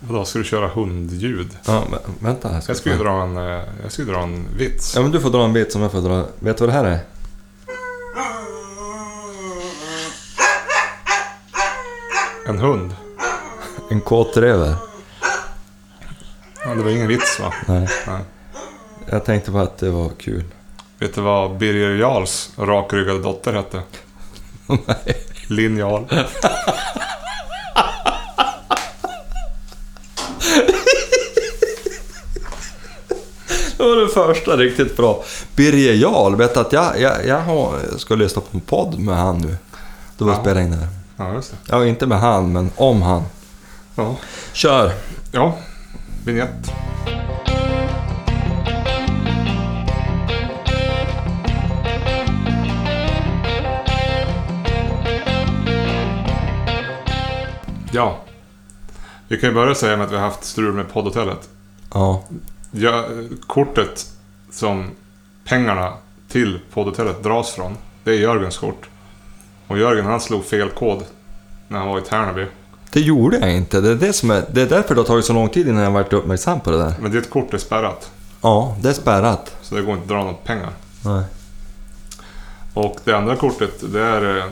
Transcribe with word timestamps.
Vadå, 0.00 0.24
ska 0.24 0.38
du 0.38 0.44
köra 0.44 0.68
hundljud? 0.68 1.48
Ja, 1.66 1.84
men, 1.90 2.00
vänta. 2.20 2.48
här 2.48 2.60
ska 2.60 2.70
Jag 2.70 2.76
skulle 2.76 2.94
ju 2.94 3.02
dra 3.02 3.22
en, 3.22 3.36
eh, 3.36 3.62
jag 3.82 3.92
skulle 3.92 4.12
dra 4.12 4.20
en 4.22 4.46
vits. 4.56 4.94
Ja, 4.96 5.02
men 5.02 5.10
du 5.10 5.20
får 5.20 5.30
dra 5.30 5.44
en 5.44 5.52
bit 5.52 5.72
som 5.72 5.82
jag 5.82 5.92
får 5.92 6.00
dra. 6.00 6.24
Vet 6.38 6.58
du 6.58 6.66
vad 6.66 6.74
det 6.74 6.78
här 6.78 6.84
är? 6.84 6.98
En 12.48 12.58
hund. 12.58 12.94
En 13.90 14.00
kåtrever. 14.00 14.74
Ja, 16.64 16.74
det 16.74 16.82
var 16.82 16.90
ingen 16.90 17.08
vits 17.08 17.40
va? 17.40 17.54
Nej. 17.66 17.88
Nej. 18.06 18.20
Jag 19.10 19.24
tänkte 19.24 19.50
på 19.52 19.58
att 19.58 19.78
det 19.78 19.90
var 19.90 20.10
kul. 20.18 20.44
Vet 20.98 21.14
du 21.14 21.20
vad 21.20 21.56
Birger 21.58 21.90
Jarls 21.94 22.50
rakryggade 22.56 23.22
dotter 23.22 23.52
hette? 23.52 23.82
Nej. 24.66 25.16
Linjal. 25.48 26.06
Det 33.76 33.82
var 33.84 33.96
det 33.96 34.05
första 34.24 34.56
riktigt 34.56 34.96
bra. 34.96 35.24
Birger 35.56 35.92
Jarl, 35.94 36.36
vet 36.36 36.54
du 36.54 36.60
att 36.60 36.72
jag, 36.72 37.00
jag, 37.00 37.26
jag 37.26 37.40
har, 37.40 37.72
ska 37.98 38.14
lyssna 38.14 38.42
på 38.42 38.48
en 38.56 38.60
podd 38.60 38.98
med 38.98 39.16
han 39.16 39.38
nu. 39.38 39.56
Då 40.18 40.24
var 40.24 40.32
Ja. 40.32 40.40
spelade 40.40 40.62
in 40.62 40.70
det 40.70 40.76
här. 40.76 40.88
Ja, 41.16 41.34
just 41.34 41.50
det. 41.50 41.56
Ja, 41.68 41.86
inte 41.86 42.06
med 42.06 42.20
han, 42.20 42.52
men 42.52 42.70
om 42.76 43.02
han. 43.02 43.22
Ja. 43.94 44.16
Kör! 44.52 44.92
Ja, 45.32 45.58
vignett. 46.24 46.72
Ja. 57.92 58.18
Vi 59.28 59.36
kan 59.40 59.48
ju 59.48 59.54
börja 59.54 59.74
säga 59.74 59.96
med 59.96 60.06
att 60.06 60.12
vi 60.12 60.16
har 60.16 60.22
haft 60.22 60.44
strul 60.44 60.72
med 60.72 60.92
poddhotellet. 60.92 61.48
Ja. 61.94 62.24
Ja, 62.78 63.04
kortet 63.46 64.06
som 64.50 64.90
pengarna 65.44 65.92
till 66.28 66.60
poddhotellet 66.72 67.22
dras 67.22 67.50
från, 67.50 67.76
det 68.04 68.10
är 68.10 68.14
Jörgens 68.14 68.58
kort. 68.58 68.88
Och 69.66 69.78
Jörgen 69.78 70.06
han 70.06 70.20
slog 70.20 70.44
fel 70.44 70.68
kod 70.70 71.04
när 71.68 71.78
han 71.78 71.88
var 71.88 71.98
i 71.98 72.02
Tärnaby. 72.02 72.46
Det 72.92 73.00
gjorde 73.00 73.38
jag 73.38 73.52
inte. 73.56 73.80
Det 73.80 73.90
är, 73.90 73.94
det 73.94 74.12
som 74.12 74.30
är, 74.30 74.44
det 74.52 74.62
är 74.62 74.66
därför 74.66 74.94
det 74.94 75.00
har 75.00 75.06
tagit 75.06 75.24
så 75.24 75.32
lång 75.32 75.48
tid 75.48 75.68
innan 75.68 75.82
jag 75.82 75.90
varit 75.90 76.12
uppmärksam 76.12 76.60
på 76.60 76.70
det 76.70 76.78
där. 76.78 76.94
Men 77.00 77.10
ditt 77.10 77.30
kort 77.30 77.54
är 77.54 77.58
spärrat, 77.58 78.10
Ja, 78.40 78.76
det 78.80 78.88
är 78.88 78.92
spärrat. 78.92 79.56
så 79.62 79.74
det 79.74 79.82
går 79.82 79.92
inte 79.92 80.02
att 80.02 80.08
dra 80.08 80.24
något 80.24 80.44
pengar. 80.44 80.70
Nej. 81.04 81.24
Och 82.74 82.98
det 83.04 83.12
andra 83.12 83.36
kortet, 83.36 83.92
det 83.92 84.00
är... 84.02 84.50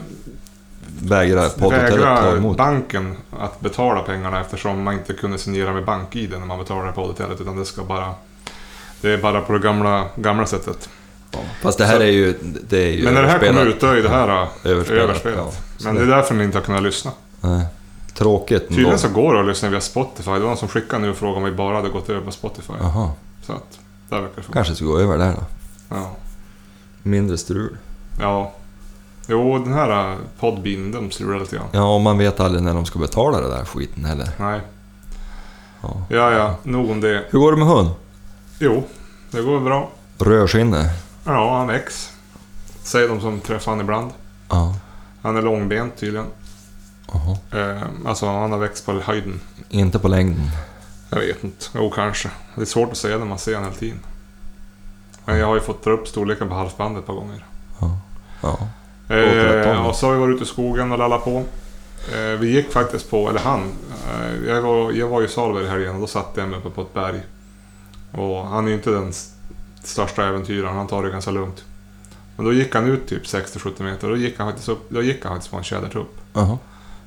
Vägrar 1.03 1.48
poddhotellet 1.48 2.00
ta 2.00 2.37
emot. 2.37 2.56
banken 2.56 3.17
att 3.41 3.61
betala 3.61 4.03
pengarna 4.03 4.41
eftersom 4.41 4.83
man 4.83 4.95
inte 4.95 5.12
kunde 5.12 5.39
signera 5.39 5.73
med 5.73 5.84
bank-id 5.84 6.31
när 6.31 6.39
man 6.47 6.59
betalade 6.59 6.92
poddhotellet. 6.92 7.41
Utan 7.41 7.56
det 7.56 7.64
ska 7.64 7.84
bara... 7.84 8.14
Det 9.01 9.11
är 9.11 9.19
bara 9.19 9.41
på 9.41 9.53
det 9.53 9.59
gamla, 9.59 10.05
gamla 10.17 10.47
sättet. 10.47 10.89
Fast 11.62 11.78
det 11.78 11.84
här 11.86 11.97
Så- 11.97 12.03
är 12.03 12.06
ju... 12.06 12.34
Det 12.69 12.78
är 12.78 12.91
ju 12.92 13.05
Men 13.05 13.14
när 13.14 13.23
det 13.23 13.28
här 13.28 13.39
kommer 13.39 13.67
ut, 13.67 13.81
då 13.81 13.86
är 13.86 14.03
det 14.03 14.09
här 14.09 14.48
Överspelat, 14.64 15.03
överspelat. 15.05 15.39
ja. 15.39 15.53
Så 15.78 15.86
Men 15.86 15.95
det- 15.95 16.03
är 16.03 16.06
därför 16.06 16.34
ni 16.34 16.45
inte 16.45 16.59
har 16.59 16.62
kunnat 16.64 16.83
lyssna. 16.83 17.11
Nej. 17.41 17.67
Tråkigt. 18.14 18.69
Tydligen 18.69 18.98
så 18.98 19.08
går 19.08 19.34
det 19.34 19.41
att 19.41 19.47
lyssna 19.47 19.69
via 19.69 19.81
Spotify. 19.81 20.31
Det 20.31 20.39
var 20.41 20.47
någon 20.48 20.56
som 20.56 20.69
skickade 20.69 21.03
nu 21.03 21.11
och 21.11 21.17
frågade 21.17 21.36
om 21.39 21.45
vi 21.45 21.51
bara 21.53 21.77
hade 21.77 21.89
gått 21.89 22.08
över 22.11 22.20
på 22.20 22.31
Spotify. 22.31 22.73
Jaha. 22.81 23.11
Så 23.42 23.53
att, 23.53 23.79
där 24.08 24.17
verkar 24.20 24.36
det 24.36 24.42
funka. 24.42 24.53
Kanske 24.53 24.75
ska 24.75 24.84
gå 24.84 24.98
över 24.98 25.19
där 25.19 25.33
då. 25.33 25.42
Ja. 25.89 26.11
Mindre 27.03 27.39
strul. 27.39 27.77
ja. 28.20 28.53
Jo, 29.27 29.58
den 29.58 29.72
här 29.72 30.17
Podbean, 30.41 30.91
de 30.92 31.11
strular 31.11 31.41
lite 31.41 31.56
grann. 31.56 31.67
Ja, 31.72 31.94
och 31.94 32.00
man 32.00 32.19
vet 32.19 32.41
aldrig 32.41 32.62
när 32.62 32.75
de 32.75 32.86
ska 32.86 32.98
betala 32.98 33.41
det 33.41 33.48
där 33.48 33.64
skiten 33.64 34.05
heller. 34.05 34.28
Nej. 34.39 34.61
Ja. 35.83 36.06
Ja, 36.08 36.30
ja. 36.33 36.56
Nog 36.62 36.91
om 36.91 37.00
det. 37.00 37.25
Hur 37.30 37.39
går 37.39 37.52
det 37.52 37.58
med 37.58 37.69
hund? 37.69 37.91
Jo, 38.58 38.84
det 39.30 39.42
går 39.42 39.61
bra. 39.61 39.91
Rörskinne? 40.19 40.91
Ja, 41.25 41.58
han 41.58 41.67
väcks. 41.67 42.12
Säger 42.83 43.08
de 43.08 43.20
som 43.20 43.40
träffar 43.40 43.73
han 43.73 43.80
ibland. 43.80 44.11
Ja. 44.48 44.74
Han 45.23 45.36
är 45.36 45.42
långbent 45.42 45.96
tydligen. 45.96 46.27
Jaha. 47.12 47.36
Eh, 47.51 47.83
alltså 48.06 48.27
han 48.27 48.52
har 48.52 48.58
växt 48.58 48.86
på 48.86 49.01
höjden. 49.01 49.41
Inte 49.68 49.98
på 49.98 50.08
längden. 50.08 50.51
Jag 51.11 51.18
vet 51.18 51.45
inte. 51.45 51.67
Jo, 51.74 51.91
kanske. 51.95 52.30
Det 52.55 52.61
är 52.61 52.67
svårt 52.67 52.91
att 52.91 52.96
säga 52.96 53.18
när 53.18 53.27
man 53.27 53.39
ser 53.39 53.55
honom 53.55 53.68
hela 53.70 53.80
tiden. 53.80 54.01
Men 55.24 55.39
jag 55.39 55.46
har 55.46 55.55
ju 55.55 55.61
fått 55.61 55.85
dra 55.85 55.91
upp 55.91 56.08
storleken 56.08 56.48
på 56.48 56.55
halsbandet 56.55 57.01
ett 57.01 57.06
par 57.06 57.14
gånger. 57.14 57.45
Ja. 57.80 57.98
Ja. 58.42 58.58
Eh, 59.19 59.86
och 59.86 59.95
så 59.97 60.07
har 60.07 60.13
vi 60.14 60.19
varit 60.20 60.35
ute 60.35 60.45
i 60.45 60.47
skogen 60.47 60.92
och 60.92 60.98
lallat 60.98 61.25
på. 61.25 61.45
Eh, 62.14 62.39
vi 62.41 62.48
gick 62.51 62.73
faktiskt 62.73 63.11
på, 63.11 63.29
eller 63.29 63.41
han, 63.41 63.73
eh, 64.08 64.48
jag, 64.48 64.63
var, 64.63 64.92
jag 64.92 65.08
var 65.08 65.23
i 65.23 65.29
Salberg 65.29 65.64
i 65.64 65.69
helgen 65.69 65.95
och 65.95 66.01
då 66.01 66.07
satt 66.07 66.30
jag 66.35 66.48
mig 66.48 66.58
uppe 66.58 66.70
på 66.70 66.80
ett 66.83 66.95
berg. 66.95 67.20
Och 68.13 68.47
han 68.47 68.64
är 68.64 68.69
ju 68.69 68.74
inte 68.74 68.91
den 68.91 69.13
största 69.85 70.27
äventyraren, 70.27 70.77
han 70.77 70.86
tar 70.86 71.03
det 71.03 71.11
ganska 71.11 71.30
lugnt. 71.30 71.64
Men 72.36 72.47
då 72.47 72.53
gick 72.53 72.74
han 72.74 72.86
ut 72.86 73.07
typ 73.08 73.24
60-70 73.24 73.83
meter 73.83 74.11
och 74.11 74.17
då 74.17 74.23
gick 74.23 74.39
han 74.39 74.48
faktiskt, 74.48 74.69
upp, 74.69 74.91
då 74.91 75.03
gick 75.03 75.24
han 75.24 75.33
faktiskt 75.33 75.51
på 75.51 75.57
en 75.57 75.64
tjädertupp. 75.64 76.17
Jaha. 76.33 76.58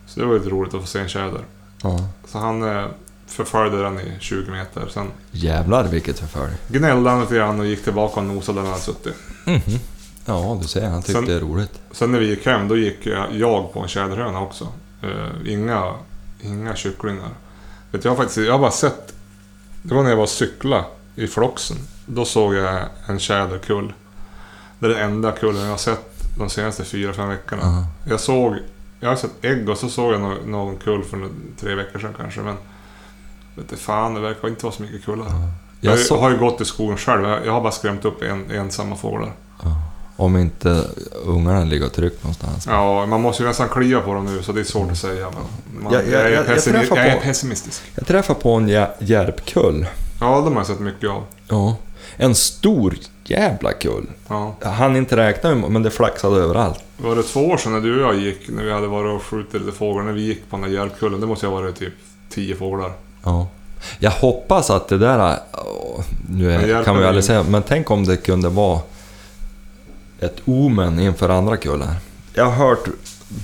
Så 0.07 0.19
det 0.19 0.25
var 0.25 0.33
lite 0.33 0.49
roligt 0.49 0.73
att 0.73 0.81
få 0.81 0.87
se 0.87 0.99
en 0.99 1.07
tjäder. 1.09 1.41
Ja. 1.83 1.99
Så 2.27 2.37
han 2.37 2.63
eh, 2.77 2.85
förföljde 3.27 3.81
den 3.83 3.99
i 3.99 4.13
20 4.19 4.51
meter. 4.51 4.87
Sen 4.89 5.07
Jävlar 5.31 5.83
vilket 5.83 6.19
förfölj. 6.19 6.53
gnällde 6.67 7.09
han 7.09 7.21
lite 7.21 7.35
grann 7.35 7.59
och 7.59 7.65
gick 7.65 7.83
tillbaka 7.83 8.19
och 8.19 8.25
nosade 8.25 8.57
där 8.57 8.61
han 8.63 8.71
hade 8.71 8.83
suttit. 8.83 9.15
Mhm. 9.45 9.79
Ja, 10.27 10.57
du 10.61 10.67
ser. 10.67 10.89
Han 10.89 11.01
tyckte 11.01 11.13
Sen- 11.13 11.25
det 11.25 11.33
är 11.33 11.39
roligt. 11.39 11.81
Sen 11.91 12.11
när 12.11 12.19
vi 12.19 12.25
gick 12.25 12.45
hem, 12.45 12.67
då 12.67 12.77
gick 12.77 13.05
jag, 13.33 13.73
på 13.73 13.79
en 13.79 13.87
tjäderhöna 13.87 14.41
också. 14.41 14.67
Eh, 15.03 15.51
inga, 15.53 15.93
inga 16.41 16.75
kycklingar. 16.75 17.29
Vet, 17.91 18.01
du, 18.01 18.07
jag, 18.09 18.11
har 18.11 18.17
faktiskt, 18.17 18.37
jag 18.37 18.53
har 18.53 18.59
bara 18.59 18.71
sett... 18.71 19.13
Det 19.81 19.95
var 19.95 20.03
när 20.03 20.09
jag 20.09 20.17
var 20.17 20.23
och 20.23 20.29
cykla 20.29 20.85
i 21.15 21.27
Floxen. 21.27 21.77
Då 22.05 22.25
såg 22.25 22.55
jag 22.55 22.83
en 23.07 23.19
tjäderkull. 23.19 23.93
Det 24.79 24.85
är 24.85 24.89
den 24.89 24.99
enda 24.99 25.31
kullen 25.31 25.61
jag 25.61 25.69
har 25.69 25.77
sett 25.77 26.35
de 26.37 26.49
senaste 26.49 26.83
fyra, 26.83 27.13
fem 27.13 27.29
veckorna. 27.29 27.61
Aha. 27.63 27.85
Jag 28.09 28.19
såg... 28.19 28.55
Jag 28.99 29.09
har 29.09 29.15
sett 29.15 29.31
ägg 29.45 29.69
och 29.69 29.77
så 29.77 29.89
såg 29.89 30.13
jag 30.13 30.21
någon, 30.21 30.51
någon 30.51 30.77
kull 30.77 31.03
för 31.03 31.29
tre 31.59 31.75
veckor 31.75 31.99
sedan 31.99 32.13
kanske. 32.17 32.39
Men... 32.41 32.55
Vet 33.55 33.69
du, 33.69 33.75
fan, 33.75 34.13
det 34.13 34.19
verkar 34.19 34.47
inte 34.47 34.65
vara 34.65 34.73
så 34.75 34.81
mycket 34.81 35.05
kullar. 35.05 35.27
Jag, 35.81 35.93
Jag 35.93 35.99
så, 35.99 36.19
har 36.19 36.29
ju 36.29 36.37
gått 36.37 36.61
i 36.61 36.65
skogen 36.65 36.97
själv. 36.97 37.23
Jag 37.45 37.53
har 37.53 37.61
bara 37.61 37.71
skrämt 37.71 38.05
upp 38.05 38.21
en, 38.21 38.51
ensamma 38.51 38.95
fåglar. 38.95 39.31
Om 40.17 40.37
inte 40.37 40.83
ungarna 41.25 41.63
ligger 41.63 41.85
och 41.85 41.93
trycker 41.93 42.17
någonstans. 42.21 42.65
Ja, 42.67 43.05
man 43.05 43.21
måste 43.21 43.43
ju 43.43 43.49
nästan 43.49 43.69
klia 43.69 43.99
på 44.01 44.13
dem 44.13 44.25
nu 44.25 44.43
så 44.43 44.51
det 44.51 44.59
är 44.59 44.63
svårt 44.63 44.91
att 44.91 44.97
säga. 44.97 45.27
Men 45.33 45.83
man, 45.83 45.93
Jag- 45.93 46.01
jag- 46.07 46.11
jag, 46.13 46.21
är 46.31 46.35
jag- 46.35 46.45
pessimi- 46.45 46.71
träffar 46.79 46.95
jag 46.97 47.05
är 47.07 47.15
på- 47.15 47.21
pessimistisk. 47.21 47.81
Jag 47.95 48.07
träffade 48.07 48.39
på 48.39 48.53
en 48.53 48.69
jä- 48.69 48.89
järpkull. 48.99 49.85
Ja, 50.19 50.41
de 50.41 50.53
har 50.53 50.59
jag 50.59 50.67
sett 50.67 50.79
mycket 50.79 51.09
av. 51.09 51.23
Ja. 51.49 51.75
En 52.17 52.35
stor 52.35 52.95
jävla 53.25 53.73
kull. 53.73 54.05
Ja. 54.27 54.55
Hann 54.61 54.95
inte 54.95 55.17
räkna 55.17 55.55
men 55.55 55.83
det 55.83 55.91
flaxade 55.91 56.35
överallt. 56.41 56.79
Var 56.97 57.15
det 57.15 57.23
två 57.23 57.39
år 57.47 57.57
sedan 57.57 57.71
när 57.73 57.79
du 57.81 58.05
och 58.05 58.13
jag 58.13 58.21
gick, 58.21 58.49
när 58.49 58.63
vi 58.63 58.71
hade 58.71 58.87
varit 58.87 59.15
och 59.15 59.23
skjutit 59.23 59.53
lite 59.65 59.77
fåglar, 59.77 60.03
när 60.03 60.11
vi 60.13 60.21
gick 60.21 60.49
på 60.49 60.57
den 60.57 60.69
där 60.69 60.77
järvkullen? 60.77 61.21
Det 61.21 61.27
måste 61.27 61.45
ju 61.45 61.51
ha 61.51 61.61
varit 61.61 61.75
typ 61.79 61.93
tio 62.29 62.55
fåglar. 62.55 62.91
Ja. 63.23 63.47
Jag 63.99 64.11
hoppas 64.11 64.69
att 64.69 64.87
det 64.87 64.97
där... 64.97 65.39
nu 66.29 66.51
är, 66.51 66.83
kan 66.83 66.95
vi 66.95 67.01
det 67.01 67.07
aldrig 67.07 67.23
säga, 67.25 67.43
men 67.49 67.63
tänk 67.63 67.91
om 67.91 68.05
det 68.05 68.17
kunde 68.17 68.49
vara 68.49 68.79
ett 70.19 70.41
omen 70.45 70.99
inför 70.99 71.29
andra 71.29 71.57
kullar. 71.57 71.95
Jag 72.33 72.45
har 72.45 72.67
hört 72.67 72.87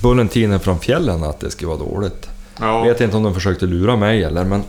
bulletiner 0.02 0.58
från 0.58 0.80
fjällen 0.80 1.22
att 1.22 1.40
det 1.40 1.50
skulle 1.50 1.68
vara 1.68 1.78
dåligt. 1.78 2.28
Ja, 2.60 2.78
Jag 2.78 2.92
vet 2.92 3.00
inte 3.00 3.16
om 3.16 3.22
de 3.22 3.34
försökte 3.34 3.66
lura 3.66 3.96
mig 3.96 4.24
eller 4.24 4.44
men... 4.44 4.62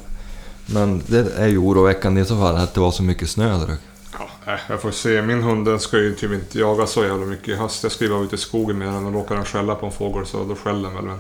Men 0.68 1.02
det 1.08 1.38
är 1.38 1.48
ju 1.48 1.58
oroväckande 1.58 2.22
i 2.22 2.26
så 2.26 2.40
fall 2.40 2.56
att 2.56 2.74
det 2.74 2.80
var 2.80 2.92
så 2.92 3.04
mycket 3.04 3.30
snö 3.30 3.58
där. 3.58 3.76
ja 4.14 4.54
äh, 4.54 4.60
jag 4.70 4.82
får 4.82 4.92
se. 4.92 5.22
Min 5.22 5.44
hund 5.44 5.66
den 5.66 5.80
ska 5.80 5.98
ju 5.98 6.16
typ 6.16 6.32
inte 6.32 6.60
jaga 6.60 6.88
så 6.88 7.04
jävla 7.04 7.26
mycket 7.26 7.48
i 7.48 7.56
höst. 7.56 7.84
Jag 7.84 7.92
ska 7.92 8.06
ju 8.06 8.12
vara 8.12 8.24
ute 8.24 8.36
i 8.36 8.38
skogen 8.38 8.78
med 8.78 8.88
den 8.88 9.06
och 9.06 9.14
råkar 9.14 9.36
den 9.36 9.46
skälla 9.46 9.76
på 9.76 9.86
en 9.86 9.92
fågel 9.92 10.26
så 10.26 10.44
då 10.44 10.56
skäller 10.56 10.84
den 10.84 10.96
väl. 10.96 11.04
Men 11.04 11.20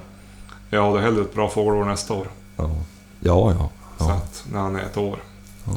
jag 0.70 0.82
har 0.82 1.00
hellre 1.00 1.22
ett 1.22 1.34
bra 1.34 1.50
fågelår 1.50 1.86
nästa 1.86 2.14
år. 2.14 2.28
Ja, 2.56 2.70
ja. 3.20 3.56
ja. 3.60 3.70
Så 3.98 4.04
ja. 4.10 4.14
att, 4.14 4.44
när 4.52 4.60
han 4.60 4.76
är 4.76 4.84
ett 4.84 4.98
år. 4.98 5.20
ja 5.66 5.72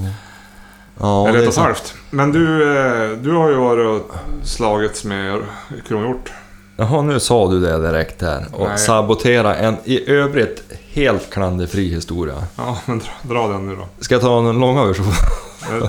Eller 1.00 1.32
det 1.32 1.38
ett 1.38 1.46
och 1.46 1.52
ett 1.52 1.58
halvt. 1.58 1.94
Men 2.10 2.32
du, 2.32 2.62
eh, 2.78 3.10
du 3.10 3.32
har 3.32 3.48
ju 3.50 3.56
varit 3.56 3.86
och 4.02 4.16
slagits 4.44 5.04
med 5.04 5.42
kronhjort. 5.88 6.32
Jaha, 6.76 7.02
nu 7.02 7.20
sa 7.20 7.50
du 7.50 7.60
det 7.60 7.78
direkt 7.78 8.22
här. 8.22 8.46
Och 8.52 8.68
Nej. 8.68 8.78
sabotera 8.78 9.56
en 9.56 9.76
i 9.84 10.10
övrigt 10.10 10.62
helt 10.92 11.30
klanderfri 11.30 11.88
historia. 11.88 12.34
Ja, 12.56 12.78
men 12.86 12.98
dra, 12.98 13.34
dra 13.34 13.48
den 13.48 13.66
nu 13.68 13.76
då. 13.76 13.88
Ska 14.00 14.14
jag 14.14 14.22
ta 14.22 14.40
den 14.40 14.58
långa 14.58 14.84
versionen? 14.84 15.14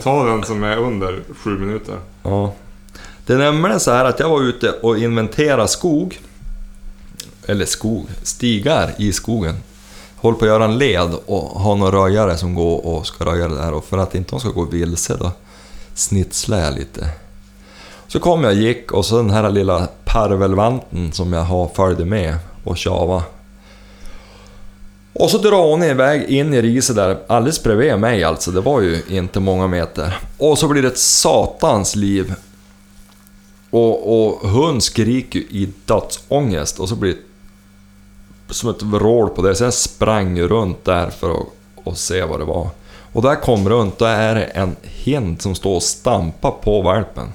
Ta 0.04 0.24
den 0.24 0.44
som 0.44 0.64
är 0.64 0.78
under 0.78 1.20
sju 1.44 1.50
minuter. 1.50 1.96
Ja. 2.24 2.54
Det 3.26 3.34
är 3.34 3.38
nämligen 3.38 3.80
så 3.80 3.92
här 3.92 4.06
att 4.06 4.20
jag 4.20 4.30
var 4.30 4.42
ute 4.42 4.72
och 4.72 4.98
inventerade 4.98 5.68
skog. 5.68 6.20
Eller 7.46 7.66
skog, 7.66 8.08
stigar 8.24 8.92
i 8.98 9.12
skogen. 9.12 9.56
Håller 10.22 10.38
på 10.38 10.46
att 10.46 10.50
göra 10.50 10.66
en 10.66 10.78
led 10.78 11.16
och 11.26 11.60
har 11.62 11.76
några 11.76 11.92
röjare 11.92 12.38
som 12.38 12.56
går 12.56 12.86
och 12.86 13.08
ska 13.08 13.26
röja 13.26 13.48
det 13.48 13.56
där. 13.56 13.74
Och 13.74 13.86
för 13.86 13.98
att 13.98 14.16
inte 14.16 14.32
de 14.32 14.40
ska 14.40 14.50
gå 14.50 14.66
vilse 14.66 15.18
då 15.18 15.32
snitslar 15.94 16.60
jag 16.60 16.74
lite. 16.74 17.10
Så 18.08 18.20
kom 18.20 18.44
jag 18.44 18.54
gick 18.54 18.92
och 18.92 19.06
så 19.06 19.18
den 19.18 19.30
här 19.30 19.50
lilla 19.50 19.88
parvelvanten 20.06 21.12
som 21.12 21.34
jag 21.34 21.44
har 21.44 21.68
följde 21.68 22.06
med 22.06 22.36
och 22.64 22.78
tjava. 22.78 23.24
Och 25.14 25.30
så 25.30 25.38
drar 25.38 25.70
hon 25.70 25.84
iväg 25.84 26.24
in 26.24 26.54
i 26.54 26.62
riset 26.62 26.96
där, 26.96 27.18
alldeles 27.28 27.64
bredvid 27.64 28.00
mig 28.00 28.24
alltså. 28.24 28.52
Det 28.52 28.62
var 28.62 28.82
ju 28.82 29.02
inte 29.10 29.40
många 29.40 29.68
meter. 29.68 30.20
Och 30.38 30.58
så 30.58 30.68
blir 30.68 30.82
det 30.82 30.88
ett 30.88 30.98
satans 30.98 31.96
liv. 31.96 32.34
Och, 33.70 34.24
och 34.24 34.50
hon 34.50 34.82
skriker 34.82 35.40
ju 35.40 35.46
i 35.46 35.70
dödsångest 35.86 36.80
och 36.80 36.90
så 36.90 36.96
blir 36.96 37.12
det 37.12 37.20
som 38.50 38.70
ett 38.70 38.82
vrål 38.82 39.30
på 39.30 39.42
det. 39.42 39.56
Så 39.56 39.64
jag 39.64 39.74
sprang 39.74 40.42
runt 40.42 40.86
där 40.86 41.10
för 41.10 41.32
att, 41.32 41.48
att 41.86 41.98
se 41.98 42.24
vad 42.24 42.40
det 42.40 42.46
var. 42.46 42.70
Och 43.14 43.22
där 43.22 43.36
kom 43.36 43.70
runt, 43.70 43.98
då 43.98 44.06
är 44.06 44.36
det 44.36 44.44
en 44.44 44.76
hind 44.82 45.42
som 45.42 45.56
står 45.56 45.76
och 45.76 45.84
stampar 45.84 46.52
på 46.52 46.82
valpen. 46.82 47.28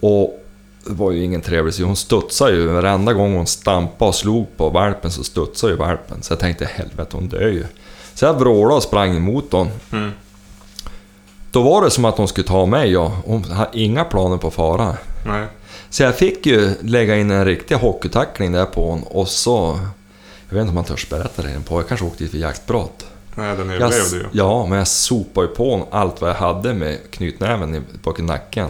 Och 0.00 0.38
det 0.84 0.92
var 0.92 1.10
ju 1.10 1.24
ingen 1.24 1.40
trevlig 1.40 1.74
syn. 1.74 1.86
Hon 1.86 1.96
studsade 1.96 2.52
ju. 2.52 2.66
Varenda 2.66 3.12
gång 3.12 3.36
hon 3.36 3.46
stampade 3.46 4.08
och 4.08 4.14
slog 4.14 4.56
på 4.56 4.68
valpen 4.68 5.10
så 5.10 5.24
studsade 5.24 5.72
ju 5.72 5.78
valpen. 5.78 6.22
Så 6.22 6.32
jag 6.32 6.38
tänkte 6.38 6.64
helvete, 6.64 7.16
hon 7.16 7.28
dör 7.28 7.48
ju. 7.48 7.64
Så 8.14 8.24
jag 8.24 8.34
vrålade 8.34 8.74
och 8.74 8.82
sprang 8.82 9.16
emot 9.16 9.52
hon. 9.52 9.70
Mm. 9.92 10.10
Då 11.50 11.62
var 11.62 11.84
det 11.84 11.90
som 11.90 12.04
att 12.04 12.18
hon 12.18 12.28
skulle 12.28 12.46
ta 12.46 12.66
mig 12.66 12.92
ja. 12.92 13.12
Hon 13.24 13.44
hade 13.44 13.78
inga 13.78 14.04
planer 14.04 14.36
på 14.36 14.48
att 14.48 14.54
fara. 14.54 14.96
Nej. 15.26 15.46
Så 15.92 16.02
jag 16.02 16.16
fick 16.16 16.46
ju 16.46 16.74
lägga 16.80 17.16
in 17.16 17.30
en 17.30 17.44
riktig 17.44 17.74
hockeytackling 17.74 18.52
där 18.52 18.64
på 18.64 18.90
hon 18.90 19.02
och 19.02 19.28
så... 19.28 19.80
Jag 20.48 20.54
vet 20.54 20.60
inte 20.60 20.68
om 20.68 20.74
man 20.74 20.84
törs 20.84 21.08
berätta 21.08 21.42
det 21.42 21.60
på. 21.66 21.78
Jag 21.78 21.88
kanske 21.88 22.06
åkte 22.06 22.24
dit 22.24 22.30
för 22.30 22.38
jaktbrott. 22.38 23.06
Nej, 23.34 23.56
den 23.56 23.68
Jag, 23.70 23.76
överlevde 23.82 24.16
ju. 24.16 24.24
ja, 24.32 24.66
men 24.66 24.78
jag 24.78 24.88
sopade 24.88 25.46
ju 25.46 25.54
på 25.54 25.70
hon 25.70 25.86
allt 25.90 26.20
vad 26.20 26.30
jag 26.30 26.34
hade 26.34 26.74
med 26.74 26.98
knytnäven 27.10 27.84
bak 28.02 28.18
i 28.18 28.22
nacken. 28.22 28.68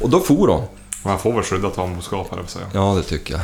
Och 0.00 0.10
då 0.10 0.20
for 0.20 0.48
hon. 0.48 0.64
Man 1.04 1.18
får 1.18 1.32
väl 1.32 1.42
skydda 1.42 1.70
tamboskap, 1.70 2.28
jag 2.36 2.50
säga. 2.50 2.66
Ja, 2.72 2.94
det 2.96 3.02
tycker 3.02 3.34
jag. 3.34 3.42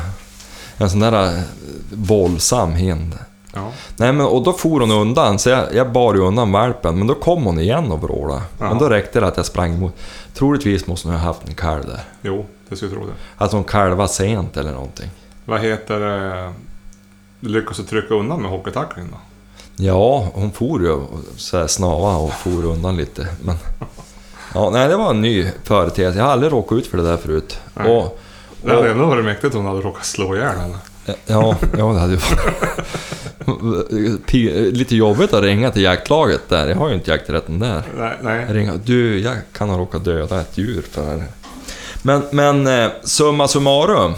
En 0.77 0.89
sån 0.89 0.99
där 0.99 1.37
eh, 1.37 1.43
våldsam 1.91 2.73
hind. 2.73 3.17
Ja. 3.53 3.71
Nej, 3.97 4.13
men 4.13 4.25
och 4.25 4.43
då 4.43 4.53
for 4.53 4.79
hon 4.79 4.91
undan, 4.91 5.39
så 5.39 5.49
jag, 5.49 5.75
jag 5.75 5.91
bar 5.91 6.13
ju 6.13 6.19
undan 6.19 6.51
valpen, 6.51 6.97
men 6.97 7.07
då 7.07 7.15
kom 7.15 7.43
hon 7.43 7.59
igen 7.59 7.91
och 7.91 8.01
vrålade. 8.01 8.41
Jaha. 8.59 8.69
Men 8.69 8.77
då 8.77 8.89
räckte 8.89 9.19
det 9.19 9.27
att 9.27 9.37
jag 9.37 9.45
sprang 9.45 9.73
emot. 9.73 9.95
Troligtvis 10.33 10.87
måste 10.87 11.07
hon 11.07 11.17
ha 11.17 11.23
haft 11.23 11.47
en 11.47 11.55
kalv 11.55 11.85
där. 11.85 12.03
Jo, 12.21 12.45
det 12.69 12.75
skulle 12.75 12.91
jag 12.91 12.99
tro 12.99 13.07
det. 13.07 13.13
Att 13.37 13.51
hon 13.51 13.63
kalvade 13.63 14.09
sent 14.09 14.57
eller 14.57 14.71
någonting. 14.71 15.09
Vad 15.45 15.61
heter 15.61 15.99
det? 15.99 16.53
Lyckades 17.39 17.77
du 17.77 17.83
trycka 17.83 18.13
undan 18.13 18.41
med 18.41 18.51
hockeytacklingen 18.51 19.11
då? 19.11 19.17
Ja, 19.75 20.27
hon 20.33 20.51
for 20.51 20.81
ju 20.81 20.91
och 20.91 21.09
så 21.37 21.57
här 21.57 21.67
snava 21.67 22.15
och 22.15 22.33
for 22.33 22.65
undan 22.65 22.97
lite. 22.97 23.27
Men... 23.41 23.55
Ja, 24.55 24.69
nej, 24.69 24.87
det 24.87 24.95
var 24.95 25.09
en 25.09 25.21
ny 25.21 25.47
företeelse. 25.63 26.19
Jag 26.19 26.25
har 26.25 26.31
aldrig 26.31 26.51
råkat 26.53 26.77
ut 26.77 26.87
för 26.87 26.97
det 26.97 27.03
där 27.03 27.17
förut. 27.17 27.59
Nej. 27.73 27.97
Och, 27.97 28.19
Det 28.61 28.69
hade 28.69 28.81
och, 28.81 28.87
ändå 28.87 29.05
varit 29.05 29.25
mäktigt 29.25 29.55
om 29.55 29.65
hon 29.65 29.75
hade 29.75 29.87
råkat 29.87 30.05
slå 30.05 30.35
ihjäl 30.35 30.57
henne. 30.57 30.77
ja, 31.05 31.15
ja, 31.77 31.85
det 31.93 31.99
hade 31.99 32.13
ju 32.13 32.17
varit... 32.19 32.85
Lite 34.71 34.95
jobbigt 34.95 35.33
att 35.33 35.43
ringa 35.43 35.71
till 35.71 35.81
jaktlaget 35.81 36.49
där. 36.49 36.67
Jag 36.67 36.75
har 36.75 36.89
ju 36.89 36.95
inte 36.95 37.11
jakträtten 37.11 37.59
där. 37.59 37.83
Nej, 37.97 38.17
nej. 38.21 38.45
Ringa, 38.49 38.73
du, 38.85 39.19
jag 39.19 39.35
kan 39.51 39.69
ha 39.69 39.77
råkat 39.77 40.05
döda 40.05 40.41
ett 40.41 40.57
djur 40.57 40.81
för. 40.91 41.23
Men, 42.01 42.23
men 42.31 42.67
eh, 42.67 42.91
summa 43.03 43.47
summarum. 43.47 44.13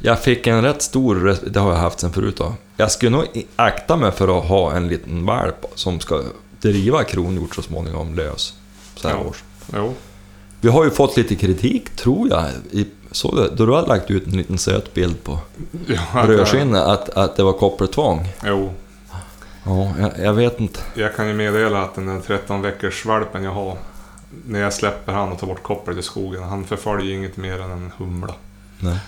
Jag 0.00 0.20
fick 0.20 0.46
en 0.46 0.62
rätt 0.62 0.82
stor, 0.82 1.36
det 1.46 1.60
har 1.60 1.70
jag 1.72 1.78
haft 1.78 2.00
sen 2.00 2.12
förut 2.12 2.36
då. 2.36 2.54
Jag 2.76 2.90
skulle 2.92 3.10
nog 3.10 3.24
akta 3.56 3.96
mig 3.96 4.12
för 4.12 4.38
att 4.38 4.44
ha 4.44 4.72
en 4.72 4.88
liten 4.88 5.26
valp 5.26 5.66
som 5.74 6.00
ska 6.00 6.22
driva 6.60 7.04
kronhjort 7.04 7.54
så 7.54 7.62
småningom 7.62 8.14
lös. 8.14 8.54
Så 8.96 9.08
här 9.08 9.14
Ja. 9.14 9.28
års. 9.30 9.42
Jo. 9.76 9.94
Vi 10.60 10.68
har 10.68 10.84
ju 10.84 10.90
fått 10.90 11.16
lite 11.16 11.34
kritik, 11.34 11.90
tror 11.96 12.28
jag, 12.28 12.44
i, 12.70 12.86
såg 13.12 13.36
du, 13.36 13.48
då 13.56 13.66
du 13.66 13.72
har 13.72 13.86
lagt 13.86 14.10
ut 14.10 14.26
en 14.26 14.32
liten 14.36 14.58
söt 14.58 14.94
bild 14.94 15.24
på 15.24 15.38
Ja, 15.86 16.24
rödskinnet, 16.26 16.82
att, 16.82 17.08
att 17.08 17.36
det 17.36 17.42
var 17.42 17.52
koppertvång. 17.52 18.28
Jo. 18.44 18.72
Ja, 19.64 19.92
jag, 19.98 20.12
jag 20.18 20.32
vet 20.32 20.60
inte. 20.60 20.80
Jag 20.94 21.16
kan 21.16 21.28
ju 21.28 21.34
meddela 21.34 21.82
att 21.82 21.94
den 21.94 22.06
där 22.06 22.20
13 22.26 22.62
veckors 22.62 23.04
valpen 23.04 23.44
jag 23.44 23.50
har. 23.50 23.76
När 24.46 24.60
jag 24.60 24.72
släpper 24.72 25.12
han 25.12 25.32
och 25.32 25.38
tar 25.40 25.46
bort 25.46 25.62
koppret 25.62 25.98
i 25.98 26.02
skogen. 26.02 26.42
Han 26.42 26.64
förföljer 26.64 27.14
inget 27.14 27.36
mer 27.36 27.60
än 27.60 27.70
en 27.70 27.92
humla. 27.96 28.34
Nej. 28.78 28.98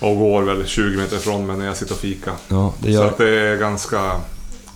Och 0.00 0.16
går 0.16 0.42
väl 0.42 0.66
20 0.66 0.96
meter 0.96 1.16
ifrån 1.16 1.46
mig 1.46 1.56
när 1.56 1.66
jag 1.66 1.76
sitter 1.76 1.94
och 1.94 2.00
fikar. 2.00 2.34
Ja, 2.48 2.74
det 2.78 2.84
Så 2.84 2.90
gör... 2.90 3.06
att 3.06 3.18
det 3.18 3.30
är 3.30 3.56
ganska 3.56 4.12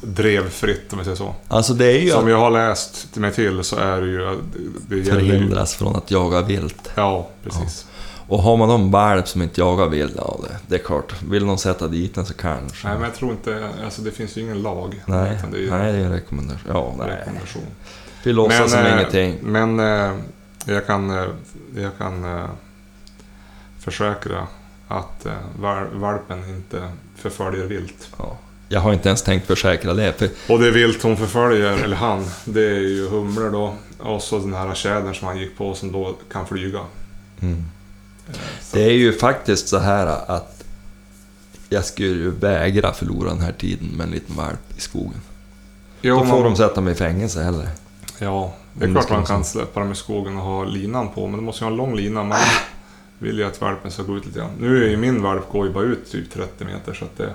drevfritt 0.02 0.92
om 0.92 0.98
vi 0.98 1.04
säger 1.04 1.16
så. 1.16 1.34
Alltså 1.48 1.74
det 1.74 1.86
är 1.86 1.98
ju 2.00 2.10
Som 2.10 2.24
att 2.24 2.30
jag 2.30 2.38
har 2.38 2.50
läst 2.50 3.16
mig 3.16 3.32
till 3.32 3.64
så 3.64 3.76
är 3.76 4.00
det 4.00 4.06
ju... 4.06 4.38
Det 4.88 4.96
gäller 4.96 5.20
ju 5.20 5.30
förhindras 5.30 5.74
från 5.74 5.96
att 5.96 6.10
jaga 6.10 6.42
vilt. 6.42 6.90
ja, 6.94 7.28
precis. 7.44 7.86
Och 8.30 8.42
har 8.42 8.56
man 8.56 8.68
någon 8.68 8.90
valp 8.90 9.28
som 9.28 9.42
inte 9.42 9.60
jagar 9.60 9.88
vilt, 9.88 10.12
ja 10.16 10.40
det, 10.42 10.56
det 10.66 10.74
är 10.74 10.84
klart. 10.84 11.22
Vill 11.22 11.44
någon 11.44 11.58
sätta 11.58 11.88
dit 11.88 12.14
den 12.14 12.26
så 12.26 12.34
kanske. 12.34 12.88
Nej, 12.88 12.96
men 12.96 13.04
jag 13.04 13.14
tror 13.14 13.30
inte... 13.30 13.70
Alltså 13.84 14.02
det 14.02 14.10
finns 14.10 14.36
ju 14.36 14.40
ingen 14.40 14.62
lag. 14.62 15.02
nej, 15.06 15.38
det 15.50 15.56
är 15.56 15.60
ju 15.60 15.70
nej, 15.70 15.92
det 15.92 15.98
är 15.98 16.04
en 16.04 16.12
rekommendation. 16.12 16.72
Ja, 16.74 16.90
en 16.92 16.98
nej. 16.98 17.16
rekommendation. 17.16 17.62
Vi 18.22 18.32
låtsas 18.32 18.70
som 18.70 18.80
eh, 18.80 18.92
ingenting. 18.92 19.38
Men 19.42 19.80
eh, 19.80 20.12
jag 20.64 20.86
kan, 20.86 21.10
eh, 21.10 21.24
jag 21.76 21.98
kan 21.98 22.48
försäkra 23.78 24.46
att 24.88 25.26
val, 25.58 25.86
valpen 25.92 26.48
inte 26.48 26.88
förföljer 27.16 27.66
vilt. 27.66 28.08
Ja. 28.18 28.38
Jag 28.68 28.80
har 28.80 28.92
inte 28.92 29.08
ens 29.08 29.22
tänkt 29.22 29.46
försäkra 29.46 29.94
det. 29.94 30.12
För, 30.12 30.28
Och 30.48 30.58
det 30.58 30.70
vilt 30.70 31.02
hon 31.02 31.16
förföljer, 31.16 31.84
eller 31.84 31.96
han, 31.96 32.24
det 32.44 32.66
är 32.66 32.80
ju 32.80 33.08
humlor 33.08 33.50
då. 33.50 33.74
Och 33.98 34.22
så 34.22 34.38
den 34.38 34.54
här 34.54 34.74
tjädern 34.74 35.14
som 35.14 35.28
han 35.28 35.38
gick 35.38 35.58
på 35.58 35.74
som 35.74 35.92
då 35.92 36.16
kan 36.32 36.46
flyga. 36.46 36.80
mm. 37.40 37.64
Så- 38.62 38.76
Det 38.76 38.82
är 38.84 38.92
ju 38.92 39.12
faktiskt 39.12 39.68
så 39.68 39.78
här 39.78 40.06
att 40.06 40.64
jag 41.68 41.84
skulle 41.84 42.08
ju 42.08 42.30
vägra 42.30 42.92
förlora 42.92 43.28
den 43.28 43.40
här 43.40 43.52
tiden 43.52 43.88
med 43.88 44.06
en 44.06 44.12
liten 44.12 44.36
valp 44.36 44.60
i 44.76 44.80
skogen. 44.80 45.20
Jo, 46.02 46.14
Då 46.18 46.24
får 46.24 46.34
man- 46.34 46.42
de 46.44 46.56
sätta 46.56 46.80
mig 46.80 46.92
i 46.92 46.96
fängelse 46.96 47.42
heller. 47.42 47.68
Ja, 48.18 48.54
det 48.74 48.84
är 48.84 48.88
Om 48.88 48.94
klart 48.94 49.10
man 49.10 49.24
kan 49.24 49.44
släppa 49.44 49.80
dem 49.80 49.92
i 49.92 49.94
skogen 49.94 50.36
och 50.36 50.42
ha 50.42 50.64
linan 50.64 51.08
på, 51.08 51.26
men 51.26 51.36
det 51.36 51.42
måste 51.42 51.64
ju 51.64 51.66
ha 51.66 51.70
en 51.70 51.76
lång 51.76 51.96
lina. 51.96 52.24
Man 52.24 52.38
vill 53.18 53.38
ju 53.38 53.44
att 53.44 53.60
valpen 53.60 53.90
ska 53.90 54.02
gå 54.02 54.16
ut 54.16 54.26
lite 54.26 54.38
grann. 54.38 54.50
Nu 54.60 54.84
är 54.84 54.88
ju 54.90 54.96
min 54.96 55.22
valp 55.22 55.48
går 55.52 55.66
ju 55.66 55.72
bara 55.72 55.84
ut 55.84 56.10
typ 56.12 56.30
30 56.32 56.64
meter, 56.64 56.94
så 56.94 57.04
att 57.04 57.16
det... 57.16 57.34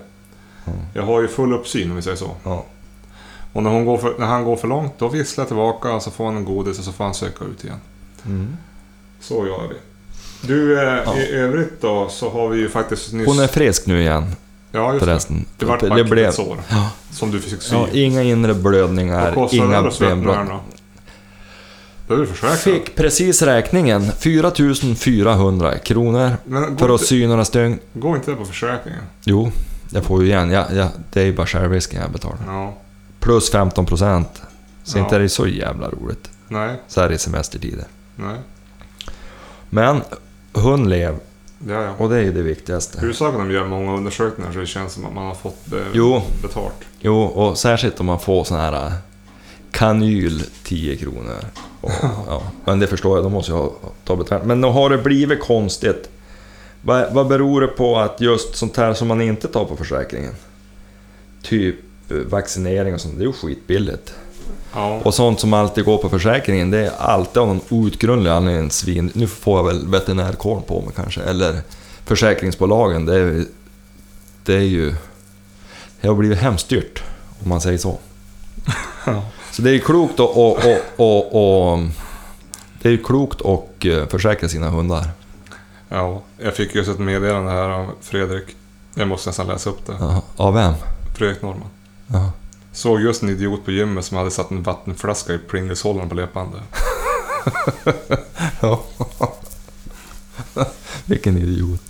Mm. 0.65 0.79
Jag 0.93 1.03
har 1.03 1.21
ju 1.21 1.27
full 1.27 1.53
uppsyn 1.53 1.89
om 1.89 1.95
vi 1.95 2.01
säger 2.01 2.17
så. 2.17 2.35
Ja. 2.43 2.65
Och 3.53 3.63
när, 3.63 3.69
hon 3.69 3.85
går 3.85 3.97
för, 3.97 4.15
när 4.19 4.25
han 4.25 4.43
går 4.43 4.55
för 4.55 4.67
långt, 4.67 4.93
då 4.99 5.07
visslar 5.07 5.41
jag 5.41 5.47
tillbaka 5.47 5.93
och 5.93 6.01
så 6.01 6.11
får 6.11 6.25
han 6.25 6.37
en 6.37 6.45
godis 6.45 6.79
och 6.79 6.85
så 6.85 6.91
får 6.91 7.03
han 7.03 7.13
söka 7.13 7.45
ut 7.45 7.63
igen. 7.63 7.79
Mm. 8.25 8.57
Så 9.21 9.47
gör 9.47 9.67
vi. 9.69 9.75
Du, 10.47 10.79
eh, 10.79 10.99
Ja. 11.05 11.17
i 11.17 11.31
övrigt 11.31 11.81
då 11.81 12.09
så 12.09 12.29
har 12.29 12.49
vi 12.49 12.59
ju 12.59 12.69
faktiskt 12.69 13.13
nyss... 13.13 13.27
Hon 13.27 13.39
är 13.39 13.47
frisk 13.47 13.85
nu 13.85 14.01
igen 14.01 14.35
Ja, 14.71 14.93
just 14.93 15.05
förresten. 15.05 15.45
Det 15.57 15.65
vart 15.65 15.79
det 15.79 16.03
blev, 16.03 16.17
ett 16.29 16.35
sår 16.35 16.57
ja, 16.69 16.89
som 17.11 17.31
du 17.31 17.39
fick 17.39 17.61
sy. 17.61 17.75
ja, 17.75 17.87
inga 17.93 18.21
inre 18.23 18.53
blödningar, 18.53 19.47
inga 19.51 19.91
benbrott. 19.99 20.37
då? 20.47 20.59
Behöver 22.07 22.25
du 22.27 22.33
försäkra? 22.33 22.55
Fick 22.55 22.95
precis 22.95 23.41
räkningen, 23.41 24.11
4400 24.11 25.77
kronor 25.77 26.31
för 26.77 26.95
att 26.95 27.01
sy 27.01 27.27
några 27.27 27.45
stygn. 27.45 27.79
går 27.93 28.15
inte 28.15 28.31
det 28.31 28.37
på 28.37 28.45
försäkringen? 28.45 29.01
Jo, 29.25 29.51
jag 29.89 30.03
får 30.03 30.21
ju 30.23 30.27
igen. 30.29 30.51
Ja, 30.51 30.65
ja, 30.73 30.89
det 31.13 31.21
är 31.21 31.25
ju 31.25 31.33
bara 31.33 31.47
självrisken 31.47 32.01
jag 32.01 32.11
betalar. 32.11 32.37
Ja. 32.47 32.73
Plus 33.19 33.51
15 33.51 33.85
procent. 33.85 34.41
Så 34.83 34.97
Ja. 34.97 35.03
inte 35.03 35.15
är 35.15 35.19
det 35.19 35.29
så 35.29 35.47
jävla 35.47 35.89
roligt. 35.89 36.29
Nej, 36.47 36.75
Så 36.87 37.01
här 37.01 37.11
i 37.11 37.17
semestertider. 37.17 37.85
nej. 38.15 38.35
Men 39.69 40.01
hon 40.55 40.89
lev 40.89 41.15
Ja, 41.67 41.81
ja. 41.83 41.93
och 41.97 42.09
det 42.09 42.15
är 42.17 42.21
ju 42.21 42.33
det 42.33 42.41
viktigaste. 42.41 42.99
Huvudsaken 43.01 43.41
är 43.41 43.45
de 43.45 43.51
gör 43.53 43.65
många 43.67 43.95
undersökningar 43.97 44.51
så 44.51 44.59
det 44.59 44.65
känns 44.65 44.93
som 44.93 45.05
att 45.05 45.13
man 45.13 45.25
har 45.25 45.33
fått 45.35 45.65
be- 45.65 45.85
Jo. 45.93 46.21
betalt. 46.41 46.73
Jo, 46.99 47.21
och 47.23 47.57
särskilt 47.57 47.99
om 47.99 48.05
man 48.05 48.19
får 48.19 48.43
sån 48.43 48.57
här 48.59 48.73
äh, 48.87 48.91
kanyl 49.71 50.43
10 50.63 50.95
kronor. 50.95 51.35
Och, 51.81 51.91
ja, 52.27 52.43
men 52.65 52.79
det 52.79 52.87
förstår 52.87 53.17
jag, 53.17 53.25
de 53.25 53.31
måste 53.31 53.51
ju 53.51 53.57
ha, 53.57 53.71
ta 54.05 54.15
betalt. 54.15 54.45
Men 54.45 54.63
har 54.63 54.89
det 54.89 54.97
blivit 54.97 55.39
konstigt. 55.39 56.09
Vad, 56.81 57.13
vad 57.13 57.27
beror 57.27 57.61
det 57.61 57.67
på 57.67 57.97
att 57.99 58.21
just 58.21 58.55
sånt 58.55 58.77
här 58.77 58.93
som 58.93 59.07
man 59.07 59.21
inte 59.21 59.47
tar 59.47 59.65
på 59.65 59.75
försäkringen? 59.75 60.33
Typ 61.41 61.75
eh, 62.11 62.17
vaccinering 62.17 62.93
och 62.93 63.01
sånt, 63.01 63.17
det 63.17 63.23
är 63.23 63.27
ju 63.27 63.33
skitbilligt. 63.33 64.13
Ja. 64.75 65.01
Och 65.03 65.13
sånt 65.13 65.39
som 65.39 65.53
alltid 65.53 65.85
går 65.85 65.97
på 65.97 66.09
försäkringen, 66.09 66.71
det 66.71 66.77
är 66.77 66.91
alltid 66.97 67.37
av 67.37 67.47
någon 67.47 67.61
outgrundlig 67.69 68.31
anledning 68.31 68.71
svin. 68.71 69.11
Nu 69.13 69.27
får 69.27 69.57
jag 69.57 69.63
väl 69.65 69.87
veterinärkåren 69.87 70.63
på 70.63 70.81
mig 70.81 70.91
kanske, 70.95 71.21
eller 71.21 71.61
försäkringsbolagen. 72.05 73.05
Det 73.05 73.19
är, 73.19 73.45
det 74.45 74.53
är 74.55 74.59
ju... 74.61 74.95
Det 76.01 76.07
har 76.07 76.15
blivit 76.15 76.37
hemskt 76.39 76.69
dyrt, 76.69 77.03
om 77.43 77.49
man 77.49 77.61
säger 77.61 77.77
så. 77.77 77.97
Ja. 79.07 79.23
Så 79.51 79.61
det 79.61 79.71
är 79.71 79.79
klokt 79.79 80.13
att 80.13 80.19
och, 80.19 80.57
och, 80.65 80.79
och, 80.95 81.71
och, 81.73 81.79
Det 82.81 82.89
är 82.89 82.97
klokt 82.97 83.41
att 83.41 83.85
eh, 83.85 84.07
försäkra 84.07 84.49
sina 84.49 84.69
hundar. 84.69 85.07
ja. 85.89 86.21
Jag 86.37 86.55
fick 86.55 86.75
just 86.75 86.89
ett 86.89 86.99
meddelande 86.99 87.51
här 87.51 87.69
av 87.69 87.91
Fredrik. 88.01 88.43
Jag 88.95 89.07
måste 89.07 89.29
nästan 89.29 89.47
läsa 89.47 89.69
upp 89.69 89.85
det. 89.85 89.93
Jaha, 89.99 90.21
Av 90.37 90.53
vem? 90.53 90.73
Fredrik 91.17 91.41
Norman. 91.41 91.69
Jaha. 92.07 92.29
Såg 92.75 93.01
just 93.01 93.23
en 93.23 93.29
idiot 93.29 93.65
på 93.65 93.71
gymmet 93.71 94.05
som 94.05 94.17
hade 94.17 94.31
satt 94.31 94.51
en 94.51 94.63
vattenflaska 94.63 95.33
i 95.33 95.37
Pringles-hållaren 95.37 96.09
på 96.09 96.15
löpande. 96.15 96.57
Ja. 98.61 98.83
Vilken 101.05 101.37
idiot. 101.37 101.81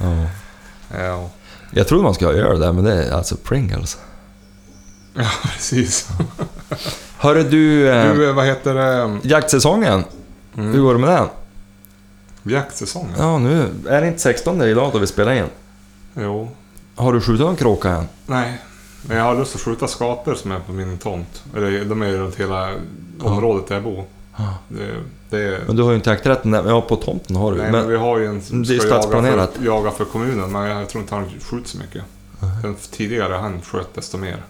Ja. 0.00 0.26
Ja. 0.98 1.30
Jag 1.70 1.88
trodde 1.88 2.02
man 2.04 2.14
skulle 2.14 2.30
ha 2.30 2.36
öl 2.38 2.60
där, 2.60 2.72
men 2.72 2.84
det 2.84 3.04
är 3.04 3.12
alltså 3.12 3.36
Pringles. 3.36 3.98
Ja, 5.14 5.28
precis. 5.42 6.08
Hörru 7.18 7.42
du, 7.42 7.88
eh, 7.90 8.14
Du, 8.14 8.32
vad 8.32 8.46
heter 8.46 8.74
det? 8.74 9.18
jaktsäsongen. 9.22 10.04
Hur 10.54 10.62
Mm. 10.64 10.82
går 10.82 10.92
det 10.94 11.00
med 11.00 11.10
den? 11.10 11.28
Jaktsäsongen? 12.52 13.14
Ja, 13.18 13.38
nu 13.38 13.68
är 13.88 14.00
det 14.00 14.06
inte 14.08 14.20
16 14.20 14.62
idag 14.62 14.90
då 14.92 14.98
vi 14.98 15.06
spelar 15.06 15.32
in. 15.32 15.46
Jo. 16.14 16.50
Har 16.94 17.12
du 17.12 17.20
skjutit 17.20 17.40
någon 17.46 17.56
kråka 17.56 17.90
än? 17.90 18.08
Nej. 18.26 18.58
Men 19.08 19.16
jag 19.16 19.24
har 19.24 19.34
lust 19.34 19.54
att 19.54 19.60
skjuta 19.60 19.88
skapor 19.88 20.34
som 20.34 20.52
är 20.52 20.58
på 20.58 20.72
min 20.72 20.98
tomt. 20.98 21.42
Eller 21.56 21.84
de 21.84 22.02
är 22.02 22.06
ju 22.06 22.18
runt 22.18 22.34
hela 22.34 22.74
området 23.20 23.68
där 23.68 23.74
jag 23.74 23.84
bor. 23.84 24.04
Det, 24.68 24.86
det 25.30 25.42
är... 25.42 25.60
Men 25.66 25.76
du 25.76 25.82
har 25.82 25.90
ju 25.90 25.96
inte 25.96 26.10
jakträtten 26.10 26.50
där. 26.50 26.68
Ja, 26.68 26.80
på 26.80 26.96
tomten 26.96 27.36
har 27.36 27.52
du. 27.52 27.58
Nej, 27.58 27.72
men, 27.72 27.80
men, 27.80 27.90
vi 27.90 27.96
har 27.96 28.18
ju 28.18 28.26
en 28.26 28.42
som 28.42 28.64
ska 28.64 28.74
jaga 28.74 29.22
för, 29.22 29.64
jaga 29.64 29.90
för 29.90 30.04
kommunen, 30.04 30.52
men 30.52 30.68
jag 30.70 30.88
tror 30.88 31.02
inte 31.02 31.14
han 31.14 31.30
skjuter 31.40 31.68
så 31.68 31.78
mycket. 31.78 32.02
Den 32.62 32.76
tidigare 32.90 33.34
han 33.34 33.62
sköt 33.62 33.94
desto 33.94 34.18
mer. 34.18 34.42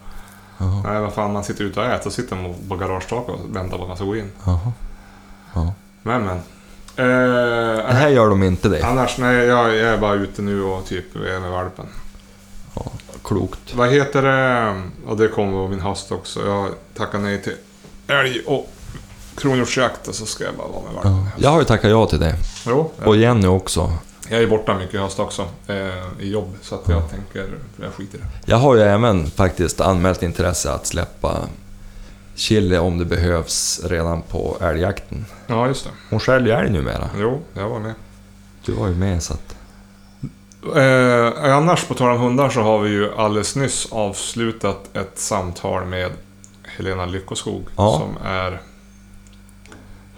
Jaha, 0.59 0.83
Nej, 0.85 1.01
vad 1.01 1.13
fan, 1.13 1.33
man 1.33 1.45
sitter 1.45 1.65
ute 1.65 1.81
och 1.81 1.87
äter, 1.87 2.11
så 2.11 2.11
sitter 2.11 2.37
man 2.37 2.55
på 2.69 2.77
garagetaket 2.77 3.35
och 3.35 3.57
väntar 3.57 3.77
på 3.77 3.83
att 3.83 3.89
man 3.89 3.97
ska 3.97 4.07
gå 4.07 4.17
in. 4.17 4.31
Ja. 4.45 5.73
Men, 6.03 6.25
men. 6.25 6.39
Det 6.97 7.03
Eh, 7.03 7.95
här 7.95 8.09
gör 8.09 8.29
de 8.29 8.43
inte 8.43 8.69
det. 8.69 8.87
annars, 8.87 9.19
nej, 9.19 9.47
jag, 9.47 9.77
jag 9.77 9.77
är 9.77 9.99
bara 9.99 10.15
ute 10.15 10.43
nu 10.43 10.63
och 10.63 10.87
typ 10.87 11.17
är 11.17 11.41
med 11.41 11.51
valpen. 11.51 11.87
Ja, 13.25 13.29
klokt. 13.29 13.75
Vad 13.75 13.89
heter 13.91 14.23
det? 14.23 14.83
Och 15.07 15.17
det 15.17 15.29
kommer 15.29 15.53
på 15.53 15.69
min 15.69 15.81
höst 15.81 16.13
också. 16.13 16.47
Jag 16.47 16.69
tackar 16.97 17.19
nej 17.19 17.43
till 17.43 17.53
älg 18.07 18.41
och 18.47 18.71
kronhjortsjakt 19.37 20.09
och 20.09 20.15
så 20.15 20.27
ska 20.27 20.45
jag 20.45 20.55
bara 20.55 20.69
vara 20.69 20.83
med 20.85 20.95
valpen. 20.95 21.13
Ja. 21.13 21.27
Jag 21.37 21.51
har 21.51 21.59
ju 21.59 21.65
tackat 21.65 21.91
ja 21.91 22.07
till 22.07 22.21
det. 22.21 22.35
Jo, 22.67 22.91
Och 23.05 23.17
Jenny 23.17 23.47
också. 23.47 23.93
jag 24.29 24.43
är 24.43 24.47
borta 24.47 24.75
mycket 24.79 24.95
i 24.95 24.99
höst 24.99 25.21
också. 25.21 25.43
Eh, 25.67 25.77
I 26.21 26.31
jobb, 26.31 26.55
så 26.63 26.75
att 26.75 26.89
jag 26.89 27.11
tänker, 27.11 27.49
jag 27.83 27.93
skiter 27.95 28.19
i 28.19 28.21
det. 28.21 28.27
Jag 28.53 28.57
har 28.57 28.75
ju 28.75 28.83
även 28.83 29.27
faktiskt 29.31 29.81
anmält 29.81 30.23
intresse 30.23 30.73
att 30.73 30.87
släppa 30.87 31.39
chili 32.35 32.79
om 32.79 32.99
det 32.99 33.05
behövs 33.05 33.81
redan 33.85 34.23
på 34.23 34.57
älgjakten. 34.61 35.25
Ja, 35.47 35.67
just 35.67 35.85
det. 35.85 35.91
Hon 36.11 36.21
skäller 36.21 36.47
ju 36.47 36.53
älg 36.53 36.71
numera. 36.71 37.11
Jo, 37.19 37.41
jag 37.55 37.69
var 37.69 37.79
med. 37.81 37.95
Du 38.65 38.73
var 38.73 38.89
ju 38.89 38.95
med 38.95 39.23
så 39.23 39.35
att... 39.35 39.54
Eh, 40.77 41.55
annars, 41.57 41.85
på 41.85 41.95
tal 41.95 42.11
om 42.11 42.21
hundar, 42.21 42.49
så 42.51 42.61
har 42.61 42.79
vi 42.79 42.91
ju 42.91 43.15
alldeles 43.15 43.57
nyss 43.57 43.89
avslutat 43.93 44.97
ett 44.97 45.19
samtal 45.19 45.85
med 45.85 46.11
Helena 46.63 47.07
Lyckoskog 47.07 47.63
Ja. 47.77 47.93
som 48.01 48.27
är 48.27 48.61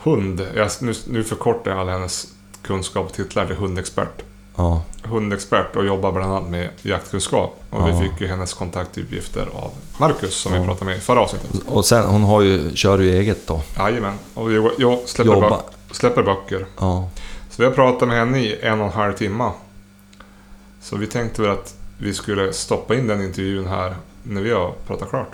hund. 0.03 0.47
Jag, 0.55 0.71
nu, 0.81 0.95
nu 1.09 1.25
förkortar 1.25 1.71
jag 1.71 1.81
all 1.81 1.89
hennes 1.89 2.27
kunskap 2.63 3.07
och 3.07 3.13
titlar 3.13 3.47
till 3.47 3.57
hundexpert. 3.57 4.23
Ja, 4.57 4.83
Hundexpert 5.05 5.77
och 5.77 5.87
jobbar 5.87 6.13
bland 6.13 6.33
annat 6.33 6.49
med 6.51 6.69
jaktkunskap. 6.83 7.61
Och 7.71 7.81
Ja. 7.81 7.87
vi 7.87 8.09
fick 8.09 8.21
ju 8.21 8.27
hennes 8.27 8.55
kontaktuppgifter 8.55 9.47
av 9.55 9.71
Marcus 9.99 10.35
som 10.35 10.53
vi 10.53 10.59
pratade 10.67 10.85
med 10.85 10.97
i 10.97 11.01
förra 11.01 11.21
avsnittet. 11.21 11.51
och 11.67 11.85
sen 11.85 12.05
hon 12.05 12.23
har 12.23 12.41
ju, 12.43 12.75
kör 12.77 12.99
ju 12.99 13.19
eget 13.19 13.47
då. 13.47 13.61
Jajamän. 13.79 14.15
Och 14.35 14.53
jag, 14.53 14.71
jag 14.79 14.99
släpper, 15.07 15.33
Jobba. 15.33 15.49
böck, 15.51 15.65
släpper 15.91 16.23
böcker. 16.23 16.67
Så 17.51 17.57
vi 17.57 17.65
har 17.65 17.73
pratat 17.73 18.09
med 18.09 18.19
henne 18.19 18.39
i 18.39 18.59
en 18.63 18.81
och 18.81 18.87
en 18.87 18.93
halv 18.93 19.13
timme. 19.13 19.51
Så 20.91 20.97
vi 20.97 21.07
tänkte 21.07 21.43
väl 21.43 21.51
att 21.51 21.75
vi 21.99 22.15
skulle 22.15 22.53
stoppa 22.53 22.95
in 22.95 23.07
den 23.07 23.23
intervjun 23.23 23.67
här 23.67 23.97
när 24.23 24.41
vi 24.43 24.51
har 24.53 24.73
pratat 24.87 25.09
klart. 25.11 25.31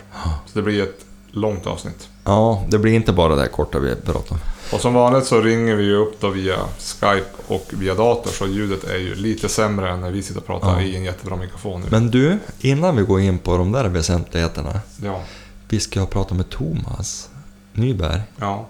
Så 0.46 0.58
det 0.58 0.62
blir 0.62 0.82
ett 0.82 1.04
långt 1.30 1.66
avsnitt. 1.66 2.08
Ja, 2.24 2.64
det 2.68 2.78
blir 2.78 2.92
inte 2.92 3.12
bara 3.12 3.34
det 3.34 3.40
här 3.40 3.48
korta 3.48 3.78
vi 3.78 3.96
pratar 3.96 4.34
om. 4.34 4.40
Och 4.72 4.80
som 4.80 4.94
vanligt 4.94 5.26
så 5.26 5.40
ringer 5.40 5.74
vi 5.76 5.84
ju 5.84 5.94
upp 5.96 6.20
då 6.20 6.28
via 6.28 6.56
Skype 6.78 7.26
och 7.46 7.66
via 7.70 7.94
dator 7.94 8.30
så 8.30 8.46
ljudet 8.46 8.84
är 8.84 8.96
ju 8.98 9.14
lite 9.14 9.48
sämre 9.48 9.90
än 9.90 10.00
när 10.00 10.10
vi 10.10 10.22
sitter 10.22 10.40
och 10.40 10.46
pratar 10.46 10.72
Ja. 10.80 10.82
i 10.82 10.96
en 10.96 11.04
jättebra 11.04 11.36
mikrofon 11.36 11.80
nu. 11.80 11.86
Men 11.90 12.10
du, 12.10 12.38
innan 12.60 12.96
vi 12.96 13.02
går 13.02 13.20
in 13.20 13.38
på 13.38 13.56
de 13.56 13.72
där 13.72 13.88
väsentligheterna. 13.88 14.80
Ja, 15.02 15.20
Vi 15.68 15.80
ska 15.80 16.00
ha 16.00 16.06
pratat 16.06 16.36
med 16.36 16.50
Thomas 16.50 17.30
Nyberg. 17.72 18.20
ja, 18.36 18.66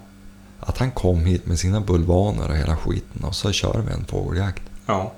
Att 0.59 0.77
han 0.77 0.91
kom 0.91 1.25
hit 1.25 1.45
med 1.45 1.59
sina 1.59 1.81
bulvaner 1.81 2.49
och 2.49 2.55
hela 2.57 2.77
skiten 2.77 3.23
och 3.23 3.35
så 3.35 3.51
kör 3.51 3.83
vi 3.87 3.93
en 3.93 4.05
fågeljakt. 4.05 4.63
ja. 4.85 5.13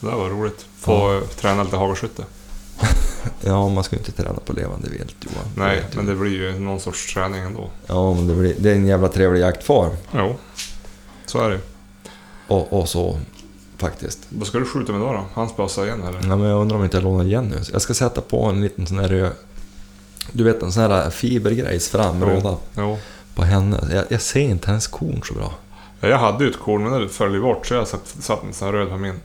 Det 0.00 0.06
var 0.06 0.30
roligt. 0.30 0.66
Få 0.78 1.14
eh, 1.16 1.20
träna 1.22 1.62
lite 1.62 1.76
hagelskytte. 1.76 2.24
Ja, 3.40 3.68
man 3.68 3.84
ska 3.84 3.96
ju 3.96 4.00
inte 4.00 4.12
träna 4.12 4.38
på 4.44 4.52
levande 4.52 4.88
vilt 4.90 5.16
Johan. 5.20 5.44
Nej, 5.56 5.84
men 5.96 6.06
det 6.06 6.14
blir 6.14 6.30
ju 6.30 6.58
någon 6.58 6.80
sorts 6.80 7.14
träning 7.14 7.40
ändå. 7.42 7.70
Ja, 7.86 8.14
men 8.14 8.26
det, 8.28 8.34
blir, 8.34 8.54
det 8.58 8.70
är 8.70 8.74
en 8.74 8.86
jävla 8.86 9.08
trevlig 9.08 9.40
jaktform. 9.40 9.90
Jo, 10.14 10.36
så 11.26 11.38
är 11.40 11.50
det 11.50 11.60
Och, 12.48 12.72
och 12.72 12.88
så, 12.88 13.18
faktiskt. 13.76 14.18
Vad 14.28 14.46
ska 14.48 14.58
du 14.58 14.64
skjuta 14.64 14.92
med 14.92 15.00
då? 15.00 15.12
då? 15.12 15.24
Hans 15.34 15.56
bössa 15.56 15.86
igen 15.86 16.02
eller? 16.02 16.20
Ja, 16.28 16.36
men 16.36 16.48
jag 16.48 16.60
undrar 16.60 16.76
om 16.76 16.84
inte 16.84 16.96
jag 16.96 17.04
lånar 17.04 17.24
igen 17.24 17.44
nu. 17.48 17.60
Jag 17.72 17.82
ska 17.82 17.94
sätta 17.94 18.20
på 18.20 18.44
en 18.44 18.60
liten 18.60 18.86
sån 18.86 18.98
här 18.98 19.08
röd... 19.08 19.32
Du 20.32 20.44
vet 20.44 20.62
en 20.62 20.72
sån 20.72 20.82
här 20.90 21.10
fibergrejs 21.10 21.88
fram, 21.88 22.16
Jo. 22.20 22.26
råda 22.28 22.56
Jo. 22.76 22.98
på 23.34 23.42
henne. 23.44 23.88
Jag, 23.92 24.04
jag 24.08 24.22
ser 24.22 24.40
inte 24.40 24.66
hennes 24.66 24.86
korn 24.86 25.20
så 25.24 25.34
bra. 25.34 25.54
Ja, 26.00 26.08
jag 26.08 26.18
hade 26.18 26.44
ju 26.44 26.50
ett 26.50 26.58
korn, 26.58 26.82
men 26.90 27.00
det 27.00 27.08
föll 27.08 27.34
ju 27.34 27.40
bort 27.40 27.66
så 27.66 27.74
jag 27.74 27.88
satt, 27.88 28.06
satt 28.20 28.42
en 28.42 28.52
sån 28.54 28.66
här 28.66 28.72
röd 28.72 28.88
på 28.88 28.96
min. 28.96 29.20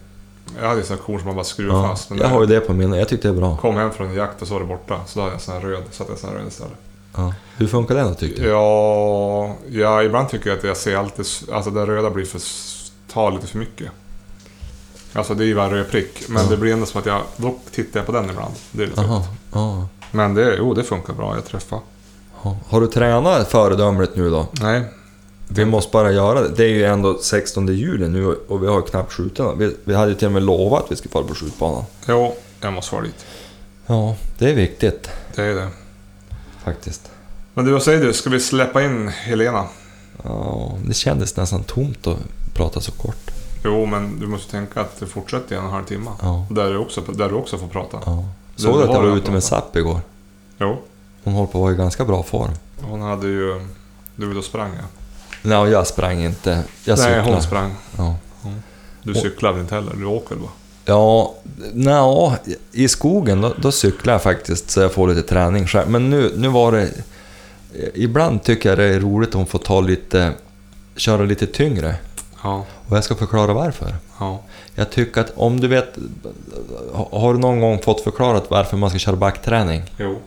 Jag 0.61 0.67
hade 0.67 0.79
ju 0.79 0.85
sån 0.85 0.97
korn 0.97 1.17
som 1.19 1.25
man 1.27 1.35
bara 1.35 1.45
skruvade 1.45 1.79
Ja, 1.79 1.87
fast. 1.89 2.09
Men 2.09 2.19
jag 2.19 2.27
det- 2.29 2.33
har 2.33 2.41
ju 2.41 2.47
det 2.47 2.59
på 2.59 2.73
min 2.73 2.93
jag 2.93 3.07
tyckte 3.09 3.27
det 3.27 3.33
är 3.33 3.37
bra. 3.39 3.57
kom 3.57 3.75
hem 3.75 3.91
från 3.91 4.07
en 4.07 4.13
jakt 4.13 4.41
och 4.41 4.47
så 4.47 4.53
var 4.53 4.61
det 4.61 4.67
borta. 4.67 4.99
Så 5.07 5.19
då 5.19 5.23
hade 5.23 5.33
jag 5.35 5.41
sån 5.41 5.53
här 5.53 5.61
röd, 5.61 5.83
satte 5.91 6.11
jag 6.11 6.19
sån 6.19 6.29
här 6.29 6.37
röd 6.37 6.47
istället. 6.47 6.73
Ja. 7.15 7.33
Hur 7.57 7.67
funkar 7.67 7.95
det 7.95 8.01
då 8.01 8.13
tycker 8.13 8.43
du? 8.43 8.49
Ja, 8.49 9.55
ja, 9.69 10.03
ibland 10.03 10.29
tycker 10.29 10.49
jag 10.49 10.57
att 10.57 10.63
jag 10.63 10.77
ser 10.77 10.97
alltid... 10.97 11.25
Alltså 11.51 11.71
det 11.71 11.85
röda 11.85 12.09
blir 12.09 12.25
för... 12.25 12.41
tar 13.13 13.31
lite 13.31 13.47
för 13.47 13.57
mycket. 13.57 13.87
Alltså 15.13 15.33
det 15.33 15.43
är 15.43 15.45
ju 15.45 15.55
bara 15.55 15.65
en 15.65 15.71
röd 15.71 15.89
prick. 15.91 16.23
Men 16.29 16.43
Ja. 16.43 16.49
det 16.49 16.57
blir 16.57 16.73
ändå 16.73 16.85
som 16.85 16.99
att 16.99 17.05
jag... 17.05 17.21
Då 17.37 17.55
tittar 17.71 17.99
jag 17.99 18.05
på 18.05 18.11
den 18.11 18.29
ibland. 18.29 18.53
Det 18.71 18.83
är 18.83 18.87
lite 18.87 19.03
tråkigt. 19.03 19.29
ja. 19.53 19.87
Men 20.11 20.33
det, 20.33 20.55
jo, 20.57 20.73
det 20.73 20.83
funkar 20.83 21.13
bra. 21.13 21.35
Jag 21.35 21.45
träffar. 21.45 21.79
Har 22.67 22.81
du 22.81 22.87
tränat 22.87 23.47
föredömligt 23.51 24.15
nu 24.15 24.29
då? 24.29 24.47
Nej. 24.61 24.83
Vi 25.55 25.65
måste 25.65 25.91
bara 25.91 26.11
göra 26.11 26.41
det. 26.41 26.49
Det 26.49 26.63
är 26.63 26.69
ju 26.69 26.85
ändå 26.85 27.17
16 27.21 27.67
juli 27.67 28.07
nu 28.09 28.25
och 28.27 28.63
vi 28.63 28.67
har 28.67 28.75
ju 28.75 28.81
knappt 28.81 29.13
skjutit 29.13 29.45
vi, 29.57 29.75
vi 29.83 29.95
hade 29.95 30.09
ju 30.11 30.15
till 30.17 30.25
och 30.27 30.31
med 30.31 30.43
lovat 30.43 30.83
att 30.83 30.91
vi 30.91 30.95
skulle 30.95 31.11
fara 31.11 31.23
på 31.23 31.35
skjutbanan. 31.35 31.83
Jo, 32.07 32.35
jag 32.61 32.73
måste 32.73 32.95
vara 32.95 33.05
dit. 33.05 33.25
Ja, 33.87 34.15
det 34.37 34.49
är 34.49 34.55
viktigt 34.55 35.09
Det 35.35 35.41
är 35.43 35.55
det. 35.55 35.67
faktiskt. 36.63 37.11
Men 37.53 37.65
du, 37.65 37.71
vad 37.71 37.83
säger 37.83 38.05
du? 38.05 38.13
Ska 38.13 38.29
vi 38.29 38.39
släppa 38.39 38.83
in 38.83 39.07
Helena? 39.07 39.65
Ja, 40.23 40.77
det 40.85 40.93
kändes 40.93 41.37
nästan 41.37 41.63
tomt 41.63 42.07
att 42.07 42.17
prata 42.53 42.81
så 42.81 42.91
kort. 42.91 43.31
Jo, 43.63 43.85
men 43.85 44.19
du 44.19 44.27
måste 44.27 44.51
tänka 44.51 44.81
att 44.81 44.99
det 44.99 45.05
fortsätter 45.05 45.55
i 45.55 45.57
en 45.57 45.63
och 45.63 45.69
en 45.69 45.73
halv 45.75 45.85
timme. 45.85 46.11
Ja, 46.21 46.45
Där 46.49 46.69
du 46.71 46.77
också, 46.77 47.01
där 47.01 47.29
du 47.29 47.35
också 47.35 47.57
får 47.57 47.67
prata. 47.67 47.97
ja. 48.05 48.23
Såg 48.55 48.77
du 48.79 48.83
att 48.83 48.93
jag 48.93 49.01
var 49.01 49.17
ute 49.17 49.31
med. 49.31 49.43
Zapp 49.43 49.75
igår? 49.75 49.99
Jo, 50.59 50.77
Hon 51.23 51.33
håller 51.33 51.47
på 51.51 51.57
att 51.57 51.61
vara 51.61 51.73
i 51.73 51.75
ganska 51.75 52.05
bra 52.05 52.23
form. 52.23 52.51
hon 52.81 53.01
hade 53.01 53.27
ju... 53.27 53.67
Du 54.15 54.25
var 54.25 54.31
ute 54.31 54.39
och 54.39 54.45
sprang 54.45 54.71
ja. 54.77 54.87
Nej, 55.43 55.69
jag 55.69 55.87
sprang 55.87 56.23
inte. 56.23 56.49
Jag 56.85 56.97
Nej, 56.97 57.07
cyklade. 57.07 57.31
hon 57.31 57.41
sprang. 57.41 57.75
Ja. 57.97 58.15
Du 59.03 59.13
cyklar 59.13 59.51
väl 59.51 59.61
inte 59.61 59.75
heller? 59.75 59.93
Du 59.95 60.05
åker 60.05 60.35
bara? 60.35 60.49
Ja, 60.85 61.35
nja, 61.73 62.37
i 62.71 62.87
skogen 62.87 63.41
då, 63.41 63.53
då 63.57 63.71
cyklar 63.71 64.13
jag 64.13 64.21
faktiskt 64.21 64.69
så 64.69 64.79
jag 64.79 64.91
får 64.93 65.07
lite 65.07 65.21
träning 65.21 65.67
själv. 65.67 65.89
Men 65.89 66.09
nu, 66.09 66.33
nu 66.35 66.47
var 66.47 66.71
det... 66.71 66.89
Ibland 67.93 68.43
tycker 68.43 68.69
jag 68.69 68.77
det 68.77 68.83
är 68.83 68.99
roligt 68.99 69.29
att 69.29 69.35
hon 69.35 69.45
får 69.45 69.59
ta 69.59 69.81
lite... 69.81 70.33
Köra 70.95 71.23
lite 71.23 71.47
tyngre. 71.47 71.95
Ja. 72.43 72.65
Och 72.87 72.97
jag 72.97 73.03
ska 73.03 73.15
förklara 73.15 73.53
varför. 73.53 73.95
Ja. 74.19 74.39
Jag 74.75 74.91
tycker 74.91 75.21
att 75.21 75.33
om 75.35 75.59
du 75.59 75.67
vet... 75.67 75.97
Har 77.11 77.33
du 77.33 77.39
någon 77.39 77.59
gång 77.59 77.81
fått 77.81 78.01
förklarat 78.01 78.45
varför 78.49 78.77
man 78.77 78.89
ska 78.89 78.99
köra 78.99 79.15
backträning? 79.15 79.83
Jo. 79.97 80.21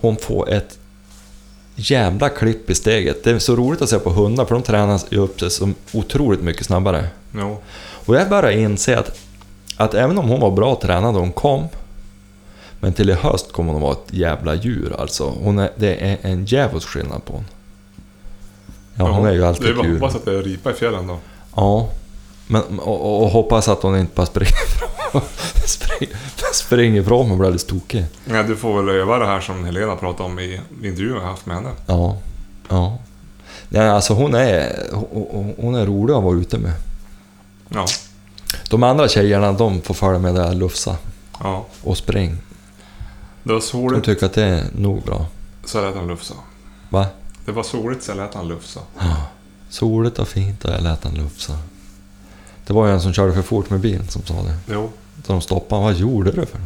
Hon 0.00 0.16
får 0.16 0.50
ett 0.50 0.78
jävla 1.76 2.28
klipp 2.28 2.70
i 2.70 2.74
steget. 2.74 3.24
Det 3.24 3.30
är 3.30 3.38
så 3.38 3.56
roligt 3.56 3.82
att 3.82 3.88
se 3.88 3.98
på 3.98 4.10
hundar 4.10 4.44
för 4.44 4.54
de 4.54 4.62
tränar 4.62 5.00
ju 5.10 5.18
upp 5.18 5.40
sig 5.40 5.50
så 5.50 5.70
otroligt 5.92 6.40
mycket 6.42 6.66
snabbare. 6.66 7.08
Jo. 7.34 7.58
Och 8.06 8.16
jag 8.16 8.28
börjar 8.28 8.50
inse 8.50 8.98
att, 8.98 9.18
att 9.76 9.94
även 9.94 10.18
om 10.18 10.28
hon 10.28 10.40
var 10.40 10.50
bra 10.50 10.78
tränad 10.82 11.12
när 11.12 11.20
hon 11.20 11.32
kom, 11.32 11.66
men 12.80 12.92
till 12.92 13.10
i 13.10 13.12
höst 13.12 13.52
kommer 13.52 13.72
hon 13.72 13.82
att 13.82 13.88
vara 13.88 13.92
ett 13.92 14.12
jävla 14.12 14.54
djur 14.54 14.96
alltså. 14.98 15.34
Hon 15.42 15.58
är, 15.58 15.70
det 15.76 15.94
är 16.10 16.18
en 16.22 16.44
djävulsk 16.44 16.88
skillnad 16.88 17.24
på 17.24 17.32
hon. 17.32 17.44
Ja, 18.94 19.10
hon 19.10 19.26
är 19.26 19.32
ju 19.32 19.38
Det 19.38 19.44
är 19.44 19.48
alltid 19.48 19.76
bara 19.76 19.86
djur. 19.86 19.94
hoppas 20.00 20.14
att 20.16 20.24
det 20.24 20.34
är 20.38 20.42
ripa 20.42 20.70
i 20.70 20.74
fjällen 20.74 21.06
då. 21.06 21.18
Ja. 21.56 21.88
Men, 22.46 22.78
och, 22.80 23.22
och, 23.22 23.30
hoppas 23.30 23.68
att 23.68 23.82
hon 23.82 23.98
inte 23.98 24.14
bara 24.14 24.26
springer 24.26 24.52
ifrån, 24.66 25.22
spring, 25.66 26.08
springer 26.52 27.02
mig 27.02 27.10
och 27.20 27.26
blir 27.26 27.34
alldeles 27.46 27.64
tokig. 27.64 28.04
Ja, 28.24 28.42
du 28.42 28.56
får 28.56 28.82
väl 28.82 28.94
öva 28.96 29.18
det 29.18 29.26
här 29.26 29.40
som 29.40 29.64
Helena 29.64 29.96
pratade 29.96 30.28
om 30.28 30.38
i 30.38 30.60
intervjun 30.82 31.14
jag 31.16 31.20
haft 31.22 31.46
med 31.46 31.56
henne. 31.56 31.70
Ja. 31.86 32.16
Ja. 32.68 32.98
Nej, 33.68 33.88
alltså 33.88 34.14
hon 34.14 34.34
är, 34.34 34.86
hon, 35.58 35.74
är 35.74 35.86
rolig 35.86 36.14
att 36.14 36.22
vara 36.22 36.36
ute 36.36 36.58
med. 36.58 36.72
Ja. 37.68 37.86
De 38.70 38.82
andra 38.82 39.08
tjejerna, 39.08 39.52
de 39.52 39.80
får 39.82 39.94
följa 39.94 40.18
med 40.18 40.34
där 40.34 40.54
lufsa 40.54 40.96
Ja. 41.42 41.66
och 41.82 41.96
spring. 41.96 42.38
Det 43.42 43.52
var 43.52 43.60
De 43.60 43.66
soligt, 43.66 44.04
tycker 44.04 44.26
att 44.26 44.32
det 44.34 44.44
är 44.44 44.64
nog 44.74 45.02
bra. 45.02 45.26
så 45.64 45.80
lät 45.80 45.94
han 45.96 46.06
lufsa. 46.06 46.34
Va? 46.88 47.06
Det 47.44 47.52
var 47.52 47.62
soligt, 47.62 48.02
så 48.04 48.14
lät 48.14 48.34
han 48.34 48.48
lufsa. 48.48 48.80
Soligt 49.70 50.18
och 50.18 50.28
fint 50.28 50.64
och 50.64 50.70
jag 50.70 50.82
lät 50.82 51.04
han 51.04 51.14
lufsa. 51.14 51.58
Det 52.66 52.72
var 52.72 52.86
ju 52.86 52.92
en 52.92 53.00
som 53.00 53.12
körde 53.12 53.32
för 53.32 53.42
fort 53.42 53.70
med 53.70 53.80
bilen 53.80 54.08
som 54.08 54.22
sa 54.22 54.34
det. 54.34 54.54
Jo. 54.72 54.90
De 55.26 55.40
stoppade 55.40 55.82
Vad 55.82 55.94
gjorde 55.94 56.30
du 56.30 56.46
för 56.46 56.60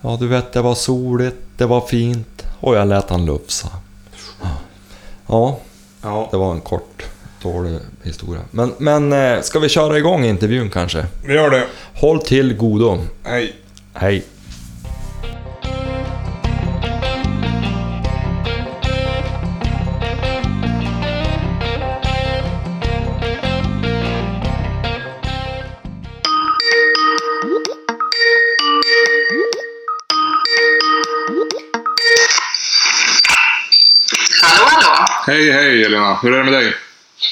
Ja, 0.00 0.16
du 0.20 0.28
vet, 0.28 0.52
det 0.52 0.62
var 0.62 0.74
soligt, 0.74 1.36
det 1.56 1.66
var 1.66 1.80
fint 1.80 2.46
och 2.60 2.76
jag 2.76 2.88
lät 2.88 3.10
han 3.10 3.26
lufsa. 3.26 3.68
Ja, 5.26 5.58
Ja, 6.02 6.28
det 6.30 6.36
var 6.36 6.52
en 6.52 6.60
kort, 6.60 7.02
dålig 7.42 7.78
historia. 8.02 8.40
Men, 8.50 8.74
men 8.78 9.12
eh, 9.12 9.40
ska 9.40 9.58
vi 9.58 9.68
köra 9.68 9.98
igång 9.98 10.24
intervjun 10.24 10.70
kanske? 10.70 11.06
vi 11.26 11.34
gör 11.34 11.50
det. 11.50 11.66
Håll 11.94 12.22
till 12.22 12.56
godo. 12.56 12.98
Hej. 13.24 13.56
Hej. 13.94 14.24
Hej, 35.32 35.52
hej 35.52 35.84
Elina. 35.84 36.18
Hur 36.22 36.32
är 36.32 36.38
det 36.38 36.44
med 36.44 36.52
dig? 36.52 36.76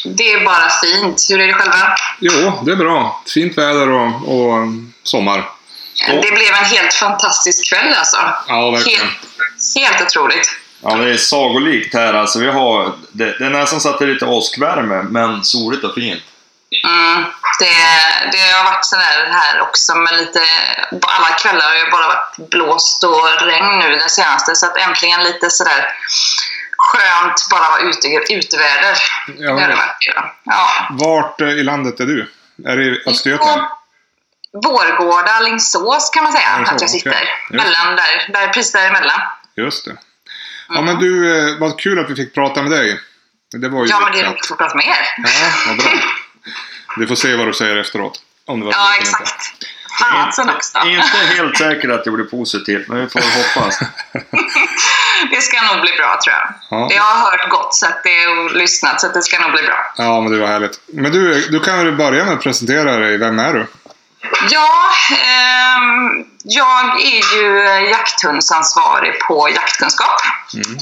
Det 0.05 0.33
är 0.33 0.45
bara 0.45 0.71
fint. 0.71 1.27
Hur 1.31 1.41
är 1.41 1.47
det 1.47 1.53
själva? 1.53 1.97
Jo, 2.21 2.63
det 2.65 2.73
är 2.73 2.77
bra. 2.77 3.23
Fint 3.35 3.59
väder 3.59 3.91
och, 3.91 4.07
och 4.07 4.59
um, 4.59 4.93
sommar. 5.03 5.51
Det 6.07 6.35
blev 6.35 6.55
en 6.55 6.65
helt 6.65 6.95
fantastisk 6.95 7.71
kväll 7.71 7.95
alltså. 7.95 8.17
Ja, 8.49 8.71
verkligen. 8.71 9.01
Helt, 9.01 9.91
helt 9.91 10.03
otroligt. 10.03 10.57
Ja, 10.83 10.97
det 10.97 11.11
är 11.11 11.17
sagolikt 11.17 11.95
här 11.95 12.15
alltså. 12.15 12.39
Vi 12.39 12.47
har, 12.47 12.93
det, 13.13 13.39
det 13.39 13.47
är 13.47 13.51
nästan 13.51 13.81
så 13.81 13.89
att 13.89 13.99
det 13.99 14.05
är 14.05 14.09
lite 14.09 14.27
åskvärme, 14.27 15.03
men 15.03 15.45
soligt 15.45 15.85
och 15.85 15.95
fint. 15.95 16.23
Mm, 16.85 17.25
det, 17.59 17.75
det 18.33 18.53
har 18.53 18.65
varit 18.65 18.85
sådär 18.85 19.31
här 19.33 19.61
också, 19.61 19.95
men 19.95 20.17
lite, 20.17 20.41
alla 21.03 21.29
kvällar 21.29 21.69
har 21.69 21.77
ju 21.77 21.91
bara 21.91 22.07
varit 22.07 22.51
blåst 22.51 23.05
och 23.05 23.47
regn 23.47 23.79
nu 23.79 23.91
den 23.91 24.09
senaste, 24.09 24.55
så 24.57 24.67
att 24.67 24.77
äntligen 24.77 25.23
lite 25.23 25.51
sådär 25.51 25.87
skönt 26.81 27.47
bara 27.51 27.71
vara 27.71 27.81
ute, 27.81 28.09
uteväder. 28.09 28.97
Ja, 29.39 29.53
det 29.55 29.61
har 29.63 29.69
det 29.69 29.75
varit. 29.75 30.13
Ja. 30.45 30.87
Vart 30.91 31.41
eh, 31.41 31.49
i 31.49 31.63
landet 31.63 32.01
är 32.01 32.07
du? 32.07 32.31
Är 32.67 32.77
det 32.77 32.85
i 32.85 33.03
Östergötland? 33.07 33.63
Vårgårda, 34.53 35.31
Alingsås 35.33 36.11
kan 36.11 36.25
man 36.25 36.33
säga 36.33 36.49
Alingsås, 36.49 36.75
att 36.75 36.81
jag 36.81 36.91
sitter. 36.91 37.11
det. 37.51 37.57
Mellan 37.57 37.97
där, 37.97 38.29
där, 38.33 38.49
precis 38.49 38.73
däremellan. 38.73 39.21
Just 39.57 39.85
det. 39.85 39.97
Ja, 40.69 40.81
men 40.81 40.99
du, 40.99 41.39
eh, 41.53 41.59
vad 41.59 41.81
kul 41.81 41.99
att 41.99 42.11
vi 42.11 42.15
fick 42.17 42.35
prata 42.35 42.63
med 42.63 42.71
dig. 42.71 43.01
Det 43.53 43.69
var 43.69 43.85
ju 43.85 43.91
Ja, 43.91 44.01
men 44.01 44.13
det 44.13 44.21
är 44.21 44.25
roligt 44.27 44.41
att 44.41 44.47
få 44.49 44.57
prata 44.57 44.75
med 44.75 44.85
er. 44.87 45.07
Ja, 45.17 45.51
vad 45.67 45.77
bra. 45.77 45.91
Vi 46.99 47.07
får 47.07 47.15
se 47.15 47.37
vad 47.37 47.47
du 47.47 47.53
säger 47.53 47.77
efteråt. 47.77 48.21
Om 48.47 48.61
det 48.61 48.67
var 48.67 48.73
Ja, 48.73 48.97
inte. 48.97 49.09
exakt. 49.11 49.53
Fasen 50.01 50.49
också. 50.51 50.79
Inte 50.87 51.17
helt 51.37 51.59
säker 51.59 51.89
att 51.89 52.05
det 52.05 52.11
blir 52.11 52.25
positivt, 52.25 52.89
men 52.89 53.01
vi 53.01 53.07
får 53.09 53.21
hoppas. 53.21 53.79
Det 55.31 55.43
ska 55.43 55.63
nog 55.63 55.81
bli 55.81 55.93
bra 55.93 56.21
tror 56.25 56.37
jag. 56.37 56.55
Ja. 56.71 56.89
Jag 56.91 57.03
har 57.03 57.31
hört 57.31 57.51
gott 57.51 57.75
så 57.75 57.87
att 57.87 58.03
det 58.03 58.27
och 58.27 58.51
lyssnat 58.51 59.01
så 59.01 59.07
att 59.07 59.15
det 59.15 59.23
ska 59.23 59.39
nog 59.39 59.53
bli 59.53 59.63
bra. 59.63 59.93
Ja, 59.97 60.21
men 60.21 60.33
det 60.33 60.39
var 60.39 60.47
härligt. 60.47 60.81
Men 60.87 61.13
du, 61.13 61.47
du 61.49 61.61
kan 61.61 61.85
väl 61.85 61.97
börja 61.97 62.25
med 62.25 62.35
att 62.35 62.43
presentera 62.43 62.97
dig. 62.97 63.19
Vem 63.19 63.39
är 63.39 63.53
du? 63.53 63.67
Ja, 64.51 64.91
ehm, 65.11 66.25
jag 66.45 67.01
är 67.03 67.37
ju 67.37 67.59
jakthundsansvarig 67.91 69.21
på 69.21 69.49
jaktkunskap. 69.49 70.21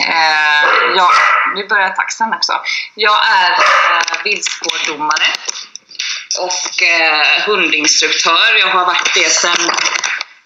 Eh, 0.00 0.96
jag, 0.96 1.10
nu 1.54 1.68
börjar 1.68 1.90
taxen 1.90 2.34
också. 2.34 2.52
Jag 2.94 3.18
är 3.28 3.50
eh, 3.50 4.22
viltspårdomare 4.24 5.26
och 6.40 6.82
eh, 6.82 7.46
hundinstruktör. 7.46 8.58
Jag 8.60 8.66
har 8.66 8.86
varit 8.86 9.14
det 9.14 9.30
sedan, 9.32 9.70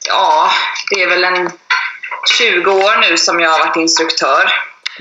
ja, 0.08 0.50
det 0.90 1.02
är 1.02 1.08
väl 1.08 1.24
en 1.24 1.50
20 2.38 2.70
år 2.70 2.96
nu 3.10 3.16
som 3.16 3.40
jag 3.40 3.50
har 3.50 3.58
varit 3.66 3.76
instruktör. 3.76 4.52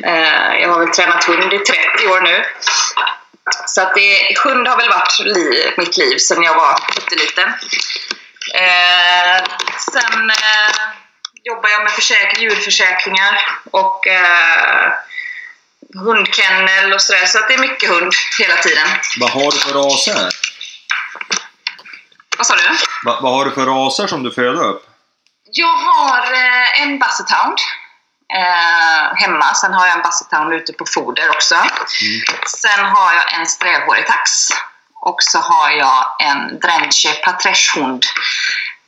Eh, 0.04 0.62
jag 0.62 0.70
har 0.70 0.80
väl 0.80 0.94
tränat 0.94 1.24
hund 1.24 1.54
i 1.54 1.60
30 1.60 2.08
år 2.08 2.22
nu. 2.22 2.46
Så 3.68 3.82
att 3.82 3.96
det, 3.96 4.38
hund 4.44 4.68
har 4.68 4.78
väl 4.78 4.90
varit 4.90 5.20
li, 5.20 5.74
mitt 5.78 5.98
liv 5.98 6.18
sedan 6.18 6.44
jag 6.44 6.56
var 6.56 6.74
pytteliten. 6.96 7.50
Eh, 8.56 9.44
sen 9.92 10.30
eh, 10.30 10.76
jobbar 11.44 11.70
jag 11.70 11.84
med 11.84 11.92
försäk- 11.92 12.40
djurförsäkringar 12.40 13.48
och 13.72 14.08
eh, 14.08 14.92
hundkennel 16.06 16.94
och 16.94 17.02
sådär. 17.02 17.26
Så 17.26 17.40
att 17.40 17.48
det 17.48 17.54
är 17.54 17.58
mycket 17.58 17.90
hund 17.90 18.14
hela 18.40 18.56
tiden. 18.56 18.88
Vad 19.20 19.30
har 19.30 19.52
du 19.52 19.58
för 19.58 19.74
raser? 19.74 20.30
Vad 22.38 22.48
sa 22.48 22.56
du? 22.56 22.70
Va, 23.06 23.20
vad 23.22 23.34
har 23.34 23.46
du 23.46 23.52
för 23.52 23.66
raser 23.66 24.08
som 24.08 24.24
du 24.24 24.32
föder 24.32 24.64
upp? 24.70 24.86
Jag 25.54 25.74
har 25.74 26.34
eh, 26.34 26.82
en 26.82 26.90
hound 26.90 27.60
eh, 28.34 29.16
hemma. 29.16 29.54
Sen 29.54 29.74
har 29.74 29.88
jag 29.88 29.96
en 29.96 30.02
basset 30.02 30.32
hound 30.32 30.54
ute 30.54 30.74
på 30.74 30.86
foder 30.86 31.30
också. 31.30 31.56
Sen 32.48 32.86
har 32.86 33.14
jag 33.14 33.34
en 33.40 33.46
strävhårig 33.46 34.08
tax. 34.08 34.32
Och 35.02 35.16
så 35.20 35.40
har 35.40 35.70
jag 35.70 36.16
en 36.20 36.60
Drenche 36.60 37.14
paträschhund. 37.24 38.04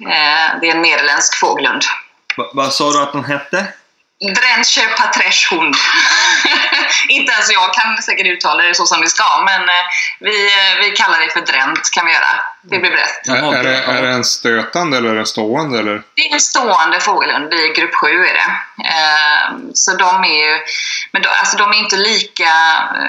Eh, 0.02 0.60
det 0.62 0.70
är 0.70 0.76
en 0.76 0.82
nederländsk 0.82 1.40
fågelhund. 1.40 1.84
Va, 2.38 2.52
vad 2.54 2.74
sa 2.74 2.92
du 2.92 3.02
att 3.02 3.14
den 3.14 3.26
hette? 3.26 3.68
Drenche 4.20 4.88
paträschhund. 4.98 5.76
Inte 7.10 7.34
ens 7.34 7.52
jag 7.52 7.74
kan 7.74 8.02
säkert 8.02 8.28
uttala 8.28 8.64
det 8.64 8.76
så 8.76 8.86
som 8.86 9.02
det 9.02 9.08
ska, 9.08 9.44
men 9.46 9.62
eh, 9.62 9.86
vi, 10.20 10.46
eh, 10.46 10.76
vi 10.82 10.92
kallar 10.92 11.20
det 11.20 11.32
för 11.32 11.42
dränt 11.42 11.92
kan 11.92 12.06
vi 12.06 12.14
göra. 12.14 12.44
Det 12.66 12.80
blir. 12.80 13.00
Jaha, 13.24 13.38
är, 13.38 13.60
är, 13.60 13.64
det, 13.64 13.78
är 13.78 14.02
det 14.02 14.10
en 14.10 14.24
stötande 14.24 14.98
eller 14.98 15.10
är 15.10 15.16
det 15.16 15.26
stående? 15.26 15.80
Eller? 15.80 16.04
Det 16.16 16.22
är 16.22 16.34
en 16.34 16.40
stående 16.40 17.00
fågelhund, 17.00 17.54
i 17.54 17.74
grupp 17.76 17.96
7 17.96 18.08
är 18.08 18.34
det. 18.34 18.52
Eh, 18.90 19.58
så 19.74 19.96
de 19.96 20.24
är 20.24 20.46
ju, 20.46 20.60
men 21.12 21.22
de, 21.22 21.28
alltså 21.40 21.58
de 21.58 21.70
är 21.72 21.78
inte 21.78 21.96
lika, 21.96 22.50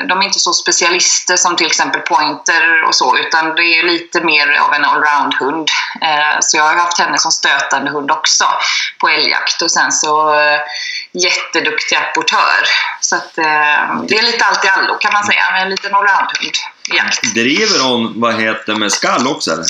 de 0.08 0.20
är 0.20 0.24
inte 0.24 0.38
så 0.38 0.52
specialister 0.52 1.36
som 1.36 1.56
till 1.56 1.66
exempel 1.66 2.00
pointer 2.00 2.82
och 2.82 2.94
så, 2.94 3.18
utan 3.18 3.54
det 3.54 3.78
är 3.78 3.82
lite 3.82 4.20
mer 4.20 4.60
av 4.60 4.74
en 4.74 4.84
allround-hund. 4.84 5.68
Eh, 6.00 6.36
så 6.40 6.56
jag 6.56 6.64
har 6.64 6.74
haft 6.74 6.98
henne 6.98 7.18
som 7.18 7.32
stötande 7.32 7.90
hund 7.90 8.10
också 8.10 8.44
på 8.98 9.08
älgjakt 9.08 9.62
och 9.62 9.70
sen 9.70 9.92
så 9.92 10.40
eh, 10.40 10.60
jätteduktig 11.12 11.96
apportör. 11.96 12.68
Så 13.00 13.16
att 13.16 13.34
det 13.34 14.18
är 14.18 14.22
lite 14.22 14.44
allt 14.44 14.64
i 14.64 14.68
allo 14.68 14.94
kan 14.94 15.12
man 15.12 15.24
säga, 15.24 15.50
med 15.52 15.62
en 15.62 15.70
liten 15.70 15.94
allround-hund 15.94 16.73
jakt. 16.88 17.34
Driver 17.34 17.80
hon, 17.88 18.20
vad 18.20 18.34
heter 18.40 18.74
med 18.74 18.92
skall 18.92 19.26
också 19.26 19.50
eller? 19.52 19.66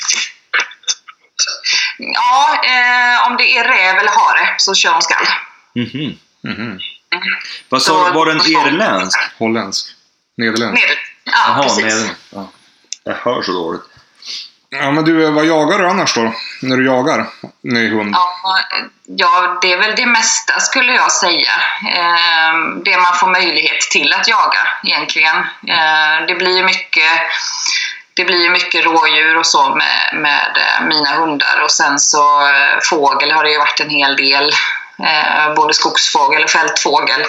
Ja, 1.99 2.55
eh, 2.65 3.27
om 3.31 3.37
det 3.37 3.57
är 3.59 3.65
räv 3.65 3.99
eller 3.99 4.11
hare 4.11 4.55
så 4.59 4.75
kör 4.75 4.93
hon 4.93 5.03
skall. 5.03 5.27
Mhm. 5.75 6.19
Mhm. 6.45 6.79
Vad 7.69 7.83
sa 7.83 8.09
du, 8.09 8.15
var 8.15 8.27
den 8.27 8.41
irländsk? 8.41 9.19
Holländsk? 9.39 9.87
Nederländsk? 10.37 10.83
Ned. 10.87 10.97
Ja, 11.25 11.33
Jaha, 11.47 11.63
precis. 11.63 11.83
nederländsk. 11.85 12.17
Ja. 12.31 12.51
Jag 13.05 13.15
hör 13.15 13.43
så 13.43 13.53
dåligt. 13.53 13.83
Ja, 14.81 14.91
men 14.91 15.05
du, 15.05 15.31
vad 15.31 15.45
jagar 15.45 15.79
du 15.79 15.89
annars 15.89 16.15
då? 16.15 16.33
När 16.63 16.77
du 16.77 16.87
jagar 16.87 17.27
med 17.63 17.91
hund? 17.91 18.15
Ja, 18.15 18.59
ja, 19.07 19.59
det 19.63 19.73
är 19.73 19.79
väl 19.79 19.97
det 19.97 20.07
mesta 20.07 20.61
skulle 20.61 20.93
jag 20.93 21.13
säga. 21.13 21.53
Eh, 21.95 22.55
det 22.85 22.99
man 22.99 23.15
får 23.15 23.27
möjlighet 23.27 23.81
till 23.81 24.13
att 24.13 24.29
jaga 24.29 24.69
egentligen. 24.85 25.37
Eh, 25.69 26.27
det 26.29 26.35
blir 26.35 26.57
ju 26.57 26.65
mycket 26.65 27.11
det 28.17 28.25
blir 28.25 28.51
mycket 28.51 28.85
rådjur 28.85 29.37
och 29.37 29.47
så 29.47 29.75
med, 29.75 30.21
med 30.21 30.57
eh, 30.57 30.87
mina 30.87 31.11
hundar 31.11 31.61
och 31.65 31.71
sen 31.71 31.99
så 31.99 32.49
eh, 32.49 32.79
fågel 32.83 33.33
har 33.33 33.45
det 33.45 33.51
ju 33.51 33.59
varit 33.59 33.81
en 33.81 33.91
hel 33.91 34.17
del. 34.17 34.53
Eh, 34.99 35.55
både 35.55 35.75
skogsfågel 35.75 36.45
och 36.45 36.51
fältfågel. 36.51 37.25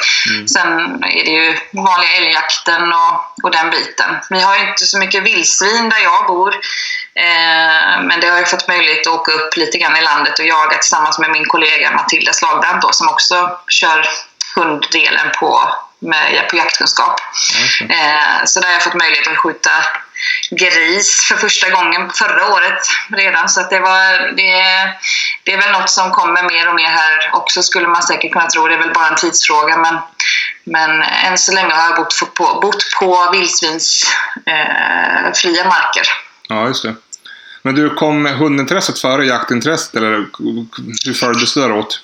Sen 0.47 1.03
är 1.03 1.25
det 1.25 1.31
ju 1.31 1.57
vanliga 1.71 2.11
älgjakten 2.11 2.93
och, 2.93 3.43
och 3.43 3.51
den 3.51 3.69
biten. 3.69 4.15
Vi 4.29 4.41
har 4.41 4.57
ju 4.57 4.69
inte 4.69 4.85
så 4.85 4.99
mycket 4.99 5.23
vildsvin 5.23 5.89
där 5.89 6.03
jag 6.03 6.27
bor. 6.27 6.55
Eh, 7.19 8.01
men 8.01 8.19
det 8.19 8.27
har 8.27 8.37
jag 8.37 8.49
fått 8.49 8.67
möjlighet 8.67 9.07
att 9.07 9.13
åka 9.13 9.31
upp 9.31 9.57
lite 9.57 9.77
grann 9.77 9.97
i 9.97 10.01
landet 10.01 10.39
och 10.39 10.45
jaga 10.45 10.77
tillsammans 10.77 11.19
med 11.19 11.29
min 11.29 11.45
kollega 11.45 11.91
Matilda 11.91 12.33
Slagbrant 12.33 12.81
då, 12.81 12.91
som 12.91 13.09
också 13.09 13.59
kör 13.67 14.05
hunddelen 14.55 15.31
på, 15.39 15.73
med, 15.99 16.49
på 16.49 16.55
jaktkunskap. 16.55 17.19
Eh, 17.89 18.45
så 18.45 18.59
där 18.59 18.67
har 18.67 18.73
jag 18.73 18.83
fått 18.83 18.93
möjlighet 18.93 19.27
att 19.27 19.37
skjuta 19.37 19.71
gris 20.51 21.25
för 21.27 21.35
första 21.35 21.69
gången 21.69 22.09
förra 22.09 22.53
året 22.53 22.79
redan. 23.09 23.49
Så 23.49 23.67
det, 23.69 23.79
var, 23.79 24.35
det, 24.35 24.53
det 25.43 25.53
är 25.53 25.61
väl 25.61 25.71
något 25.71 25.89
som 25.89 26.11
kommer 26.11 26.43
mer 26.43 26.69
och 26.69 26.75
mer 26.75 26.89
här 26.89 27.29
också 27.33 27.63
skulle 27.63 27.87
man 27.87 28.03
säkert 28.03 28.31
kunna 28.31 28.47
tro. 28.47 28.67
Det 28.67 28.73
är 28.73 28.79
väl 28.79 28.93
bara 28.93 29.07
en 29.07 29.15
tidsfråga. 29.15 29.77
Men, 29.77 29.97
men 30.63 31.01
än 31.01 31.37
så 31.37 31.51
länge 31.51 31.73
har 31.73 31.83
jag 31.83 31.95
bott 31.95 32.33
på, 32.35 32.59
bott 32.61 32.83
på 32.99 33.29
vildsvinsfria 33.31 35.25
eh, 35.25 35.33
fria 35.33 35.65
marker. 35.65 36.07
Ja, 36.47 36.67
just 36.67 36.83
det. 36.83 36.95
Men 37.65 37.75
du, 37.75 37.89
kom 37.89 38.25
hundintresset 38.25 38.99
före 38.99 39.25
jaktintresset 39.25 39.95
eller 39.95 40.25
hur 41.05 41.13
följdes 41.13 41.53
det 41.53 41.73
åt? 41.73 42.01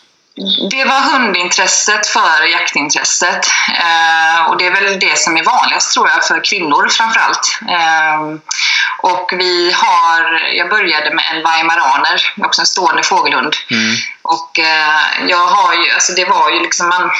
Det 0.72 0.86
var 0.86 1.00
hundintresset 1.14 2.08
före 2.08 2.50
jaktintresset. 2.50 3.48
Eh, 3.68 4.50
och 4.50 4.58
det 4.58 4.66
är 4.66 4.72
väl 4.72 5.00
det 5.00 5.18
som 5.18 5.38
är 5.38 5.44
vanligast 5.44 5.94
tror 5.94 6.10
jag 6.10 6.28
för 6.28 6.44
kvinnor 6.44 6.88
framförallt. 6.90 7.60
Eh, 7.70 8.22
och 8.98 9.34
vi 9.38 9.72
har, 9.76 10.40
jag 10.56 10.70
började 10.70 11.16
med 11.16 11.26
en 11.36 11.44
weimaraner, 11.44 12.34
också 12.46 12.62
en 12.62 12.66
stående 12.66 13.04
fågelhund. 13.04 13.56
Och 14.22 14.60
eh, 14.60 15.28
jag 15.28 15.48
har 15.48 15.74
ju, 15.74 15.92
alltså 15.92 16.14
det 16.14 16.26
var 16.26 16.52
ju 16.52 16.60
liksom 16.60 16.90
man 16.90 17.12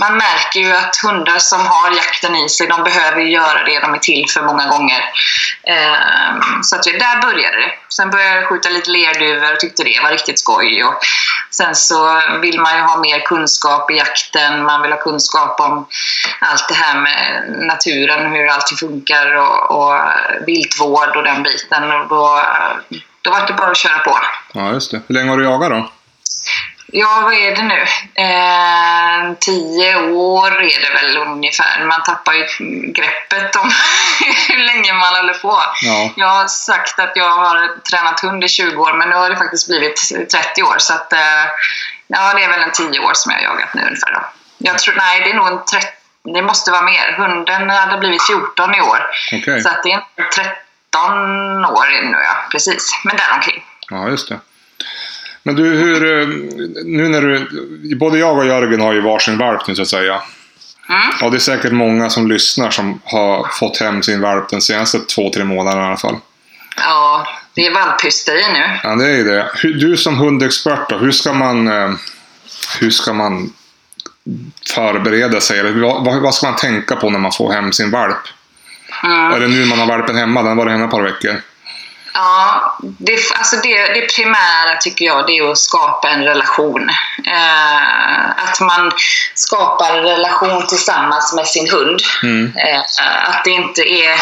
man 0.00 0.16
märker 0.16 0.60
ju 0.60 0.72
att 0.72 0.96
hundar 0.96 1.38
som 1.38 1.66
har 1.66 1.90
jakten 1.90 2.36
i 2.36 2.48
sig, 2.48 2.66
de 2.66 2.82
behöver 2.82 3.20
göra 3.20 3.64
det 3.64 3.80
de 3.80 3.94
är 3.94 3.98
till 3.98 4.24
för 4.34 4.42
många 4.42 4.66
gånger. 4.68 5.04
Eh, 5.62 6.62
så 6.62 6.76
att 6.76 6.82
där 6.82 7.20
började 7.20 7.56
det. 7.56 7.72
Sen 7.88 8.10
började 8.10 8.36
jag 8.36 8.48
skjuta 8.48 8.68
lite 8.68 8.90
lerduvor 8.90 9.52
och 9.52 9.60
tyckte 9.60 9.84
det 9.84 10.00
var 10.02 10.10
riktigt 10.10 10.38
skoj. 10.38 10.84
Och 10.84 10.94
sen 11.50 11.74
så 11.74 12.20
vill 12.42 12.60
man 12.60 12.76
ju 12.76 12.82
ha 12.82 13.00
mer 13.00 13.20
kunskap 13.20 13.90
i 13.90 13.96
jakten, 13.96 14.64
man 14.64 14.82
vill 14.82 14.92
ha 14.92 14.98
kunskap 14.98 15.60
om 15.60 15.86
allt 16.40 16.68
det 16.68 16.74
här 16.74 17.00
med 17.00 17.44
naturen, 17.66 18.32
hur 18.32 18.46
allting 18.46 18.78
funkar 18.78 19.34
och, 19.34 19.70
och 19.70 20.00
viltvård 20.46 21.16
och 21.16 21.22
den 21.22 21.42
biten. 21.42 21.92
Och 21.92 22.08
då, 22.08 22.42
då 23.22 23.30
var 23.30 23.46
det 23.46 23.52
bara 23.52 23.70
att 23.70 23.76
köra 23.76 23.98
på. 23.98 24.18
Ja, 24.52 24.72
just 24.72 24.90
det. 24.90 25.00
Hur 25.08 25.14
länge 25.14 25.30
har 25.30 25.38
du 25.38 25.44
jagat 25.44 25.70
då? 25.70 25.90
Ja, 26.92 27.20
vad 27.22 27.34
är 27.34 27.56
det 27.56 27.62
nu? 27.62 27.82
Eh, 28.14 29.36
tio 29.40 30.10
år 30.10 30.62
är 30.62 30.80
det 30.80 31.02
väl 31.02 31.16
ungefär. 31.16 31.84
Man 31.84 32.02
tappar 32.02 32.32
ju 32.32 32.46
greppet 32.92 33.56
om 33.56 33.70
hur 34.48 34.58
länge 34.58 34.92
man 34.92 35.14
håller 35.14 35.34
på. 35.34 35.62
Ja. 35.82 36.10
Jag 36.16 36.26
har 36.26 36.48
sagt 36.48 37.00
att 37.00 37.12
jag 37.14 37.30
har 37.30 37.80
tränat 37.90 38.20
hund 38.20 38.44
i 38.44 38.48
20 38.48 38.82
år, 38.82 38.92
men 38.92 39.08
nu 39.08 39.16
har 39.16 39.30
det 39.30 39.36
faktiskt 39.36 39.68
blivit 39.68 40.30
30 40.32 40.62
år. 40.62 40.76
Så 40.78 40.92
att, 40.92 41.12
eh, 41.12 41.44
ja, 42.06 42.34
det 42.34 42.42
är 42.44 42.48
väl 42.48 42.60
en 42.60 42.72
10 42.72 43.00
år 43.00 43.12
som 43.14 43.32
jag 43.32 43.38
har 43.38 43.44
jagat 43.44 43.74
nu 43.74 43.82
ungefär. 43.82 44.12
Då. 44.12 44.20
Jag 44.58 44.78
tror, 44.78 44.94
nej, 44.94 45.20
det 45.20 45.30
är 45.30 45.34
nog 45.34 45.46
en 45.46 45.64
30, 45.64 45.86
det 46.34 46.42
måste 46.42 46.70
vara 46.70 46.82
mer. 46.82 47.12
Hunden 47.12 47.70
hade 47.70 47.98
blivit 47.98 48.26
14 48.26 48.74
i 48.74 48.80
år. 48.80 49.06
Okej. 49.32 49.62
Så 49.62 49.68
att 49.68 49.82
det 49.82 49.92
är 49.92 50.02
13 50.34 51.64
år 51.64 52.02
nu, 52.02 52.18
ja. 52.24 52.36
Precis. 52.50 53.00
Men 53.04 53.16
däromkring. 53.16 53.64
Ja, 53.90 54.08
just 54.08 54.28
det. 54.28 54.40
Men 55.50 55.56
du, 55.56 55.70
hur... 55.70 56.20
eh, 56.22 56.28
Nu 56.84 57.08
när 57.08 57.22
du... 57.22 57.46
Både 57.96 58.18
jag 58.18 58.38
och 58.38 58.46
Jörgen 58.46 58.80
har 58.80 58.92
ju 58.92 59.00
varsin 59.00 59.38
valp 59.38 59.66
nu 59.68 59.74
så 59.74 59.82
att 59.82 59.88
säga. 59.88 60.12
Mm. 60.88 61.00
Ja, 61.20 61.30
det 61.30 61.36
är 61.36 61.38
säkert 61.38 61.72
många 61.72 62.10
som 62.10 62.28
lyssnar 62.28 62.70
som 62.70 63.00
har 63.04 63.48
fått 63.58 63.78
hem 63.80 64.02
sin 64.02 64.20
valp 64.20 64.48
den 64.48 64.60
senaste 64.60 64.98
två, 64.98 65.30
tre 65.34 65.44
månaderna 65.44 65.82
i 65.82 65.86
alla 65.86 65.96
fall. 65.96 66.16
Ja, 66.76 67.26
det 67.54 67.66
är 67.66 67.74
valphysteri 67.74 68.42
nu. 68.52 68.78
Ja, 68.82 68.94
det 68.94 69.04
är 69.06 69.16
ju 69.16 69.24
det. 69.24 69.50
Du 69.62 69.96
som 69.96 70.18
hundexpert 70.18 70.88
då, 70.90 70.98
hur 70.98 71.12
ska 71.12 71.32
man... 71.32 71.68
eh, 71.68 71.90
Hur 72.80 72.90
ska 72.90 73.12
man 73.12 73.52
förbereda 74.74 75.40
sig? 75.40 75.58
Eller 75.58 75.72
vad, 76.04 76.22
vad- 76.22 76.34
ska 76.34 76.46
man 76.46 76.56
tänka 76.56 76.96
på 76.96 77.10
när 77.10 77.18
man 77.18 77.32
får 77.32 77.52
hem 77.52 77.72
sin 77.72 77.90
valp? 77.90 78.16
Mm. 79.04 79.32
Eller 79.32 79.48
nu 79.48 79.60
när 79.60 79.66
man 79.66 79.78
har 79.78 79.86
valpen 79.86 80.16
hemma, 80.16 80.40
den 80.42 80.48
har 80.48 80.56
varit 80.56 80.72
hemma 80.72 80.84
ett 80.84 80.90
par 80.90 81.02
veckor. 81.02 81.36
Ja, 82.14 82.78
det, 82.80 83.18
alltså 83.34 83.56
det, 83.56 83.84
det 83.94 84.14
primära 84.14 84.76
tycker 84.80 85.04
jag 85.04 85.26
det 85.26 85.38
är 85.38 85.50
att 85.50 85.58
skapa 85.58 86.08
en 86.08 86.24
relation. 86.24 86.90
Eh, 87.26 88.30
att 88.30 88.60
man 88.60 88.92
skapar 89.34 89.98
en 89.98 90.04
relation 90.04 90.66
tillsammans 90.66 91.32
med 91.32 91.46
sin 91.46 91.70
hund. 91.70 92.00
Mm. 92.22 92.52
Eh, 92.56 92.80
att 93.28 93.44
det 93.44 93.50
inte 93.50 93.82
är 93.82 94.20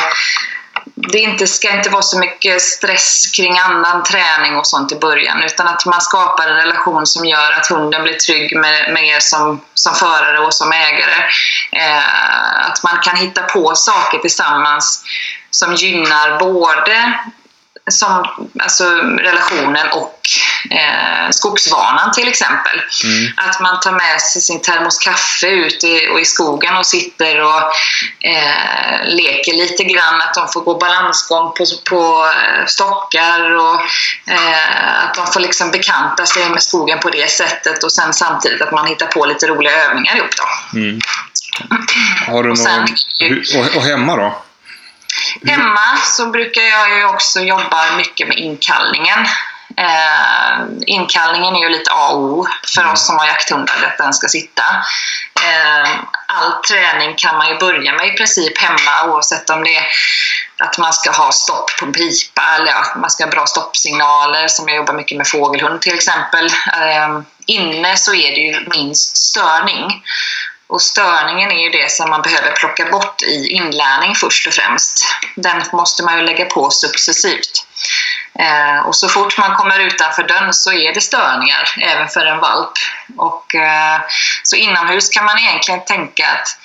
det 0.95 1.19
inte, 1.19 1.47
ska 1.47 1.71
inte 1.71 1.91
vara 1.91 2.03
så 2.03 2.19
mycket 2.19 2.63
stress 2.63 3.31
kring 3.37 3.59
annan 3.59 4.03
träning 4.03 4.57
och 4.57 4.67
sånt 4.67 4.93
i 4.93 4.97
början 4.97 5.43
utan 5.43 5.69
att 5.69 5.87
man 5.87 6.01
skapar 6.01 6.49
en 6.49 6.57
relation 6.57 7.07
som 7.07 7.25
gör 7.25 7.53
att 7.53 7.67
hunden 7.67 8.03
blir 8.03 8.15
trygg 8.15 8.57
med, 8.57 8.93
med 8.93 9.05
er 9.05 9.21
som, 9.21 9.61
som 9.75 9.95
förare 9.95 10.39
och 10.39 10.55
som 10.55 10.73
ägare. 10.73 11.25
Eh, 11.73 12.67
att 12.71 12.83
man 12.83 12.99
kan 13.03 13.17
hitta 13.17 13.43
på 13.43 13.75
saker 13.75 14.19
tillsammans 14.19 15.05
som 15.51 15.75
gynnar 15.75 16.39
både 16.39 17.19
som, 17.91 18.27
alltså 18.59 18.85
relationen 19.19 19.87
och 19.93 20.21
eh, 20.71 21.31
skogsvanan 21.31 22.13
till 22.13 22.29
exempel. 22.29 22.81
Att 23.37 23.61
man 23.61 23.81
tar 23.81 23.93
med 23.93 24.21
sig 24.21 24.43
sin 24.43 24.63
termos 24.63 24.99
kaffe 24.99 25.47
ut 25.47 25.85
i, 25.85 26.09
och 26.13 26.21
i 26.21 26.25
skogen 26.25 26.77
och 26.77 26.87
sitter 26.87 27.41
och 27.41 27.63
eh, 28.21 29.05
leker 29.05 29.53
lite 29.53 29.85
grann. 29.85 30.21
Att 30.23 30.35
de 30.35 30.49
får 30.49 30.61
gå 30.61 30.79
balansgång 30.79 31.53
på, 31.53 31.65
på 31.91 32.25
eh, 32.27 32.67
stockar 32.67 33.51
och 33.55 33.81
eh, 34.27 35.05
att 35.05 35.15
de 35.15 35.27
får 35.27 35.41
liksom 35.41 35.71
bekanta 35.71 36.27
sig 36.27 36.49
med 36.49 36.63
skogen 36.63 36.99
på 36.99 37.11
det 37.11 37.31
sättet 37.31 37.85
och 37.85 37.93
sen 37.93 38.13
samtidigt 38.15 38.63
att 38.63 38.73
man 38.73 38.87
hittar 38.87 39.07
på 39.07 39.27
lite 39.27 39.47
roliga 39.47 39.85
övningar 39.85 40.17
ihop. 40.17 40.31
Då. 40.37 40.45
Har 42.33 42.43
du 42.43 42.51
Och 42.51 42.59
sen- 42.59 42.87
någon... 43.21 43.67
Och, 43.67 43.77
och 43.77 43.83
hemma 43.83 44.17
då? 44.17 44.43
Hemma 45.47 45.97
så 46.05 46.27
brukar 46.27 46.63
jag 46.63 46.99
ju 46.99 47.05
också 47.05 47.41
jobba 47.41 47.97
mycket 47.97 48.29
med 48.29 48.39
inkallningen. 48.39 49.27
Eh, 49.77 50.67
inkallningen 50.87 51.57
är 51.57 51.61
ju 51.61 51.69
lite 51.69 51.91
A 51.91 52.09
och 52.09 52.21
O 52.21 52.47
för 52.75 52.93
oss 52.93 53.07
som 53.07 53.19
har 53.19 53.27
jakthundar, 53.27 53.75
att 53.87 53.99
den 53.99 54.15
ska 54.15 54.29
sitta. 54.29 54.63
Eh, 55.43 55.91
all 56.27 56.53
träning 56.69 57.15
kan 57.17 57.37
man 57.37 57.49
ju 57.49 57.59
börja 57.59 57.93
med 57.93 58.07
i 58.07 58.17
princip 58.17 58.59
hemma 58.59 59.05
oavsett 59.07 59.51
om 59.51 59.65
det 59.65 59.77
är 59.77 59.87
att 60.59 60.79
man 60.79 60.93
ska 60.93 61.11
ha 61.11 61.33
stopp 61.33 61.71
på 61.79 61.87
en 61.87 61.93
pipa 61.93 62.43
eller 62.59 62.73
att 62.73 62.97
man 62.97 63.11
ska 63.11 63.25
ha 63.25 63.31
bra 63.31 63.47
stoppsignaler 63.47 64.49
som 64.49 64.69
jag 64.69 64.77
jobbar 64.77 64.95
mycket 64.95 65.19
med 65.19 65.29
fågelhund 65.29 65.81
till 65.81 65.95
exempel. 65.95 66.47
Eh, 66.47 67.21
inne 67.47 67.97
så 67.97 68.15
är 68.15 68.31
det 68.31 68.41
ju 68.41 68.69
minst 68.71 69.17
störning. 69.17 70.03
Och 70.69 70.83
störningen 70.83 71.51
är 71.51 71.63
ju 71.63 71.71
det 71.71 71.93
som 71.93 72.11
man 72.11 72.23
behöver 72.23 72.53
plocka 72.53 72.91
bort 72.91 73.23
i 73.23 73.49
inlärning 73.49 74.15
först 74.15 74.47
och 74.47 74.53
främst. 74.53 75.05
Den 75.35 75.63
måste 75.73 76.03
man 76.03 76.19
ju 76.19 76.25
lägga 76.25 76.45
på 76.45 76.71
successivt. 76.71 77.67
Eh, 78.39 78.87
och 78.87 78.97
så 78.97 79.09
fort 79.09 79.39
man 79.39 79.57
kommer 79.57 79.81
utanför 79.81 80.23
dörren 80.23 80.55
så 80.55 80.73
är 80.73 80.95
det 80.95 81.01
störningar, 81.01 81.75
även 81.81 82.09
för 82.09 82.27
en 82.27 82.41
valp. 82.41 82.73
Och, 83.17 83.55
eh, 83.55 84.01
så 84.43 84.57
inomhus 84.57 85.09
kan 85.09 85.25
man 85.25 85.39
egentligen 85.39 85.85
tänka 85.85 86.27
att 86.29 86.59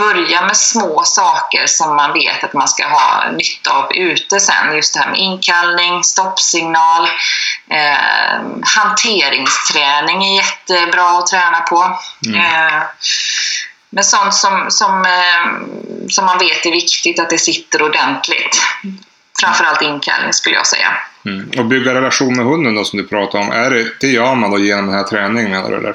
börja 0.00 0.46
med 0.46 0.56
små 0.56 1.02
saker 1.04 1.66
som 1.66 1.96
man 1.96 2.12
vet 2.12 2.44
att 2.44 2.54
man 2.54 2.68
ska 2.68 2.88
ha 2.88 3.30
nytta 3.30 3.70
av 3.70 3.92
ute 3.96 4.40
sen. 4.40 4.76
Just 4.76 4.94
det 4.94 5.00
här 5.00 5.10
med 5.10 5.20
inkallning, 5.20 6.04
stoppsignal, 6.04 7.08
eh, 7.70 8.40
hanteringsträning 8.76 10.24
är 10.24 10.36
jättebra 10.36 11.18
att 11.18 11.26
träna 11.26 11.60
på. 11.60 11.98
Eh, 12.36 12.82
men 13.90 14.04
sånt 14.04 14.34
som, 14.34 14.66
som, 14.68 15.04
eh, 15.04 15.50
som 16.08 16.24
man 16.24 16.38
vet 16.38 16.66
är 16.66 16.70
viktigt 16.70 17.20
att 17.20 17.30
det 17.30 17.38
sitter 17.38 17.82
ordentligt. 17.82 18.62
Framförallt 19.40 19.82
inkallning 19.82 20.32
skulle 20.32 20.56
jag 20.56 20.66
säga. 20.66 20.92
Mm. 21.26 21.50
Och 21.58 21.64
bygga 21.64 21.94
relation 21.94 22.36
med 22.36 22.46
hunden 22.46 22.74
då 22.74 22.84
som 22.84 22.96
du 22.96 23.06
pratade 23.08 23.44
om. 23.44 23.50
Är 23.50 23.70
det, 23.70 23.86
det 24.00 24.06
gör 24.06 24.34
man 24.34 24.50
då 24.50 24.58
genom 24.58 24.86
den 24.86 24.94
här 24.94 25.04
träningen 25.04 25.50
menar 25.50 25.70
du 25.70 25.76
eller? 25.76 25.94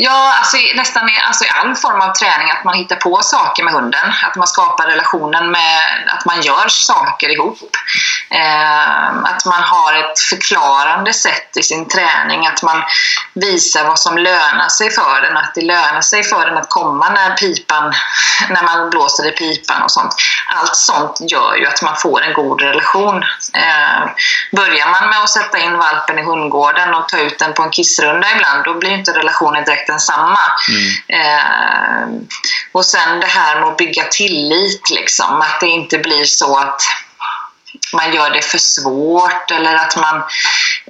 Ja, 0.00 0.34
alltså 0.38 0.56
i, 0.56 0.74
nästan 0.76 1.08
i, 1.08 1.12
alltså 1.26 1.44
i 1.44 1.48
all 1.48 1.74
form 1.74 2.00
av 2.00 2.12
träning, 2.12 2.50
att 2.50 2.64
man 2.64 2.74
hittar 2.74 2.96
på 2.96 3.20
saker 3.22 3.64
med 3.64 3.72
hunden. 3.72 4.12
Att 4.22 4.36
man 4.36 4.46
skapar 4.46 4.86
relationen 4.86 5.50
med 5.50 5.80
att 6.06 6.24
man 6.24 6.40
gör 6.40 6.68
saker 6.68 7.28
ihop. 7.28 7.76
Eh, 8.30 9.08
att 9.24 9.44
man 9.44 9.62
har 9.62 9.94
ett 9.94 10.20
förklarande 10.30 11.12
sätt 11.12 11.56
i 11.56 11.62
sin 11.62 11.88
träning. 11.88 12.46
Att 12.46 12.62
man 12.62 12.82
visar 13.34 13.84
vad 13.84 13.98
som 13.98 14.18
lönar 14.18 14.68
sig 14.68 14.90
för 14.90 15.20
den. 15.20 15.36
Att 15.36 15.54
det 15.54 15.60
lönar 15.60 16.00
sig 16.00 16.24
för 16.24 16.46
den 16.46 16.58
att 16.58 16.70
komma 16.70 17.08
när 17.08 17.36
pipan, 17.36 17.94
när 18.48 18.62
man 18.62 18.90
blåser 18.90 19.28
i 19.28 19.32
pipan 19.32 19.82
och 19.82 19.90
sånt. 19.90 20.14
Allt 20.56 20.76
sånt 20.76 21.16
gör 21.20 21.56
ju 21.56 21.66
att 21.66 21.82
man 21.82 21.96
får 21.96 22.22
en 22.22 22.32
god 22.32 22.60
relation. 22.60 23.22
Eh, 23.54 24.10
börjar 24.52 24.90
man 24.90 25.08
med 25.08 25.22
att 25.22 25.30
sätta 25.30 25.58
in 25.58 25.78
valpen 25.78 26.18
i 26.18 26.22
hundgården 26.22 26.94
och 26.94 27.08
ta 27.08 27.18
ut 27.18 27.38
den 27.38 27.54
på 27.54 27.62
en 27.62 27.70
kissrunda 27.70 28.26
ibland, 28.36 28.64
då 28.64 28.74
blir 28.74 28.90
inte 28.90 29.12
relationen 29.12 29.64
direkt 29.64 29.87
densamma. 29.88 30.38
Eh, 31.08 32.08
och 32.72 32.84
sen 32.84 33.20
det 33.20 33.26
här 33.26 33.60
med 33.60 33.68
att 33.68 33.76
bygga 33.76 34.04
tillit, 34.04 34.90
liksom. 34.90 35.40
Att 35.40 35.60
det 35.60 35.66
inte 35.66 35.98
blir 35.98 36.24
så 36.24 36.58
att 36.58 36.82
man 37.92 38.14
gör 38.14 38.30
det 38.30 38.42
för 38.42 38.58
svårt 38.58 39.50
eller 39.50 39.74
att 39.74 39.96
man 39.96 40.22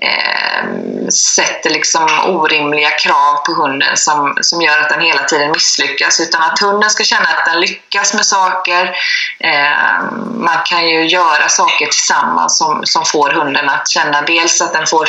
eh, 0.02 1.08
sätter 1.08 1.70
liksom 1.70 2.20
orimliga 2.26 2.90
krav 2.90 3.34
på 3.34 3.52
hunden 3.52 3.96
som, 3.96 4.38
som 4.40 4.62
gör 4.62 4.78
att 4.78 4.88
den 4.88 5.00
hela 5.00 5.22
tiden 5.22 5.50
misslyckas. 5.50 6.20
Utan 6.20 6.42
att 6.42 6.58
hunden 6.58 6.90
ska 6.90 7.04
känna 7.04 7.28
att 7.28 7.46
den 7.46 7.60
lyckas 7.60 8.14
med 8.14 8.26
saker. 8.26 8.96
Eh, 9.40 10.02
man 10.34 10.58
kan 10.64 10.88
ju 10.88 11.06
göra 11.06 11.48
saker 11.48 11.86
tillsammans 11.86 12.58
som, 12.58 12.86
som 12.86 13.04
får 13.04 13.30
hunden 13.30 13.68
att 13.68 13.88
känna 13.88 14.22
dels 14.22 14.60
att 14.60 14.72
den 14.72 14.86
får, 14.86 15.08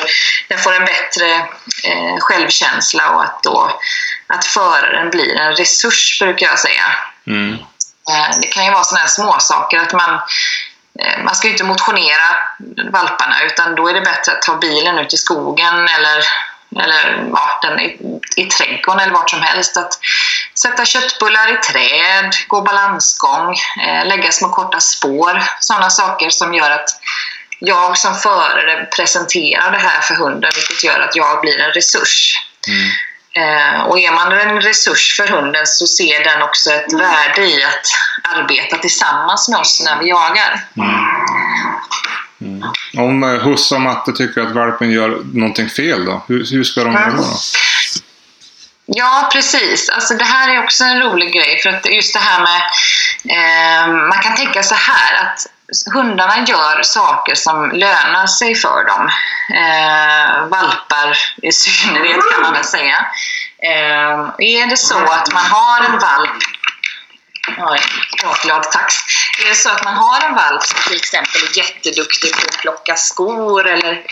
den 0.49 0.59
får 0.59 0.73
en 0.75 0.85
bättre 0.85 1.35
eh, 1.83 2.17
självkänsla 2.19 3.09
och 3.09 3.23
att, 3.23 3.43
då, 3.43 3.79
att 4.27 4.45
föraren 4.45 5.09
blir 5.09 5.35
en 5.35 5.55
resurs, 5.55 6.19
brukar 6.19 6.45
jag 6.45 6.59
säga. 6.59 6.83
Mm. 7.27 7.53
Eh, 8.09 8.39
Det 8.41 8.47
kan 8.47 8.65
ju 8.65 8.71
vara 8.71 8.83
sådana 8.83 9.01
här 9.01 9.09
småsaker 9.09 9.79
att 9.79 9.93
man 9.93 10.19
Eh, 11.01 11.23
man 11.23 11.35
ska 11.35 11.47
ju 11.47 11.51
inte 11.51 11.63
motionera 11.63 12.35
valparna 12.91 13.43
utan 13.45 13.75
då 13.75 13.87
är 13.87 13.93
det 13.93 14.01
bättre 14.01 14.31
att 14.31 14.41
ta 14.41 14.55
bilen 14.55 14.99
ut 14.99 15.13
i 15.13 15.17
skogen 15.17 15.87
eller 15.87 16.23
eller 16.75 17.29
ja, 17.33 17.59
den 17.61 17.79
i, 17.79 18.19
i 18.35 18.45
trädgården 18.45 18.99
eller 18.99 19.13
vart 19.13 19.29
som 19.29 19.41
helst. 19.41 19.77
Att 19.77 19.99
sätta 20.59 20.85
köttbullar 20.85 21.53
i 21.53 21.57
träd, 21.57 22.35
gå 22.47 22.61
balansgång, 22.61 23.55
eh, 23.87 24.05
lägga 24.05 24.31
små 24.31 24.49
korta 24.49 24.79
spår. 24.79 25.43
Sådana 25.59 25.89
saker 25.89 26.29
som 26.29 26.53
gör 26.53 26.71
att 26.71 26.89
jag 27.59 27.97
som 27.97 28.15
förare 28.15 28.85
presenterar 28.95 29.71
det 29.71 29.77
här 29.77 30.01
för 30.01 30.15
hunden 30.15 30.51
vilket 30.55 30.83
gör 30.83 30.99
att 30.99 31.15
jag 31.15 31.41
blir 31.41 31.59
en 31.59 31.71
resurs. 31.71 32.45
Mm. 32.67 32.89
Eh, 33.33 33.81
och 33.81 33.99
är 33.99 34.11
man 34.11 34.31
en 34.31 34.61
resurs 34.61 35.15
för 35.17 35.27
hunden 35.27 35.67
så 35.67 35.87
ser 35.87 36.23
den 36.23 36.41
också 36.41 36.71
ett 36.71 36.93
värde 36.93 37.41
i 37.41 37.63
att 37.63 37.87
arbeta 38.35 38.77
tillsammans 38.77 39.49
med 39.49 39.59
oss 39.59 39.81
när 39.85 39.99
vi 39.99 40.09
jagar. 40.09 40.65
Om 42.97 43.23
eh, 43.23 43.29
Husse 43.29 43.75
och 43.75 43.81
Matte 43.81 44.11
tycker 44.11 44.41
att 44.41 44.51
valpen 44.51 44.91
gör 44.91 45.21
någonting 45.33 45.69
fel 45.69 46.05
då? 46.05 46.23
Hur, 46.27 46.51
hur 46.51 46.63
ska 46.63 46.83
de 46.83 46.93
göra 46.93 47.11
då? 47.11 47.37
Ja, 48.85 49.29
precis. 49.33 49.89
Alltså, 49.89 50.13
det 50.13 50.23
här 50.23 50.55
är 50.55 50.63
också 50.63 50.83
en 50.83 50.99
rolig 50.99 51.33
grej. 51.33 51.59
För 51.63 51.69
att 51.69 51.85
just 51.93 52.13
det 52.13 52.19
här 52.19 52.41
med... 52.41 52.61
Eh, 53.25 53.87
man 53.93 54.19
kan 54.19 54.35
tänka 54.35 54.63
så 54.63 54.75
här 54.75 55.23
att 55.23 55.45
hundarna 55.93 56.45
gör 56.47 56.83
saker 56.83 57.35
som 57.35 57.71
lönar 57.71 58.27
sig 58.27 58.55
för 58.55 58.85
dem. 58.85 59.09
Eh, 59.53 60.47
valpar 60.47 61.17
i 61.41 61.51
synnerhet 61.51 62.19
kan 62.33 62.41
man 62.41 62.53
väl 62.53 62.63
säga. 62.63 63.05
Eh, 63.63 64.19
är 64.37 64.69
det 64.69 64.77
så 64.77 64.97
att 64.97 65.33
man 65.33 65.45
har 65.45 65.85
en 65.85 65.99
valp 65.99 66.43
Oj, 67.57 67.79
glad 68.43 68.63
tax. 68.63 68.95
Är 69.45 69.49
det 69.49 69.55
så 69.55 69.69
att 69.69 69.83
man 69.83 69.93
har 69.93 70.25
en 70.25 70.35
valp 70.35 70.63
som 70.63 70.79
till 70.87 70.95
exempel 70.95 71.41
är 71.43 71.57
jätteduktig 71.57 72.33
på 72.33 72.39
att 72.39 72.57
plocka 72.57 72.95
skor 72.95 73.67
eller 73.67 74.03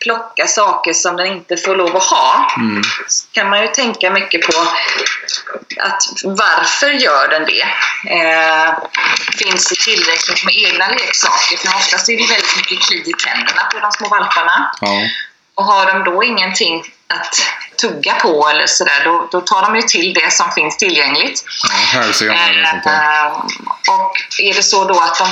plocka 0.00 0.46
saker 0.46 0.92
som 0.92 1.16
den 1.16 1.26
inte 1.26 1.56
får 1.56 1.76
lov 1.76 1.96
att 1.96 2.02
ha 2.02 2.52
Mm. 2.56 2.82
så 3.08 3.26
kan 3.32 3.50
man 3.50 3.62
ju 3.62 3.68
tänka 3.68 4.10
mycket 4.10 4.46
på 4.46 4.60
att 5.80 6.02
varför 6.24 6.90
gör 6.90 7.28
den 7.28 7.44
det? 7.44 7.62
Eh, 8.16 8.74
finns 9.38 9.68
det 9.68 9.76
tillräckligt 9.76 10.44
med 10.44 10.54
egna 10.56 10.88
leksaker? 10.88 11.56
För 11.56 11.68
oftast 11.76 12.08
är 12.08 12.16
det 12.16 12.26
väldigt 12.26 12.56
mycket 12.56 12.80
kli 12.80 12.96
i 12.96 13.12
tänderna 13.12 13.62
på 13.72 13.80
de 13.80 13.92
små 13.92 14.08
valparna. 14.08 14.74
Ja. 14.80 15.08
Och 15.54 15.64
har 15.64 15.86
de 15.86 16.04
då 16.10 16.24
ingenting 16.24 16.84
att 17.08 17.34
tugga 17.80 18.14
på 18.14 18.48
eller 18.48 18.66
sådär, 18.66 19.04
då, 19.04 19.28
då 19.30 19.40
tar 19.40 19.62
de 19.62 19.76
ju 19.76 19.82
till 19.82 20.14
det 20.14 20.32
som 20.32 20.52
finns 20.52 20.76
tillgängligt. 20.76 21.44
ja 21.92 22.08
och 22.62 22.68
sånt 22.68 22.84
där. 22.84 23.26
Eh, 23.26 23.32
och 23.94 24.12
är 24.42 24.54
det 24.54 24.62
så 24.62 24.84
då 24.84 25.00
att 25.00 25.18
de 25.18 25.28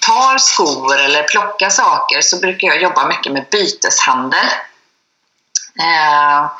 tar 0.00 0.38
skor 0.38 0.98
eller 0.98 1.22
plockar 1.22 1.70
saker 1.70 2.20
så 2.20 2.36
brukar 2.36 2.68
jag 2.68 2.82
jobba 2.82 3.06
mycket 3.06 3.32
med 3.32 3.46
byteshandel. 3.50 4.46
Eh, 5.80 6.50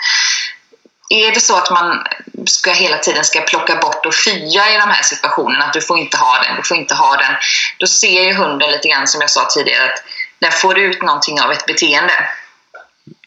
är 1.09 1.35
det 1.35 1.41
så 1.41 1.57
att 1.57 1.71
man 1.71 2.07
ska 2.47 2.73
hela 2.73 2.99
tiden 2.99 3.25
ska 3.25 3.41
plocka 3.41 3.77
bort 3.77 4.07
och 4.07 4.15
fya 4.15 4.75
i 4.75 4.79
de 4.79 4.91
här 4.91 5.03
situationerna, 5.03 5.65
att 5.65 5.73
du 5.73 5.81
får 5.81 5.99
inte 5.99 6.17
ha 6.17 6.43
den, 6.43 6.57
du 6.57 6.63
får 6.63 6.77
inte 6.77 6.95
ha 6.95 7.17
den, 7.17 7.35
då 7.79 7.87
ser 7.87 8.23
ju 8.23 8.35
hunden 8.35 8.71
lite 8.71 8.89
grann 8.89 9.09
som 9.09 9.21
jag 9.21 9.31
sa 9.31 9.45
tidigare 9.45 9.85
att 9.85 10.03
den 10.39 10.53
får 10.53 10.79
ut 10.79 11.03
någonting 11.03 11.41
av 11.41 11.53
ett 11.53 11.67
beteende. 11.67 12.29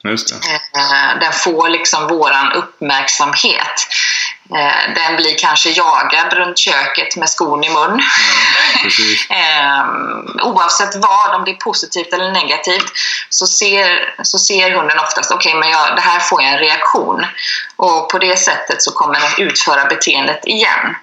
Just 0.10 0.30
det. 0.30 0.36
Eh, 0.80 1.20
den 1.20 1.34
får 1.34 1.70
liksom 1.70 2.08
våran 2.08 2.52
uppmärksamhet. 2.52 3.88
Eh, 4.56 4.94
Den 4.96 5.16
blir 5.16 5.38
kanske 5.38 5.70
jagad 5.70 6.34
runt 6.34 6.58
köket 6.58 7.16
med 7.16 7.30
skon 7.30 7.64
i 7.64 7.70
mun. 7.70 8.02
Eh, 9.30 9.86
oavsett 10.46 10.96
vad, 10.96 11.36
om 11.36 11.46
det 11.46 11.52
är 11.52 11.56
positivt 11.56 12.14
eller 12.14 12.32
negativt, 12.32 12.92
så 13.30 13.48
ser, 13.48 14.14
så 14.24 14.40
ser 14.40 14.72
hunden 14.72 15.00
oftast 15.00 15.32
okej, 15.32 15.56
men 15.56 15.70
jag, 15.70 15.96
det 15.96 16.02
här 16.02 16.20
får 16.20 16.42
jag 16.42 16.52
en 16.52 16.60
reaktion. 16.60 17.26
Och 17.76 18.10
på 18.10 18.20
det 18.20 18.38
sättet 18.38 18.84
så 18.84 18.92
kommer 18.92 19.20
den 19.20 19.48
utföra 19.48 19.86
beteendet 19.86 20.46
igen. 20.46 20.96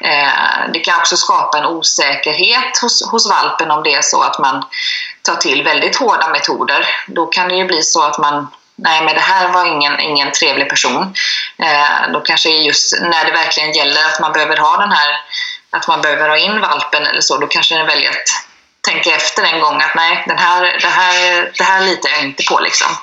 Eh, 0.00 0.72
det 0.72 0.80
kan 0.80 0.98
också 0.98 1.16
skapa 1.16 1.58
en 1.58 1.66
osäkerhet 1.66 2.78
hos, 2.82 3.10
hos 3.10 3.28
valpen 3.30 3.70
om 3.70 3.82
det 3.82 3.94
är 3.94 4.02
så 4.02 4.22
att 4.22 4.38
man 4.38 4.64
tar 5.22 5.36
till 5.36 5.62
väldigt 5.62 5.96
hårda 5.96 6.28
metoder. 6.28 6.86
Då 7.06 7.26
kan 7.26 7.48
det 7.48 7.54
ju 7.54 7.64
bli 7.64 7.82
så 7.82 8.02
att 8.02 8.18
man 8.18 8.46
Nej, 8.76 9.04
men 9.04 9.14
det 9.14 9.20
här 9.20 9.48
var 9.48 9.64
ingen, 9.66 10.00
ingen 10.00 10.32
trevlig 10.32 10.68
person. 10.68 11.14
Eh, 11.58 12.12
då 12.12 12.20
kanske 12.20 12.50
just 12.50 13.00
när 13.00 13.24
det 13.24 13.32
verkligen 13.32 13.72
gäller 13.72 14.04
att 14.04 14.20
man 14.20 14.32
behöver 14.32 14.56
ha 14.56 14.76
den 14.76 14.92
här, 14.92 15.20
att 15.70 15.88
man 15.88 16.02
behöver 16.02 16.28
ha 16.28 16.36
in 16.36 16.60
valpen 16.60 17.06
eller 17.06 17.20
så, 17.20 17.38
då 17.38 17.46
kanske 17.46 17.74
den 17.74 17.86
väljer 17.86 18.10
att 18.10 18.28
tänka 18.88 19.10
efter 19.10 19.42
en 19.42 19.60
gång 19.60 19.82
att 19.82 19.94
nej, 19.94 20.24
den 20.26 20.38
här, 20.38 20.78
det, 20.80 20.88
här, 20.88 21.52
det 21.58 21.64
här 21.64 21.80
litar 21.80 22.10
jag 22.10 22.22
inte 22.22 22.44
på. 22.44 22.60
Liksom. 22.60 22.96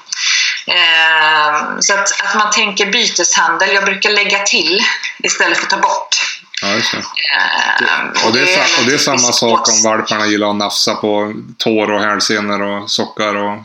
Eh, 0.67 1.79
så 1.79 1.93
att, 1.93 2.21
att 2.23 2.35
man 2.35 2.51
tänker 2.51 2.85
byteshandel, 2.85 3.73
jag 3.73 3.85
brukar 3.85 4.09
lägga 4.09 4.39
till 4.39 4.83
istället 5.23 5.57
för 5.57 5.65
att 5.65 5.69
ta 5.69 5.77
bort. 5.77 6.38
Ja, 6.61 6.67
just 6.67 6.91
det. 6.91 6.97
Eh, 6.97 8.25
Och 8.27 8.33
det, 8.33 8.39
är, 8.53 8.79
och 8.79 8.85
det 8.87 8.93
är 8.93 8.97
samma 8.97 9.17
sak 9.17 9.67
om 9.69 9.83
valparna 9.83 10.25
gillar 10.25 10.49
att 10.49 10.55
nafsa 10.55 10.95
på 10.95 11.33
tår 11.57 11.91
och 11.91 12.01
hälsenor 12.01 12.61
och 12.61 12.91
sockar 12.91 13.35
och... 13.35 13.59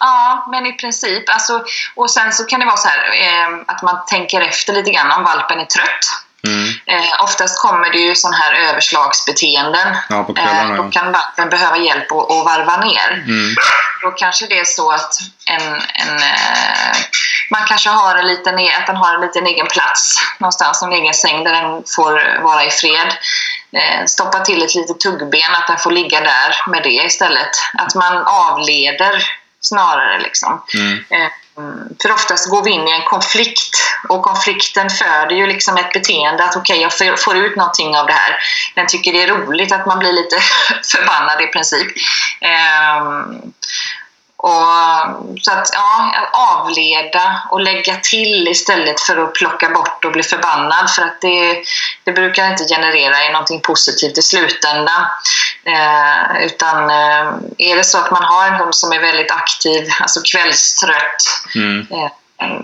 Ja, 0.00 0.48
men 0.50 0.66
i 0.66 0.72
princip. 0.72 1.24
Alltså, 1.30 1.64
och 1.94 2.10
sen 2.10 2.32
så 2.32 2.44
kan 2.44 2.60
det 2.60 2.66
vara 2.66 2.76
så 2.76 2.88
här 2.88 2.98
eh, 2.98 3.58
att 3.66 3.82
man 3.82 3.98
tänker 4.06 4.40
efter 4.40 4.72
lite 4.72 4.90
grann 4.90 5.10
om 5.18 5.24
valpen 5.24 5.58
är 5.58 5.64
trött. 5.64 6.22
Mm. 6.46 6.68
Eh, 6.86 7.22
oftast 7.22 7.62
kommer 7.62 7.90
det 7.90 7.98
ju 7.98 8.14
sån 8.14 8.32
här 8.32 8.52
överslagsbeteenden. 8.52 9.96
Ja, 10.08 10.24
på 10.24 10.34
kvällarna, 10.34 10.74
Eh, 10.76 10.84
då 10.84 10.90
kan 10.90 11.12
valpen 11.12 11.48
behöva 11.50 11.76
hjälp 11.76 12.12
att, 12.12 12.30
att 12.30 12.44
varva 12.44 12.76
ner. 12.76 13.24
Mm. 13.26 13.54
Då 14.02 14.10
kanske 14.10 14.46
det 14.46 14.58
är 14.58 14.64
så 14.64 14.90
att 14.90 15.18
en, 15.46 15.74
en, 15.74 16.16
eh, 16.18 16.96
man 17.50 17.66
kanske 17.68 17.90
har 17.90 18.16
en 18.16 18.26
liten, 18.26 18.58
e- 18.58 18.74
att 18.80 18.86
den 18.86 18.96
har 18.96 19.14
en 19.14 19.20
liten 19.20 19.46
egen 19.46 19.66
plats 19.66 20.14
någonstans, 20.38 20.82
en 20.82 20.92
egen 20.92 21.14
säng 21.14 21.44
där 21.44 21.52
den 21.52 21.82
får 21.96 22.42
vara 22.42 22.64
i 22.64 22.70
fred. 22.70 23.16
Eh, 23.72 24.04
stoppa 24.06 24.40
till 24.40 24.62
ett 24.62 24.74
litet 24.74 25.00
tuggben, 25.00 25.54
att 25.54 25.66
den 25.66 25.78
får 25.78 25.90
ligga 25.90 26.20
där 26.20 26.70
med 26.70 26.82
det 26.82 27.04
istället. 27.04 27.50
Att 27.78 27.94
man 27.94 28.16
avleder 28.26 29.24
snarare 29.68 30.20
liksom. 30.20 30.62
Mm. 30.74 31.04
Eh, 31.10 31.30
För 32.02 32.12
oftast 32.12 32.50
går 32.50 32.62
vi 32.64 32.70
in 32.70 32.88
i 32.88 32.90
en 32.90 33.02
konflikt 33.02 33.76
och 34.08 34.22
konflikten 34.22 34.90
föder 34.90 35.36
ju 35.36 35.46
liksom 35.46 35.76
ett 35.76 35.92
beteende 35.92 36.44
att 36.44 36.56
okej, 36.56 36.80
jag 36.82 37.20
får- 37.20 37.36
ut 37.36 37.56
någonting 37.56 37.96
av 37.96 38.06
det 38.06 38.12
här. 38.12 38.38
Den 38.74 38.86
tycker 38.86 39.12
det 39.12 39.22
är 39.22 39.28
roligt 39.28 39.72
att 39.72 39.86
man 39.86 39.98
blir 39.98 40.12
lite 40.12 40.36
förbannad 40.92 41.40
i 41.40 41.46
princip. 41.46 41.88
Ehm, 42.40 43.52
och, 44.36 44.64
så 45.42 45.52
att 45.52 45.70
ja, 45.72 46.12
avleda 46.32 47.42
och 47.50 47.60
lägga 47.60 47.96
till 47.96 48.48
istället 48.48 49.00
för 49.00 49.16
att 49.24 49.34
plocka 49.34 49.68
bort 49.68 50.04
och 50.04 50.12
bli 50.12 50.22
förbannad 50.22 50.90
för 50.90 51.02
att 51.02 51.20
det, 51.20 51.62
det 52.04 52.12
brukar 52.12 52.50
inte 52.50 52.64
generera 52.64 53.32
någonting 53.32 53.60
positivt 53.60 54.18
i 54.18 54.22
slutändan. 54.22 55.06
Eh, 55.68 56.44
utan 56.46 56.90
eh, 56.90 57.26
är 57.58 57.76
det 57.76 57.84
så 57.84 57.98
att 57.98 58.10
man 58.10 58.24
har 58.24 58.46
en 58.46 58.54
hund 58.54 58.74
som 58.74 58.92
är 58.92 59.00
väldigt 59.00 59.30
aktiv, 59.30 59.88
alltså 60.00 60.20
kvällstrött, 60.32 61.42
Mm. 61.54 61.86
eh, 61.90 62.10
mm, 62.46 62.62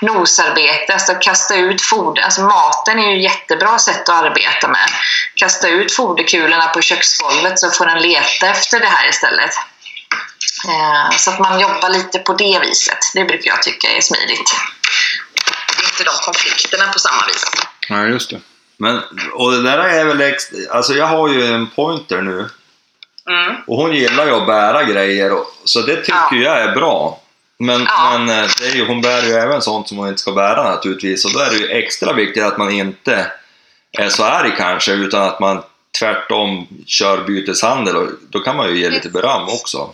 nosarbete, 0.00 0.92
alltså 0.92 1.14
kasta 1.14 1.54
ut 1.56 1.82
foder. 1.82 2.22
Alltså 2.22 2.40
maten 2.42 2.98
är 2.98 3.10
ju 3.10 3.16
ett 3.16 3.32
jättebra 3.32 3.78
sätt 3.78 4.08
att 4.08 4.24
arbeta 4.24 4.68
med. 4.68 4.88
Kasta 5.34 5.68
ut 5.68 5.94
foderkulorna 5.94 6.66
på 6.68 6.80
köksgolvet 6.82 7.58
så 7.58 7.70
får 7.70 7.86
den 7.86 8.02
leta 8.02 8.46
efter 8.48 8.80
det 8.80 8.86
här 8.86 9.08
istället. 9.08 9.50
Eh, 10.68 11.16
Så 11.16 11.30
att 11.30 11.38
man 11.38 11.60
jobbar 11.60 11.88
lite 11.88 12.18
på 12.18 12.32
det 12.34 12.58
viset. 12.58 12.98
Det 13.14 13.24
brukar 13.24 13.50
jag 13.50 13.62
tycka 13.62 13.88
är 13.88 14.00
smidigt. 14.00 14.54
Det 15.76 15.82
är 15.84 15.90
inte 15.90 16.04
de 16.04 16.24
konflikterna 16.24 16.92
på 16.92 16.98
samma 16.98 17.26
vis. 17.26 17.44
Ja, 17.88 18.04
just 18.04 18.30
det. 18.30 18.40
Men, 18.76 19.00
och 19.32 19.52
det 19.52 19.62
där 19.62 19.78
är 19.78 20.04
väl. 20.04 20.34
Alltså 20.70 20.94
jag 20.94 21.06
har 21.06 21.28
ju 21.28 21.46
en 21.46 21.66
pointer 21.66 22.22
nu. 22.22 22.48
Mm. 23.28 23.56
Och 23.66 23.76
hon 23.76 23.92
gillar 23.94 24.26
ju 24.26 24.32
att 24.32 24.46
bära 24.46 24.84
grejer, 24.84 25.32
och, 25.32 25.46
så 25.64 25.80
det 25.80 25.96
tycker 25.96 26.12
Ja. 26.30 26.36
jag 26.36 26.60
är 26.60 26.74
bra. 26.74 27.20
Men, 27.58 27.80
Ja. 27.88 28.18
men 28.18 28.38
eh, 28.38 28.50
det 28.60 28.66
är 28.66 28.74
ju, 28.74 28.86
hon 28.86 29.00
bär 29.00 29.22
ju 29.22 29.32
även 29.32 29.62
sånt 29.62 29.88
som 29.88 29.98
hon 29.98 30.08
inte 30.08 30.20
ska 30.20 30.32
bära 30.32 30.70
naturligtvis. 30.70 31.24
Och 31.24 31.32
då 31.32 31.38
är 31.38 31.50
det 31.50 31.56
ju 31.56 31.68
extra 31.68 32.12
viktigt 32.12 32.42
att 32.44 32.58
man 32.58 32.70
inte 32.70 33.26
är 33.98 34.08
så 34.08 34.24
arg 34.24 34.54
kanske, 34.56 34.92
utan 34.92 35.22
att 35.22 35.40
man 35.40 35.62
tvärtom 35.98 36.66
kör 36.86 37.24
byteshandel. 37.24 37.96
Och 37.96 38.08
då 38.30 38.40
kan 38.40 38.56
man 38.56 38.68
ju 38.68 38.78
ge 38.78 38.90
lite 38.90 39.08
beröm 39.08 39.42
också. 39.42 39.90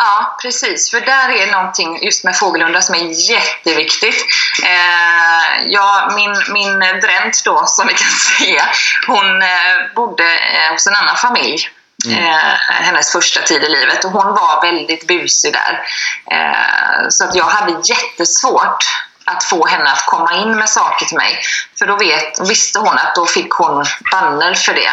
Ja, 0.00 0.36
precis. 0.42 0.90
För 0.90 1.00
där 1.00 1.28
är 1.28 1.52
någonting 1.52 1.98
just 2.02 2.24
med 2.24 2.36
fågelhundar 2.36 2.80
som 2.80 2.94
är 2.94 3.30
jätteviktigt. 3.30 4.26
Eh, 4.62 5.66
ja, 5.66 6.12
min, 6.16 6.34
min 6.52 6.78
dränt 6.78 7.42
då, 7.44 7.66
som 7.66 7.86
vi 7.86 7.94
kan 7.94 8.10
säga, 8.38 8.62
hon 9.06 9.42
eh, 9.42 9.94
bodde 9.94 10.24
eh, 10.24 10.72
hos 10.72 10.86
en 10.86 10.94
annan 10.94 11.16
familj. 11.16 11.70
Eh, 12.06 12.54
hennes 12.68 13.12
första 13.12 13.40
tid 13.40 13.64
i 13.64 13.68
livet 13.68 14.04
och 14.04 14.10
hon 14.10 14.26
var 14.26 14.62
väldigt 14.62 15.06
busig 15.06 15.52
där. 15.52 15.82
Eh, 16.30 17.08
så 17.08 17.24
att 17.24 17.34
jag 17.34 17.44
hade 17.44 17.72
jättesvårt 17.84 18.84
att 19.28 19.44
få 19.44 19.66
henne 19.66 19.90
att 19.90 20.06
komma 20.06 20.34
in 20.34 20.56
med 20.56 20.68
saker 20.68 21.06
till 21.06 21.16
mig. 21.16 21.40
För 21.78 21.86
då 21.86 21.96
vet, 21.96 22.50
visste 22.50 22.78
hon 22.78 22.98
att 22.98 23.14
då 23.14 23.26
fick 23.26 23.50
hon 23.50 23.84
banner 24.12 24.54
för 24.54 24.74
det. 24.74 24.90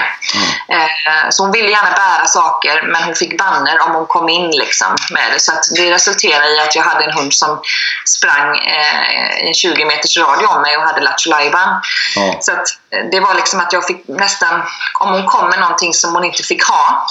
Eh, 0.74 1.30
så 1.30 1.43
hon 1.43 1.52
ville 1.52 1.69
gärna 1.69 1.91
bära 1.91 2.26
saker, 2.26 2.82
men 2.88 3.04
hon 3.04 3.15
fick 3.15 3.38
banner 3.38 3.82
om 3.82 3.95
hon 3.95 4.06
kom 4.06 4.30
in 4.30 4.52
liksom 4.52 4.95
med 5.12 5.32
det. 5.34 5.39
Så 5.39 5.52
det 5.76 5.91
resulterade 5.91 6.56
i 6.56 6.60
att 6.60 6.76
jag 6.76 6.84
hade 6.84 7.06
en 7.06 7.12
hund 7.12 7.34
som 7.34 7.62
sprang 8.06 8.58
eh, 8.58 9.43
i 9.43 9.48
en 9.48 9.54
20 9.54 9.86
meters 9.86 10.17
radie 10.17 10.48
om 10.48 10.62
mig 10.62 10.78
och 10.78 10.84
hade 10.84 11.02
Lattjo. 11.02 11.32
Ja. 11.32 12.38
Så 12.39 12.52
eh, 12.52 12.58
det 13.12 13.19
var 13.19 13.36
liksom 13.36 13.60
att 13.60 13.74
jag 13.74 13.88
fick 13.88 14.08
nästan, 14.08 14.62
om 15.00 15.13
hon 15.13 15.26
kom 15.26 15.50
med 15.50 15.60
någonting 15.60 15.93
som 15.93 16.13
hon 16.13 16.24
inte 16.24 16.43
fick 16.43 16.63
ha, 16.63 17.08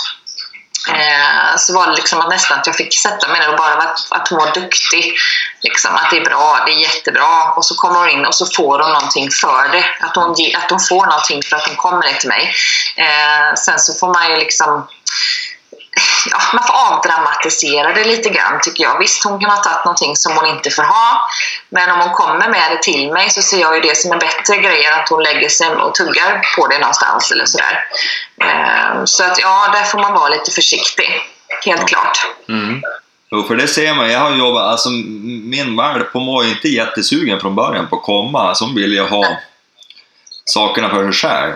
eh, 0.89 1.57
så 1.57 1.75
var 1.75 1.87
det 1.87 1.93
liksom 1.95 2.21
att 2.21 2.29
nästan 2.29 2.59
att 2.59 2.67
jag 2.67 2.77
fick 2.77 2.99
sätta 2.99 3.29
mig 3.29 3.41
ner 3.41 3.51
och 3.51 3.57
bara 3.57 3.75
att, 3.75 3.99
att 4.11 4.29
hon 4.29 4.39
var 4.39 4.53
duktig. 4.53 5.15
Liksom, 5.63 5.95
att 5.95 6.11
det 6.11 6.17
är 6.17 6.25
bra, 6.25 6.63
det 6.67 6.73
är 6.73 6.77
jättebra. 6.77 7.53
Och 7.57 7.65
så 7.65 7.75
kommer 7.75 7.99
hon 7.99 8.09
in 8.11 8.27
och 8.27 8.35
så 8.35 8.47
får 8.57 8.79
hon 8.79 8.93
någonting 8.93 9.31
för 9.31 9.69
det. 9.73 9.85
Att 10.01 10.17
hon, 10.17 10.35
ge- 10.35 10.55
att 10.55 10.71
hon 10.71 10.81
får 10.81 11.07
någonting 11.07 11.43
för 11.43 11.57
att 11.57 11.67
hon 11.67 11.77
kommer 11.77 12.13
till 12.13 12.29
mig. 12.29 12.55
Eh, 12.97 13.55
sen 13.55 13.79
så 13.79 13.95
får 13.95 14.13
man 14.15 14.31
ju 14.31 14.37
liksom 14.37 14.87
ja, 16.31 16.39
man 16.53 16.65
får 16.65 16.75
avdramatisera 16.75 17.93
det 17.93 18.05
lite 18.05 18.29
grann 18.29 18.61
tycker 18.63 18.85
jag. 18.85 18.99
Visst, 18.99 19.25
hon 19.25 19.41
kan 19.41 19.51
ha 19.51 19.57
tagit 19.57 19.85
någonting 19.85 20.17
som 20.17 20.33
hon 20.37 20.47
inte 20.47 20.71
får 20.71 20.83
ha. 20.83 21.29
Men 21.69 21.91
om 21.91 22.01
hon 22.01 22.11
kommer 22.11 22.49
med 22.49 22.71
det 22.71 22.83
till 22.83 23.13
mig 23.13 23.31
så 23.31 23.43
ser 23.43 23.61
jag 23.61 23.75
ju 23.75 23.81
det 23.81 23.97
som 23.97 24.13
en 24.13 24.19
bättre 24.19 24.57
grej 24.57 24.85
än 24.85 24.95
att 25.01 25.09
hon 25.09 25.23
lägger 25.23 25.49
sig 25.49 25.69
och 25.69 25.95
tuggar 25.95 26.47
på 26.57 26.67
det 26.67 26.79
någonstans 26.79 27.33
eller 27.33 27.45
sådär. 27.45 27.85
Eh, 28.41 29.05
Så 29.05 29.25
att 29.25 29.39
ja, 29.39 29.71
där 29.73 29.85
får 29.85 29.99
man 29.99 30.13
vara 30.13 30.29
lite 30.29 30.51
försiktig. 30.51 31.21
Helt 31.65 31.89
klart. 31.89 32.27
Mm. 32.49 32.83
Jo, 33.31 33.43
för 33.43 33.55
det 33.57 33.69
ser 33.69 33.95
man. 33.95 34.13
Jag 34.13 34.21
har 34.21 34.31
jobbat, 34.31 34.63
alltså 34.63 34.89
min 35.45 35.77
valp, 35.77 36.09
hon 36.13 36.27
var 36.27 36.43
ju 36.43 36.51
inte 36.51 36.69
jättesugen 36.69 37.41
från 37.41 37.55
början 37.55 37.89
på 37.89 37.97
att 37.97 38.03
komma. 38.03 38.49
Alltså, 38.49 38.65
hon 38.65 38.75
ville 38.75 38.95
ju 38.95 39.03
ha 39.09 39.25
sakerna 40.45 40.91
för 40.91 41.13
sig 41.13 41.31
själv. 41.31 41.53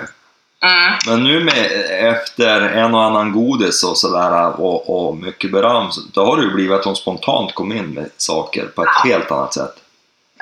Mm. 0.63 0.95
Men 1.07 1.25
nu 1.25 1.45
med, 1.45 1.71
efter 2.15 2.61
en 2.61 2.95
och 2.95 3.05
annan 3.05 3.33
godis 3.33 3.83
och 3.85 3.99
sådär 3.99 4.61
och, 4.61 5.07
och 5.09 5.17
mycket 5.17 5.53
beröm, 5.53 5.93
så- 5.93 6.01
då 6.13 6.25
har 6.27 6.37
det 6.37 6.43
ju 6.43 6.51
blivit 6.51 6.79
att 6.79 6.85
hon 6.85 6.97
spontant 6.97 7.55
kom 7.55 7.73
in 7.73 7.95
med 7.95 8.11
saker 8.17 8.65
på 8.65 8.83
ett 8.83 8.89
Ja. 9.05 9.11
helt 9.11 9.31
annat 9.31 9.55
sätt. 9.55 9.75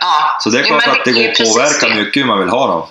Ja. 0.01 0.37
Så 0.41 0.51
det 0.51 0.59
är 0.59 0.63
Jo, 0.63 0.69
klart 0.69 0.83
men 0.87 0.91
att 0.99 1.05
det 1.05 1.13
går 1.13 1.29
att 1.31 1.39
påverka 1.55 1.89
det. 1.89 1.95
mycket 1.95 2.21
hur 2.23 2.27
man 2.27 2.39
vill 2.39 2.49
ha 2.49 2.67
dem. 2.67 2.87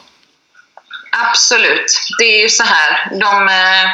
Absolut. 1.29 1.85
Det 2.19 2.23
är 2.25 2.41
ju 2.41 2.49
så 2.49 2.63
här. 2.63 3.07
De, 3.11 3.47
eh, 3.47 3.89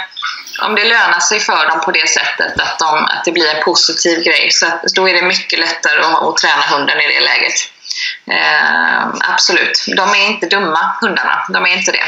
om 0.67 0.75
det 0.75 0.83
lönar 0.83 1.19
sig 1.19 1.39
för 1.39 1.67
dem 1.67 1.81
på 1.81 1.91
det 1.91 2.09
sättet 2.09 2.59
att, 2.59 2.79
de, 2.79 3.05
att 3.05 3.25
det 3.25 3.31
blir 3.31 3.55
en 3.55 3.63
positiv 3.63 4.23
grej, 4.23 4.47
så 4.51 4.65
då 4.95 5.09
är 5.09 5.13
det 5.13 5.21
mycket 5.21 5.59
lättare 5.59 5.99
att, 6.01 6.23
att 6.23 6.37
träna 6.37 6.61
hunden 6.61 6.99
i 7.01 7.07
det 7.07 7.21
läget. 7.21 7.53
Eh, 8.31 9.07
absolut. 9.33 9.85
De 9.97 10.09
är 10.09 10.25
inte 10.27 10.47
dumma, 10.47 10.95
hundarna. 11.01 11.45
De 11.49 11.65
är 11.65 11.77
inte 11.77 11.91
det. 11.91 12.03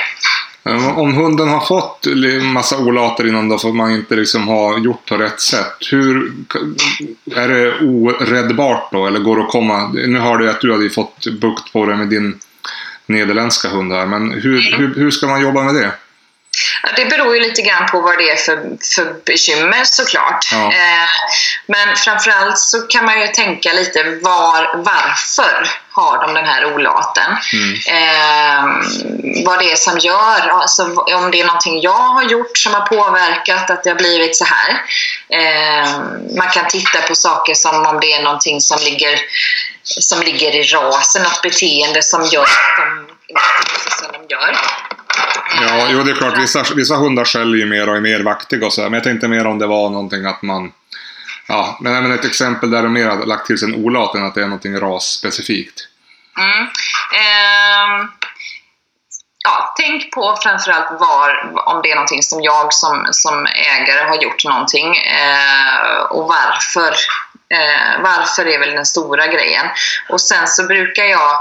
Om 0.96 1.14
hunden 1.14 1.48
har 1.48 1.60
fått 1.60 2.08
massa 2.54 2.78
olater 2.78 3.28
innan 3.28 3.50
då, 3.50 3.58
för 3.58 3.70
att 3.70 3.76
man 3.76 3.92
inte 3.92 4.16
liksom 4.16 4.48
har 4.48 4.78
gjort 4.78 5.10
på 5.10 5.18
rätt 5.18 5.42
sätt. 5.42 5.76
Hur, 5.92 6.34
är 7.36 7.48
det 7.48 7.80
oräddbart 7.80 8.92
då? 8.92 9.08
Eller 9.08 9.20
går 9.20 9.38
det 9.38 9.44
att 9.44 9.50
komma... 9.50 9.88
Nu 9.94 10.20
hörde 10.20 10.46
jag 10.46 10.56
att 10.56 10.62
du 10.62 10.72
hade 10.72 10.90
fått 10.90 11.28
bukt 11.42 11.74
på 11.74 11.86
det 11.86 11.96
med 11.96 12.10
din 12.10 12.40
nederländska 13.06 13.70
hund 13.70 13.92
här. 13.92 14.06
Men 14.06 14.32
hur, 14.32 14.78
hur, 14.78 14.96
hur 14.96 15.12
ska 15.12 15.28
man 15.28 15.42
jobba 15.42 15.64
med 15.64 15.76
det? 15.76 15.92
Ja, 16.84 16.90
Det 16.96 17.06
beror 17.06 17.36
ju 17.36 17.42
lite 17.42 17.62
grann 17.62 17.86
på 17.86 18.02
vad 18.02 18.18
det 18.18 18.30
är 18.30 18.36
för, 18.36 18.56
för 18.96 19.14
bekymmer 19.26 19.82
såklart. 19.84 20.50
Ja. 20.52 20.72
Eh, 20.72 21.10
men 21.66 21.96
framförallt 21.96 22.58
så 22.58 22.82
kan 22.82 23.06
man 23.06 23.22
ju 23.22 23.28
tänka 23.28 23.74
lite 23.74 24.04
var, 24.04 24.78
varför 24.78 25.70
har 25.92 26.18
de 26.26 26.34
den 26.34 26.46
här 26.46 26.76
olaten? 26.76 27.32
Eh, 27.88 28.64
vad 29.46 29.60
det 29.60 29.72
är 29.72 29.76
som 29.76 29.98
gör, 29.98 30.48
alltså 30.48 30.84
om 30.96 31.32
det 31.32 31.42
är 31.42 31.46
någonting 31.46 31.82
jag 31.82 31.92
har 31.92 32.24
gjort 32.24 32.58
som 32.58 32.74
har 32.74 32.82
påverkat 32.82 33.70
att 33.70 33.84
det 33.84 33.90
har 33.90 33.98
blivit 33.98 34.36
så 34.36 34.46
här. 34.46 34.82
Eh, 35.30 35.90
man 36.38 36.48
kan 36.48 36.68
titta 36.68 37.02
på 37.02 37.16
saker 37.16 37.54
som 37.54 37.86
om 37.86 38.00
det 38.00 38.14
är 38.14 38.24
någonting 38.24 38.62
som 38.62 38.80
ligger, 38.82 39.20
som 39.84 40.22
ligger 40.22 40.56
i 40.56 40.64
rasen, 40.64 41.24
något 41.24 41.42
beteende 41.42 42.04
som 42.04 42.26
gör 42.26 42.44
att 42.44 42.78
de 42.78 43.14
som 43.90 44.12
de 44.12 44.34
gör. 44.34 44.58
Ja, 45.62 45.88
jo 45.90 46.04
det 46.04 46.12
är 46.12 46.16
klart. 46.16 46.38
Vissa, 46.38 46.64
vissa 46.76 46.96
hundar 46.96 47.26
skäller 47.26 47.58
ju 47.58 47.66
mer 47.66 47.90
och 47.90 47.96
är 47.96 48.02
mer 48.02 48.20
vaktiga 48.20 48.66
och 48.66 48.74
så 48.74 48.82
här. 48.82 48.90
Men 48.90 48.98
jag 48.98 49.04
tänkte 49.04 49.28
mer 49.28 49.48
om 49.48 49.60
det 49.60 49.68
var 49.68 49.90
någonting 49.90 50.26
att 50.26 50.42
man... 50.42 50.72
Ja, 51.48 51.78
men 51.82 51.96
även 51.96 52.12
ett 52.12 52.26
exempel 52.26 52.72
där 52.72 52.84
de 52.84 52.94
mer 52.94 53.08
har 53.08 53.26
lagt 53.26 53.48
till 53.48 53.58
sig 53.58 53.68
en 53.68 53.86
olat 53.86 54.16
än 54.16 54.26
att 54.26 54.36
det 54.36 54.42
är 54.42 54.46
någonting 54.46 54.80
rasspecifikt. 54.80 55.88
Mm. 56.38 56.68
Ehm, 57.16 58.08
ja, 59.44 59.74
tänk 59.78 60.12
på 60.12 60.38
framförallt 60.44 61.00
var, 61.00 61.52
om 61.66 61.82
det 61.84 61.92
är 61.92 61.96
någonting 61.96 62.24
som 62.24 62.42
jag 62.42 62.74
som, 62.74 63.08
som 63.12 63.46
ägare 63.46 64.08
har 64.08 64.24
gjort 64.24 64.46
någonting 64.46 64.96
eh, 64.98 66.02
och 66.10 66.28
varför. 66.28 66.96
Eh, 67.50 68.02
varför 68.04 68.48
är 68.48 68.60
väl 68.60 68.72
den 68.72 68.86
stora 68.86 69.28
grejen. 69.28 69.66
Och 70.10 70.22
sen 70.22 70.48
så 70.48 70.64
brukar 70.64 71.04
jag 71.04 71.40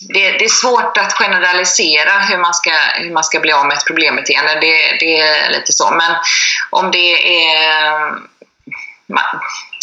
det, 0.00 0.30
det 0.30 0.44
är 0.44 0.48
svårt 0.48 0.96
att 0.96 1.12
generalisera 1.12 2.18
hur 2.18 2.38
man 2.38 2.54
ska, 2.54 2.70
hur 2.94 3.12
man 3.12 3.24
ska 3.24 3.40
bli 3.40 3.52
av 3.52 3.66
med 3.66 3.76
ett 3.76 3.86
problembeteende. 3.86 4.58
Det, 4.60 4.96
det 5.00 5.20
är 5.20 5.50
lite 5.50 5.72
så. 5.72 5.90
Men 5.90 6.16
om 6.70 6.90
det 6.90 7.44
är 7.44 8.10
man, 9.08 9.24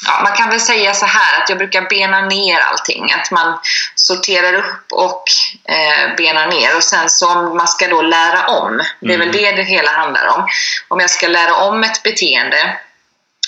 ja, 0.06 0.20
man 0.24 0.38
kan 0.38 0.50
väl 0.50 0.60
säga 0.60 0.94
så 0.94 1.06
här 1.06 1.42
att 1.42 1.50
jag 1.50 1.58
brukar 1.58 1.82
bena 1.82 2.22
ner 2.22 2.60
allting. 2.60 3.12
Att 3.12 3.32
man 3.32 3.60
sorterar 3.96 4.54
upp 4.54 4.92
och 4.92 5.24
eh, 5.70 6.16
benar 6.18 6.48
ner. 6.48 6.76
Och 6.78 6.84
sen 6.84 7.08
om 7.30 7.58
man 7.58 7.68
ska 7.68 7.88
då 7.88 8.02
lära 8.02 8.48
om. 8.48 8.82
Det 9.00 9.14
är 9.14 9.18
väl 9.18 9.32
det 9.32 9.52
det 9.52 9.64
hela 9.64 9.92
handlar 9.92 10.28
om. 10.28 10.48
Om 10.88 11.00
jag 11.00 11.10
ska 11.10 11.28
lära 11.28 11.56
om 11.56 11.84
ett 11.84 12.04
beteende 12.04 12.78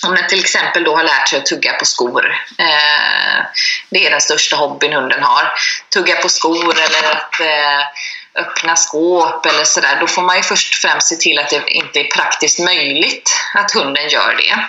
om 0.02 0.14
den 0.14 0.28
till 0.28 0.40
exempel 0.40 0.84
då 0.84 0.96
har 0.96 1.04
lärt 1.04 1.28
sig 1.28 1.38
att 1.38 1.46
tugga 1.46 1.72
på 1.72 1.84
skor. 1.84 2.36
Eh, 2.58 3.44
det 3.90 4.06
är 4.06 4.10
den 4.10 4.20
största 4.20 4.56
hobbyn 4.56 4.92
hunden 4.92 5.22
har. 5.22 5.52
Tugga 5.94 6.16
på 6.16 6.28
skor 6.28 6.74
eller 6.80 7.10
att 7.10 7.40
eh, 7.40 7.86
öppna 8.34 8.76
skåp 8.76 9.46
eller 9.46 9.64
sådär. 9.64 9.96
Då 10.00 10.06
får 10.06 10.22
man 10.22 10.36
ju 10.36 10.42
först 10.42 10.74
och 10.74 10.90
främst 10.90 11.08
se 11.08 11.16
till 11.16 11.38
att 11.38 11.50
det 11.50 11.70
inte 11.70 12.00
är 12.00 12.04
praktiskt 12.04 12.58
möjligt 12.58 13.36
att 13.54 13.72
hunden 13.72 14.08
gör 14.08 14.36
det. 14.36 14.66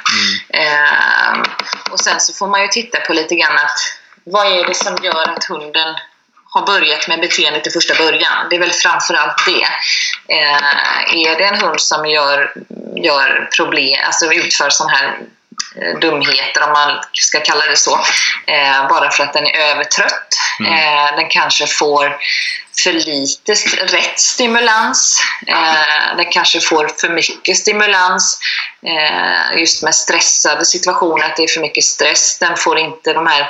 Eh, 0.60 1.42
och 1.92 2.00
sen 2.00 2.20
så 2.20 2.34
får 2.34 2.48
man 2.48 2.62
ju 2.62 2.68
titta 2.68 3.00
på 3.00 3.14
lite 3.14 3.36
grann 3.36 3.58
att 3.58 3.80
vad 4.24 4.48
är 4.48 4.66
det 4.66 4.76
som 4.76 4.98
gör 5.04 5.30
att 5.30 5.46
hunden 5.46 5.96
har 6.58 6.66
börjat 6.66 7.08
med 7.08 7.20
beteendet 7.20 7.68
i 7.68 7.70
första 7.70 7.94
början. 7.94 8.48
Det 8.50 8.56
är 8.56 8.60
väl 8.60 8.72
framförallt 8.72 9.46
det. 9.46 9.64
Eh, 10.36 11.28
är 11.28 11.38
det 11.38 11.44
en 11.44 11.62
hund 11.62 11.82
som 11.82 12.06
gör, 12.06 12.54
gör 12.96 13.50
problem, 13.58 14.00
alltså 14.06 14.34
utför 14.34 14.70
sån 14.70 14.90
här 14.90 15.20
dumheter, 16.02 16.64
om 16.64 16.72
man 16.72 17.00
ska 17.14 17.40
kalla 17.40 17.66
det 17.66 17.76
så, 17.76 18.00
eh, 18.48 18.88
bara 18.90 19.12
för 19.12 19.24
att 19.24 19.34
den 19.34 19.46
är 19.46 19.72
övertrött. 19.72 20.28
Eh, 20.68 21.16
den 21.16 21.30
kanske 21.30 21.68
får 21.68 22.18
för 22.84 22.94
lite 22.94 23.54
rätt 23.96 24.20
stimulans. 24.20 25.22
Eh, 25.48 26.18
den 26.18 26.26
kanske 26.32 26.62
får 26.62 26.92
för 27.02 27.10
mycket 27.10 27.58
stimulans. 27.58 28.40
Eh, 28.86 29.60
just 29.60 29.84
med 29.84 29.96
stressade 29.96 30.66
situationer, 30.66 31.26
att 31.26 31.36
det 31.36 31.44
är 31.44 31.48
för 31.48 31.62
mycket 31.62 31.84
stress. 31.84 32.40
Den 32.40 32.58
får 32.58 32.78
inte 32.78 33.14
de 33.14 33.28
här 33.28 33.50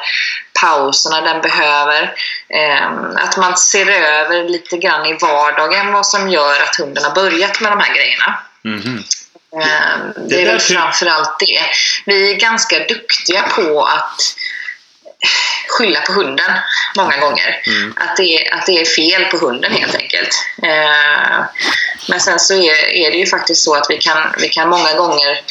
pauserna 0.62 1.22
den 1.22 1.42
behöver. 1.42 2.14
Eh, 2.50 2.88
att 3.16 3.38
man 3.38 3.58
ser 3.58 3.90
över 3.90 4.44
lite 4.44 4.78
grann 4.78 5.06
i 5.06 5.14
vardagen 5.14 5.94
vad 5.94 6.06
som 6.06 6.30
gör 6.30 6.64
att 6.64 6.76
hunden 6.76 7.04
har 7.04 7.16
börjat 7.16 7.62
med 7.62 7.72
de 7.72 7.80
här 7.80 7.94
grejerna. 7.94 8.40
Mhm. 8.64 9.04
Eh, 9.56 10.00
Det 10.16 10.36
Det 10.36 10.42
är 10.42 10.46
väl 10.46 10.60
framförallt 10.60 11.40
det. 11.40 11.60
Vi 12.06 12.32
är 12.32 12.36
ganska 12.36 12.80
duktiga 12.80 13.42
på 13.42 13.84
att 13.84 14.36
skylla 15.68 16.02
på 16.02 16.14
hunden 16.14 16.52
många 16.98 17.18
gånger. 17.18 17.62
Att, 17.96 18.18
det 18.18 18.24
är, 18.24 18.54
att 18.54 18.66
det 18.66 18.82
är 18.82 18.86
fel 18.86 19.26
på 19.26 19.38
hunden 19.38 19.72
helt 19.72 19.96
enkelt. 19.96 20.30
Eh, 20.64 21.46
men 22.10 22.20
sen 22.20 22.40
så 22.40 22.54
är, 22.54 22.86
är 22.94 23.12
det 23.12 23.18
ju 23.18 23.26
faktiskt 23.26 23.64
så 23.64 23.76
att 23.76 23.86
vi 23.90 23.98
kan, 23.98 24.34
vi 24.38 24.50
kan 24.50 24.70
många 24.70 24.94
gånger 24.94 25.42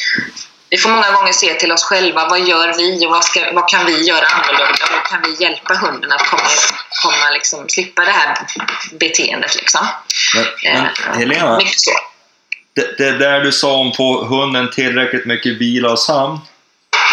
vi 0.69 0.77
får 0.77 0.89
många 0.89 1.11
gånger 1.11 1.33
se 1.33 1.53
till 1.53 1.71
oss 1.71 1.83
själva. 1.83 2.27
Vad 2.29 2.47
gör 2.47 2.77
vi 2.77 3.05
och 3.05 3.11
vad, 3.11 3.23
ska, 3.23 3.51
vad 3.53 3.69
kan 3.69 3.85
vi 3.85 4.07
göra 4.07 4.25
annorlunda? 4.25 4.85
Hur 4.91 5.09
kan 5.09 5.21
vi 5.21 5.43
hjälpa 5.43 5.73
hunden 5.73 6.11
att 6.11 6.27
komma, 6.27 6.49
komma 7.03 7.29
liksom, 7.33 7.69
slippa 7.69 8.05
det 8.05 8.11
här 8.11 8.37
beteendet? 8.91 9.55
Liksom. 9.55 9.87
Men, 10.35 10.45
men 10.73 10.85
Eh, 10.85 11.17
Helena, 11.17 11.57
Mycket 11.57 11.79
så. 11.79 11.91
Det, 12.77 12.97
det 12.97 13.17
där 13.17 13.39
du 13.39 13.51
sa 13.51 13.75
om 13.77 13.93
få 13.93 14.25
hunden 14.25 14.71
tillräckligt 14.71 15.25
mycket 15.25 15.57
vila 15.57 15.91
och 15.91 15.99
sömn. 15.99 16.39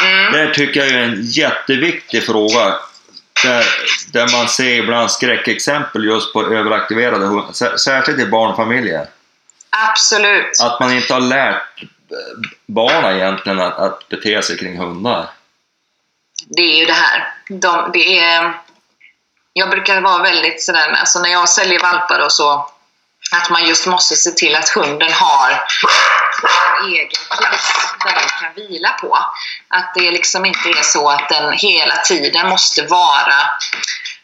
Mm. 0.05 0.33
Det 0.33 0.55
tycker 0.55 0.81
jag 0.81 0.89
är 0.89 0.99
en 0.99 1.23
jätteviktig 1.23 2.27
fråga. 2.27 2.77
Där, 3.43 3.65
där 4.13 4.37
man 4.37 4.49
ser 4.49 4.71
ibland 4.71 5.11
skräckexempel 5.11 6.05
just 6.05 6.33
på 6.33 6.55
överaktiverade 6.55 7.27
hundar, 7.27 7.53
sär- 7.53 7.77
särskilt 7.77 8.19
i 8.19 8.27
barnfamiljer. 8.27 9.07
Absolut. 9.71 10.61
Att 10.63 10.81
man 10.81 10.93
inte 10.93 11.15
har 11.15 11.21
lärt 11.21 11.85
barnen 12.67 13.17
egentligen 13.17 13.61
att, 13.61 13.79
att 13.79 14.09
bete 14.09 14.43
sig 14.43 14.57
kring 14.59 14.79
hundar. 14.79 15.27
det 16.47 16.63
är 16.63 16.79
ju 16.79 16.87
det 16.87 16.93
här. 16.93 17.35
De, 17.49 17.91
det 17.93 18.19
är, 18.19 18.53
jag 19.53 19.71
brukar 19.71 20.01
vara 20.01 20.23
väldigt 20.23 20.63
sådär, 20.63 20.91
alltså 20.91 21.19
när 21.19 21.31
jag 21.31 21.49
säljer 21.49 21.81
valpar 21.81 22.25
och 22.25 22.33
så, 22.33 22.71
att 23.33 23.51
man 23.51 23.67
just 23.67 23.87
måste 23.87 24.17
se 24.17 24.31
till 24.31 24.55
att 24.55 24.69
hunden 24.69 25.13
har 25.13 25.51
en 26.81 26.93
egen 26.93 27.09
plats 27.39 27.73
där 28.05 28.15
den 28.15 28.29
kan 28.29 28.69
vila 28.69 28.91
på. 28.91 29.19
Att 29.69 29.95
det 29.95 30.11
liksom 30.11 30.45
inte 30.45 30.69
är 30.69 30.83
så 30.83 31.09
att 31.09 31.29
den 31.29 31.53
hela 31.53 31.97
tiden 31.97 32.49
måste 32.49 32.83
vara 32.83 33.41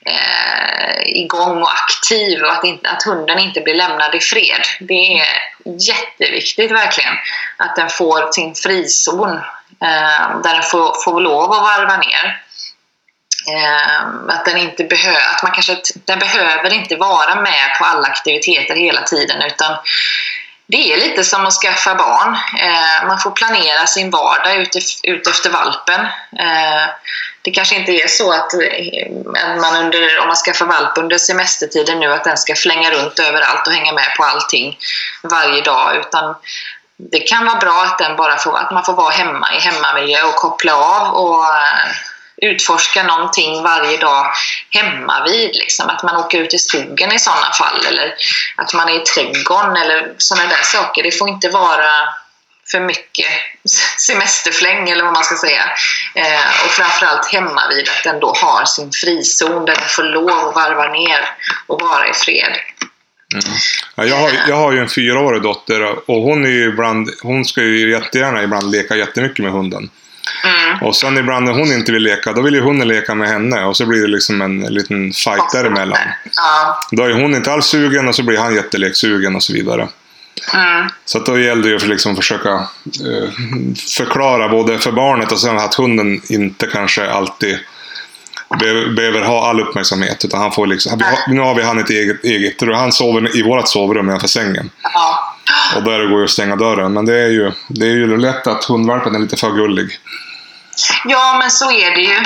eh, 0.07 1.03
igång 1.05 1.63
och 1.63 1.73
aktiv 1.73 2.43
och 2.43 2.53
att, 2.53 2.65
inte, 2.65 2.89
att 2.91 3.03
hunden 3.03 3.39
inte 3.39 3.61
blir 3.61 3.75
lämnad 3.75 4.15
i 4.15 4.21
fred. 4.21 4.63
Det 4.81 5.19
är 5.21 5.27
jätteviktigt 5.65 6.71
verkligen 6.71 7.15
att 7.57 7.77
den 7.77 7.89
får 7.89 8.33
sin 8.33 8.55
frizon 8.55 9.31
eh, 9.83 10.41
där 10.43 10.55
den 10.55 10.63
får, 10.63 11.05
får 11.05 11.21
lov 11.21 11.53
att 11.53 11.63
varva 11.63 11.97
ner. 11.97 12.43
Eh, 13.49 14.01
att 14.29 14.45
den 14.45 14.57
inte 14.57 14.85
behöver, 14.85 15.21
att 15.35 15.43
man 15.43 15.53
kanske, 15.53 15.77
den 15.95 16.19
behöver 16.19 16.73
inte 16.73 16.97
vara 16.97 17.35
med 17.41 17.79
på 17.79 17.85
alla 17.85 18.09
aktiviteter 18.09 18.75
hela 18.75 19.03
tiden 19.03 19.43
utan 19.43 19.77
det 20.67 20.93
är 20.93 20.97
lite 20.97 21.25
som 21.25 21.47
att 21.47 21.53
skaffa 21.53 21.95
barn. 21.95 22.35
Eh, 22.59 23.07
man 23.07 23.19
får 23.19 23.31
planera 23.31 23.87
sin 23.87 24.11
vardag 24.11 24.67
utefter 25.03 25.51
valpen. 25.51 26.01
Eh, 26.39 26.87
det 27.43 27.51
kanske 27.51 27.77
inte 27.77 27.93
är 27.93 28.09
så 28.09 28.33
eh, 28.33 28.39
att 28.39 28.53
man 29.61 29.77
under, 29.77 30.19
om 30.21 30.27
man 30.27 30.37
skaffar 30.37 30.67
valp 30.67 30.99
under 30.99 31.19
semestertiden 31.19 32.01
nu 32.01 32.13
att 32.13 32.25
den 32.25 32.37
ska 32.37 32.55
flänga 32.55 32.91
runt 32.91 33.19
överallt 33.19 33.67
och 33.67 33.73
hänga 33.73 33.93
med 33.93 34.15
på 34.17 34.25
allting 34.25 34.79
varje 35.23 35.63
dag 35.63 35.97
utan 35.97 36.35
det 36.97 37.21
kan 37.21 37.47
vara 37.47 37.59
bra 37.59 37.83
att, 37.87 37.99
den 37.99 38.17
bara 38.17 38.37
får, 38.37 38.59
att 38.59 38.71
man 38.71 38.85
får 38.85 38.93
vara 38.93 39.11
hemma 39.11 39.55
i 39.55 39.59
hemmamiljö 39.59 40.23
och 40.23 40.35
koppla 40.35 40.75
av 40.75 41.15
och 41.15 41.45
eh, 41.45 41.91
utforska 42.43 43.03
någonting 43.03 43.63
varje 43.63 43.97
dag 43.97 44.27
hemma 44.71 45.25
vid. 45.25 45.55
Liksom. 45.55 45.89
Att 45.89 46.03
man 46.03 46.17
åker 46.17 46.41
ut 46.41 46.55
i 46.55 46.59
skogen 46.59 47.13
i 47.13 47.19
sådana 47.19 47.53
fall 47.53 47.87
eller 47.89 48.15
att 48.57 48.75
man 48.75 48.89
är 48.89 49.03
i 49.03 49.05
trädgården 49.05 49.77
eller 49.77 50.15
sådana 50.19 50.49
där 50.49 50.63
saker. 50.63 51.03
Det 51.03 51.11
får 51.11 51.29
inte 51.29 51.49
vara 51.49 51.91
för 52.71 52.81
mycket 52.81 53.27
semesterfläng 53.99 54.91
eller 54.91 55.05
vad 55.05 55.13
man 55.13 55.25
ska 55.25 55.37
säga. 55.37 55.63
Eh, 56.15 56.65
och 56.65 56.71
framförallt 56.71 57.33
hemma 57.33 57.69
vid 57.69 57.89
att 57.89 58.05
den 58.05 58.21
då 58.21 58.35
har 58.37 58.65
sin 58.65 58.93
frizon 58.93 59.65
där 59.65 59.75
den 59.75 59.89
får 59.89 60.03
lov 60.03 60.49
att 60.49 60.55
varva 60.55 60.89
ner 60.89 61.29
och 61.67 61.81
vara 61.81 62.09
i 62.09 62.13
fred. 62.13 62.57
Mm. 63.35 63.57
Ja, 63.95 64.05
jag, 64.05 64.17
har, 64.17 64.31
jag 64.49 64.57
har 64.57 64.73
ju 64.73 64.79
en 64.79 64.89
fyraårig 64.89 65.43
dotter 65.43 66.11
och 66.11 66.23
hon, 66.23 66.45
är 66.45 66.69
ibland, 66.69 67.11
hon 67.23 67.45
ska 67.45 67.61
ju 67.61 67.91
jättegärna 67.91 68.43
ibland 68.43 68.71
leka 68.71 68.97
jättemycket 68.97 69.45
med 69.45 69.53
hunden. 69.53 69.91
Mm. 70.45 70.83
Och 70.83 70.97
sen 70.97 71.19
ibland 71.19 71.45
när 71.45 71.53
hon 71.53 71.73
inte 71.73 71.93
vill 71.93 72.03
leka, 72.03 72.33
då 72.33 72.43
vill 72.43 72.55
ju 72.55 72.61
hunden 72.61 72.89
leka 72.89 73.15
med 73.15 73.29
henne 73.29 73.65
och 73.65 73.77
så 73.77 73.87
blir 73.87 74.01
det 74.01 74.09
liksom 74.09 74.41
en 74.43 74.61
liten 74.61 75.13
fight 75.13 75.53
däremellan. 75.53 75.99
Ja. 76.37 76.81
Då 76.91 77.03
är 77.03 77.13
hon 77.13 77.35
inte 77.35 77.53
alls 77.53 77.67
sugen 77.67 78.09
och 78.09 78.15
så 78.15 78.23
blir 78.23 78.39
han 78.39 78.55
jätteleksugen 78.55 79.37
och 79.37 79.43
så 79.43 79.53
vidare. 79.53 79.89
Mm. 80.55 80.91
Så 81.05 81.19
då 81.19 81.39
gäller 81.39 81.63
det 81.63 81.69
ju 81.69 81.77
att 81.77 81.87
liksom 81.87 82.17
försöka 82.17 82.51
eh, 82.51 83.31
förklara 83.97 84.49
både 84.49 84.79
för 84.79 84.93
barnet 84.93 85.33
och 85.33 85.41
sen 85.41 85.59
att 85.59 85.75
hunden 85.75 86.23
inte 86.29 86.67
kanske 86.67 87.11
alltid 87.11 87.59
be 88.59 88.91
behöver 88.91 89.21
ha 89.21 89.49
all 89.49 89.61
uppmärksamhet. 89.61 90.25
Utan 90.25 90.41
han 90.41 90.53
får 90.53 90.67
liksom, 90.67 91.01
nu 91.29 91.41
har 91.41 91.55
vi 91.55 91.63
han 91.63 91.79
ett 91.79 91.91
eget, 91.91 92.25
eget 92.25 92.63
rum. 92.63 92.75
Han 92.75 92.93
sover 92.93 93.37
i 93.37 93.43
vårt 93.43 93.69
sovrum 93.69 94.07
nedanför 94.07 94.29
sängen. 94.29 94.71
Ja. 94.83 95.30
Och 95.77 95.83
där 95.83 96.07
går 96.07 96.19
det 96.19 96.25
att 96.25 96.31
stänga 96.31 96.57
dörren. 96.57 96.93
Men 96.93 97.07
det 97.07 97.19
är 97.19 97.29
ju, 97.29 97.53
det 97.69 97.87
är 97.87 97.91
ju 97.91 98.17
lätt 98.17 98.47
att 98.47 98.65
hundvalpen 98.65 99.15
är 99.15 99.19
lite 99.19 99.37
för 99.37 99.51
gullig. 99.51 99.99
Ja, 101.05 101.37
men 101.39 101.51
så 101.51 101.71
är 101.71 101.95
det 101.95 102.01
ju. 102.01 102.17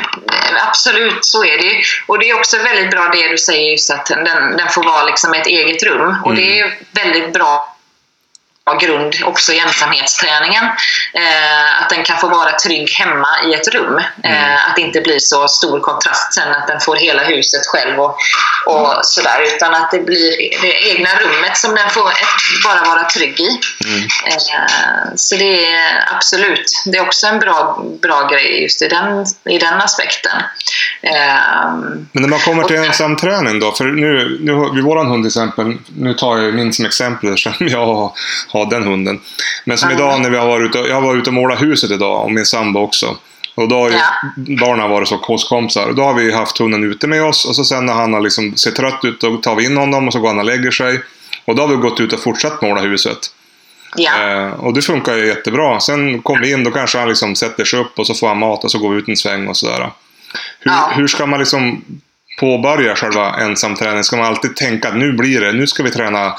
Absolut, 0.68 1.24
så 1.24 1.44
är 1.44 1.58
det 1.58 1.64
ju. 1.64 1.82
Och 2.06 2.18
det 2.18 2.30
är 2.30 2.34
också 2.34 2.56
väldigt 2.58 2.90
bra 2.90 3.08
det 3.12 3.28
du 3.28 3.38
säger, 3.38 3.70
just 3.70 3.90
att 3.90 4.06
den, 4.06 4.56
den 4.56 4.68
får 4.68 4.84
vara 4.84 5.04
liksom 5.04 5.34
ett 5.34 5.46
eget 5.46 5.82
rum. 5.82 6.16
Och 6.24 6.30
mm. 6.30 6.36
det 6.36 6.60
är 6.60 6.78
väldigt 6.92 7.32
bra 7.32 7.73
grund 8.72 9.14
också 9.24 9.52
i 9.52 9.58
ensamhetsträningen. 9.58 10.64
Eh, 11.12 11.82
att 11.82 11.90
den 11.90 12.04
kan 12.04 12.18
få 12.18 12.28
vara 12.28 12.52
trygg 12.52 12.90
hemma 12.90 13.28
i 13.46 13.54
ett 13.54 13.68
rum. 13.68 13.98
Eh, 14.24 14.44
mm. 14.44 14.58
att 14.68 14.76
det 14.76 14.82
inte 14.82 15.00
blir 15.00 15.18
så 15.18 15.48
stor 15.48 15.80
kontrast 15.80 16.34
sen 16.34 16.52
att 16.52 16.66
den 16.66 16.80
får 16.80 16.96
hela 16.96 17.24
huset 17.24 17.66
själv 17.66 18.00
och, 18.00 18.16
och 18.66 18.98
sådär. 19.02 19.54
Utan 19.54 19.74
att 19.74 19.90
det 19.90 19.98
blir 19.98 20.60
det 20.62 20.90
egna 20.90 21.08
rummet 21.20 21.56
som 21.56 21.74
den 21.74 21.90
får 21.90 22.10
bara 22.64 22.84
vara 22.84 23.04
trygg 23.04 23.40
i. 23.40 23.60
Mm. 23.84 24.00
Eh, 24.26 25.14
så 25.16 25.36
det 25.36 25.74
är 25.74 26.04
absolut, 26.16 26.82
det 26.86 26.98
är 26.98 27.02
också 27.02 27.26
en 27.26 27.38
bra, 27.38 27.84
bra 28.02 28.28
grej 28.28 28.62
just 28.62 28.82
i 28.82 28.88
den, 28.88 29.24
i 29.44 29.58
den 29.58 29.80
aspekten. 29.80 30.42
Eh, 31.02 31.74
Men 32.12 32.22
när 32.22 32.28
man 32.28 32.38
kommer 32.38 32.64
till 32.64 32.78
och, 32.78 32.86
ensamträning 32.86 33.60
då, 33.60 33.72
för 33.72 33.84
nu, 33.84 34.38
nu 34.40 34.70
vid 34.74 34.84
våran 34.84 35.06
hund 35.06 35.24
till 35.24 35.28
exempel, 35.28 35.76
nu 35.96 36.14
tar 36.14 36.38
jag 36.38 36.54
min 36.54 36.72
som 36.72 36.84
exempel 36.84 37.38
som 37.38 37.52
jag 37.58 38.12
ha 38.58 38.64
den 38.64 38.82
hunden. 38.82 39.20
Men 39.64 39.78
som 39.78 39.90
idag 39.90 40.20
när 40.20 40.30
vi 40.30 40.36
har 40.36 40.46
varit 40.46 40.68
ute, 40.68 40.78
jag 40.78 40.94
har 40.94 41.02
varit 41.02 41.20
ute 41.20 41.30
och 41.30 41.34
målat 41.34 41.62
huset 41.62 41.90
idag 41.90 42.24
och 42.24 42.32
min 42.32 42.46
sambo 42.46 42.80
också. 42.80 43.16
Och 43.54 43.68
då 43.68 43.76
har 43.76 43.90
ju 43.90 43.96
ja. 43.96 44.04
barnen 44.36 44.90
varit 44.90 45.08
så 45.08 45.18
kostkompisar. 45.18 45.92
Då 45.92 46.02
har 46.02 46.14
vi 46.14 46.32
haft 46.32 46.58
hunden 46.58 46.84
ute 46.84 47.06
med 47.06 47.24
oss 47.24 47.44
och 47.44 47.56
så 47.56 47.64
sen 47.64 47.86
när 47.86 47.92
han 47.92 48.12
har 48.12 48.20
liksom 48.20 48.56
sett 48.56 48.76
trött 48.76 49.04
ut 49.04 49.20
då 49.20 49.36
tar 49.36 49.54
vi 49.54 49.64
in 49.64 49.76
honom 49.76 50.06
och 50.06 50.12
så 50.12 50.20
går 50.20 50.28
han 50.28 50.38
och 50.38 50.44
lägger 50.44 50.70
sig. 50.70 51.00
Och 51.44 51.56
då 51.56 51.62
har 51.62 51.68
vi 51.68 51.76
gått 51.76 52.00
ut 52.00 52.12
och 52.12 52.20
fortsatt 52.20 52.62
måla 52.62 52.80
huset. 52.80 53.18
Ja. 53.96 54.30
Eh, 54.30 54.52
och 54.52 54.74
det 54.74 54.82
funkar 54.82 55.16
ju 55.16 55.26
jättebra. 55.26 55.80
Sen 55.80 56.22
kommer 56.22 56.40
vi 56.40 56.52
in, 56.52 56.64
då 56.64 56.70
kanske 56.70 56.98
han 56.98 57.08
liksom 57.08 57.34
sätter 57.34 57.64
sig 57.64 57.80
upp 57.80 57.98
och 57.98 58.06
så 58.06 58.14
får 58.14 58.28
han 58.28 58.38
mat 58.38 58.64
och 58.64 58.70
så 58.70 58.78
går 58.78 58.90
vi 58.90 58.98
ut 58.98 59.08
en 59.08 59.16
sväng 59.16 59.48
och 59.48 59.56
sådär. 59.56 59.90
Hur, 60.60 60.70
ja. 60.70 60.92
hur 60.94 61.06
ska 61.06 61.26
man 61.26 61.38
liksom 61.38 61.84
påbörja 62.40 62.96
själva 62.96 63.36
ensamträningen? 63.36 64.04
Ska 64.04 64.16
man 64.16 64.26
alltid 64.26 64.56
tänka 64.56 64.88
att 64.88 64.96
nu 64.96 65.12
blir 65.12 65.40
det, 65.40 65.52
nu 65.52 65.66
ska 65.66 65.82
vi 65.82 65.90
träna 65.90 66.34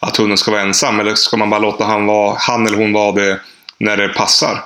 att 0.00 0.16
hunden 0.16 0.38
ska 0.38 0.50
vara 0.50 0.62
ensam? 0.62 1.00
Eller 1.00 1.14
ska 1.14 1.36
man 1.36 1.50
bara 1.50 1.60
låta 1.60 1.84
han, 1.84 2.06
vara, 2.06 2.36
han 2.38 2.66
eller 2.66 2.76
hon 2.76 2.92
vara 2.92 3.12
det 3.12 3.40
när 3.78 3.96
det 3.96 4.08
passar? 4.08 4.64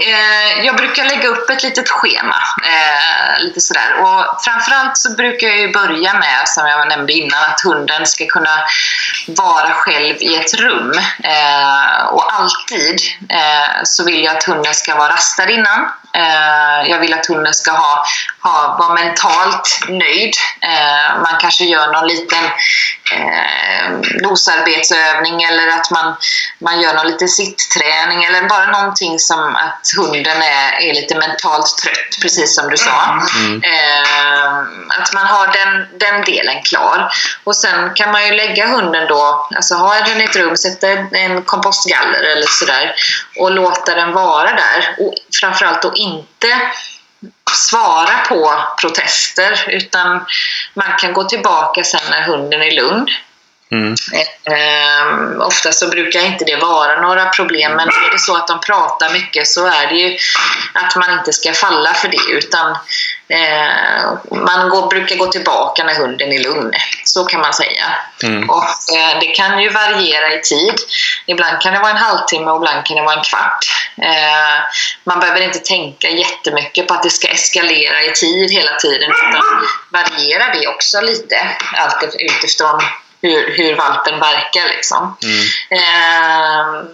Eh, 0.00 0.64
jag 0.66 0.76
brukar 0.76 1.04
lägga 1.04 1.28
upp 1.28 1.50
ett 1.50 1.62
litet 1.62 1.88
schema. 1.88 2.42
Eh, 2.64 3.42
lite 3.42 3.60
sådär. 3.60 3.94
Och 4.02 4.44
framförallt 4.44 4.96
så 4.96 5.10
brukar 5.10 5.48
jag 5.48 5.72
börja 5.72 6.14
med, 6.14 6.48
som 6.48 6.66
jag 6.66 6.88
nämnde 6.88 7.12
innan, 7.12 7.44
att 7.44 7.60
hunden 7.60 8.06
ska 8.06 8.26
kunna 8.26 8.58
vara 9.26 9.72
själv 9.72 10.16
i 10.20 10.36
ett 10.36 10.54
rum. 10.54 10.92
Eh, 11.22 12.06
och 12.06 12.32
alltid 12.32 13.00
eh, 13.28 13.82
så 13.84 14.04
vill 14.04 14.24
jag 14.24 14.36
att 14.36 14.44
hunden 14.44 14.74
ska 14.74 14.94
vara 14.94 15.12
rastad 15.12 15.50
innan. 15.50 15.88
Eh, 16.12 16.90
jag 16.90 17.00
vill 17.00 17.14
att 17.14 17.26
hunden 17.26 17.54
ska 17.54 17.70
ha, 17.70 18.04
ha, 18.42 18.76
vara 18.78 18.94
mentalt 18.94 19.80
nöjd. 19.88 20.34
Eh, 20.60 21.20
man 21.22 21.40
kanske 21.40 21.64
gör 21.64 21.92
någon 21.92 22.06
liten 22.06 22.44
eh, 23.12 23.90
nosarbetsövning 24.22 25.42
eller 25.42 25.68
att 25.68 25.90
man, 25.90 26.16
man 26.58 26.80
gör 26.80 26.94
någon 26.94 27.06
liten 27.06 27.28
sittträning 27.28 28.24
eller 28.24 28.48
bara 28.48 28.70
någonting 28.70 29.18
som 29.18 29.56
att 29.56 29.87
hunden 29.96 30.42
är, 30.42 30.80
är 30.80 30.94
lite 30.94 31.14
mentalt 31.14 31.78
trött, 31.82 32.22
precis 32.22 32.54
som 32.54 32.70
du 32.70 32.76
sa. 32.76 33.22
Mm. 33.36 33.62
Eh, 33.62 34.58
att 35.00 35.12
man 35.12 35.26
har 35.26 35.46
den, 35.46 35.98
den 35.98 36.24
delen 36.24 36.62
klar. 36.62 37.12
Och 37.44 37.56
sen 37.56 37.94
kan 37.94 38.12
man 38.12 38.26
ju 38.26 38.32
lägga 38.32 38.66
hunden 38.66 39.06
då, 39.08 39.48
alltså 39.56 39.74
ha 39.74 40.00
den 40.00 40.20
i 40.20 40.24
ett 40.24 40.36
rum, 40.36 40.56
sätta 40.56 40.88
en 41.12 41.42
kompostgaller 41.42 42.22
eller 42.22 42.46
sådär 42.46 42.94
och 43.38 43.50
låta 43.50 43.94
den 43.94 44.12
vara 44.12 44.52
där. 44.52 44.94
Och 44.98 45.14
framförallt 45.40 45.82
då 45.82 45.92
inte 45.94 46.60
svara 47.52 48.18
på 48.28 48.62
protester 48.80 49.64
utan 49.68 50.26
man 50.74 50.98
kan 50.98 51.12
gå 51.12 51.24
tillbaka 51.24 51.84
sen 51.84 52.00
när 52.10 52.22
hunden 52.22 52.62
är 52.62 52.70
lugn. 52.70 53.06
Mm. 53.70 53.94
Eh, 54.44 55.46
ofta 55.46 55.72
så 55.72 55.88
brukar 55.88 56.20
inte 56.20 56.44
det 56.44 56.56
vara 56.56 57.00
några 57.00 57.26
problem 57.26 57.72
men 57.72 57.88
är 57.88 58.12
det 58.12 58.18
så 58.18 58.36
att 58.36 58.46
de 58.46 58.60
pratar 58.60 59.12
mycket 59.12 59.46
så 59.46 59.66
är 59.66 59.86
det 59.86 59.94
ju 59.94 60.18
att 60.74 60.96
man 60.96 61.18
inte 61.18 61.32
ska 61.32 61.52
falla 61.52 61.94
för 61.94 62.08
det 62.08 62.32
utan 62.32 62.70
eh, 63.28 64.12
man 64.30 64.68
går, 64.68 64.88
brukar 64.88 65.16
gå 65.16 65.26
tillbaka 65.26 65.84
när 65.84 65.94
hunden 65.94 66.32
är 66.32 66.38
lugn. 66.38 66.72
Så 67.04 67.24
kan 67.24 67.40
man 67.40 67.52
säga. 67.52 67.84
Mm. 68.22 68.50
Och 68.50 68.96
eh, 68.96 69.20
Det 69.20 69.26
kan 69.26 69.62
ju 69.62 69.70
variera 69.70 70.34
i 70.34 70.40
tid. 70.40 70.74
Ibland 71.26 71.60
kan 71.60 71.72
det 71.72 71.80
vara 71.80 71.90
en 71.90 71.96
halvtimme 71.96 72.50
och 72.50 72.56
ibland 72.56 72.86
kan 72.86 72.96
det 72.96 73.02
vara 73.02 73.16
en 73.16 73.24
kvart. 73.24 73.58
Eh, 74.02 74.64
man 75.04 75.20
behöver 75.20 75.40
inte 75.40 75.58
tänka 75.58 76.08
jättemycket 76.08 76.88
på 76.88 76.94
att 76.94 77.02
det 77.02 77.10
ska 77.10 77.28
eskalera 77.28 78.02
i 78.02 78.12
tid 78.12 78.50
hela 78.50 78.74
tiden 78.74 79.10
utan 79.10 79.42
variera 79.90 80.54
det 80.54 80.68
också 80.68 81.00
lite 81.00 81.36
allt 81.76 82.14
utifrån 82.18 82.80
hur, 83.22 83.56
hur 83.56 83.76
valpen 83.76 84.20
verkar. 84.20 84.68
Liksom. 84.68 85.16
Mm. 85.22 85.44
Eh, 85.70 86.84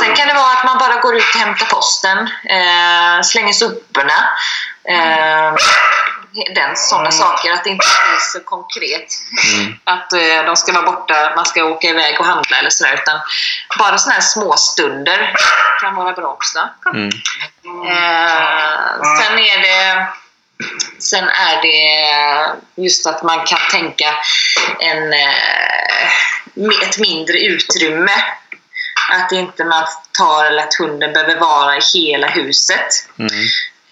sen 0.00 0.16
kan 0.16 0.28
det 0.28 0.34
vara 0.34 0.52
att 0.52 0.64
man 0.64 0.78
bara 0.78 1.00
går 1.00 1.16
ut 1.16 1.34
och 1.34 1.40
hämtar 1.40 1.66
posten, 1.66 2.18
eh, 2.44 3.22
slänger 3.22 3.52
soporna. 3.52 4.28
Eh, 4.88 5.54
den, 6.54 6.76
sådana 6.76 7.08
mm. 7.08 7.18
saker, 7.18 7.52
att 7.52 7.64
det 7.64 7.70
inte 7.70 7.86
blir 7.86 8.18
så 8.20 8.40
konkret. 8.40 9.08
Mm. 9.54 9.74
Att 9.84 10.12
eh, 10.12 10.44
de 10.46 10.56
ska 10.56 10.72
vara 10.72 10.92
borta, 10.92 11.32
man 11.36 11.44
ska 11.44 11.64
åka 11.64 11.88
iväg 11.88 12.20
och 12.20 12.26
handla 12.26 12.58
eller 12.58 12.70
sådär. 12.70 12.94
Utan 13.02 13.20
bara 13.78 13.98
sådana 13.98 14.14
här 14.14 14.20
små 14.20 14.56
stunder 14.56 15.34
kan 15.80 15.94
vara 15.94 16.12
bra 16.12 16.26
också. 16.26 16.58
Mm. 16.94 17.08
Eh, 17.88 18.61
sen 21.02 21.28
är 21.28 21.62
det 21.62 22.82
just 22.82 23.06
att 23.06 23.22
man 23.22 23.46
kan 23.46 23.60
tänka 23.70 24.14
en, 24.80 25.12
eh, 25.12 26.82
ett 26.82 26.98
mindre 26.98 27.38
utrymme. 27.38 28.12
Att 29.10 29.32
inte 29.32 29.64
man 29.64 29.86
tar 30.18 30.44
eller 30.44 30.62
att 30.62 30.74
hunden 30.74 31.12
behöver 31.12 31.40
vara 31.40 31.76
i 31.76 31.80
hela 31.94 32.26
huset. 32.26 32.88
Mm. 33.18 33.44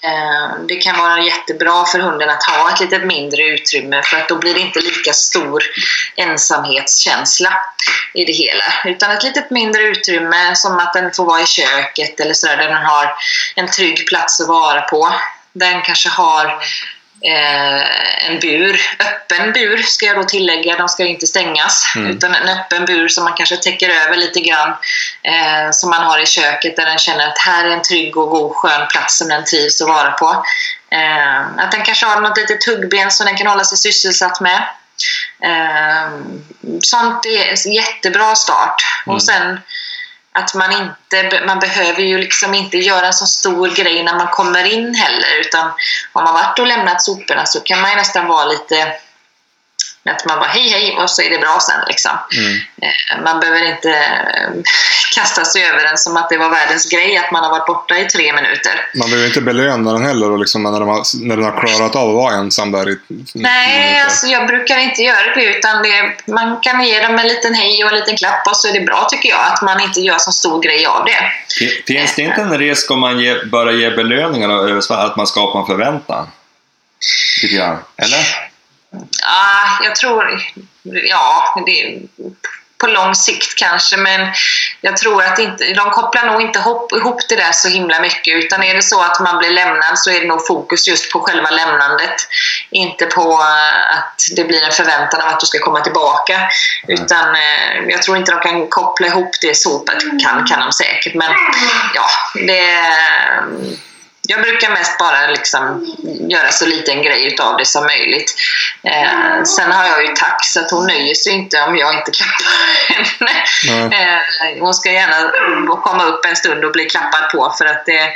Eh, 0.03 0.51
Det 0.69 0.77
kan 0.77 0.99
vara 0.99 1.21
jättebra 1.21 1.85
för 1.85 1.99
hunden 1.99 2.31
att 2.31 2.43
ha 2.43 2.73
ett 2.73 2.81
lite 2.81 2.99
mindre 2.99 3.43
utrymme 3.43 4.03
för 4.03 4.17
att 4.17 4.29
då 4.29 4.37
blir 4.37 4.55
det 4.55 4.61
inte 4.61 4.81
lika 4.81 5.13
stor 5.13 5.63
ensamhetskänsla 6.17 7.53
i 8.15 8.25
det 8.25 8.33
hela. 8.33 8.65
Utan 8.85 9.11
ett 9.11 9.23
lite 9.23 9.47
mindre 9.51 9.83
utrymme 9.83 10.55
som 10.57 10.79
att 10.79 10.93
den 10.93 11.13
får 11.13 11.25
vara 11.25 11.41
i 11.41 11.47
köket 11.47 12.21
eller 12.21 12.35
sådär 12.35 12.57
där 12.57 12.69
den 12.69 12.85
har 12.85 13.15
en 13.57 13.71
trygg 13.71 14.07
plats 14.09 14.41
att 14.41 14.49
vara 14.49 14.81
på. 14.81 15.15
Den 15.53 15.83
kanske 15.83 16.09
har 16.09 16.63
eh, 17.23 18.31
en 18.31 18.41
bur, 18.41 18.81
öppen 18.99 19.53
bur 19.53 19.77
ska 19.77 20.07
jag 20.07 20.17
då 20.17 20.25
tillägga, 20.25 20.77
de 20.77 20.89
ska 20.89 21.05
inte 21.05 21.27
stängas. 21.27 21.93
Mm. 21.97 22.11
Utan 22.11 22.35
en 22.35 22.49
öppen 22.49 22.85
bur 22.85 23.09
som 23.09 23.25
man 23.25 23.33
kanske 23.33 23.57
täcker 23.57 23.91
över 23.91 24.17
lite 24.17 24.41
grann 24.41 24.71
eh, 25.23 25.71
som 25.71 25.91
man 25.91 26.03
har 26.03 26.23
i 26.23 26.27
köket 26.27 26.77
där 26.77 26.87
den 26.87 26.99
känner 26.99 27.29
att 27.29 27.39
här 27.39 27.65
är 27.65 27.71
en 27.71 27.83
trygg 27.83 28.17
och 28.17 28.31
god 28.31 28.57
skön 28.57 28.89
plats 28.89 29.19
som 29.19 29.29
den 29.29 29.45
trivs 29.45 29.81
att 29.81 29.89
vara 29.89 30.11
på. 30.11 30.45
Eh, 30.91 31.41
att 31.41 31.73
den 31.73 31.83
kanske 31.83 32.07
har 32.07 32.21
något 32.21 32.39
litet 32.39 32.61
tuggben 32.61 33.11
som 33.11 33.27
den 33.27 33.37
kan 33.37 33.47
hålla 33.47 33.65
sig 33.65 33.79
sysselsatt 33.79 34.41
med. 34.41 34.63
Eh, 35.43 36.11
sånt 36.81 37.27
är 37.27 37.67
en 37.67 37.73
jättebra 37.73 38.35
start. 38.35 38.83
Mm. 39.07 39.15
Och 39.15 39.23
sen 39.23 39.61
att 40.33 40.55
man 40.55 40.73
inte, 40.73 41.45
man 41.47 41.59
behöver 41.59 42.03
ju 42.03 42.19
liksom 42.19 42.55
inte 42.55 42.79
göra 42.79 43.07
en 43.07 43.13
så 43.13 43.27
stor 43.27 43.69
grej 43.69 44.03
när 44.03 44.15
man 44.15 44.29
kommer 44.29 44.65
in 44.65 44.95
heller 44.95 45.41
utan 45.41 45.73
om 46.13 46.25
man 46.25 46.35
varit 46.35 46.59
och 46.59 46.67
lämnat 46.67 47.03
soporna 47.03 47.47
så 47.47 47.61
kan 47.61 47.81
man 47.81 47.91
ju 47.91 47.97
nästan 47.97 48.27
vara 48.27 48.45
lite 48.45 48.93
att 50.05 50.27
man 50.27 50.39
bara 50.39 50.49
hej 50.49 50.69
hej 50.69 50.97
och 50.99 51.11
så 51.11 51.23
är 51.23 51.31
det 51.31 51.39
bra 51.39 51.59
sen 51.61 51.81
liksom. 51.89 52.11
Mm. 52.39 52.53
Eh, 52.83 53.23
Man 53.25 53.41
behöver 53.41 53.75
inte 53.75 53.91
eh, 53.91 54.63
kasta 55.15 55.45
sig 55.45 55.65
över 55.65 55.85
den 55.85 55.99
som 55.99 56.17
att 56.17 56.29
det 56.29 56.39
var 56.39 56.51
världens 56.51 56.91
grej 56.91 57.17
att 57.17 57.33
man 57.33 57.45
har 57.45 57.51
varit 57.51 57.67
borta 57.67 57.99
i 57.99 58.05
tre 58.05 58.33
minuter. 58.33 58.89
Man 58.95 59.11
behöver 59.11 59.27
inte 59.29 59.41
belöna 59.41 59.93
den 59.93 60.07
heller 60.07 60.31
och 60.31 60.39
liksom 60.39 60.63
när, 60.63 60.81
de 60.81 60.89
har, 60.89 61.27
när 61.27 61.37
den 61.37 61.45
har 61.45 61.67
klarat 61.67 61.97
av 61.97 62.09
att 62.09 62.15
vara 62.15 62.35
ensam 62.35 62.73
där 62.73 62.91
i 62.91 62.99
Nej, 63.35 64.01
alltså 64.01 64.27
jag 64.27 64.47
brukar 64.47 64.79
inte 64.79 65.03
göra 65.03 65.35
det 65.35 65.45
utan 65.45 65.83
det, 65.83 66.33
man 66.33 66.61
kan 66.61 66.85
ge 66.85 67.01
dem 67.01 67.19
en 67.19 67.29
liten 67.29 67.55
hej 67.55 67.85
och 67.85 67.91
en 67.91 67.97
liten 67.99 68.17
klapp 68.17 68.47
och 68.47 68.57
så 68.57 68.69
är 68.69 68.73
det 68.73 68.81
bra 68.81 69.07
tycker 69.11 69.29
jag 69.29 69.47
att 69.53 69.63
man 69.63 69.81
inte 69.81 70.01
gör 70.01 70.19
så 70.19 70.33
stor 70.33 70.63
grej 70.63 70.87
av 70.87 71.05
det. 71.05 71.33
Finns 71.87 72.15
det 72.15 72.23
inte 72.23 72.41
en 72.41 72.59
risk 72.59 72.91
om 72.91 73.01
man 73.01 73.21
ge, 73.21 73.45
börjar 73.45 73.73
ge 73.73 73.91
belöningar 73.91 74.49
och 74.49 74.83
att 74.91 75.17
man 75.17 75.27
skapar 75.27 75.61
en 75.61 75.67
förväntan? 75.67 76.31
Lite 77.43 77.55
grann. 77.55 77.79
Eller? 77.97 78.50
Ja, 79.23 79.85
jag 79.85 79.97
tror... 79.97 80.43
Ja, 80.83 81.63
det, 81.67 81.99
på 82.81 82.87
lång 82.87 83.15
sikt 83.15 83.55
kanske, 83.59 83.97
men 83.97 84.33
jag 84.81 84.97
tror 84.97 85.23
att 85.23 85.39
inte, 85.39 85.73
de 85.73 85.91
kopplar 85.91 86.27
nog 86.27 86.43
inte 86.43 86.59
ihop, 86.59 86.93
ihop 86.93 87.29
det 87.29 87.37
där 87.37 87.53
så 87.53 87.69
himla 87.69 88.01
mycket. 88.01 88.45
Utan 88.45 88.63
är 88.63 88.75
det 88.75 88.83
så 88.83 89.03
att 89.03 89.21
man 89.21 89.39
blir 89.39 89.51
lämnad 89.51 89.99
så 89.99 90.11
är 90.11 90.21
det 90.21 90.27
nog 90.27 90.47
fokus 90.47 90.89
just 90.89 91.13
på 91.13 91.21
själva 91.21 91.51
lämnandet. 91.51 92.15
Inte 92.71 93.07
på 93.07 93.33
eh, 93.33 93.99
att 93.99 94.23
det 94.37 94.45
blir 94.45 94.65
en 94.65 94.73
förväntan 94.73 95.21
av 95.21 95.29
att 95.29 95.41
du 95.41 95.47
ska 95.47 95.59
komma 95.59 95.81
tillbaka. 95.81 96.41
Utan 96.89 97.35
eh, 97.35 97.89
jag 97.89 98.03
tror 98.03 98.17
inte 98.17 98.33
de 98.33 98.41
kan 98.41 98.69
koppla 98.69 99.07
ihop 99.07 99.31
det 99.41 99.57
så. 99.57 99.79
Kan, 100.23 100.47
kan 100.47 100.61
de 100.61 100.73
säkert, 100.73 101.15
men 101.15 101.31
ja, 101.95 102.07
det... 102.35 102.81
Jag 104.31 104.43
brukar 104.43 104.71
mest 104.71 104.99
bara 104.99 105.27
liksom 105.27 105.87
göra 106.29 106.51
så 106.51 106.67
liten 106.67 107.03
grej 107.03 107.27
utav 107.27 107.57
det 107.57 107.65
som 107.65 107.87
möjligt. 107.87 108.35
Eh, 108.83 109.43
sen 109.45 109.73
har 109.73 109.87
jag 109.87 110.03
ju 110.03 110.09
tack 110.09 110.45
så 110.45 110.61
att 110.61 110.71
hon 110.71 110.87
nöjer 110.87 111.15
sig 111.15 111.33
inte 111.33 111.63
om 111.63 111.77
jag 111.77 111.95
inte 111.95 112.11
klappar 112.11 112.55
henne. 112.95 113.95
Eh, 113.97 114.61
hon 114.61 114.75
ska 114.75 114.93
gärna 114.93 115.31
komma 115.77 116.05
upp 116.05 116.25
en 116.25 116.37
stund 116.37 116.65
och 116.65 116.73
bli 116.73 116.85
klappad 116.85 117.31
på 117.31 117.55
för 117.59 117.65
att 117.65 117.87
det, 117.87 118.13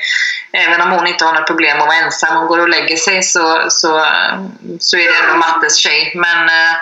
även 0.53 0.81
om 0.81 0.91
hon 0.91 1.07
inte 1.07 1.25
har 1.25 1.33
något 1.33 1.47
problem 1.47 1.81
att 1.81 1.87
vara 1.87 1.97
ensam, 1.97 2.37
hon 2.37 2.47
går 2.47 2.59
och 2.59 2.69
lägger 2.69 2.97
sig 2.97 3.23
så, 3.23 3.67
så, 3.69 4.07
så 4.81 4.97
är 4.97 5.12
det 5.12 5.19
ändå 5.19 5.37
Mattes 5.37 5.77
tjej. 5.77 6.12
Men 6.15 6.49
eh, 6.49 6.75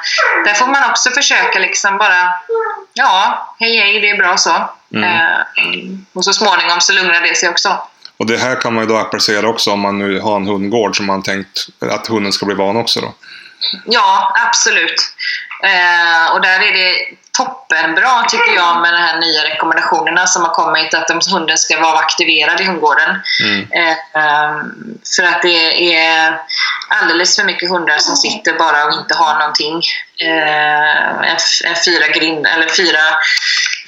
där 0.44 0.54
får 0.54 0.66
man 0.66 0.90
också 0.90 1.10
försöka 1.10 1.58
liksom 1.58 1.98
bara, 1.98 2.32
ja, 2.92 3.48
hej 3.58 3.76
hej, 3.76 4.00
det 4.00 4.10
är 4.10 4.16
bra 4.16 4.36
så. 4.36 4.68
Mm. 4.94 5.04
Eh, 5.04 5.40
och 6.12 6.24
så 6.24 6.32
småningom 6.32 6.80
så 6.80 6.92
lugnar 6.92 7.20
det 7.20 7.36
sig 7.36 7.48
också. 7.48 7.88
Och 8.22 8.28
det 8.28 8.36
här 8.36 8.60
kan 8.60 8.74
man 8.74 8.84
ju 8.84 8.88
då 8.88 8.96
applicera 8.96 9.48
också 9.48 9.70
om 9.70 9.80
man 9.80 9.98
nu 9.98 10.20
har 10.20 10.36
en 10.36 10.46
hundgård 10.46 10.96
som 10.96 11.06
man 11.06 11.22
tänkt 11.22 11.66
att 11.80 12.06
hunden 12.06 12.32
ska 12.32 12.46
bli 12.46 12.54
van 12.54 12.76
också 12.76 13.00
då. 13.00 13.14
Ja, 13.86 14.34
absolut. 14.46 15.00
Eh, 15.64 16.32
och 16.32 16.40
där 16.40 16.60
är 16.60 16.72
det 16.72 16.94
toppenbra 17.32 18.22
tycker 18.28 18.54
jag 18.54 18.80
med 18.80 18.92
de 18.92 18.98
här 18.98 19.20
nya 19.20 19.44
rekommendationerna 19.44 20.26
som 20.26 20.42
har 20.42 20.54
kommit 20.54 20.94
att 20.94 21.08
de, 21.08 21.20
hunden 21.32 21.58
ska 21.58 21.80
vara 21.80 21.98
aktiverad 21.98 22.60
i 22.60 22.64
hundgården. 22.64 23.20
Mm. 23.42 23.60
Eh, 23.72 23.96
för 25.16 25.22
att 25.22 25.42
det 25.42 25.94
är 25.94 26.40
alldeles 26.88 27.36
för 27.36 27.44
mycket 27.44 27.70
hundar 27.70 27.98
som 27.98 28.16
sitter 28.16 28.58
bara 28.58 28.84
och 28.84 28.92
inte 28.92 29.14
har 29.14 29.38
någonting. 29.38 29.82
Eh, 30.20 31.30
en, 31.30 31.38
en 31.64 31.76
fyra, 31.86 32.08
grind, 32.08 32.46
eller 32.46 32.68
fyra, 32.68 33.00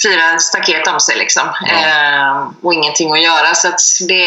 fyra 0.05 0.39
staket 0.39 0.87
om 0.87 1.01
sig 1.01 1.17
liksom. 1.17 1.49
Eh, 1.49 2.51
och 2.63 2.75
ingenting 2.75 3.13
att 3.13 3.23
göra. 3.23 3.55
Så 3.55 3.69
att 3.69 3.81
det, 4.09 4.27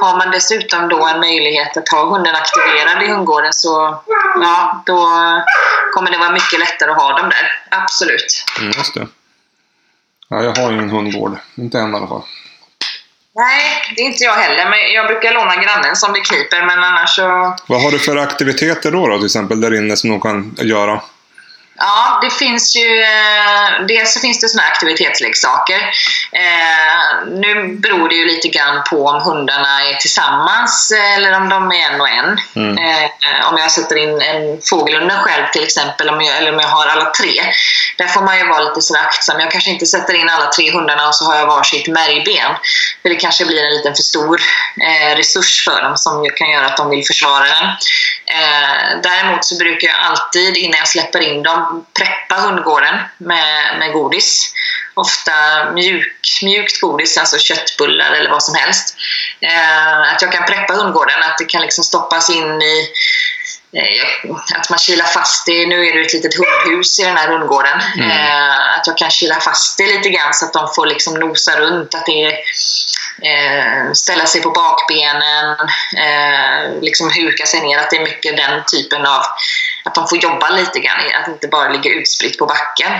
har 0.00 0.16
man 0.16 0.30
dessutom 0.30 0.88
då 0.88 1.06
en 1.06 1.20
möjlighet 1.20 1.76
att 1.76 1.88
ha 1.88 2.04
hunden 2.04 2.34
aktiverad 2.34 3.02
i 3.02 3.08
hundgården 3.08 3.52
så 3.52 4.02
ja, 4.40 4.82
då 4.86 4.96
kommer 5.94 6.10
det 6.10 6.18
vara 6.18 6.30
mycket 6.30 6.58
lättare 6.58 6.90
att 6.90 6.96
ha 6.96 7.16
dem 7.16 7.28
där. 7.28 7.78
Absolut. 7.80 8.44
Mm, 8.60 8.72
just 8.76 8.94
det. 8.94 9.06
Ja, 10.28 10.42
jag 10.42 10.56
har 10.56 10.72
ingen 10.72 10.90
hundgård. 10.90 11.38
Inte 11.54 11.78
än 11.78 11.92
i 11.92 11.96
alla 11.96 12.06
fall. 12.06 12.22
Nej, 13.34 13.94
det 13.96 14.02
är 14.02 14.06
inte 14.06 14.24
jag 14.24 14.32
heller. 14.32 14.70
Men 14.70 14.78
jag 14.94 15.06
brukar 15.06 15.34
låna 15.34 15.56
grannen 15.56 15.96
som 15.96 16.12
det 16.12 16.20
kniper. 16.20 16.66
Men 16.66 16.84
annars 16.84 17.10
så... 17.10 17.56
Vad 17.66 17.82
har 17.82 17.90
du 17.90 17.98
för 17.98 18.16
aktiviteter 18.16 18.90
då, 18.90 19.08
då 19.08 19.16
till 19.16 19.26
exempel 19.26 19.60
där 19.60 19.74
inne 19.74 19.96
som 19.96 20.10
de 20.10 20.20
kan 20.20 20.54
göra? 20.58 21.00
Ja, 21.80 22.18
det 22.22 22.30
finns 22.30 22.76
ju... 22.76 23.02
Eh, 23.02 23.86
dels 23.88 24.14
så 24.14 24.20
finns 24.20 24.40
det 24.40 24.48
såna 24.48 24.62
här 24.62 24.70
aktivitetsleksaker. 24.70 25.80
Eh, 26.32 27.28
nu 27.28 27.76
beror 27.76 28.08
det 28.08 28.14
ju 28.14 28.24
lite 28.26 28.48
grann 28.48 28.82
på 28.90 29.06
om 29.06 29.22
hundarna 29.22 29.82
är 29.84 29.94
tillsammans 29.94 30.92
eller 31.16 31.36
om 31.36 31.48
de 31.48 31.72
är 31.72 31.90
en 31.90 32.00
och 32.00 32.08
en. 32.08 32.40
Mm. 32.56 32.78
Eh, 32.78 33.48
om 33.48 33.58
jag 33.58 33.70
sätter 33.70 33.96
in 33.96 34.20
en 34.20 34.60
fågelunge 34.70 35.14
själv 35.14 35.46
till 35.52 35.62
exempel, 35.62 36.08
om 36.08 36.20
jag, 36.22 36.36
eller 36.36 36.52
om 36.52 36.60
jag 36.60 36.68
har 36.68 36.86
alla 36.86 37.10
tre. 37.10 37.42
Där 37.98 38.06
får 38.06 38.22
man 38.22 38.38
ju 38.38 38.46
vara 38.46 38.60
lite 38.60 38.98
aktsam. 38.98 39.40
Jag 39.40 39.50
kanske 39.50 39.70
inte 39.70 39.86
sätter 39.86 40.14
in 40.14 40.28
alla 40.28 40.46
tre 40.46 40.72
hundarna 40.72 41.08
och 41.08 41.14
så 41.14 41.24
har 41.24 41.36
jag 41.36 41.46
varsitt 41.46 41.88
märgben. 41.88 42.54
För 43.02 43.08
det 43.08 43.14
kanske 43.14 43.44
blir 43.44 43.64
en 43.64 43.74
liten 43.76 43.94
för 43.94 44.02
stor 44.02 44.40
eh, 44.80 45.16
resurs 45.16 45.64
för 45.64 45.82
dem 45.82 45.96
som 45.96 46.30
kan 46.36 46.50
göra 46.50 46.66
att 46.66 46.76
de 46.76 46.90
vill 46.90 47.06
försvara 47.06 47.44
den. 47.44 47.66
Eh, 48.26 49.00
däremot 49.02 49.44
så 49.44 49.56
brukar 49.56 49.88
jag 49.88 49.96
alltid 50.00 50.56
innan 50.56 50.78
jag 50.78 50.88
släpper 50.88 51.20
in 51.20 51.42
dem 51.42 51.69
preppa 51.98 52.34
hundgården 52.34 52.94
med, 53.18 53.78
med 53.78 53.92
godis. 53.92 54.54
Ofta 54.94 55.32
mjuk, 55.74 56.40
mjukt 56.42 56.80
godis, 56.80 57.18
alltså 57.18 57.38
köttbullar 57.38 58.12
eller 58.12 58.30
vad 58.30 58.42
som 58.42 58.54
helst. 58.54 58.96
Eh, 59.40 60.12
att 60.14 60.22
jag 60.22 60.32
kan 60.32 60.44
preppa 60.44 60.72
hundgården, 60.72 61.22
att 61.22 61.38
det 61.38 61.44
kan 61.44 61.62
liksom 61.62 61.84
stoppas 61.84 62.30
in 62.30 62.62
i 62.62 62.88
eh, 63.72 64.30
att 64.54 64.70
man 64.70 64.78
kilar 64.78 65.04
fast 65.04 65.46
det. 65.46 65.66
Nu 65.66 65.86
är 65.86 65.94
det 65.94 66.00
ett 66.00 66.12
litet 66.12 66.34
hundhus 66.34 66.98
i 66.98 67.04
den 67.04 67.16
här 67.16 67.28
hundgården. 67.28 67.80
Mm. 67.96 68.10
Eh, 68.10 68.78
att 68.78 68.86
jag 68.86 68.98
kan 68.98 69.10
kila 69.10 69.40
fast 69.40 69.78
det 69.78 69.86
lite 69.86 70.08
grann 70.08 70.34
så 70.34 70.46
att 70.46 70.52
de 70.52 70.68
får 70.74 70.86
liksom 70.86 71.14
nosa 71.14 71.60
runt. 71.60 71.94
Att 71.94 72.06
det 72.06 72.24
är, 72.24 72.32
eh, 73.22 73.92
ställa 73.92 74.26
sig 74.26 74.42
på 74.42 74.50
bakbenen, 74.50 75.56
eh, 75.96 76.80
liksom 76.82 77.10
huka 77.10 77.46
sig 77.46 77.60
ner. 77.60 77.78
Att 77.78 77.90
det 77.90 77.96
är 77.96 78.04
mycket 78.04 78.36
den 78.36 78.62
typen 78.72 79.06
av 79.06 79.22
att 79.90 79.94
de 79.94 80.08
får 80.08 80.18
jobba 80.18 80.50
lite 80.50 80.78
grann, 80.78 81.00
att 81.22 81.28
inte 81.28 81.48
bara 81.48 81.68
ligga 81.68 81.90
utspritt 81.90 82.38
på 82.38 82.46
backen. 82.46 82.92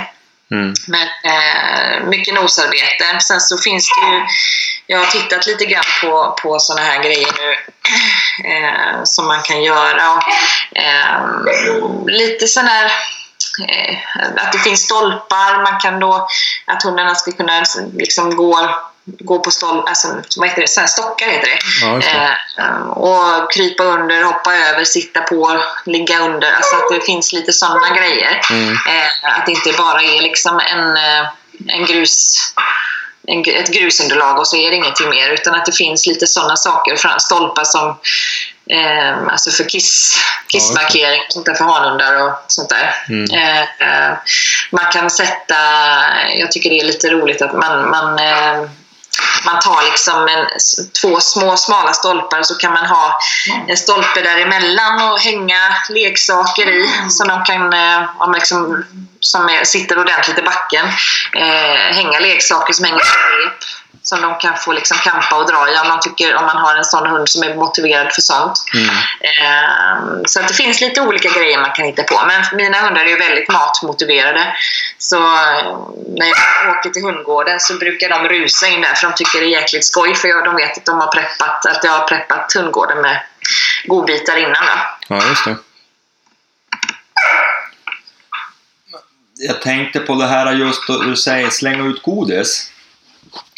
Mm. 0.51 0.75
Men 0.89 1.09
eh, 1.25 2.07
mycket 2.07 2.35
nosarbete. 2.35 3.21
Sen 3.21 3.41
så 3.41 3.59
finns 3.59 3.89
det 3.89 4.17
ju, 4.17 4.23
jag 4.87 4.99
har 4.99 5.07
tittat 5.07 5.47
lite 5.47 5.67
grann 5.67 5.85
på, 6.01 6.37
på 6.43 6.59
sådana 6.59 6.87
här 6.87 7.03
grejer 7.03 7.29
nu 7.39 7.53
eh, 8.49 9.05
som 9.05 9.27
man 9.27 9.43
kan 9.43 9.63
göra. 9.63 10.13
Och, 10.13 10.23
eh, 10.79 12.07
lite 12.07 12.47
sån 12.47 12.67
här 12.67 12.85
eh, 13.69 13.97
att 14.37 14.53
det 14.53 14.59
finns 14.59 14.85
stolpar, 14.85 15.63
man 15.63 15.81
kan 15.81 16.01
då, 16.01 16.29
att 16.65 16.83
hundarna 16.83 17.15
ska 17.15 17.33
kunna 17.33 17.65
liksom 17.93 18.37
gå 18.37 18.81
gå 19.19 19.39
på 19.39 19.51
stolp, 19.51 19.89
alltså, 19.89 20.09
vad 20.37 20.49
heter 20.49 20.63
det, 20.63 20.69
så 20.69 20.87
stockar 20.87 21.27
heter 21.27 21.47
det. 21.47 21.59
Ja, 21.83 22.01
det. 22.57 22.63
Eh, 22.63 22.89
och 22.89 23.53
krypa 23.53 23.83
under, 23.85 24.23
hoppa 24.23 24.57
över, 24.57 24.85
sitta 24.85 25.21
på, 25.21 25.63
ligga 25.87 26.19
under. 26.19 26.53
Alltså 26.53 26.77
att 26.77 26.89
det 26.91 27.01
finns 27.01 27.33
lite 27.33 27.53
sådana 27.53 27.97
grejer. 27.97 28.41
Mm. 28.51 28.73
Eh, 28.73 29.39
att 29.39 29.47
det 29.47 29.53
inte 29.53 29.73
bara 29.73 30.03
är 30.03 30.23
liksom 30.23 30.61
en, 30.61 30.97
eh, 30.97 31.29
en 31.69 31.87
grus, 31.87 32.37
en, 33.27 33.41
ett 33.41 33.73
grusunderlag 33.73 34.39
och 34.39 34.49
så 34.49 34.57
är 34.57 34.71
det 34.71 34.77
ingenting 34.77 35.11
mer. 35.11 35.31
Utan 35.31 35.55
att 35.55 35.67
det 35.67 35.77
finns 35.77 36.07
lite 36.07 36.27
sådana 36.27 36.57
saker, 36.57 37.19
stolpar 37.19 37.65
som 37.65 37.97
Eh, 38.71 39.23
alltså 39.29 39.51
för 39.51 39.69
kiss, 39.69 40.19
kissmarkering, 40.47 41.21
sånt 41.29 41.47
där 41.47 41.55
för 41.55 41.65
hanhundar 41.65 42.27
och 42.27 42.33
sånt 42.47 42.69
där. 42.69 42.95
Mm. 43.09 43.31
Eh, 43.31 43.61
eh, 43.61 44.19
man 44.71 44.85
kan 44.93 45.11
sätta, 45.11 45.57
jag 46.35 46.53
tycker 46.53 46.71
det 46.71 46.81
är 46.81 46.85
lite 46.85 47.11
roligt 47.11 47.43
att 47.43 47.53
man, 47.53 47.91
man 47.91 48.19
eh, 48.19 48.71
man 49.45 49.61
tar 49.61 49.83
liksom 49.83 50.29
en, 50.29 50.47
två 51.01 51.21
små 51.21 51.57
smala 51.57 51.93
stolpar 51.93 52.43
så 52.43 52.55
kan 52.55 52.73
man 52.73 52.87
ha 52.87 53.19
en 53.69 53.77
stolpe 53.77 54.23
däremellan 54.23 55.13
och 55.13 55.21
hänga 55.21 55.77
leksaker 55.89 56.69
i 56.69 56.89
som 57.11 57.29
de 57.29 57.45
kan, 57.45 57.73
eh, 57.73 58.03
om 58.19 58.33
liksom, 58.33 58.85
som 59.21 59.49
är, 59.49 59.65
sitter 59.65 59.99
ordentligt 59.99 60.39
i 60.39 60.43
backen, 60.43 60.87
eh, 61.33 61.95
hänga 61.97 62.21
leksaker 62.21 62.73
som 62.73 62.85
hänger 62.85 62.99
på 62.99 63.05
rep 63.05 63.80
som 64.03 64.23
de 64.23 64.39
kan 64.39 64.57
få 64.57 64.73
liksom 64.73 64.97
kampa 64.99 65.37
och 65.37 65.47
dra 65.47 65.71
i 65.71 65.79
om, 65.79 65.89
de 65.89 66.01
tycker, 66.01 66.37
om 66.37 66.45
man 66.45 66.57
har 66.57 66.77
en 66.77 66.85
sån 66.85 67.07
hund 67.07 67.29
som 67.29 67.43
är 67.43 67.55
motiverad 67.55 68.13
för 68.13 68.23
sånt. 68.23 68.53
Mm. 68.75 68.89
Eh, 69.21 70.23
så 70.27 70.41
att 70.41 70.49
det 70.49 70.55
finns 70.55 70.81
lite 70.81 71.01
olika 71.01 71.29
grejer 71.29 71.61
man 71.61 71.73
kan 71.73 71.85
hitta 71.85 72.03
på. 72.03 72.23
Men 72.27 72.45
mina 72.53 72.81
hundar 72.81 73.05
är 73.05 73.09
ju 73.09 73.17
väldigt 73.17 73.49
matmotiverade. 73.49 74.57
Så 74.99 75.17
eh, 75.17 75.79
när 76.17 76.27
jag 76.27 76.77
åker 76.79 76.91
till 76.91 77.03
hundgården 77.03 77.61
så 77.61 77.75
brukar 77.75 78.09
de 78.09 78.29
rusa 78.29 78.69
in 78.69 78.81
där 78.81 78.95
för 78.95 79.07
de 79.09 79.15
tycker 79.15 79.41
det 79.41 79.47
är 79.47 79.61
jäkligt 79.61 79.85
skoj 79.85 80.15
för 80.15 80.29
jag, 80.29 80.45
de 80.45 80.57
vet 80.57 80.79
att, 80.79 80.87
de 80.87 80.99
har 80.99 81.07
preppat, 81.07 81.67
att 81.67 81.85
jag 81.85 81.93
har 81.93 82.09
preppat 82.09 82.53
hundgården 82.53 83.01
med 83.01 83.21
godbitar 83.85 84.37
innan. 84.37 84.53
Då. 84.67 85.15
Ja, 85.15 85.29
just 85.29 85.45
det. 85.45 85.57
Jag 89.43 89.63
tänkte 89.63 90.01
på 90.01 90.15
det 90.15 90.27
här 90.27 90.53
just 90.53 90.87
då 90.87 90.99
du 90.99 91.17
säger 91.17 91.51
slänga 91.51 91.85
ut 91.85 92.03
godis. 92.03 92.71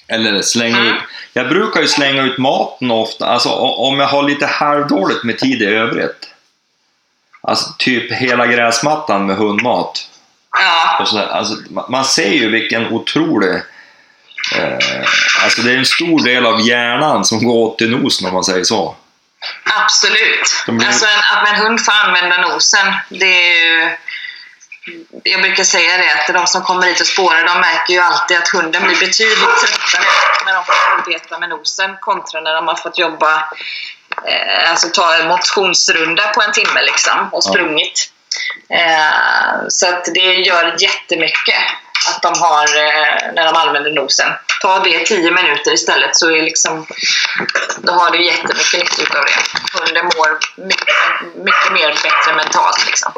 Eller 0.09 0.43
slänga 0.43 0.77
Mm. 0.79 0.89
ut... 0.97 1.03
Jag 1.33 1.49
brukar 1.49 1.81
ju 1.81 1.87
slänga 1.89 2.23
ut 2.23 2.39
maten 2.39 2.91
ofta, 2.91 3.27
alltså 3.27 3.49
om 3.59 4.01
jag 4.01 4.07
har 4.07 4.23
lite 4.23 4.47
halvdåligt 4.47 5.25
med 5.25 5.39
tid 5.39 5.63
i 5.63 5.67
övrigt. 5.67 6.29
Alltså 7.43 7.71
typ 7.79 8.13
hela 8.13 8.47
gräsmattan 8.47 9.27
med 9.27 9.37
hundmat. 9.37 10.09
Ja, 10.99 11.07
sådär. 11.07 11.27
Alltså, 11.27 11.55
ma- 11.55 11.91
man 11.91 12.05
ser 12.05 12.31
ju 12.33 12.51
vilken 12.51 12.87
otrolig... 12.87 13.55
Eh, 14.57 14.79
alltså 15.45 15.63
det 15.63 15.73
är 15.73 15.77
en 15.79 15.87
stor 15.87 16.25
del 16.25 16.47
av 16.47 16.61
hjärnan 16.61 17.25
som 17.25 17.45
går 17.45 17.55
åt 17.55 17.79
till 17.79 17.91
nosen 17.91 18.29
om 18.29 18.35
man 18.35 18.45
säger 18.45 18.65
så. 18.65 18.97
absolut. 19.65 20.65
Blir- 20.67 20.87
Alltså 20.87 21.07
att 21.33 21.49
en 21.49 21.55
hund 21.55 21.85
får 21.85 21.93
använda 21.93 22.37
nosen, 22.49 22.93
det 23.09 23.27
är 23.51 23.65
ju... 23.65 23.91
Jag 25.23 25.43
brukar 25.43 25.65
säga 25.65 25.97
det 25.97 26.13
att 26.13 26.35
de 26.35 26.47
som 26.47 26.63
kommer 26.63 26.87
hit 26.87 27.01
och 27.01 27.07
spårar, 27.07 27.45
de 27.45 27.61
märker 27.61 27.95
ju 27.95 28.01
alltid 28.01 28.37
att 28.37 28.49
hunden 28.49 28.83
blir 28.83 29.01
betydligt 29.01 29.61
tröttare 29.61 30.05
när 30.47 30.55
de 30.55 30.65
får 30.65 30.75
arbeta 30.99 31.39
med 31.39 31.49
nosen 31.49 31.97
kontra 32.01 32.41
när 32.41 32.55
de 32.55 32.69
har 32.69 32.77
fått 32.77 32.99
jobba, 32.99 33.35
eh, 34.27 34.71
alltså 34.71 34.89
ta 34.89 35.15
en 35.15 35.29
motionsrunda 35.29 36.29
på 36.29 36.43
en 36.43 36.53
timme 36.53 36.83
liksom 36.83 37.29
och 37.33 37.45
sprungit. 37.45 38.13
Eh, 38.69 39.69
så 39.69 39.89
att 39.89 40.05
det 40.05 40.35
gör 40.35 40.77
jättemycket 40.79 41.63
att 42.09 42.23
de 42.23 42.33
har, 42.41 42.65
eh, 42.65 43.35
när 43.35 43.45
de 43.45 43.57
använder 43.57 43.91
nosen. 43.91 44.31
Ta 44.61 44.79
det 44.79 45.05
10 45.05 45.31
minuter 45.31 45.75
istället 45.75 46.17
så 46.17 46.31
är 46.31 46.43
liksom, 46.43 46.87
då 47.83 47.93
har 47.93 48.11
du 48.11 48.27
jättemycket 48.27 48.99
nytta 48.99 49.19
av 49.19 49.25
det. 49.25 49.79
Hunden 49.79 50.05
mår 50.05 50.39
mycket, 50.67 50.87
mycket 51.37 51.73
mer 51.73 51.89
bättre 51.89 52.37
mentalt. 52.37 52.87
Liksom. 52.87 53.13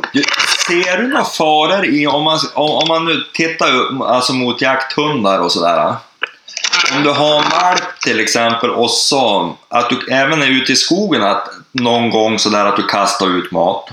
Ser 0.67 0.97
du 0.97 1.09
några 1.09 1.25
faror 1.25 1.87
i, 1.87 2.07
om 2.07 2.25
man, 2.25 2.39
om, 2.55 2.71
om 2.71 2.89
man 2.89 3.05
nu 3.05 3.25
tittar 3.33 3.75
upp, 3.75 4.01
alltså 4.01 4.33
mot 4.33 4.61
jakthundar 4.61 5.39
och 5.39 5.53
sådär. 5.53 5.97
Om 6.97 7.03
du 7.03 7.11
har 7.11 7.37
en 7.37 7.51
valp 7.51 8.01
till 8.01 8.21
exempel 8.21 8.71
och 8.71 8.91
så 8.91 9.57
att 9.69 9.91
du 9.91 10.13
även 10.13 10.43
är 10.43 10.47
ute 10.47 10.73
i 10.73 10.77
skogen 10.77 11.23
att 11.23 11.49
någon 11.73 12.11
gång 12.11 12.39
sådär 12.39 12.67
att 12.67 12.77
du 12.77 12.87
kastar 12.87 13.39
ut 13.39 13.53
mat. 13.53 13.91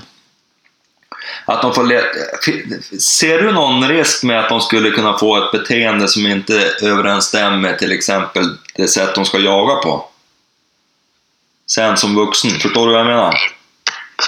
Att 1.52 1.62
de 1.62 1.74
får 1.74 1.84
le- 1.84 3.00
Ser 3.00 3.38
du 3.42 3.52
någon 3.52 3.88
risk 3.88 4.24
med 4.24 4.40
att 4.40 4.50
de 4.50 4.62
skulle 4.62 4.92
kunna 4.92 5.18
få 5.18 5.38
ett 5.46 5.52
beteende 5.52 6.08
som 6.08 6.26
inte 6.28 6.74
överensstämmer 6.82 7.58
med 7.58 7.80
till 7.80 7.92
exempel 7.92 8.58
det 8.76 8.88
sätt 8.88 9.16
de 9.16 9.26
ska 9.26 9.38
jaga 9.38 9.76
på? 9.76 10.06
Sen 11.72 11.98
som 11.98 12.16
vuxen, 12.16 12.52
förstår 12.52 12.86
du 12.88 12.92
vad 12.92 13.00
jag 13.00 13.08
menar? 13.08 13.36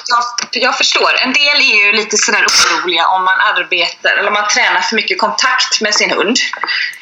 Jag, 0.08 0.64
jag 0.64 0.78
förstår. 0.78 1.10
En 1.24 1.34
del 1.34 1.58
är 1.72 1.86
ju 1.86 1.92
lite 1.94 2.18
sådär 2.18 2.46
oroliga 2.46 3.08
om 3.08 3.24
man 3.24 3.40
arbetar 3.40 4.18
eller 4.18 4.28
om 4.28 4.34
man 4.34 4.48
tränar 4.48 4.82
för 4.82 4.96
mycket 4.96 5.20
kontakt 5.20 5.82
med 5.82 5.94
sin 5.96 6.12
hund. 6.12 6.38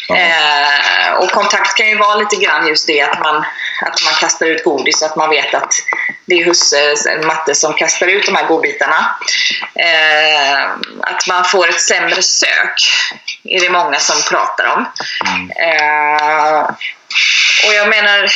Ja. 0.07 0.15
Eh, 0.17 1.13
och 1.19 1.31
kontakt 1.31 1.77
kan 1.77 1.89
ju 1.89 1.97
vara 1.97 2.15
lite 2.15 2.35
grann 2.35 2.67
just 2.67 2.87
det 2.87 3.01
att 3.01 3.19
man, 3.19 3.45
att 3.81 4.03
man 4.05 4.13
kastar 4.13 4.45
ut 4.45 4.63
godis 4.63 4.99
så 4.99 5.05
att 5.05 5.15
man 5.15 5.29
vet 5.29 5.53
att 5.53 5.73
det 6.25 6.35
är 6.35 6.45
husse, 6.45 6.79
eller 6.79 7.27
matte 7.27 7.55
som 7.55 7.73
kastar 7.73 8.07
ut 8.07 8.25
de 8.25 8.35
här 8.35 8.47
godbitarna. 8.47 9.15
Eh, 9.75 10.71
att 11.01 11.27
man 11.27 11.45
får 11.45 11.69
ett 11.69 11.81
sämre 11.81 12.21
sök 12.21 12.73
är 13.43 13.59
det 13.59 13.69
många 13.69 13.99
som 13.99 14.21
pratar 14.29 14.65
om. 14.65 14.85
Eh, 15.55 16.61
och 17.67 17.73
jag 17.73 17.89
menar, 17.89 18.31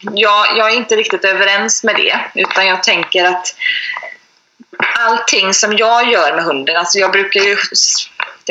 jag, 0.00 0.46
jag 0.56 0.72
är 0.72 0.76
inte 0.76 0.96
riktigt 0.96 1.24
överens 1.24 1.84
med 1.84 1.96
det. 1.96 2.20
Utan 2.34 2.66
jag 2.66 2.82
tänker 2.82 3.24
att 3.24 3.54
allting 4.98 5.54
som 5.54 5.76
jag 5.76 6.10
gör 6.10 6.34
med 6.34 6.44
hunden, 6.44 6.76
alltså 6.76 6.98
jag 6.98 7.12
brukar 7.12 7.40
ju 7.40 7.56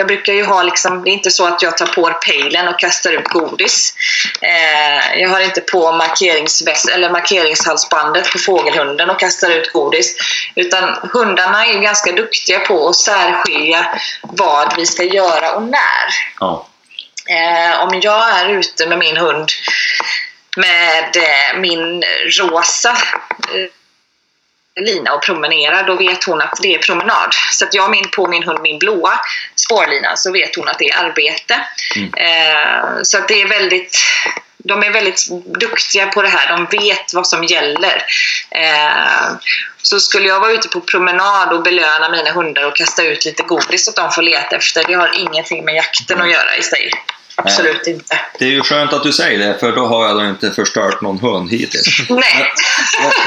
jag 0.01 0.07
brukar 0.07 0.33
ju 0.33 0.45
ha 0.45 0.63
liksom, 0.63 1.03
det 1.03 1.09
är 1.09 1.13
inte 1.13 1.31
så 1.31 1.45
att 1.45 1.61
jag 1.61 1.77
tar 1.77 1.85
på 1.85 2.13
pejlen 2.27 2.67
och 2.67 2.79
kastar 2.79 3.11
ut 3.11 3.27
godis. 3.27 3.93
Eh, 4.41 5.21
jag 5.21 5.29
har 5.29 5.39
inte 5.39 5.61
på 5.61 5.91
markeringsväst, 5.91 6.89
eller 6.89 7.09
markeringshalsbandet 7.09 8.31
på 8.31 8.39
fågelhunden 8.39 9.09
och 9.09 9.19
kastar 9.19 9.49
ut 9.49 9.73
godis. 9.73 10.15
Utan 10.55 11.09
hundarna 11.13 11.65
är 11.65 11.79
ganska 11.79 12.11
duktiga 12.11 12.59
på 12.59 12.89
att 12.89 12.95
särskilja 12.95 13.99
vad 14.21 14.73
vi 14.77 14.85
ska 14.85 15.03
göra 15.03 15.55
och 15.55 15.63
när. 15.63 16.07
Ja. 16.39 16.67
Eh, 17.29 17.83
om 17.83 17.99
jag 18.01 18.39
är 18.39 18.49
ute 18.49 18.87
med 18.87 18.97
min 18.97 19.17
hund 19.17 19.49
med 20.57 21.17
eh, 21.17 21.59
min 21.59 22.03
rosa 22.39 22.89
eh, 22.89 23.80
lina 24.81 25.13
och 25.13 25.23
promenerar, 25.23 25.83
då 25.83 25.95
vet 25.95 26.23
hon 26.23 26.41
att 26.41 26.59
det 26.61 26.75
är 26.75 26.79
promenad. 26.79 27.29
Så 27.51 27.65
att 27.65 27.73
jag 27.73 27.91
min 27.91 28.09
på 28.09 28.27
min 28.27 28.43
hund 28.43 28.59
min 28.61 28.79
blåa 28.79 29.19
spårlina 29.55 30.15
så 30.15 30.31
vet 30.31 30.55
hon 30.55 30.67
att 30.67 30.79
det 30.79 30.89
är 30.89 31.03
arbete. 31.05 31.65
Mm. 31.95 32.13
Eh, 32.13 33.01
så 33.03 33.17
att 33.17 33.27
det 33.27 33.41
är 33.41 33.47
väldigt 33.47 33.97
de 34.63 34.83
är 34.83 34.91
väldigt 34.91 35.27
duktiga 35.45 36.07
på 36.07 36.21
det 36.21 36.27
här. 36.27 36.47
De 36.47 36.77
vet 36.77 37.13
vad 37.13 37.27
som 37.27 37.43
gäller. 37.43 38.05
Eh, 38.51 39.31
så 39.81 39.99
skulle 39.99 40.27
jag 40.27 40.39
vara 40.39 40.51
ute 40.51 40.67
på 40.67 40.81
promenad 40.81 41.53
och 41.53 41.63
belöna 41.63 42.09
mina 42.09 42.31
hundar 42.31 42.63
och 42.63 42.75
kasta 42.75 43.03
ut 43.03 43.25
lite 43.25 43.43
godis 43.43 43.87
att 43.87 43.95
de 43.95 44.11
får 44.11 44.21
leta 44.21 44.55
efter, 44.55 44.83
det 44.87 44.93
har 44.93 45.19
ingenting 45.19 45.65
med 45.65 45.75
jakten 45.75 46.21
att 46.21 46.31
göra 46.31 46.55
i 46.55 46.63
sig. 46.63 46.91
Absolut 47.35 47.87
inte. 47.87 48.19
Det 48.39 48.45
är 48.45 48.49
ju 48.49 48.61
skönt 48.61 48.93
att 48.93 49.03
du 49.03 49.13
säger 49.13 49.39
det, 49.39 49.59
för 49.59 49.71
då 49.71 49.85
har 49.87 50.07
jag 50.07 50.15
då 50.17 50.23
inte 50.25 50.51
förstört 50.51 51.01
någon 51.01 51.19
hund 51.19 51.51
hittills. 51.51 52.09
Nej. 52.09 52.51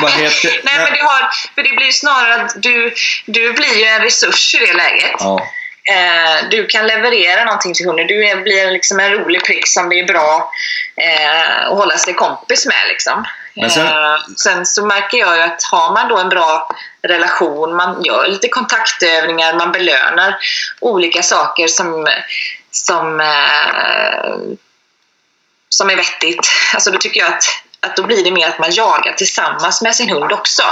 Vad 0.02 0.10
heter... 0.10 0.60
Nej, 0.64 0.74
men 0.78 0.92
det, 0.92 1.02
har, 1.02 1.30
för 1.54 1.62
det 1.62 1.76
blir 1.76 1.90
snarare 1.90 2.42
att 2.42 2.62
du, 2.62 2.94
du 3.26 3.52
blir 3.52 3.78
ju 3.78 3.84
en 3.84 4.02
resurs 4.02 4.54
i 4.54 4.58
det 4.66 4.72
läget. 4.74 5.16
Ja, 5.18 5.46
Eh, 5.88 6.48
du 6.50 6.66
kan 6.66 6.86
leverera 6.86 7.44
någonting 7.44 7.74
till 7.74 7.86
hunden. 7.86 8.06
Du 8.06 8.26
är, 8.28 8.36
blir 8.36 8.70
liksom 8.70 9.00
en 9.00 9.10
rolig 9.12 9.44
prick 9.44 9.66
som 9.68 9.88
det 9.88 10.00
är 10.00 10.06
bra 10.06 10.50
eh, 10.96 11.66
att 11.66 11.76
hålla 11.78 11.96
sig 11.98 12.14
kompis 12.14 12.66
med. 12.66 12.76
Liksom. 12.88 13.24
Men 13.56 13.70
sen- 13.70 13.86
Eh, 13.86 14.16
sen 14.36 14.66
så 14.66 14.86
märker 14.86 15.18
jag 15.18 15.36
ju 15.36 15.42
att 15.42 15.62
har 15.62 15.94
man 15.94 16.08
då 16.08 16.18
en 16.18 16.28
bra 16.28 16.68
relation, 17.08 17.76
man 17.76 18.04
gör 18.04 18.28
lite 18.28 18.48
kontaktövningar, 18.48 19.54
man 19.54 19.72
belönar 19.72 20.36
olika 20.80 21.22
saker 21.22 21.66
som, 21.68 22.06
som, 22.76 23.20
eh, 23.20 24.56
som 25.68 25.90
är 25.90 25.96
vettigt. 25.96 26.50
Alltså 26.74 26.90
då 26.90 26.98
tycker 26.98 27.20
jag 27.20 27.32
att 27.32 27.44
att 27.80 27.96
då 27.96 28.02
blir 28.02 28.24
det 28.24 28.30
mer 28.30 28.48
att 28.48 28.58
man 28.58 28.70
jagar 28.72 29.12
tillsammans 29.12 29.82
med 29.82 29.94
sin 29.94 30.08
hund 30.10 30.32
också. 30.32 30.62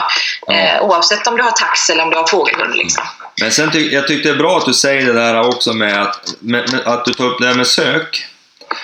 Ja. 0.46 0.54
Eh, 0.54 0.82
oavsett 0.82 1.26
om 1.26 1.36
du 1.36 1.42
har 1.42 1.50
tax 1.50 1.90
eller 1.90 2.02
om 2.02 2.10
du 2.10 2.16
har 2.16 2.26
fågelhund. 2.26 2.74
Liksom. 2.74 3.04
Men 3.40 3.52
sen 3.52 3.70
ty 3.70 3.90
jag 3.92 4.08
tyckte 4.08 4.28
det 4.28 4.34
är 4.34 4.38
bra 4.38 4.58
att 4.58 4.66
du 4.66 4.74
säger 4.74 5.06
det 5.06 5.12
där 5.12 5.48
också 5.48 5.72
med 5.72 6.02
att, 6.02 6.34
med, 6.38 6.72
med, 6.72 6.80
att 6.86 7.04
du 7.04 7.12
tar 7.14 7.24
upp 7.24 7.38
det 7.40 7.46
här 7.46 7.54
med 7.54 7.66
sök. 7.66 8.26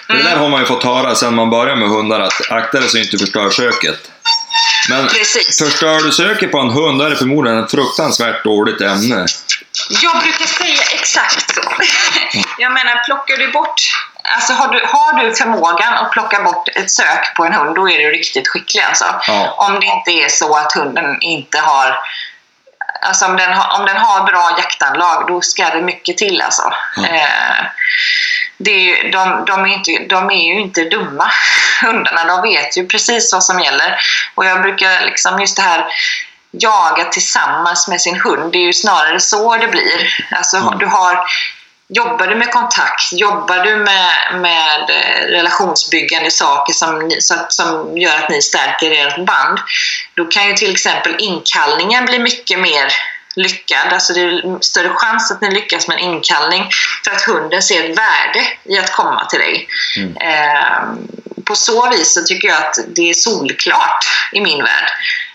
För 0.06 0.14
Det 0.14 0.22
där 0.22 0.28
Mm. 0.30 0.40
har 0.40 0.48
man 0.48 0.60
ju 0.60 0.66
fått 0.66 0.84
höra 0.84 1.14
sedan 1.14 1.34
man 1.34 1.50
började 1.50 1.80
med 1.80 1.88
hundar, 1.88 2.20
att 2.20 2.50
akta 2.50 2.80
dig 2.80 2.88
så 2.88 2.98
inte 2.98 3.18
förstör 3.18 3.50
söket. 3.50 4.10
Men 4.90 5.06
Precis. 5.08 5.58
förstör 5.58 6.00
du 6.00 6.12
söket 6.12 6.52
på 6.52 6.58
en 6.58 6.70
hund, 6.70 6.98
då 6.98 7.04
är 7.04 7.10
det 7.10 7.16
förmodligen 7.16 7.64
ett 7.64 7.70
fruktansvärt 7.70 8.44
dåligt 8.44 8.80
ämne. 8.80 9.26
Jag 9.88 10.22
brukar 10.22 10.46
säga 10.46 10.82
exakt 10.94 11.54
så. 11.54 11.62
Jag 12.58 12.72
menar, 12.72 13.04
plockar 13.04 13.36
du 13.36 13.52
bort... 13.52 13.80
Alltså 14.34 14.52
har 14.52 14.68
du, 14.68 14.80
har 14.84 15.12
du 15.12 15.34
förmågan 15.34 15.94
att 15.94 16.12
plocka 16.12 16.42
bort 16.42 16.68
ett 16.68 16.90
sök 16.90 17.34
på 17.36 17.44
en 17.44 17.52
hund, 17.52 17.74
då 17.74 17.90
är 17.90 17.98
du 17.98 18.10
riktigt 18.10 18.48
skicklig 18.48 18.82
alltså. 18.82 19.04
Ja. 19.26 19.54
Om 19.58 19.80
det 19.80 19.86
inte 19.86 20.10
är 20.10 20.28
så 20.28 20.56
att 20.56 20.72
hunden 20.72 21.22
inte 21.22 21.58
har... 21.58 21.98
Alltså 23.02 23.26
om 23.26 23.36
den 23.36 23.52
har, 23.52 23.80
om 23.80 23.86
den 23.86 23.96
har 23.96 24.26
bra 24.26 24.54
jaktanlag, 24.58 25.24
då 25.28 25.40
ska 25.40 25.68
det 25.68 25.82
mycket 25.82 26.18
till 26.18 26.42
alltså. 26.42 26.72
Ja. 26.96 27.06
Eh, 27.06 27.64
det 28.56 28.70
är 28.70 28.80
ju, 28.80 29.10
de, 29.10 29.44
de, 29.46 29.64
är 29.64 29.68
inte, 29.68 30.06
de 30.08 30.30
är 30.30 30.54
ju 30.54 30.60
inte 30.60 30.84
dumma, 30.84 31.30
hundarna. 31.82 32.24
De 32.24 32.42
vet 32.42 32.76
ju 32.76 32.86
precis 32.86 33.32
vad 33.32 33.44
som 33.44 33.60
gäller. 33.60 34.00
Och 34.34 34.44
jag 34.44 34.62
brukar 34.62 35.04
liksom, 35.04 35.40
just 35.40 35.56
det 35.56 35.62
här 35.62 35.86
jaga 36.50 37.04
tillsammans 37.04 37.88
med 37.88 38.00
sin 38.00 38.20
hund, 38.20 38.52
det 38.52 38.58
är 38.58 38.66
ju 38.66 38.72
snarare 38.72 39.20
så 39.20 39.56
det 39.56 39.68
blir. 39.68 40.24
Alltså, 40.30 40.56
Mm. 40.56 40.78
du 40.78 40.86
har, 40.86 41.18
jobbar 41.88 42.26
du 42.26 42.34
med 42.36 42.52
kontakt, 42.52 43.12
jobbar 43.12 43.58
du 43.64 43.76
med, 43.76 44.10
med 44.40 44.90
eh, 44.90 45.26
relationsbyggande 45.30 46.30
saker 46.30 46.72
som, 46.72 46.98
ni, 46.98 47.20
så 47.20 47.34
att, 47.34 47.52
som 47.52 47.98
gör 47.98 48.16
att 48.18 48.30
ni 48.30 48.42
stärker 48.42 48.90
ert 48.90 49.26
band, 49.26 49.58
då 50.14 50.24
kan 50.24 50.46
ju 50.46 50.54
till 50.54 50.72
exempel 50.72 51.16
inkallningen 51.18 52.04
bli 52.04 52.18
mycket 52.18 52.58
mer 52.58 52.92
lyckad. 53.36 53.92
Alltså 53.92 54.12
det 54.12 54.20
är 54.20 54.58
större 54.60 54.88
chans 54.94 55.30
att 55.30 55.40
ni 55.40 55.50
lyckas 55.50 55.88
med 55.88 55.96
en 55.98 56.04
inkallning 56.04 56.70
för 57.04 57.10
att 57.10 57.22
hunden 57.22 57.62
ser 57.62 57.84
ett 57.90 57.98
värde 57.98 58.46
i 58.64 58.78
att 58.78 58.92
komma 58.92 59.24
till 59.24 59.38
dig. 59.38 59.68
Mm. 59.96 60.16
Eh, 60.16 60.82
på 61.44 61.54
så 61.56 61.90
vis 61.90 62.14
så 62.14 62.22
tycker 62.22 62.48
jag 62.48 62.56
att 62.56 62.78
det 62.88 63.10
är 63.10 63.14
solklart 63.14 64.04
i 64.32 64.40
min 64.40 64.62
värld. 64.64 64.90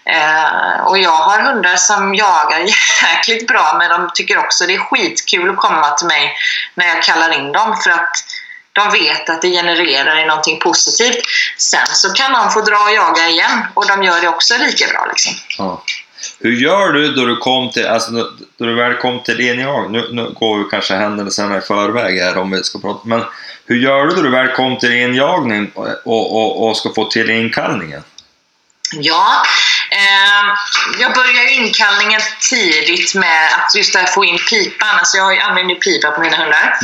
Eh, 0.06 0.86
och 0.86 0.98
jag 0.98 1.18
har 1.18 1.40
hundar 1.40 1.76
som 1.76 2.16
jagar 2.16 2.60
jäkligt 3.04 3.48
bra 3.48 3.76
men 3.80 3.90
de 3.90 4.10
tycker 4.14 4.38
också 4.38 4.66
det 4.66 4.76
är 4.76 4.80
skitkul 4.80 5.50
att 5.50 5.58
komma 5.58 5.90
till 5.90 6.08
mig 6.08 6.36
när 6.76 6.86
jag 6.86 7.04
kallar 7.04 7.40
in 7.40 7.52
dem 7.52 7.78
för 7.84 7.90
att 7.90 8.26
de 8.74 8.92
vet 8.92 9.30
att 9.30 9.42
det 9.42 9.50
genererar 9.50 10.20
i 10.20 10.26
någonting 10.26 10.60
positivt. 10.60 11.24
Sen 11.58 11.88
så 11.88 12.14
kan 12.14 12.34
de 12.34 12.52
få 12.52 12.62
dra 12.62 12.78
och 12.78 12.94
jaga 12.94 13.30
igen 13.30 13.66
och 13.74 13.88
de 13.88 14.04
gör 14.04 14.22
det 14.22 14.28
också 14.28 14.58
lika 14.58 14.88
bra. 14.88 15.06
Liksom. 15.06 15.32
Ja. 15.58 15.84
Hur 16.40 16.52
gör 16.52 16.92
du 16.92 17.12
då 17.12 17.26
du 17.26 17.38
kom 17.38 17.72
till, 17.72 17.88
alltså 17.88 18.12
då 18.58 18.66
du 18.66 18.76
väl 18.76 18.94
kom 18.94 19.24
till 19.24 19.38
renjag? 19.38 19.92
Nu, 19.92 20.10
nu 20.12 20.30
går 20.30 20.60
ju 20.60 20.70
kanske 20.70 20.96
händelserna 20.96 21.58
i 21.58 21.62
förväg 21.62 22.20
här 22.20 22.38
om 22.38 22.52
vi 22.52 22.64
ska 22.64 22.80
prata, 22.80 23.00
men 23.04 23.24
hur 23.66 23.76
gör 23.76 24.06
du 24.06 24.16
då 24.16 24.22
du 24.22 24.30
väl 24.30 24.48
kom 24.48 24.78
till 24.78 24.90
din 24.90 25.16
jagning 25.16 25.72
och, 25.76 25.88
och, 26.06 26.68
och 26.68 26.78
ska 26.78 26.94
få 26.94 27.06
till 27.06 27.30
inkallningen? 27.30 28.04
Ja, 29.00 29.44
eh, 29.92 30.54
jag 31.00 31.14
börjar 31.14 31.48
inkallningen 31.52 32.22
tidigt 32.50 33.16
med 33.16 33.48
att 33.54 33.76
just 33.76 33.94
där 33.94 34.06
få 34.06 34.26
in 34.26 34.38
pipan. 34.50 35.00
Alltså 35.00 35.18
jag 35.18 35.40
använder 35.40 35.76
pipa 35.76 36.12
på 36.12 36.22
mina 36.22 36.38
hundar. 36.38 36.78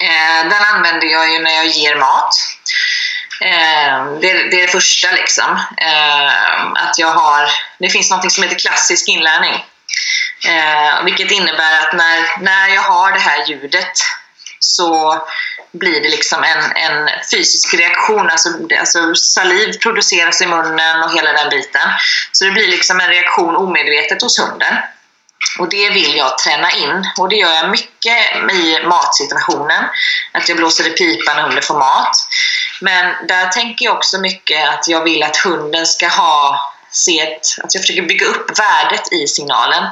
Eh, 0.00 0.48
den 0.50 0.62
använder 0.74 1.06
jag 1.06 1.32
ju 1.32 1.38
när 1.38 1.50
jag 1.50 1.66
ger 1.66 1.96
mat. 1.96 2.34
Eh, 3.40 4.04
det, 4.20 4.30
är- 4.30 4.50
det 4.50 4.62
är 4.62 4.66
det 4.66 4.72
första 4.72 5.12
liksom. 5.12 5.60
Eh, 5.76 6.72
att 6.84 6.98
jag 6.98 7.10
har, 7.12 7.50
det 7.78 7.88
finns 7.90 8.10
något 8.10 8.32
som 8.32 8.42
heter 8.42 8.58
klassisk 8.58 9.08
inlärning. 9.08 9.64
Eh, 10.48 11.04
vilket 11.04 11.30
innebär 11.30 11.80
att 11.80 11.92
när, 11.92 12.42
när 12.42 12.68
jag 12.68 12.82
har 12.82 13.12
det 13.12 13.18
här 13.20 13.46
ljudet 13.46 13.92
så 14.58 15.22
blir 15.72 16.00
det 16.00 16.08
liksom 16.08 16.44
en, 16.44 16.76
en 16.76 17.08
fysisk 17.30 17.74
reaktion. 17.74 18.30
Alltså, 18.30 18.48
alltså 18.80 19.14
saliv 19.14 19.72
produceras 19.82 20.42
i 20.42 20.46
munnen 20.46 21.02
och 21.02 21.12
hela 21.12 21.32
den 21.32 21.48
biten. 21.48 21.88
Så 22.32 22.44
det 22.44 22.50
blir 22.50 22.68
liksom 22.68 23.00
en 23.00 23.08
reaktion 23.08 23.56
omedvetet 23.56 24.22
hos 24.22 24.38
hunden. 24.38 24.74
Och 25.58 25.68
det 25.68 25.90
vill 25.90 26.16
jag 26.16 26.38
träna 26.38 26.70
in. 26.70 27.10
Och 27.18 27.28
det 27.28 27.36
gör 27.36 27.54
jag 27.54 27.70
mycket 27.70 28.36
i 28.52 28.78
matsituationen. 28.84 29.84
Att 30.32 30.48
jag 30.48 30.58
blåser 30.58 30.86
i 30.86 30.90
pipan 30.90 31.36
när 31.36 31.42
hunden 31.42 31.62
får 31.62 31.78
mat. 31.78 32.16
Men 32.80 33.26
där 33.26 33.46
tänker 33.46 33.84
jag 33.84 33.96
också 33.96 34.20
mycket 34.20 34.68
att 34.68 34.88
jag 34.88 35.04
vill 35.04 35.22
att 35.22 35.36
hunden 35.36 35.86
ska 35.86 36.08
ha 36.08 36.60
se 36.92 37.20
ett, 37.20 37.46
att 37.62 37.74
jag 37.74 37.82
försöker 37.82 38.02
bygga 38.02 38.26
upp 38.26 38.58
värdet 38.58 39.12
i 39.12 39.26
signalen. 39.26 39.84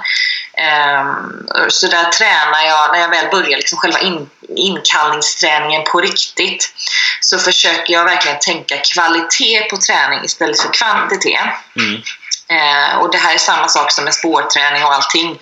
Ehm, 0.55 1.47
så 1.69 1.87
där 1.87 2.05
tränar 2.05 2.63
jag, 2.67 2.93
när 2.93 3.01
jag 3.01 3.09
väl 3.09 3.31
börjar 3.31 3.57
liksom 3.57 3.79
själva 3.79 3.99
in, 3.99 4.31
inkallningsträningen 4.57 5.85
på 5.85 6.01
riktigt, 6.01 6.75
så 7.21 7.39
försöker 7.39 7.93
jag 7.93 8.05
verkligen 8.05 8.39
tänka 8.39 8.77
kvalitet 8.79 9.63
på 9.71 9.77
träning 9.77 10.25
istället 10.25 10.61
för 10.61 10.73
kvantitet. 10.73 11.49
Mm. 11.77 12.03
Eh, 12.51 12.99
och 12.99 13.13
det 13.13 13.19
här 13.19 13.35
är 13.35 13.39
samma 13.39 13.69
sak 13.69 13.93
som 13.93 14.05
med 14.05 14.15
spårträning 14.15 14.85
och 14.85 14.95
allting. 14.95 15.39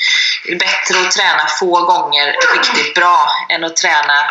Det 0.47 0.53
är 0.53 0.59
bättre 0.59 1.01
att 1.01 1.11
träna 1.11 1.47
få 1.61 1.85
gånger 1.85 2.37
riktigt 2.55 2.95
bra 2.95 3.31
än 3.49 3.65
att 3.65 3.77
träna 3.77 4.31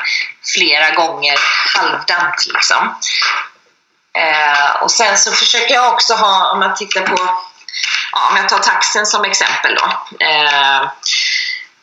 flera 0.53 0.91
gånger 0.91 1.35
halvdant. 1.75 2.45
Liksom. 2.53 2.95
Eh, 4.17 4.81
och 4.81 4.91
sen 4.91 5.17
så 5.17 5.31
försöker 5.31 5.73
jag 5.73 5.93
också 5.93 6.13
ha, 6.13 6.51
om 6.51 6.59
man 6.59 6.75
tittar 6.75 7.01
på, 7.01 7.15
ja, 8.11 8.29
om 8.29 8.37
jag 8.37 8.49
tar 8.49 8.59
taxen 8.59 9.05
som 9.05 9.25
exempel 9.25 9.75
då. 9.75 9.85
Eh, 10.25 10.89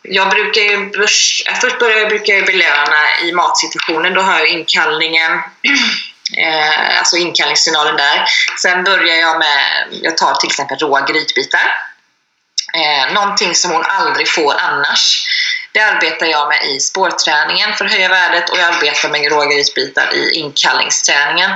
jag 0.03 0.31
brukar 0.31 0.63
ju, 0.63 0.91
börs, 0.91 1.43
först 1.61 1.79
börjar 1.79 1.99
jag, 1.99 2.09
brukar 2.09 2.35
jag 2.35 2.47
belöna 2.47 3.19
i 3.23 3.33
matsituationen, 3.33 4.15
då 4.15 4.21
har 4.21 4.39
jag 4.39 4.49
inkallningen, 4.49 5.33
eh, 6.39 6.99
alltså 6.99 7.17
inkallningssignalen 7.17 7.97
där. 7.97 8.25
Sen 8.63 8.85
börjar 8.85 9.17
jag 9.17 9.39
med, 9.39 9.89
jag 9.91 10.17
tar 10.17 10.35
till 10.35 10.49
exempel 10.49 10.79
råa 10.79 11.01
grytbitar. 11.01 11.73
Eh, 12.75 13.15
någonting 13.15 13.55
som 13.55 13.71
hon 13.71 13.85
aldrig 13.85 14.29
får 14.29 14.55
annars. 14.59 15.27
Det 15.73 15.81
arbetar 15.81 16.27
jag 16.27 16.49
med 16.49 16.65
i 16.65 16.81
spårträningen 16.81 17.75
för 17.75 17.85
att 17.85 17.93
höja 17.93 18.09
värdet 18.09 18.51
och 18.51 18.59
jag 18.59 18.75
arbetar 18.75 19.09
med 19.09 19.33
råa 19.33 19.47
grytbitar 19.47 20.15
i 20.15 20.31
inkallningsträningen. 20.35 21.51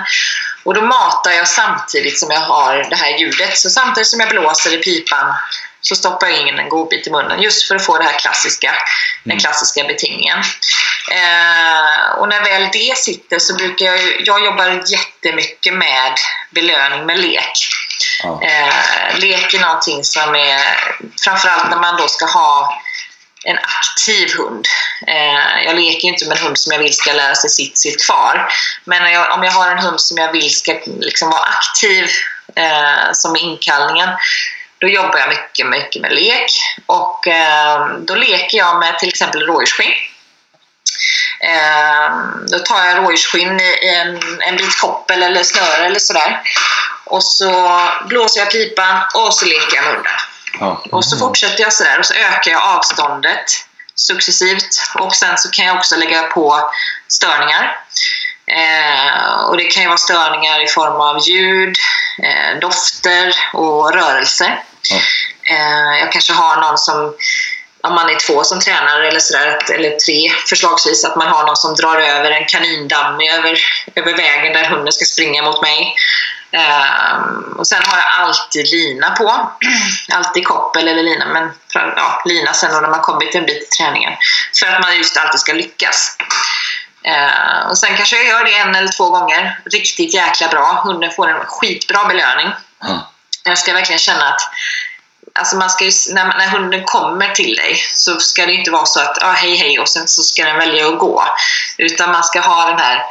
Och 0.67 0.75
då 0.75 0.81
matar 0.81 1.31
jag 1.31 1.49
samtidigt 1.49 2.19
som 2.19 2.31
jag 2.31 2.41
har 2.41 2.87
det 2.91 2.97
här 2.97 3.19
ljudet. 3.19 3.59
Så 3.59 3.71
samtidigt 3.71 4.09
som 4.09 4.21
jag 4.21 4.29
blåser 4.29 4.75
i 4.75 4.79
pipan 4.79 5.35
så 5.81 5.97
stoppar 5.97 6.27
jag 6.27 6.49
in 6.49 6.59
en 6.59 6.69
godbit 6.69 7.07
i 7.07 7.11
munnen 7.11 7.43
just 7.43 7.69
för 7.69 7.75
att 7.75 7.87
få 7.87 7.99
det 7.99 8.05
här 8.05 8.19
klassiska, 8.19 8.75
den 9.25 9.39
klassiska 9.39 9.85
betingningen. 9.85 10.39
Eh, 11.13 12.19
och 12.19 12.29
när 12.29 12.45
väl 12.45 12.69
det 12.73 12.99
sitter 12.99 13.39
så 13.39 13.55
brukar 13.55 13.87
jag, 13.87 14.01
jag 14.25 14.45
jobbar 14.45 14.83
jättemycket 14.87 15.75
med 15.75 16.13
belöning 16.51 17.07
med 17.07 17.19
lek. 17.19 17.69
Ja. 18.23 18.41
Eh, 18.43 19.19
lek 19.19 19.55
är 19.55 19.61
någonting 19.61 20.05
som 20.05 20.35
är, 20.35 20.61
framförallt 21.25 21.71
när 21.71 21.79
man 21.79 21.97
då 21.97 22.09
ska 22.09 22.27
ha 22.27 22.83
en 23.47 23.59
aktiv 23.59 24.35
hund. 24.37 24.67
Eh, 25.07 25.65
jag 25.65 25.77
leker 25.77 26.09
ju 26.09 26.13
inte 26.13 26.29
med 26.29 26.37
en 26.37 26.45
hund 26.45 26.59
som 26.59 26.73
jag 26.73 26.79
vill 26.79 26.97
ska 26.97 27.13
lära 27.13 27.35
sig 27.35 27.51
sitt, 27.51 27.79
sitt 27.79 28.07
kvar. 28.07 28.49
Men 28.85 29.13
jag, 29.13 29.33
om 29.33 29.45
jag 29.45 29.53
har 29.53 29.71
en 29.71 29.79
hund 29.79 30.01
som 30.01 30.17
jag 30.19 30.33
vill 30.33 30.55
ska 30.55 30.81
liksom 31.01 31.31
vara 31.31 31.43
aktiv, 31.43 32.09
eh, 32.55 33.13
som 33.13 33.37
i 33.37 33.41
inkallningen, 33.41 34.09
då 34.79 34.89
jobbar 34.89 35.19
jag 35.19 35.29
mycket, 35.29 35.67
mycket 35.67 36.03
med 36.03 36.13
lek. 36.13 36.51
Och 36.87 37.29
eh, 37.29 37.89
då 37.99 38.15
leker 38.15 38.59
jag 38.59 38.79
med 38.79 38.99
till 38.99 39.09
exempel 39.09 39.43
rådjursskinn. 39.43 39.95
Eh, 41.41 42.11
då 42.51 42.59
tar 42.59 42.85
jag 42.85 42.99
rådjursskinn 42.99 43.61
i 43.61 43.79
i 43.83 43.95
en, 43.95 44.41
en 44.41 44.57
bit 44.57 44.81
koppel 44.81 45.23
eller 45.23 45.43
snöre 45.43 45.87
eller 45.87 45.99
sådär. 45.99 46.41
Och 47.05 47.23
så 47.23 47.81
blåser 48.09 48.41
jag 48.41 48.51
pipan 48.51 49.03
och 49.15 49.35
så 49.35 49.47
leker 49.47 49.77
jag 49.77 49.85
med 49.85 49.95
hunden. 49.95 50.13
Ja. 50.61 50.85
Och 50.93 51.05
så 51.05 51.19
fortsätter 51.19 51.63
jag 51.63 51.73
sådär 51.73 51.99
och 51.99 52.07
så 52.07 52.15
ökar 52.15 52.51
jag 52.51 52.63
avståndet 52.63 53.67
successivt. 53.95 54.83
Och 54.95 55.15
sen 55.15 55.39
så 55.39 55.51
kan 55.51 55.67
jag 55.67 55.77
också 55.77 55.97
lägga 55.97 56.23
på 56.23 56.71
störningar. 57.09 57.81
Eh, 58.47 59.45
och 59.45 59.57
det 59.57 59.65
kan 59.65 59.83
ju 59.83 59.89
vara 59.89 59.99
störningar 59.99 60.65
i 60.65 60.67
form 60.67 61.01
av 61.01 61.29
ljud, 61.29 61.77
eh, 62.23 62.59
dofter 62.61 63.37
och 63.53 63.95
rörelse. 63.95 64.59
Ja. 64.91 64.97
Eh, 65.55 65.99
jag 66.01 66.13
kanske 66.13 66.33
har 66.33 66.61
någon 66.61 66.79
som, 66.79 67.17
om 67.83 67.95
man 67.95 68.11
är 68.11 68.19
två 68.27 68.45
som 68.45 68.61
tränar 68.61 69.01
eller 69.01 69.21
sådär, 69.21 69.59
eller 69.75 69.91
tre 69.91 70.33
förslagsvis, 70.49 71.05
att 71.05 71.17
man 71.17 71.29
har 71.29 71.47
någon 71.47 71.57
som 71.57 71.75
drar 71.75 72.01
över 72.01 72.31
en 72.31 72.47
kanindamm 72.47 73.21
över, 73.21 73.59
över 73.95 74.17
vägen 74.17 74.53
där 74.53 74.65
hunden 74.65 74.93
ska 74.93 75.05
springa 75.05 75.43
mot 75.43 75.63
mig. 75.63 75.95
Ehm, 76.57 77.55
och 77.59 77.67
sen 77.67 77.83
har 77.87 77.99
jag 77.99 78.07
alltid 78.27 78.71
lina 78.71 79.11
på. 79.11 79.51
alltid 80.13 80.47
koppel 80.47 80.89
eller 80.89 81.03
lina, 81.03 81.27
men 81.27 81.53
ja, 81.75 82.23
lina 82.25 82.55
sen 82.55 82.73
då 82.73 82.81
när 82.81 82.89
man 82.89 83.01
kommit 83.01 83.35
en 83.35 83.47
bit 83.47 83.63
i 83.63 83.67
träningen. 83.67 84.13
För 84.61 84.67
att 84.67 84.83
man 84.83 84.97
just 84.97 85.17
alltid 85.17 85.41
ska 85.41 85.53
lyckas. 85.53 86.17
Ehm, 87.05 87.71
och 87.71 87.79
sen 87.79 87.97
kanske 87.97 88.17
jag 88.17 88.27
gör 88.27 88.45
det 88.45 88.55
en 88.55 88.75
eller 88.75 88.89
två 88.89 89.11
gånger. 89.11 89.61
Riktigt 89.65 90.15
jäkla 90.15 90.49
bra. 90.49 90.83
Hunden 90.85 91.11
får 91.11 91.29
en 91.29 91.45
skitbra 91.47 92.05
belöning. 92.05 92.53
Ja. 92.81 93.11
Jag 93.45 93.59
ska 93.59 93.73
verkligen 93.73 93.99
känna 93.99 94.29
att 94.29 94.41
Alltså 95.39 95.57
man 95.57 95.71
ska 95.71 95.85
ju, 95.85 95.91
när, 96.15 96.25
när 96.25 96.49
hunden 96.49 96.85
kommer 96.85 97.29
till 97.29 97.57
dig 97.57 97.85
så 97.95 98.21
ska 98.21 98.47
det 98.47 98.53
inte 98.53 98.71
vara 98.71 98.87
så 98.87 99.01
att 99.01 99.23
ah, 99.23 99.33
hej 99.33 99.57
hej 99.57 99.79
och 99.79 99.89
sen 99.89 100.09
så 100.09 100.23
ska 100.23 100.45
den 100.45 100.59
välja 100.59 100.89
att 100.89 100.99
gå. 100.99 101.25
Utan 101.79 102.13
man 102.13 102.25
ska 102.25 102.41
ha 102.41 102.69
den 102.69 102.79
här 102.79 103.03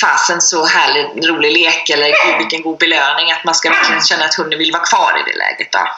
fasen 0.00 0.40
så 0.40 0.66
härlig, 0.66 1.28
rolig 1.28 1.52
lek 1.52 1.90
eller 1.90 2.06
gud 2.06 2.38
vilken 2.38 2.62
god 2.62 2.78
belöning 2.78 3.32
att 3.32 3.44
man 3.44 3.54
ska 3.54 3.70
verkligen 3.70 4.02
känna 4.02 4.24
att 4.24 4.34
hunden 4.34 4.58
vill 4.58 4.72
vara 4.72 4.82
kvar 4.82 5.12
i 5.20 5.30
det 5.30 5.38
läget. 5.38 5.72
Då. 5.72 5.88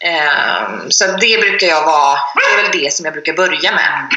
Ehm, 0.00 0.90
så 0.90 1.06
det 1.06 1.40
brukar 1.40 1.66
jag 1.66 1.84
vara, 1.84 2.18
det 2.34 2.60
är 2.60 2.62
väl 2.62 2.80
det 2.82 2.92
som 2.92 3.04
jag 3.04 3.12
brukar 3.12 3.32
börja 3.32 3.72
med. 3.72 4.12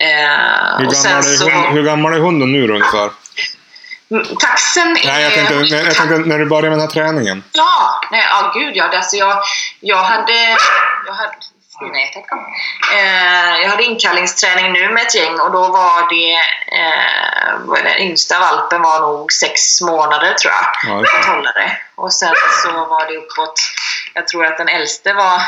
Ehm, 0.00 0.78
Hur 0.78 0.86
och 0.86 0.92
gammal, 0.92 1.22
så, 1.22 1.50
hund, 1.50 1.66
hur 1.66 1.82
gammal 1.82 2.12
är 2.12 2.18
hunden 2.18 2.52
nu 2.52 2.66
då 2.66 2.74
ungefär? 2.74 3.10
Mm, 4.10 4.26
taxen 4.40 4.96
är... 4.96 5.06
Nej, 5.06 5.22
jag 5.22 5.32
tänkte, 5.32 5.54
jag 5.54 5.94
tänkte 5.94 6.18
när 6.18 6.38
du 6.38 6.46
började 6.46 6.68
med 6.68 6.78
den 6.78 6.88
här 6.88 6.94
träningen. 6.94 7.44
Ja, 7.52 8.00
nej, 8.10 8.26
ja 8.30 8.52
gud 8.54 8.76
ja. 8.76 8.88
Alltså 8.96 9.16
jag, 9.16 9.42
jag 9.80 10.02
hade, 10.02 10.56
jag 11.06 11.14
hade 11.14 11.32
Stina 11.78 12.22
kom. 12.28 12.38
Eh, 12.92 13.60
jag 13.62 13.68
hade 13.68 13.84
inkallningsträning 13.84 14.72
nu 14.72 14.88
med 14.88 15.02
ett 15.02 15.14
gäng 15.14 15.40
och 15.40 15.52
då 15.52 15.68
var 15.68 16.08
det, 16.10 16.32
eh, 16.78 17.84
den 17.84 17.98
yngsta 17.98 18.38
valpen 18.38 18.82
var 18.82 19.00
nog 19.00 19.32
sex 19.32 19.80
månader 19.80 20.34
tror 20.34 20.52
jag. 20.54 20.92
Ja, 20.92 21.02
det. 21.02 21.30
Hållare. 21.30 21.78
Och 21.94 22.12
sen 22.12 22.34
så 22.62 22.70
var 22.72 23.06
det 23.06 23.16
uppåt, 23.16 23.60
jag 24.14 24.28
tror 24.28 24.46
att 24.46 24.56
den 24.56 24.68
äldste 24.68 25.12
var 25.12 25.36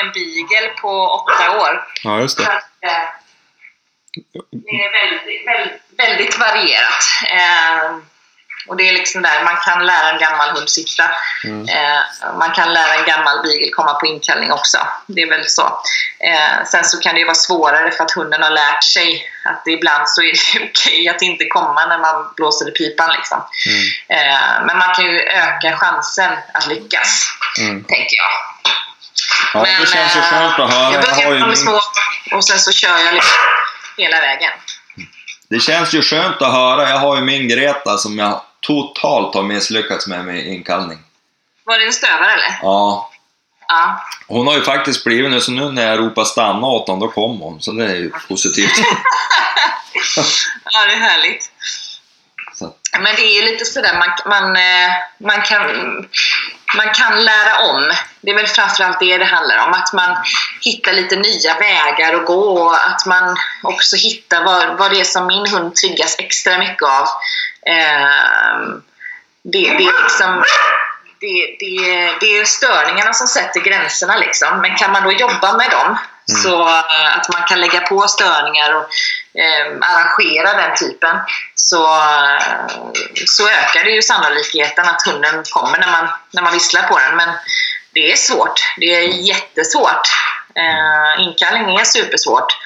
en 0.00 0.12
beagle 0.12 0.68
på 0.80 1.08
åtta 1.08 1.58
år. 1.58 1.86
Ja, 2.02 2.20
just 2.20 2.38
det. 2.38 2.46
att, 2.46 2.68
eh, 2.80 3.08
det 4.50 4.84
är 4.84 4.92
väldigt, 4.92 5.46
väldigt, 5.46 5.82
väldigt 5.98 6.38
varierat. 6.38 7.04
Eh, 7.30 7.98
och 8.66 8.76
det 8.76 8.88
är 8.88 8.92
liksom 8.92 9.22
där 9.22 9.44
man 9.44 9.56
kan 9.56 9.86
lära 9.86 10.10
en 10.10 10.18
gammal 10.18 10.48
hund 10.50 10.70
sitta. 10.70 11.10
Mm. 11.44 11.68
Eh, 11.68 12.00
man 12.38 12.50
kan 12.50 12.72
lära 12.72 12.94
en 12.94 13.04
gammal 13.04 13.42
beagle 13.42 13.70
komma 13.70 13.94
på 13.94 14.06
inkallning 14.06 14.52
också. 14.52 14.78
Det 15.06 15.22
är 15.22 15.30
väl 15.30 15.48
så. 15.48 15.82
Eh, 16.18 16.64
sen 16.66 16.84
så 16.84 17.00
kan 17.00 17.14
det 17.14 17.24
vara 17.24 17.34
svårare 17.34 17.90
för 17.90 18.04
att 18.04 18.12
hunden 18.12 18.42
har 18.42 18.50
lärt 18.50 18.84
sig 18.84 19.26
att 19.44 19.62
det 19.64 19.70
ibland 19.70 20.08
så 20.08 20.22
är 20.22 20.32
det 20.32 20.70
okej 20.70 21.08
att 21.08 21.22
inte 21.22 21.44
komma 21.44 21.86
när 21.86 21.98
man 21.98 22.32
blåser 22.36 22.68
i 22.68 22.72
pipan. 22.72 23.10
Liksom. 23.16 23.42
Mm. 23.66 24.28
Eh, 24.32 24.66
men 24.66 24.78
man 24.78 24.94
kan 24.94 25.04
ju 25.04 25.20
öka 25.20 25.76
chansen 25.76 26.32
att 26.54 26.66
lyckas, 26.66 27.30
Mm. 27.60 27.84
tänker 27.84 28.16
jag. 28.16 28.30
Ja, 29.54 29.66
det 29.80 29.86
känns 29.86 30.16
ju 30.16 30.20
skönt 30.20 30.60
att 30.60 30.70
höra. 30.70 30.92
Jag 30.92 31.02
börjar 31.02 31.30
med 31.30 31.48
min... 31.48 31.56
små 31.56 31.80
och 32.32 32.44
sen 32.44 32.58
så 32.58 32.72
kör 32.72 32.98
jag 32.98 33.14
liksom 33.14 33.38
hela 33.96 34.20
vägen. 34.20 34.50
Det 35.50 35.60
känns 35.60 35.94
ju 35.94 36.02
skönt 36.02 36.42
att 36.42 36.52
höra. 36.52 36.88
Jag 36.90 36.98
har 36.98 37.16
ju 37.16 37.22
min 37.22 37.48
Greta 37.48 37.98
som 37.98 38.18
jag 38.18 38.40
totalt 38.66 39.34
har 39.34 39.42
misslyckats 39.42 40.06
med 40.06 40.24
med 40.24 40.46
inkallning. 40.46 40.98
Var 41.64 41.78
det 41.78 41.86
en 41.86 41.92
stövare 41.92 42.32
eller? 42.32 42.58
Ja, 42.62 43.10
Ja. 43.68 44.04
hon 44.28 44.46
har 44.46 44.54
ju 44.54 44.62
faktiskt 44.62 45.04
blivit 45.04 45.30
nu, 45.30 45.40
så 45.40 45.50
nu 45.52 45.70
när 45.72 45.86
jag 45.90 45.98
ropar 45.98 46.24
stanna 46.24 46.66
åt 46.66 46.88
honom, 46.88 47.00
då 47.00 47.08
kommer 47.08 47.44
hon. 47.44 47.62
Så 47.62 47.72
det 47.72 47.84
är 47.84 47.94
ju 47.96 48.10
positivt. 48.28 48.70
ja, 50.64 50.86
det 50.86 50.92
är 50.92 50.98
härligt. 50.98 51.50
Så. 52.54 52.74
Men 52.98 53.16
det 53.16 53.22
är 53.22 53.42
ju 53.42 53.52
lite 53.52 53.64
sådär, 53.64 53.98
man, 53.98 54.08
man, 54.26 54.56
eh, 54.56 54.92
man, 55.18 55.42
kan, 55.42 55.66
man 56.76 56.94
kan 56.94 57.24
lära 57.24 57.58
om. 57.70 57.92
Det 58.20 58.30
är 58.30 58.34
väl 58.34 58.46
framförallt 58.46 59.00
det 59.00 59.18
det 59.18 59.24
handlar 59.24 59.66
om. 59.66 59.72
Att 59.72 59.92
man 59.92 60.16
hittar 60.60 60.92
lite 60.92 61.16
nya 61.16 61.58
vägar 61.58 62.14
att 62.14 62.26
gå 62.26 62.62
och 62.62 62.86
att 62.86 63.06
man 63.06 63.36
också 63.62 63.96
hittar 63.96 64.44
vad, 64.44 64.78
vad 64.78 64.90
det 64.90 65.00
är 65.00 65.04
som 65.04 65.26
min 65.26 65.46
hund 65.46 65.74
triggas 65.74 66.16
extra 66.18 66.58
mycket 66.58 66.82
av. 66.82 67.06
Eh, 67.66 68.58
det, 69.42 69.60
det 69.60 69.84
är 69.84 70.02
liksom 70.02 70.44
det, 71.20 71.56
det, 71.60 71.76
det 72.20 72.38
är 72.38 72.44
störningarna 72.44 73.12
som 73.12 73.26
sätter 73.26 73.60
gränserna. 73.60 74.16
Liksom. 74.16 74.60
Men 74.60 74.76
kan 74.76 74.92
man 74.92 75.02
då 75.02 75.12
jobba 75.12 75.56
med 75.56 75.70
dem, 75.70 75.98
Mm. 76.28 76.42
så 76.42 76.68
eh, 76.68 77.16
att 77.16 77.28
man 77.32 77.42
kan 77.48 77.60
lägga 77.60 77.80
på 77.80 78.08
störningar 78.08 78.74
och 78.74 78.88
eh, 79.40 79.66
arrangera 79.80 80.52
den 80.52 80.76
typen, 80.76 81.16
så, 81.54 81.84
eh, 81.94 82.66
så 83.26 83.48
ökar 83.48 83.84
det 83.84 83.90
ju 83.90 84.02
sannolikheten 84.02 84.88
att 84.88 85.02
hunden 85.06 85.44
kommer 85.50 85.78
när 85.78 85.90
man, 85.90 86.08
när 86.30 86.42
man 86.42 86.52
visslar 86.52 86.82
på 86.82 86.98
den. 86.98 87.16
Men 87.16 87.28
det 87.92 88.12
är 88.12 88.16
svårt. 88.16 88.74
Det 88.76 88.94
är 88.94 89.02
jättesvårt. 89.02 90.08
Eh, 90.54 91.24
inkallning 91.24 91.76
är 91.76 91.84
supersvårt. 91.84 92.56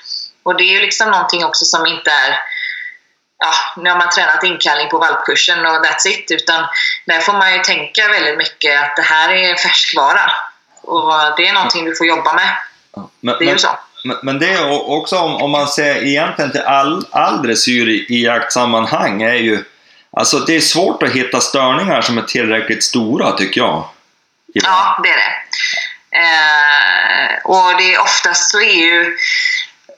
Och 0.42 0.56
det 0.56 0.64
är 0.64 0.72
ju 0.72 0.80
liksom 0.80 1.11
någonting 1.11 1.44
också 1.44 1.64
som 1.64 1.86
inte 1.86 2.11
är 2.11 2.38
ja, 3.38 3.52
nu 3.76 3.90
har 3.90 3.98
man 3.98 4.11
tränat 4.11 4.44
inkallning 4.44 4.88
på 4.88 4.98
valpkursen 4.98 5.66
och 5.66 5.84
that's 5.84 6.09
it. 6.09 6.30
Utan 6.30 6.66
där 7.06 7.20
får 7.20 7.32
man 7.32 7.52
ju 7.52 7.59
tänka 7.59 8.09
väldigt 8.09 8.38
mycket 8.38 8.82
att 8.82 8.96
det 8.96 9.02
här 9.02 9.32
är 9.32 9.56
färskvara. 9.56 10.30
Och 10.82 11.12
det 11.36 11.48
är 11.48 11.52
någonting 11.52 11.84
du 11.84 11.96
får 11.96 12.06
jobba 12.06 12.32
med. 12.32 12.48
Men, 13.20 13.34
Det 13.38 13.44
är 13.44 13.46
ju 13.46 13.51
men, 13.51 13.59
så. 13.59 13.68
men, 14.05 14.16
men 14.22 14.38
det 14.38 14.53
är 14.53 14.90
också 14.90 15.16
om, 15.16 15.36
om 15.36 15.51
man 15.51 15.68
ser 15.68 16.07
egentligen 16.07 16.53
till 16.53 16.61
all, 16.61 17.07
all 17.11 17.42
dressyr 17.42 17.88
i, 17.88 18.07
i 18.09 18.24
jaktsammanhang 18.24 19.22
är 19.22 19.34
ju 19.34 19.64
Alltså 20.11 20.38
det 20.38 20.57
är 20.57 20.61
svårt 20.61 21.03
att 21.03 21.11
hitta 21.11 21.40
störningar 21.40 22.01
som 22.01 22.18
är 22.18 22.22
tillräckligt 22.22 22.84
stora 22.84 23.32
tycker 23.32 23.61
jag. 23.61 23.88
Ja, 24.53 25.01
det 25.03 25.09
är 25.09 25.16
det. 25.16 25.32
Eh, 26.11 27.38
och 27.44 27.76
det 27.78 27.94
är 27.94 28.01
oftast 28.01 28.51
så 28.51 28.61
är 28.61 28.74
ju, 28.74 29.16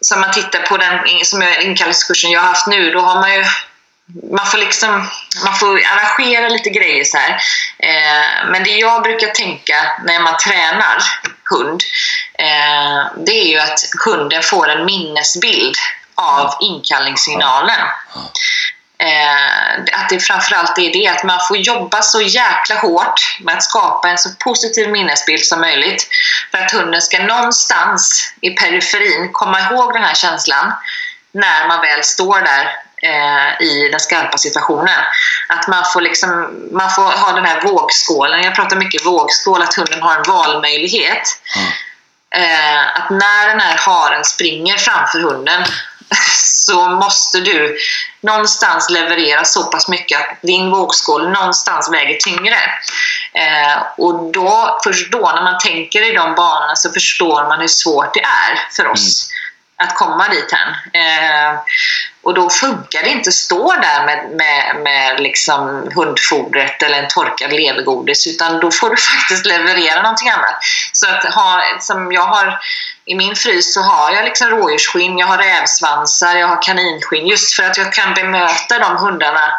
som 0.01 0.21
man 0.21 0.33
tittar 0.33 0.63
på 0.63 0.77
den 0.77 1.25
som 1.25 1.43
är 1.43 1.61
inkallelsekursen 1.61 2.31
jag 2.31 2.41
har 2.41 2.49
haft 2.49 2.67
nu, 2.67 2.91
då 2.91 3.01
har 3.01 3.21
man 3.21 3.35
ju 3.35 3.45
man 4.33 4.47
får 4.47 4.59
liksom 4.59 5.09
man 5.45 5.55
får 5.55 5.81
arrangera 5.93 6.49
lite 6.49 6.71
grejer 6.71 7.05
så 7.05 7.17
här. 7.17 7.31
Eh, 7.79 8.51
men 8.51 8.65
det 8.65 8.71
jag 8.71 9.03
brukar 9.03 9.29
tänka 9.29 9.93
när 10.05 10.21
man 10.21 10.37
tränar 10.37 10.99
hund, 11.51 11.83
eh, 12.39 13.25
det 13.27 13.33
är 13.33 13.49
ju 13.49 13.59
att 13.59 13.79
hunden 14.05 14.43
får 14.43 14.69
en 14.69 14.85
minnesbild 14.85 15.77
av 16.15 16.55
inkallningssignalen. 16.61 17.81
Eh, 18.99 20.01
att 20.01 20.09
det 20.09 20.21
framförallt 20.21 20.79
är 20.79 20.93
det 20.93 21.09
att 21.09 21.25
man 21.25 21.41
får 21.49 21.57
jobba 21.57 22.03
så 22.03 22.21
jäkla 22.21 22.77
hårt 22.77 23.39
med 23.41 23.57
att 23.57 23.63
skapa 23.63 24.09
en 24.09 24.19
så 24.19 24.29
positiv 24.39 24.91
minnesbild 24.91 25.45
som 25.45 25.61
möjligt 25.61 26.09
för 26.51 26.59
att 26.59 26.73
hunden 26.73 27.03
ska 27.03 27.23
någonstans 27.23 28.33
i 28.41 28.51
periferin 28.51 29.33
komma 29.33 29.61
ihåg 29.61 29.93
den 29.93 30.03
här 30.03 30.15
känslan 30.15 30.73
när 31.33 31.69
man 31.69 31.81
väl 31.81 32.05
står 32.05 32.41
där 32.41 32.77
eh, 33.03 33.67
i 33.67 33.89
den 33.91 34.01
skarpa 34.01 34.39
situationen. 34.39 34.99
Att 35.49 35.69
man 35.69 35.85
får, 35.93 36.01
liksom, 36.01 36.61
man 36.73 36.91
får 36.91 37.03
ha 37.03 37.33
den 37.33 37.45
här 37.45 37.61
vågskålen. 37.61 38.43
Jag 38.43 38.55
pratar 38.55 38.77
mycket 38.77 39.07
vågskål, 39.07 39.63
att 39.63 39.75
hunden 39.75 40.03
har 40.03 40.17
en 40.17 40.23
valmöjlighet. 40.23 41.23
Eh, 42.35 42.97
att 42.97 43.11
när 43.11 43.49
den 43.49 43.61
här 43.61 43.79
haren 43.79 44.25
springer 44.25 44.77
framför 44.77 45.21
hunden 45.21 45.65
så 46.45 46.89
måste 46.89 47.41
du 47.41 47.79
någonstans 48.21 48.91
leverera 48.91 49.45
så 49.45 49.65
pass 49.65 49.89
mycket 49.89 50.21
att 50.21 50.43
din 50.43 50.71
vågskål 50.71 51.29
någonstans 51.29 51.93
väger 51.93 52.19
tyngre. 52.19 52.57
Eh, 53.33 53.83
och 53.97 54.33
då, 54.33 54.81
först 54.85 55.13
då, 55.13 55.33
när 55.35 55.43
man 55.43 55.59
tänker 55.59 56.11
i 56.11 56.15
de 56.15 56.35
banorna, 56.35 56.77
så 56.77 56.93
förstår 56.93 57.49
man 57.49 57.61
hur 57.61 57.69
svårt 57.69 58.15
det 58.15 58.21
är 58.21 58.75
för 58.77 58.89
oss 58.89 59.31
att 59.83 59.95
komma 59.95 60.29
dit 60.29 60.53
hän. 60.53 60.75
Eh, 60.93 61.61
och 62.23 62.35
då 62.35 62.51
funkar 62.51 63.03
det 63.03 63.09
inte 63.09 63.29
att 63.29 63.35
stå 63.35 63.73
där 63.73 64.07
med, 64.07 64.31
med, 64.31 64.83
med 64.83 65.21
liksom 65.21 65.91
hundfodret 65.95 66.83
eller 66.83 66.99
en 66.99 67.09
torkad 67.09 67.53
levergodis 67.53 68.27
utan 68.27 68.61
då 68.61 68.71
får 68.71 68.91
du 68.91 68.97
faktiskt 69.13 69.47
leverera 69.47 70.03
någonting 70.03 70.29
annat. 70.29 70.57
Så 70.93 71.09
att 71.09 71.35
ha, 71.35 71.63
som 71.81 72.13
jag 72.13 72.27
har 72.27 72.61
i 73.05 73.15
min 73.15 73.37
frys 73.37 73.75
så 73.75 73.81
har 73.81 74.13
jag 74.13 74.25
liksom 74.25 74.49
rådjursskinn, 74.49 75.19
jag 75.19 75.27
har 75.27 75.39
rävsvansar, 75.39 76.37
jag 76.37 76.47
har 76.47 76.63
kaninskinn 76.63 77.27
just 77.27 77.55
för 77.55 77.63
att 77.63 77.77
jag 77.77 77.93
kan 77.93 78.15
bemöta 78.15 78.79
de 78.79 78.97
hundarna. 78.97 79.53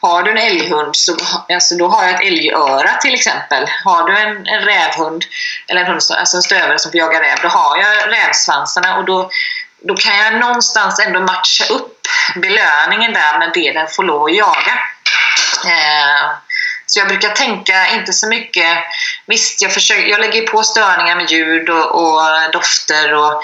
Har 0.00 0.22
du 0.22 0.30
en 0.30 0.38
älghund 0.38 0.96
så 0.96 1.16
alltså 1.48 1.76
då 1.76 1.88
har 1.88 2.04
jag 2.04 2.14
ett 2.14 2.26
älgöra 2.26 2.94
till 2.94 3.14
exempel. 3.14 3.66
Har 3.84 4.08
du 4.08 4.18
en, 4.18 4.46
en 4.46 4.60
rävhund 4.60 5.24
eller 5.68 5.80
en, 5.80 5.86
hund, 5.86 6.00
alltså 6.18 6.36
en 6.36 6.42
stövare 6.42 6.78
som 6.78 6.92
får 6.92 6.98
jaga 6.98 7.20
räv, 7.20 7.38
då 7.42 7.48
har 7.48 7.76
jag 7.76 8.12
rävsvansarna 8.12 8.96
och 8.96 9.04
då 9.04 9.30
då 9.80 9.96
kan 9.96 10.18
jag 10.18 10.40
någonstans 10.40 10.98
ändå 10.98 11.20
matcha 11.20 11.64
upp 11.70 11.98
belöningen 12.34 13.12
där 13.12 13.38
med 13.38 13.50
det 13.54 13.72
den 13.72 13.88
får 13.88 14.02
lov 14.02 14.24
att 14.24 14.34
jaga. 14.34 14.78
Eh, 15.64 16.30
så 16.86 17.00
jag 17.00 17.08
brukar 17.08 17.30
tänka 17.30 17.88
inte 17.88 18.12
så 18.12 18.28
mycket... 18.28 18.78
Visst, 19.26 19.62
jag, 19.62 19.72
försöker, 19.72 20.06
jag 20.06 20.20
lägger 20.20 20.46
på 20.46 20.62
störningar 20.62 21.16
med 21.16 21.30
ljud 21.30 21.70
och, 21.70 21.94
och 21.94 22.20
dofter 22.52 23.14
och 23.14 23.42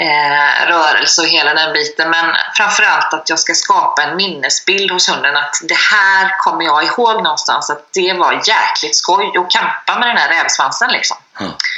eh, 0.00 0.66
rörelse 0.66 1.22
och 1.22 1.28
hela 1.28 1.54
den 1.54 1.72
biten. 1.72 2.10
Men 2.10 2.36
framförallt 2.56 3.14
att 3.14 3.28
jag 3.28 3.38
ska 3.38 3.54
skapa 3.54 4.02
en 4.02 4.16
minnesbild 4.16 4.90
hos 4.90 5.08
hunden 5.08 5.36
att 5.36 5.54
det 5.62 5.78
här 5.78 6.38
kommer 6.38 6.64
jag 6.64 6.84
ihåg 6.84 7.22
någonstans 7.22 7.70
att 7.70 7.92
det 7.92 8.12
var 8.12 8.32
jäkligt 8.32 8.96
skoj 8.96 9.26
att 9.26 9.50
kampa 9.50 9.98
med 9.98 10.08
den 10.08 10.16
här 10.16 10.28
rävsvansen 10.28 10.90
liksom. 10.92 11.16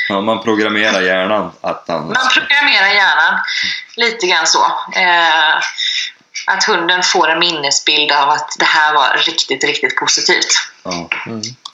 Ja, 0.09 0.21
man 0.21 0.43
programmerar 0.43 1.01
hjärnan 1.01 1.53
att 1.61 1.85
han... 1.89 2.07
Man 2.07 2.29
programmerar 2.33 2.89
hjärnan 2.95 3.41
lite 3.97 4.27
grann 4.27 4.47
så. 4.47 4.65
Eh, 4.97 5.55
att 6.47 6.65
hunden 6.65 7.03
får 7.03 7.29
en 7.31 7.39
minnesbild 7.39 8.13
av 8.13 8.31
att 8.31 8.57
det 8.59 8.65
här 8.65 8.95
var 8.95 9.17
riktigt, 9.27 9.65
riktigt 9.65 9.97
positivt. 9.97 10.69
Ja. 10.83 11.09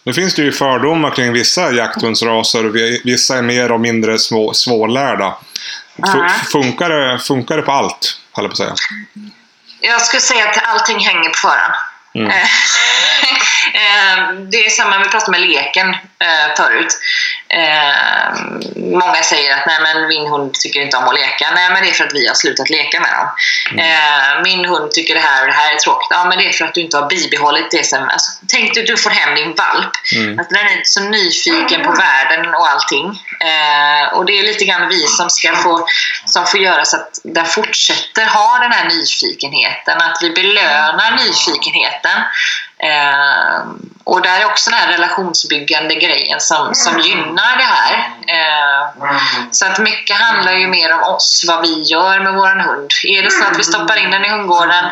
Nu 0.05 0.15
finns 0.15 0.35
det 0.35 0.43
ju 0.43 0.53
fördomar 0.53 1.11
kring 1.11 1.33
vissa 1.33 1.71
jakthundsraser. 1.71 2.63
Vi- 2.65 3.01
Vissa 3.05 3.37
är 3.39 3.43
mer 3.43 3.73
och 3.73 3.81
mindre 3.81 4.19
små, 4.19 4.55
svårlärda. 4.55 5.37
F- 6.05 6.15
Mhm. 6.15 6.29
funkar, 6.53 6.91
det, 6.91 7.19
funkar 7.19 7.57
det 7.57 7.63
på 7.63 7.73
allt, 7.73 8.19
höll 8.33 8.45
jag 8.45 8.51
på 8.51 8.53
att 8.53 8.59
säga. 8.59 8.75
Jag 9.81 10.01
skulle 10.03 10.21
säga 10.21 10.49
att 10.49 10.65
allting 10.65 10.99
hänger 11.01 11.29
på 11.31 11.37
föraren. 11.39 11.73
Mm. 12.15 12.31
Eh, 12.31 12.47
Eh, 13.75 14.35
det 14.35 14.67
är 14.67 14.71
samma, 14.71 14.99
vi 14.99 15.09
pratade 15.09 15.31
med 15.31 15.41
leken 15.41 15.89
eh, 15.91 16.55
förut. 16.57 16.99
Många 18.77 19.23
säger 19.23 19.55
att 19.55 19.67
nej, 19.67 19.79
men 19.83 20.09
min 20.09 20.27
hund 20.27 20.55
tycker 20.55 20.81
inte 20.81 20.97
om 20.97 21.09
att 21.09 21.15
leka. 21.15 21.51
Nej, 21.55 21.71
men 21.73 21.83
det 21.83 21.91
är 21.91 21.93
för 21.93 22.05
att 22.05 22.15
vi 22.15 22.27
har 22.27 22.35
slutat 22.35 22.71
leka 22.71 23.01
med 23.01 23.11
dem. 23.11 23.29
Eh, 23.85 24.43
min 24.43 24.65
hund 24.65 24.91
tycker 24.91 25.15
det 25.15 25.21
här 25.21 25.41
och 25.41 25.47
det 25.47 25.53
här 25.53 25.75
är 25.75 25.77
tråkigt. 25.77 26.09
Ja, 26.11 26.25
men 26.25 26.39
det 26.39 26.49
är 26.49 26.53
för 26.53 26.65
att 26.65 26.75
du 26.75 26.81
inte 26.81 26.97
har 26.97 27.09
bibehållit 27.09 27.71
det 27.71 27.87
sen. 27.87 28.11
Alltså, 28.11 28.31
tänk 28.49 28.75
dig 28.75 28.83
att 28.83 28.87
du 28.87 28.97
får 28.97 29.11
hem 29.11 29.35
din 29.35 29.55
valp. 29.55 29.91
Mm. 30.17 30.39
Att 30.39 30.49
den 30.49 30.67
är 30.67 30.81
så 30.85 31.01
nyfiken 31.01 31.83
på 31.83 31.93
världen 31.93 32.55
och 32.55 32.69
allting. 32.69 33.07
Och 34.13 34.25
det 34.27 34.39
är 34.39 34.43
lite 34.43 34.65
grann 34.65 34.89
vi 34.89 35.07
som 35.07 35.31
ska 35.31 35.57
få, 35.57 35.87
som 36.25 36.47
får 36.47 36.61
göra 36.61 36.85
så 36.85 36.97
att 36.97 37.21
den 37.25 37.47
fortsätter 37.47 38.27
ha 38.27 38.59
den 38.59 38.73
här 38.73 38.89
nyfikenheten. 38.89 39.99
Att 39.99 40.19
vi 40.23 40.31
belönar 40.31 41.11
nyfikenheten. 41.17 42.00
Eh, 42.83 43.61
och 44.05 44.23
där 44.23 44.41
är 44.41 44.47
också 44.47 44.71
den 44.71 44.79
här 44.79 44.93
relationsbyggande 44.93 45.95
grejen 45.95 46.41
som, 46.41 46.75
som 46.75 47.01
gynnar 47.01 47.57
det 47.57 47.65
här. 47.65 47.95
Eh, 48.27 48.89
så 49.51 49.67
att 49.67 49.79
mycket 49.79 50.17
handlar 50.17 50.53
ju 50.53 50.67
mer 50.67 50.93
om 50.93 51.03
oss, 51.03 51.45
vad 51.49 51.63
vi 51.63 51.83
gör 51.83 52.21
med 52.21 52.35
vår 52.35 52.61
hund. 52.67 52.91
Är 53.05 53.23
det 53.23 53.31
så 53.31 53.45
att 53.45 53.59
vi 53.59 53.63
stoppar 53.63 53.97
in 53.97 54.11
den 54.11 54.25
i 54.25 54.29
hundgården, 54.29 54.85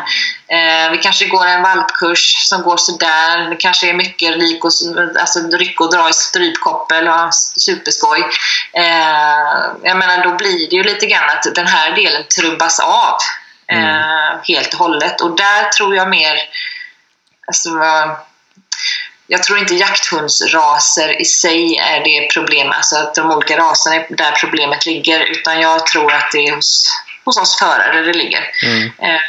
eh, 0.47 0.91
vi 0.91 0.97
kanske 0.97 1.25
går 1.25 1.45
en 1.45 1.61
valpkurs 1.61 2.47
som 2.49 2.61
går 2.61 2.77
sådär, 2.77 3.49
det 3.49 3.55
kanske 3.55 3.89
är 3.89 3.93
mycket 3.93 4.37
lik 4.37 4.65
och, 4.65 4.71
alltså 5.19 5.39
rycka 5.39 5.83
och 5.83 5.91
dra 5.93 6.09
i 6.09 6.13
strypkoppel 6.13 7.07
och 7.07 7.33
superskoj. 7.57 8.19
Eh, 8.73 8.83
jag 9.83 9.97
menar, 9.97 10.23
då 10.23 10.35
blir 10.35 10.69
det 10.69 10.75
ju 10.75 10.83
lite 10.83 11.05
grann 11.05 11.29
att 11.29 11.55
den 11.55 11.67
här 11.67 11.91
delen 11.95 12.23
trubbas 12.35 12.79
av 12.79 13.17
eh, 13.71 14.39
helt 14.43 14.73
och 14.73 14.79
hållet. 14.79 15.21
Och 15.21 15.37
där 15.37 15.69
tror 15.69 15.95
jag 15.95 16.09
mer 16.09 16.35
Alltså, 17.49 17.69
jag 19.27 19.43
tror 19.43 19.59
inte 19.59 19.75
jakthundsraser 19.75 21.21
i 21.21 21.25
sig 21.25 21.77
är 21.77 22.03
det 22.03 22.33
problem, 22.33 22.71
alltså 22.71 22.95
att 22.95 23.15
de 23.15 23.31
olika 23.31 23.57
raserna 23.57 23.95
är 23.95 24.05
där 24.09 24.31
problemet 24.31 24.85
ligger, 24.85 25.19
utan 25.19 25.61
jag 25.61 25.85
tror 25.85 26.13
att 26.13 26.31
det 26.31 26.47
är 26.47 26.55
hos, 26.55 26.91
hos 27.25 27.37
oss 27.37 27.59
förare 27.59 28.01
det 28.01 28.13
ligger. 28.13 28.51
Mm. 28.65 28.91
Eh, 29.01 29.21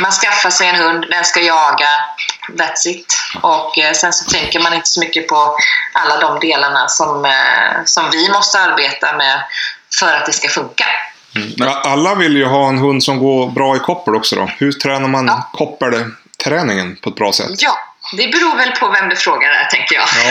Man 0.00 0.12
skaffar 0.12 0.50
sig 0.50 0.68
en 0.68 0.76
hund, 0.76 1.06
den 1.10 1.24
ska 1.24 1.40
jaga, 1.40 1.88
that's 2.48 2.88
it. 2.88 3.16
Och 3.42 3.78
eh, 3.78 3.92
sen 3.92 4.12
så 4.12 4.30
tänker 4.30 4.60
man 4.60 4.74
inte 4.74 4.88
så 4.88 5.00
mycket 5.00 5.28
på 5.28 5.56
alla 5.92 6.20
de 6.20 6.40
delarna 6.40 6.88
som, 6.88 7.24
eh, 7.24 7.84
som 7.84 8.10
vi 8.10 8.28
måste 8.28 8.58
arbeta 8.58 9.16
med 9.16 9.42
för 9.98 10.14
att 10.14 10.26
det 10.26 10.32
ska 10.32 10.48
funka. 10.48 10.84
Men 11.56 11.68
alla 11.68 12.14
vill 12.14 12.36
ju 12.36 12.44
ha 12.44 12.68
en 12.68 12.78
hund 12.78 13.04
som 13.04 13.18
går 13.18 13.50
bra 13.50 13.76
i 13.76 13.78
koppel 13.78 14.14
också 14.14 14.36
då. 14.36 14.50
Hur 14.58 14.72
tränar 14.72 15.08
man 15.08 15.26
Ja. 15.26 15.50
Koppelträningen 16.38 16.96
på 16.96 17.10
ett 17.10 17.16
bra 17.16 17.32
sätt? 17.32 17.62
Ja, 17.62 17.78
det 18.12 18.28
beror 18.28 18.56
väl 18.56 18.70
på 18.70 18.88
vem 18.88 19.08
du 19.08 19.16
frågar 19.16 19.48
där, 19.48 19.64
tänker 19.64 19.94
jag. 19.94 20.08
Ja. 20.16 20.30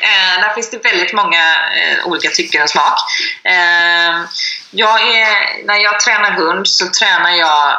eh, 0.00 0.40
där 0.40 0.54
finns 0.54 0.70
det 0.70 0.84
väldigt 0.84 1.12
många 1.12 1.54
eh, 1.54 2.06
olika 2.06 2.30
tycken 2.30 2.62
och 2.62 2.70
smak. 2.70 2.98
Eh, 3.44 4.24
jag 4.70 5.00
är, 5.00 5.66
när 5.66 5.76
jag 5.76 6.00
tränar 6.00 6.30
hund 6.30 6.68
så 6.68 6.88
tränar 6.88 7.30
jag 7.30 7.76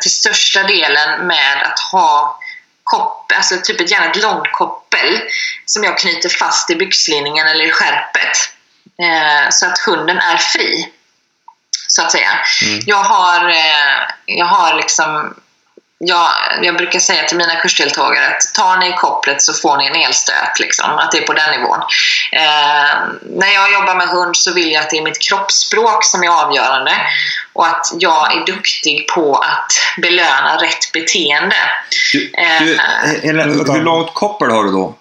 till 0.00 0.10
största 0.10 0.62
delen 0.62 1.26
med 1.26 1.62
att 1.62 1.80
ha 1.92 2.40
koppel, 2.84 3.36
alltså 3.36 3.56
typ 3.62 3.80
ett, 3.80 3.90
gärna 3.90 4.10
ett 4.10 4.22
långkoppel 4.22 5.20
som 5.64 5.84
jag 5.84 5.98
knyter 5.98 6.28
fast 6.28 6.70
i 6.70 6.76
byxlinningen 6.76 7.46
eller 7.48 7.64
i 7.64 7.70
skärpet. 7.70 8.38
Så 9.50 9.66
att 9.66 9.78
hunden 9.78 10.18
är 10.18 10.36
fri, 10.36 10.88
så 11.88 12.02
att 12.02 12.12
säga. 12.12 12.30
Mm. 12.64 12.80
Jag 12.86 13.02
har, 13.02 13.54
jag 14.26 14.46
har 14.46 14.76
liksom 14.76 15.34
jag, 15.98 16.28
jag 16.62 16.76
brukar 16.76 16.98
säga 16.98 17.24
till 17.24 17.36
mina 17.36 17.54
kursdeltagare 17.54 18.26
att 18.26 18.54
tar 18.54 18.76
ni 18.76 18.92
kopplet 18.92 19.42
så 19.42 19.52
får 19.54 19.76
ni 19.76 19.86
en 19.86 19.94
elstöt. 19.94 20.58
Liksom, 20.60 20.90
att 20.90 21.12
det 21.12 21.18
är 21.18 21.26
på 21.26 21.32
den 21.32 21.50
nivån. 21.50 21.78
Eh, 22.32 22.96
när 23.22 23.54
jag 23.54 23.72
jobbar 23.72 23.94
med 23.94 24.08
hund 24.08 24.36
så 24.36 24.52
vill 24.52 24.72
jag 24.72 24.82
att 24.82 24.90
det 24.90 24.98
är 24.98 25.02
mitt 25.02 25.22
kroppsspråk 25.28 26.04
som 26.04 26.22
är 26.22 26.28
avgörande 26.28 26.92
och 27.52 27.66
att 27.66 27.86
jag 27.98 28.36
är 28.36 28.46
duktig 28.46 29.08
på 29.08 29.36
att 29.36 29.72
belöna 30.02 30.56
rätt 30.60 30.92
beteende. 30.92 31.56
Du, 32.12 32.32
Eh, 32.38 32.62
du, 32.62 32.78
eller, 33.28 33.72
hur 33.72 33.82
långt 33.82 34.14
koppel 34.14 34.50
har 34.50 34.64
du 34.64 34.70
då? 34.70 34.94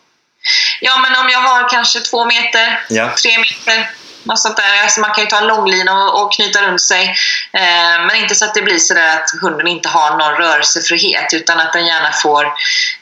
Ja, 0.82 0.98
men 0.98 1.16
om 1.16 1.30
jag 1.30 1.40
har 1.40 1.70
kanske 1.70 2.00
två 2.00 2.26
meter, 2.26 2.84
Ja. 2.90 3.10
tre 3.24 3.38
meter, 3.38 3.90
något 4.28 4.40
sånt 4.40 4.58
där. 4.58 4.84
Alltså 4.84 5.02
man 5.02 5.12
kan 5.12 5.24
ju 5.24 5.30
ta 5.30 5.38
en 5.38 5.48
långlina 5.48 6.04
och, 6.04 6.24
och 6.24 6.34
knyta 6.34 6.62
runt 6.62 6.82
sig. 6.82 7.16
Eh, 7.54 8.06
men 8.08 8.16
inte 8.16 8.36
så 8.36 8.46
att 8.46 8.54
det 8.54 8.62
blir 8.62 8.80
så 8.80 8.94
att 8.94 9.30
hunden 9.42 9.68
inte 9.68 9.90
har 9.90 10.18
någon 10.18 10.34
rörelsefrihet 10.34 11.34
utan 11.34 11.60
att 11.60 11.74
den 11.74 11.86
gärna 11.86 12.12
får 12.12 12.46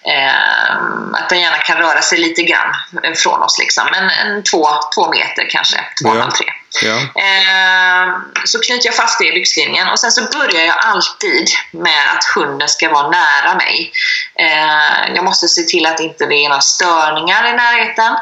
eh, 0.04 0.76
att 1.14 1.30
den 1.30 1.42
gärna 1.42 1.58
kan 1.58 1.78
röra 1.78 2.02
sig 2.02 2.18
lite 2.18 2.44
grann 2.44 2.76
från 3.16 3.44
oss. 3.44 3.60
Liksom. 3.60 3.84
Men 3.92 4.10
en 4.10 4.44
två, 4.44 4.68
två 4.96 5.10
meter 5.10 5.50
kanske, 5.50 5.78
två 6.02 6.10
och 6.10 6.16
en 6.16 6.22
halv, 6.22 6.32
tre. 6.32 6.46
Ja. 6.82 6.98
Eh, 6.98 8.14
så 8.46 8.60
knyter 8.60 8.86
jag 8.86 8.96
fast 8.96 9.20
det 9.20 9.28
i 9.28 9.32
byxlinjen 9.32 9.88
och 9.88 10.00
sen 10.00 10.12
så 10.12 10.22
börjar 10.22 10.66
jag 10.66 10.78
alltid 10.78 11.50
med 11.72 12.12
att 12.16 12.24
hunden 12.36 12.68
ska 12.68 12.90
vara 12.90 13.10
nära 13.10 13.56
mig. 13.56 13.92
Eh, 14.40 15.16
jag 15.16 15.24
måste 15.24 15.48
se 15.48 15.62
till 15.62 15.86
att 15.86 16.00
inte 16.00 16.26
det 16.26 16.36
är 16.36 16.50
några 16.50 16.62
störningar 16.62 17.48
i 17.48 17.54
närheten. 17.54 18.16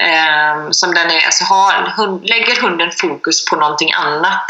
Eh, 0.00 0.70
som 0.70 0.94
den 0.94 1.10
är, 1.10 1.24
alltså 1.26 1.44
har, 1.44 1.92
hund, 1.96 2.28
lägger 2.28 2.60
hunden 2.60 2.90
fokus 3.00 3.44
på 3.44 3.56
någonting 3.56 3.92
annat 3.92 4.46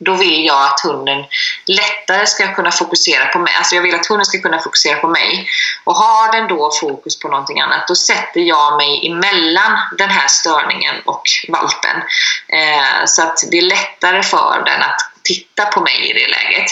då 0.00 0.14
vill 0.14 0.44
jag 0.44 0.64
att 0.64 0.80
hunden 0.80 1.24
lättare 1.66 2.26
ska 2.26 2.54
kunna 2.54 2.70
fokusera 2.70 3.26
på 3.26 3.38
mig. 3.38 3.54
Alltså 3.54 3.74
jag 3.74 3.82
vill 3.82 3.94
att 3.94 4.06
hunden 4.06 4.26
ska 4.26 4.38
kunna 4.38 4.58
fokusera 4.58 5.00
på 5.00 5.08
mig. 5.08 5.48
Och 5.84 5.96
har 5.96 6.32
den 6.32 6.48
då 6.48 6.70
fokus 6.80 7.18
på 7.18 7.28
någonting 7.28 7.60
annat, 7.60 7.88
då 7.88 7.94
sätter 7.94 8.40
jag 8.40 8.76
mig 8.76 9.06
emellan 9.06 9.78
den 9.98 10.10
här 10.10 10.28
störningen 10.28 10.94
och 11.04 11.22
valpen. 11.48 12.02
Eh, 12.48 13.04
så 13.06 13.22
att 13.22 13.38
det 13.50 13.58
är 13.58 13.62
lättare 13.62 14.22
för 14.22 14.62
den 14.66 14.82
att 14.82 15.00
titta 15.22 15.66
på 15.66 15.80
mig 15.80 16.10
i 16.10 16.12
det 16.12 16.28
läget. 16.28 16.70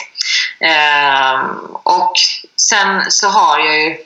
Eh, 0.60 1.40
och 1.82 2.12
sen 2.56 3.10
så 3.10 3.28
har 3.28 3.58
jag 3.58 3.78
ju... 3.78 3.96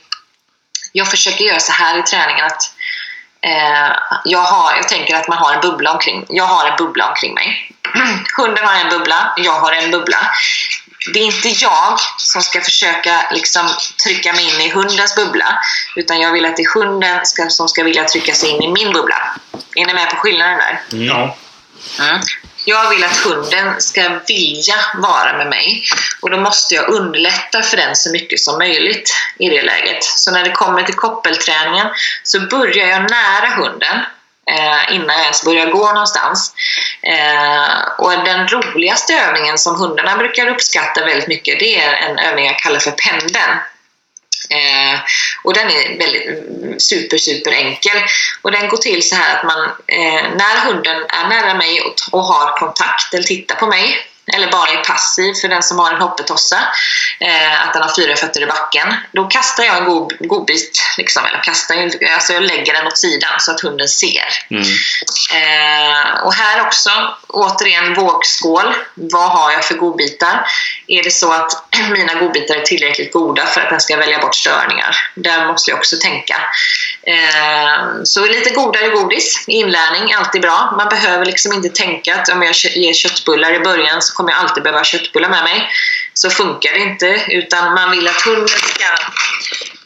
Jag 0.92 1.10
försöker 1.10 1.44
göra 1.44 1.60
så 1.60 1.72
här 1.72 1.98
i 1.98 2.02
träningen 2.02 2.46
att 2.46 2.62
Eh, 2.62 2.79
jag, 4.24 4.42
har, 4.42 4.76
jag 4.76 4.88
tänker 4.88 5.16
att 5.16 5.28
man 5.28 5.38
har 5.38 5.54
en 5.54 5.60
bubbla 5.60 5.92
omkring 5.92 6.26
Jag 6.28 6.44
har 6.44 6.70
en 6.70 6.76
bubbla 6.76 7.08
omkring 7.08 7.34
mig. 7.34 7.72
Hunden 8.36 8.64
har 8.64 8.80
en 8.80 8.88
bubbla, 8.88 9.34
jag 9.36 9.52
har 9.52 9.72
en 9.72 9.90
bubbla. 9.90 10.32
Det 11.12 11.20
är 11.20 11.24
inte 11.24 11.48
jag 11.48 11.98
som 12.16 12.42
ska 12.42 12.60
försöka 12.60 13.30
liksom, 13.30 13.68
trycka 14.04 14.32
mig 14.32 14.54
in 14.54 14.60
i 14.60 14.70
hundens 14.70 15.16
bubbla. 15.16 15.58
Utan 15.96 16.20
jag 16.20 16.32
vill 16.32 16.46
att 16.46 16.56
det 16.56 16.62
är 16.62 16.74
hunden 16.74 17.26
ska, 17.26 17.48
som 17.48 17.68
ska 17.68 17.84
vilja 17.84 18.04
trycka 18.04 18.34
sig 18.34 18.48
in 18.48 18.62
i 18.62 18.68
min 18.68 18.92
bubbla. 18.92 19.36
Är 19.74 19.86
ni 19.86 19.94
med 19.94 20.10
på 20.10 20.16
skillnaden 20.16 20.58
där? 20.58 20.80
Ja. 20.90 21.36
Mm. 21.98 22.20
Jag 22.70 22.90
vill 22.90 23.04
att 23.04 23.16
hunden 23.16 23.80
ska 23.80 24.20
vilja 24.28 24.74
vara 24.94 25.36
med 25.36 25.46
mig 25.46 25.84
och 26.22 26.30
då 26.30 26.36
måste 26.36 26.74
jag 26.74 26.88
underlätta 26.88 27.62
för 27.62 27.76
den 27.76 27.96
så 27.96 28.12
mycket 28.12 28.40
som 28.40 28.58
möjligt 28.58 29.14
i 29.38 29.48
det 29.48 29.62
läget. 29.62 30.04
Så 30.04 30.30
när 30.30 30.44
det 30.44 30.52
kommer 30.52 30.82
till 30.82 30.94
koppelträningen 30.94 31.86
så 32.22 32.40
börjar 32.40 32.86
jag 32.86 33.10
nära 33.10 33.48
hunden 33.56 33.96
eh, 34.50 34.94
innan 34.94 35.16
jag 35.16 35.22
ens 35.22 35.44
börjar 35.44 35.66
gå 35.66 35.92
någonstans. 35.92 36.54
Eh, 37.02 37.88
och 37.98 38.24
den 38.24 38.48
roligaste 38.48 39.14
övningen 39.14 39.58
som 39.58 39.76
hundarna 39.76 40.16
brukar 40.16 40.48
uppskatta 40.48 41.04
väldigt 41.04 41.28
mycket 41.28 41.60
det 41.60 41.80
är 41.80 41.92
en 41.92 42.18
övning 42.18 42.46
jag 42.46 42.58
kallar 42.58 42.80
för 42.80 42.90
pendeln. 42.90 43.58
Eh, 44.50 45.00
och 45.44 45.54
den 45.54 45.70
är 45.70 45.98
väldigt 45.98 46.82
super, 46.82 47.18
super 47.18 47.52
enkel. 47.52 48.02
Och 48.42 48.52
den 48.52 48.68
går 48.68 48.76
till 48.76 49.08
så 49.08 49.14
här 49.14 49.36
att 49.36 49.44
man, 49.44 49.64
eh, 49.86 50.22
när 50.36 50.66
hunden 50.66 50.96
är 51.08 51.28
nära 51.28 51.54
mig 51.54 51.80
och, 51.80 51.94
och 52.12 52.24
har 52.24 52.58
kontakt 52.58 53.14
eller 53.14 53.24
tittar 53.24 53.54
på 53.54 53.66
mig, 53.66 54.06
eller 54.32 54.50
bara 54.50 54.70
är 54.70 54.84
passiv 54.84 55.34
för 55.34 55.48
den 55.48 55.62
som 55.62 55.78
har 55.78 55.92
en 55.92 56.00
hoppetossa, 56.00 56.58
eh, 57.20 57.66
att 57.66 57.72
den 57.72 57.82
har 57.82 57.94
fyra 57.96 58.16
fötter 58.16 58.42
i 58.42 58.46
backen, 58.46 58.94
då 59.12 59.24
kastar 59.24 59.64
jag 59.64 59.76
en 59.76 59.84
god, 59.84 60.12
godbit, 60.20 60.82
liksom, 60.98 61.24
eller 61.24 61.42
kastar, 61.42 61.90
alltså 62.14 62.32
jag 62.32 62.42
lägger 62.42 62.72
den 62.72 62.86
åt 62.86 62.98
sidan 62.98 63.32
så 63.38 63.50
att 63.50 63.60
hunden 63.60 63.88
ser. 63.88 64.28
Mm. 64.50 64.62
Eh, 65.34 66.24
och 66.24 66.34
här 66.34 66.66
också, 66.66 66.90
återigen 67.28 67.94
vågskål. 67.94 68.74
Vad 68.94 69.30
har 69.30 69.52
jag 69.52 69.64
för 69.64 69.74
godbitar? 69.74 70.46
Är 70.90 71.02
det 71.02 71.10
så 71.10 71.32
att 71.32 71.52
mina 71.92 72.14
godbitar 72.14 72.54
är 72.54 72.62
tillräckligt 72.62 73.12
goda 73.12 73.46
för 73.46 73.60
att 73.60 73.70
den 73.70 73.80
ska 73.80 73.96
välja 73.96 74.18
bort 74.18 74.34
störningar? 74.34 74.96
Där 75.14 75.46
måste 75.46 75.70
jag 75.70 75.78
också 75.78 75.96
tänka. 75.96 76.36
Ehm, 77.02 78.06
så 78.06 78.26
lite 78.26 78.50
godare 78.50 78.88
godis, 78.88 79.44
inlärning, 79.46 80.14
alltid 80.14 80.42
bra. 80.42 80.74
Man 80.76 80.88
behöver 80.88 81.24
liksom 81.24 81.52
inte 81.52 81.68
tänka 81.68 82.14
att 82.14 82.28
om 82.28 82.42
jag 82.42 82.54
ger 82.54 82.92
köttbullar 82.92 83.54
i 83.54 83.60
början 83.60 84.02
så 84.02 84.14
kommer 84.14 84.30
jag 84.30 84.40
alltid 84.40 84.62
behöva 84.62 84.78
ha 84.78 84.84
köttbullar 84.84 85.28
med 85.28 85.44
mig. 85.44 85.70
Så 86.14 86.30
funkar 86.30 86.72
det 86.72 86.78
inte, 86.78 87.22
utan 87.28 87.74
man 87.74 87.90
vill 87.90 88.08
att 88.08 88.22
hunden 88.22 88.48
ska 88.48 88.86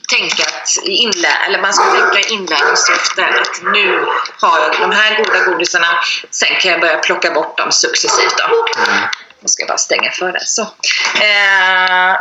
tänka 0.08 0.42
att 0.42 0.68
i 0.84 0.90
inlä 0.90 1.36
eller 1.46 1.60
man 1.60 1.72
ska 1.72 1.84
tänka 1.84 2.28
i 2.28 2.32
inlärningssyfte 2.32 3.26
att 3.26 3.62
nu 3.72 4.06
har 4.40 4.60
jag 4.60 4.80
de 4.80 4.92
här 4.92 5.24
goda 5.24 5.44
godisarna, 5.44 5.86
sen 6.30 6.48
kan 6.60 6.70
jag 6.70 6.80
börja 6.80 6.98
plocka 6.98 7.30
bort 7.30 7.58
dem 7.58 7.72
successivt. 7.72 8.36
Då. 8.38 8.66
Mm. 8.82 9.08
Jag 9.44 9.50
ska 9.50 9.66
bara 9.66 9.78
stänga 9.78 10.10
för 10.10 10.32
det. 10.32 10.46
Så. 10.46 10.62
Eh, 11.22 12.16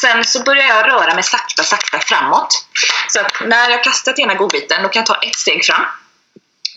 sen 0.00 0.24
så 0.24 0.42
börjar 0.42 0.66
jag 0.66 0.88
röra 0.88 1.14
mig 1.14 1.22
sakta, 1.22 1.62
sakta 1.62 1.98
framåt. 1.98 2.66
Så 3.08 3.20
att 3.20 3.32
när 3.46 3.70
jag 3.70 3.84
kastat 3.84 4.18
ena 4.18 4.34
godbiten, 4.34 4.82
då 4.82 4.88
kan 4.88 5.00
jag 5.00 5.06
ta 5.06 5.14
ett 5.14 5.36
steg 5.36 5.64
fram. 5.64 5.84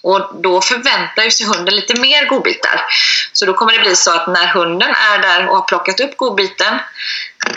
Och 0.01 0.41
då 0.41 0.61
förväntar 0.61 1.23
ju 1.23 1.31
sig 1.31 1.45
hunden 1.45 1.75
lite 1.75 1.99
mer 1.99 2.25
godbitar. 2.25 2.85
Så 3.33 3.45
då 3.45 3.53
kommer 3.53 3.73
det 3.73 3.79
bli 3.79 3.95
så 3.95 4.11
att 4.11 4.27
när 4.27 4.47
hunden 4.47 4.95
är 4.95 5.19
där 5.19 5.47
och 5.47 5.55
har 5.55 5.63
plockat 5.63 5.99
upp 5.99 6.17
godbiten, 6.17 6.79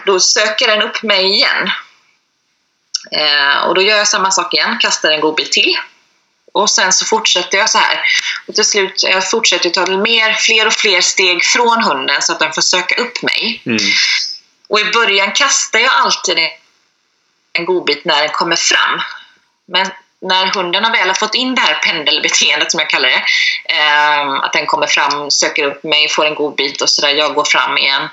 då 0.04 0.20
söker 0.20 0.66
den 0.66 0.82
upp 0.82 1.02
mig 1.02 1.24
igen. 1.24 1.70
Eh, 3.10 3.58
och 3.66 3.74
då 3.74 3.82
gör 3.82 3.96
jag 3.96 4.08
samma 4.08 4.30
sak 4.30 4.54
igen, 4.54 4.78
kastar 4.78 5.10
en 5.10 5.20
godbit 5.20 5.52
till. 5.52 5.76
Och 6.56 6.70
sen 6.70 6.92
så 6.92 7.04
fortsätter 7.04 7.58
jag 7.58 7.70
så 7.70 7.78
här. 7.78 8.00
Och 8.48 8.54
till 8.54 8.64
slut 8.64 9.02
jag 9.02 9.30
fortsätter 9.30 9.70
ta 9.70 9.86
mer, 9.86 10.32
fler 10.32 10.66
och 10.66 10.72
fler 10.72 11.00
steg 11.00 11.44
från 11.44 11.82
hunden 11.82 12.22
så 12.22 12.32
att 12.32 12.38
den 12.38 12.52
får 12.52 12.62
söka 12.62 13.02
upp 13.02 13.22
mig. 13.22 13.62
Mm. 13.66 13.78
Och 14.68 14.80
i 14.80 14.84
början 14.84 15.32
kastar 15.32 15.78
jag 15.78 15.92
alltid 15.92 16.38
en 17.52 17.64
godbit 17.64 18.04
när 18.04 18.20
den 18.20 18.32
kommer 18.32 18.56
fram. 18.56 19.00
Men 19.68 19.86
när 20.20 20.46
hunden 20.46 20.84
har 20.84 20.92
väl 20.92 21.08
har 21.08 21.14
fått 21.14 21.34
in 21.34 21.54
det 21.54 21.60
här 21.60 21.74
pendelbeteendet 21.74 22.70
som 22.70 22.80
jag 22.80 22.90
kallar 22.90 23.08
det, 23.08 23.24
eh, 23.74 24.44
att 24.44 24.52
den 24.52 24.66
kommer 24.66 24.86
fram, 24.86 25.30
söker 25.30 25.64
upp 25.64 25.84
mig, 25.84 26.08
får 26.08 26.26
en 26.26 26.34
godbit 26.34 26.82
och 26.82 26.90
sådär, 26.90 27.08
jag 27.08 27.34
går 27.34 27.44
fram 27.44 27.78
igen. 27.78 28.08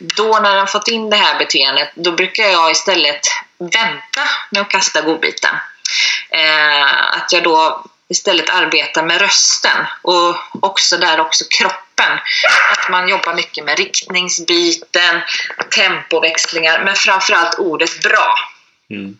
Då 0.00 0.38
när 0.42 0.50
den 0.50 0.58
har 0.58 0.66
fått 0.66 0.88
in 0.88 1.10
det 1.10 1.16
här 1.16 1.38
beteendet, 1.38 1.90
då 1.94 2.12
brukar 2.12 2.44
jag 2.44 2.70
istället 2.70 3.20
vänta 3.58 4.22
med 4.50 4.62
att 4.62 4.70
kasta 4.70 5.00
godbiten. 5.00 5.54
Eh, 6.30 7.16
att 7.16 7.32
jag 7.32 7.42
då 7.42 7.84
istället 8.08 8.50
arbetar 8.50 9.02
med 9.02 9.20
rösten 9.20 9.86
och 10.02 10.36
också 10.62 10.96
där 10.96 11.20
också 11.20 11.44
kroppen. 11.50 12.18
Att 12.72 12.90
man 12.90 13.08
jobbar 13.08 13.34
mycket 13.34 13.64
med 13.64 13.78
riktningsbyten, 13.78 15.20
tempoväxlingar, 15.74 16.82
men 16.84 16.94
framförallt 16.94 17.58
ordet 17.58 18.02
bra. 18.02 18.34
Mm. 18.90 19.18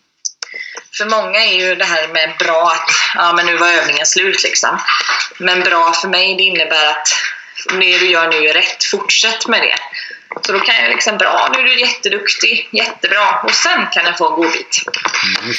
För 0.97 1.05
många 1.05 1.45
är 1.45 1.59
ju 1.59 1.75
det 1.75 1.85
här 1.85 2.07
med 2.07 2.35
bra 2.39 2.71
att 2.71 2.91
ja, 3.15 3.33
men 3.33 3.45
nu 3.45 3.57
var 3.57 3.67
övningen 3.67 4.05
slut 4.05 4.43
liksom. 4.43 4.79
Men 5.37 5.61
bra 5.61 5.93
för 5.93 6.07
mig 6.07 6.35
det 6.35 6.43
innebär 6.43 6.87
att 6.87 7.07
det 7.69 7.97
du 7.97 8.09
gör 8.09 8.27
nu 8.27 8.47
är 8.47 8.53
rätt, 8.53 8.83
fortsätt 8.83 9.47
med 9.47 9.61
det. 9.61 9.77
Så 10.45 10.51
då 10.51 10.59
kan 10.59 10.75
jag 10.75 10.89
liksom, 10.89 11.17
bra, 11.17 11.49
nu 11.53 11.59
är 11.59 11.63
du 11.63 11.79
jätteduktig, 11.79 12.69
jättebra. 12.71 13.41
Och 13.43 13.53
sen 13.53 13.87
kan 13.91 14.05
jag 14.05 14.17
få 14.17 14.29
en 14.29 14.35
godbit. 14.35 14.83
Mm. 15.41 15.53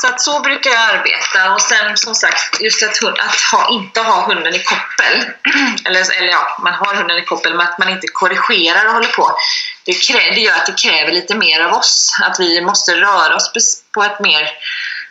Så 0.00 0.06
att 0.08 0.20
så 0.20 0.40
brukar 0.40 0.70
jag 0.70 0.80
arbeta. 0.80 1.54
Och 1.54 1.60
sen 1.60 1.96
som 1.96 2.14
sagt, 2.14 2.60
just 2.60 2.82
att, 2.82 2.96
hund, 2.96 3.16
att 3.18 3.40
ha, 3.40 3.70
inte 3.70 4.00
ha 4.00 4.26
hunden 4.26 4.54
i 4.54 4.62
koppel. 4.62 5.24
Eller, 5.84 6.16
eller 6.18 6.28
ja, 6.28 6.58
man 6.62 6.74
har 6.74 6.94
hunden 6.94 7.18
i 7.18 7.24
koppel, 7.24 7.54
men 7.54 7.66
att 7.66 7.78
man 7.78 7.88
inte 7.88 8.06
korrigerar 8.06 8.86
och 8.86 8.92
håller 8.92 9.08
på. 9.08 9.38
Det, 9.84 9.92
krä, 9.92 10.30
det 10.34 10.40
gör 10.40 10.54
att 10.54 10.66
det 10.66 10.78
kräver 10.82 11.12
lite 11.12 11.34
mer 11.34 11.60
av 11.60 11.72
oss. 11.72 12.18
Att 12.22 12.40
vi 12.40 12.60
måste 12.60 13.00
röra 13.00 13.36
oss 13.36 13.52
på 13.94 14.02
ett 14.02 14.20
mer 14.20 14.50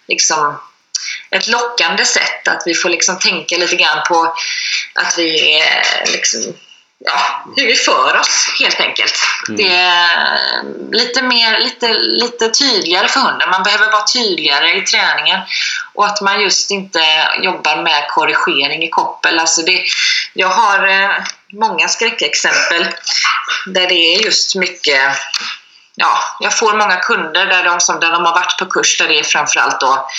liksom, 0.08 0.60
ett 1.32 1.48
lockande 1.48 2.06
sätt. 2.06 2.48
Att 2.48 2.64
vi 2.66 2.74
får 2.74 2.90
liksom 2.90 3.20
tänka 3.20 3.58
lite 3.58 3.76
grann 3.76 4.04
på 4.08 4.36
att 4.94 5.18
vi 5.18 5.60
eh, 5.60 6.12
liksom, 6.12 6.54
ja, 7.00 7.46
hur 7.56 7.68
vi 7.68 7.76
för 7.76 8.20
oss 8.20 8.56
helt 8.60 8.80
enkelt. 8.80 9.20
Det 9.48 9.76
är 9.76 10.64
lite, 10.92 11.22
mer, 11.22 11.60
lite, 11.60 11.94
lite 11.94 12.50
tydligare 12.50 13.08
för 13.08 13.20
hunden. 13.20 13.50
Man 13.50 13.64
behöver 13.64 13.92
vara 13.92 14.04
tydligare 14.04 14.78
i 14.78 14.82
träningen 14.82 15.40
och 15.94 16.06
att 16.06 16.22
man 16.22 16.42
just 16.42 16.72
inte 16.72 17.00
jobbar 17.42 17.84
med 17.84 18.08
korrigering 18.10 18.84
i 18.84 18.90
koppel. 18.90 19.40
Alltså 19.40 19.62
det, 19.62 19.84
jag 20.34 20.50
har 20.50 20.88
eh, 20.88 21.10
många 21.54 21.88
skräckexempel 21.88 22.88
där 23.66 23.88
det 23.88 24.16
är 24.16 24.26
just 24.26 24.56
mycket 24.56 25.02
Ja, 26.00 26.20
jag 26.40 26.58
får 26.58 26.74
många 26.74 26.96
kunder 26.96 27.46
där 27.46 27.64
de, 27.64 27.80
som, 27.80 28.00
där 28.00 28.12
de 28.12 28.26
har 28.26 28.34
varit 28.34 28.58
på 28.60 28.66
kurs 28.66 28.98
där 28.98 29.08
det 29.08 29.20
är 29.20 29.24
framförallt 29.24 29.80
då 29.80 30.10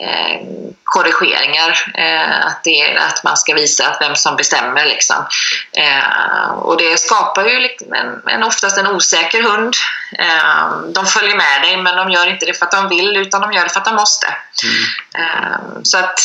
eh, 0.00 0.40
korrigeringar. 0.84 1.92
Eh, 1.94 2.46
att, 2.46 2.64
det 2.64 2.96
att 2.96 3.24
man 3.24 3.36
ska 3.36 3.54
visa 3.54 3.86
att 3.86 4.00
vem 4.00 4.16
som 4.16 4.36
bestämmer. 4.36 4.84
Liksom. 4.84 5.16
Eh, 5.72 6.50
och 6.50 6.76
det 6.76 7.00
skapar 7.00 7.48
ju 7.48 7.60
liksom 7.60 7.92
en, 7.92 8.22
en, 8.26 8.42
oftast 8.42 8.78
en 8.78 8.86
osäker 8.86 9.42
hund. 9.42 9.74
De 10.94 11.06
följer 11.06 11.36
med 11.36 11.62
dig 11.62 11.76
men 11.76 11.96
de 11.96 12.10
gör 12.10 12.30
inte 12.30 12.46
det 12.46 12.54
för 12.54 12.66
att 12.66 12.72
de 12.72 12.88
vill 12.88 13.16
utan 13.16 13.40
de 13.40 13.52
gör 13.52 13.64
det 13.64 13.70
för 13.70 13.80
att 13.80 13.84
de 13.84 13.94
måste. 13.94 14.26
Eh, 15.14 15.82
så 15.82 15.98
att, 15.98 16.20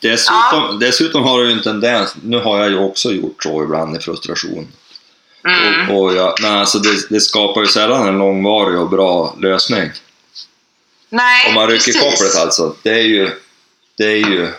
Dessutom, 0.00 0.78
dessutom 0.80 1.22
har 1.22 1.38
du 1.38 1.46
ju 1.46 1.52
en 1.52 1.62
tendens, 1.62 2.14
nu 2.22 2.38
har 2.40 2.58
jag 2.58 2.68
ju 2.68 2.78
också 2.78 3.12
gjort 3.12 3.42
så 3.42 3.62
ibland 3.62 3.96
i 3.96 4.00
frustration. 4.00 4.68
mm, 5.48 5.90
Och, 5.90 6.02
och 6.02 6.14
jag, 6.14 6.34
men 6.42 6.58
alltså 6.58 6.78
det, 6.78 7.08
det 7.10 7.20
skapar 7.20 7.60
ju 7.60 7.66
sällan 7.66 8.08
en 8.08 8.18
långvarig 8.18 8.78
och 8.78 8.90
bra 8.90 9.36
lösning. 9.40 9.90
Nej, 11.08 11.48
Om 11.48 11.54
man 11.54 11.66
rycker 11.66 11.92
precis. 11.92 12.02
kopplet 12.02 12.36
alltså. 12.36 12.76
Det 12.82 12.90
är 12.90 13.04
ju... 13.04 13.30
Det 13.96 14.04
är 14.04 14.16
ju 14.16 14.52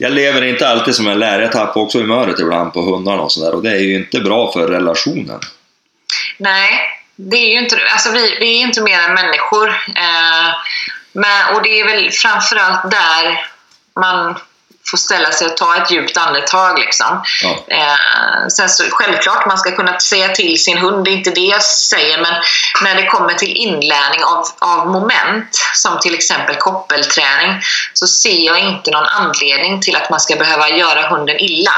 jag 0.00 0.12
lever 0.12 0.44
inte 0.44 0.68
alltid 0.68 0.94
som 0.94 1.06
jag 1.06 1.18
lär. 1.18 1.40
Jag 1.40 1.52
tappar 1.52 1.80
också 1.80 1.98
humöret 1.98 2.38
ibland 2.38 2.72
på 2.72 2.80
hundarna 2.80 3.22
och 3.22 3.32
sådär. 3.32 3.54
Och 3.54 3.62
det 3.62 3.70
är 3.70 3.80
ju 3.80 3.94
inte 3.94 4.20
bra 4.20 4.52
för 4.52 4.68
relationen. 4.68 5.40
Nej, 6.36 6.70
det 7.16 7.36
är 7.36 7.52
ju 7.52 7.58
inte. 7.58 7.78
Alltså 7.92 8.10
vi, 8.10 8.36
vi 8.40 8.58
är 8.58 8.66
inte 8.66 8.82
mer 8.82 8.98
än 8.98 9.14
människor. 9.14 9.68
Eh, 9.96 10.54
men, 11.12 11.54
och 11.54 11.62
det 11.62 11.80
är 11.80 11.84
väl 11.84 12.10
framförallt 12.10 12.90
där 12.90 13.46
man 14.00 14.34
får 14.90 14.98
ställa 14.98 15.32
sig 15.32 15.46
och 15.46 15.56
ta 15.56 15.76
ett 15.76 15.90
djupt 15.90 16.16
andetag. 16.16 16.78
Liksom. 16.78 17.22
Ja. 17.42 17.64
Eh, 17.76 18.48
sen 18.48 18.68
så, 18.68 18.84
självklart, 18.90 19.46
man 19.46 19.58
ska 19.58 19.76
kunna 19.76 19.98
säga 20.00 20.28
till 20.28 20.62
sin 20.62 20.78
hund, 20.78 21.04
det 21.04 21.10
är 21.10 21.12
inte 21.12 21.30
det 21.30 21.40
jag 21.40 21.62
säger, 21.62 22.20
men 22.20 22.34
när 22.82 22.94
det 22.94 23.06
kommer 23.06 23.34
till 23.34 23.56
inlärning 23.56 24.24
av, 24.24 24.46
av 24.58 24.86
moment, 24.86 25.60
som 25.74 26.00
till 26.00 26.14
exempel 26.14 26.56
koppelträning, 26.56 27.60
så 27.92 28.06
ser 28.06 28.46
jag 28.46 28.58
inte 28.58 28.90
någon 28.90 29.06
anledning 29.06 29.80
till 29.80 29.96
att 29.96 30.10
man 30.10 30.20
ska 30.20 30.36
behöva 30.36 30.68
göra 30.68 31.08
hunden 31.08 31.36
illa. 31.38 31.74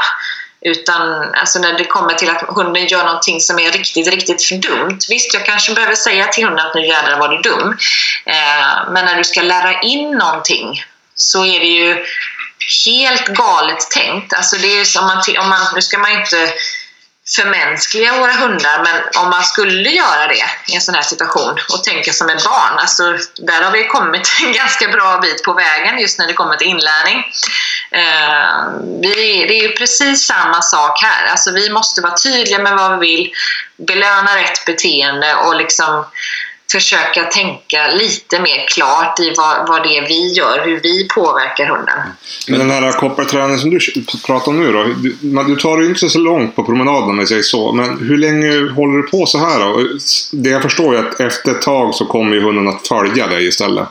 Utan 0.65 1.31
alltså 1.33 1.59
när 1.59 1.77
det 1.77 1.85
kommer 1.85 2.13
till 2.13 2.29
att 2.29 2.41
hunden 2.47 2.87
gör 2.87 3.03
någonting 3.03 3.41
som 3.41 3.59
är 3.59 3.71
riktigt, 3.71 4.07
riktigt 4.07 4.43
för 4.43 4.55
dumt. 4.55 4.99
Visst, 5.09 5.33
jag 5.33 5.45
kanske 5.45 5.73
behöver 5.73 5.95
säga 5.95 6.27
till 6.27 6.45
hunden 6.45 6.65
att 6.65 6.75
nu 6.75 6.87
jädrar 6.87 7.19
var 7.19 7.29
du 7.29 7.37
dum. 7.37 7.77
Eh, 8.25 8.91
men 8.91 9.05
när 9.05 9.15
du 9.15 9.23
ska 9.23 9.41
lära 9.41 9.81
in 9.81 10.11
någonting 10.11 10.83
så 11.15 11.45
är 11.45 11.59
det 11.59 11.65
ju 11.65 12.05
helt 12.85 13.27
galet 13.27 13.91
tänkt. 13.91 14.33
Alltså 14.33 14.57
det 14.57 14.79
är 14.79 14.85
som 14.85 15.05
man, 15.05 15.23
om 15.39 15.49
man, 15.49 15.61
nu 15.75 15.81
ska 15.81 15.97
man 15.97 16.11
inte 16.11 16.53
förmänskliga 17.35 18.17
våra 18.19 18.33
hundar, 18.33 18.83
men 18.83 19.23
om 19.23 19.29
man 19.29 19.43
skulle 19.43 19.89
göra 19.89 20.27
det 20.27 20.43
i 20.67 20.75
en 20.75 20.81
sån 20.81 20.95
här 20.95 21.01
situation 21.01 21.59
och 21.73 21.83
tänka 21.83 22.13
som 22.13 22.29
ett 22.29 22.43
barn, 22.43 22.79
alltså 22.79 23.03
där 23.37 23.61
har 23.63 23.71
vi 23.71 23.87
kommit 23.87 24.31
en 24.43 24.53
ganska 24.53 24.87
bra 24.87 25.19
bit 25.19 25.43
på 25.43 25.53
vägen 25.53 25.99
just 25.99 26.19
när 26.19 26.27
det 26.27 26.33
kommer 26.33 26.55
till 26.55 26.67
inlärning. 26.67 27.17
Eh, 27.91 28.79
vi, 29.01 29.45
det 29.47 29.59
är 29.59 29.61
ju 29.61 29.75
precis 29.75 30.25
samma 30.25 30.61
sak 30.61 31.03
här, 31.03 31.25
alltså 31.31 31.51
vi 31.51 31.69
måste 31.69 32.01
vara 32.01 32.17
tydliga 32.17 32.59
med 32.59 32.77
vad 32.77 32.99
vi 32.99 33.07
vill, 33.07 33.31
belöna 33.87 34.35
rätt 34.35 34.65
beteende 34.65 35.35
och 35.35 35.55
liksom 35.55 36.05
försöka 36.71 37.23
tänka 37.23 37.87
lite 37.87 38.41
mer 38.41 38.67
klart 38.67 39.19
i 39.19 39.33
vad, 39.37 39.67
vad 39.67 39.83
det 39.83 39.97
är 39.97 40.07
vi 40.07 40.31
gör, 40.33 40.65
hur 40.65 40.79
vi 40.83 41.07
påverkar 41.07 41.65
hunden. 41.65 41.99
Men 42.47 42.59
den 42.59 42.69
här 42.69 42.91
kopparträningen 42.91 43.59
som 43.59 43.69
du 43.69 43.79
pratar 44.25 44.51
om 44.51 44.59
nu 44.59 44.71
då. 44.71 44.83
Du, 44.83 45.43
du 45.43 45.55
tar 45.55 45.77
det 45.77 45.83
ju 45.83 45.89
inte 45.89 46.09
så 46.09 46.19
långt 46.19 46.55
på 46.55 46.63
promenaden 46.63 47.09
om 47.09 47.19
jag 47.19 47.27
säger 47.27 47.41
så. 47.41 47.71
Men 47.71 47.99
hur 47.99 48.17
länge 48.17 48.71
håller 48.71 48.97
du 48.97 49.03
på 49.03 49.25
så 49.25 49.37
här 49.37 49.59
då? 49.59 49.87
Det 50.31 50.49
jag 50.49 50.61
förstår 50.61 50.95
är 50.95 50.99
att 50.99 51.19
efter 51.19 51.51
ett 51.51 51.61
tag 51.61 51.95
så 51.95 52.05
kommer 52.05 52.35
ju 52.35 52.41
hunden 52.41 52.67
att 52.67 52.87
följa 52.87 53.27
dig 53.27 53.47
istället. 53.47 53.87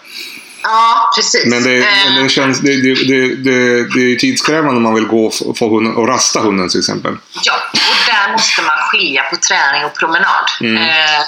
Ja, 0.62 1.10
precis. 1.16 1.46
Men 1.46 1.62
det, 1.62 1.78
Eh, 1.78 2.12
men 2.14 2.22
det 2.22 2.28
känns... 2.28 2.60
Det, 2.60 2.76
det, 2.82 2.94
det, 2.94 3.34
det, 3.34 3.84
det 3.94 4.12
är 4.12 4.16
tidskrävande 4.18 4.76
om 4.76 4.82
man 4.82 4.94
vill 4.94 5.06
gå 5.06 5.26
och 5.26 5.58
få- 5.58 5.68
hunden 5.74 5.96
och 5.96 6.08
rasta 6.08 6.40
hunden 6.40 6.68
till 6.68 6.78
exempel. 6.80 7.16
Ja, 7.42 7.54
och 7.72 7.96
där 8.06 8.32
måste 8.32 8.62
man 8.62 8.76
skilja 8.78 9.22
på 9.22 9.36
träning 9.36 9.84
och 9.84 9.94
promenad. 9.98 10.44
Eh, 10.60 11.20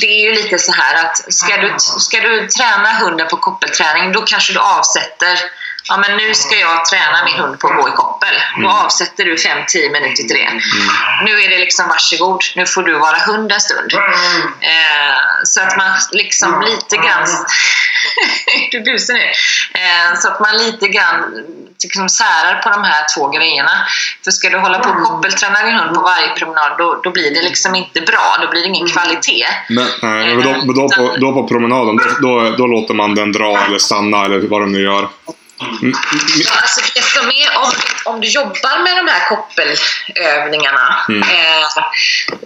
det 0.00 0.06
är 0.06 0.20
ju 0.28 0.34
lite 0.34 0.58
så 0.58 0.72
här 0.72 1.04
att 1.04 1.34
ska 1.34 1.56
du, 1.56 1.74
ska 1.78 2.20
du 2.20 2.48
träna 2.48 2.92
hunden 2.92 3.26
på 3.30 3.36
koppelträning, 3.36 4.12
då 4.12 4.22
kanske 4.22 4.52
du 4.52 4.58
avsätter 4.58 5.38
Ja, 5.88 5.96
men 5.96 6.16
nu 6.16 6.34
ska 6.34 6.56
jag 6.56 6.84
träna 6.84 7.24
min 7.24 7.34
hund 7.34 7.58
på 7.58 7.68
att 7.68 7.76
gå 7.76 7.88
i 7.88 7.92
koppel. 7.92 8.34
Då 8.62 8.68
avsätter 8.68 9.24
du 9.24 9.34
5-10 9.36 9.92
minuter 9.92 10.22
till 10.22 10.36
det. 10.36 10.52
Nu 11.24 11.40
är 11.40 11.50
det 11.50 11.58
liksom 11.58 11.88
varsågod, 11.88 12.40
nu 12.56 12.66
får 12.66 12.82
du 12.82 12.92
vara 12.98 13.18
hund 13.18 13.52
en 13.52 13.60
stund. 13.60 13.92
Eh, 14.60 15.16
så 15.44 15.60
att 15.60 15.76
man 15.76 15.90
liksom 16.12 16.60
lite 16.60 16.96
grann... 16.96 17.26
du 18.70 18.80
busar 18.80 19.14
nu. 19.14 19.24
Eh, 19.80 20.20
så 20.20 20.28
att 20.28 20.40
man 20.40 20.56
lite 20.56 20.88
grann 20.88 21.44
liksom 21.82 22.08
särar 22.08 22.62
på 22.62 22.70
de 22.70 22.84
här 22.84 23.04
två 23.16 23.28
grejerna. 23.28 23.86
För 24.24 24.30
ska 24.30 24.50
du 24.50 24.58
hålla 24.58 24.78
på 24.78 24.90
och 24.90 25.02
koppelträna 25.02 25.62
din 25.66 25.74
hund 25.74 25.94
på 25.94 26.00
varje 26.00 26.28
promenad, 26.28 26.78
då, 26.78 27.00
då 27.04 27.10
blir 27.10 27.34
det 27.34 27.42
liksom 27.42 27.74
inte 27.74 28.00
bra. 28.00 28.36
Då 28.42 28.50
blir 28.50 28.60
det 28.60 28.68
ingen 28.68 28.88
kvalitet. 28.88 29.46
Men, 29.68 29.86
Nej, 30.02 30.36
men 30.36 30.66
då, 30.66 30.72
då, 30.72 30.88
på, 30.88 31.16
då 31.16 31.32
på 31.32 31.48
promenaden, 31.48 31.96
då, 31.96 32.04
då, 32.20 32.50
då 32.50 32.66
låter 32.66 32.94
man 32.94 33.14
den 33.14 33.32
dra 33.32 33.58
eller 33.58 33.78
stanna 33.78 34.24
eller 34.24 34.48
vad 34.48 34.60
de 34.60 34.72
nu 34.72 34.82
gör. 34.82 35.08
Alltså 36.62 36.80
det 36.94 37.02
som 37.02 37.26
är, 37.28 37.58
om, 37.58 37.72
om 38.04 38.20
du 38.20 38.28
jobbar 38.28 38.82
med 38.82 38.96
de 38.96 39.08
här 39.12 39.28
koppelövningarna, 39.28 41.04
Mm. 41.08 41.22
eh, 41.22 41.66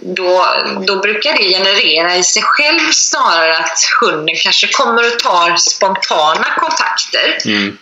då, 0.01 0.47
då 0.87 0.99
brukar 0.99 1.33
det 1.33 1.43
generera 1.43 2.15
i 2.15 2.23
sig 2.23 2.43
själv 2.45 2.91
snarare 2.91 3.57
att 3.57 3.79
hunden 4.01 4.35
kanske 4.43 4.67
kommer 4.67 5.07
och 5.07 5.19
tar 5.19 5.55
spontana 5.57 6.47
kontakter. 6.59 7.37
Mm. 7.45 7.77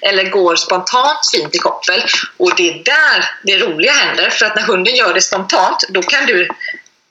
eller 0.00 0.30
går 0.30 0.56
spontant 0.56 1.30
fint 1.32 1.54
i 1.54 1.58
koppel. 1.58 2.04
Och 2.36 2.56
det 2.56 2.68
är 2.68 2.84
där 2.84 3.30
det 3.42 3.58
roliga 3.58 3.92
händer. 3.92 4.30
För 4.30 4.46
att 4.46 4.56
när 4.56 4.62
hunden 4.62 4.94
gör 4.94 5.14
det 5.14 5.20
spontant, 5.20 5.84
då 5.88 6.02
kan 6.02 6.26
du 6.26 6.48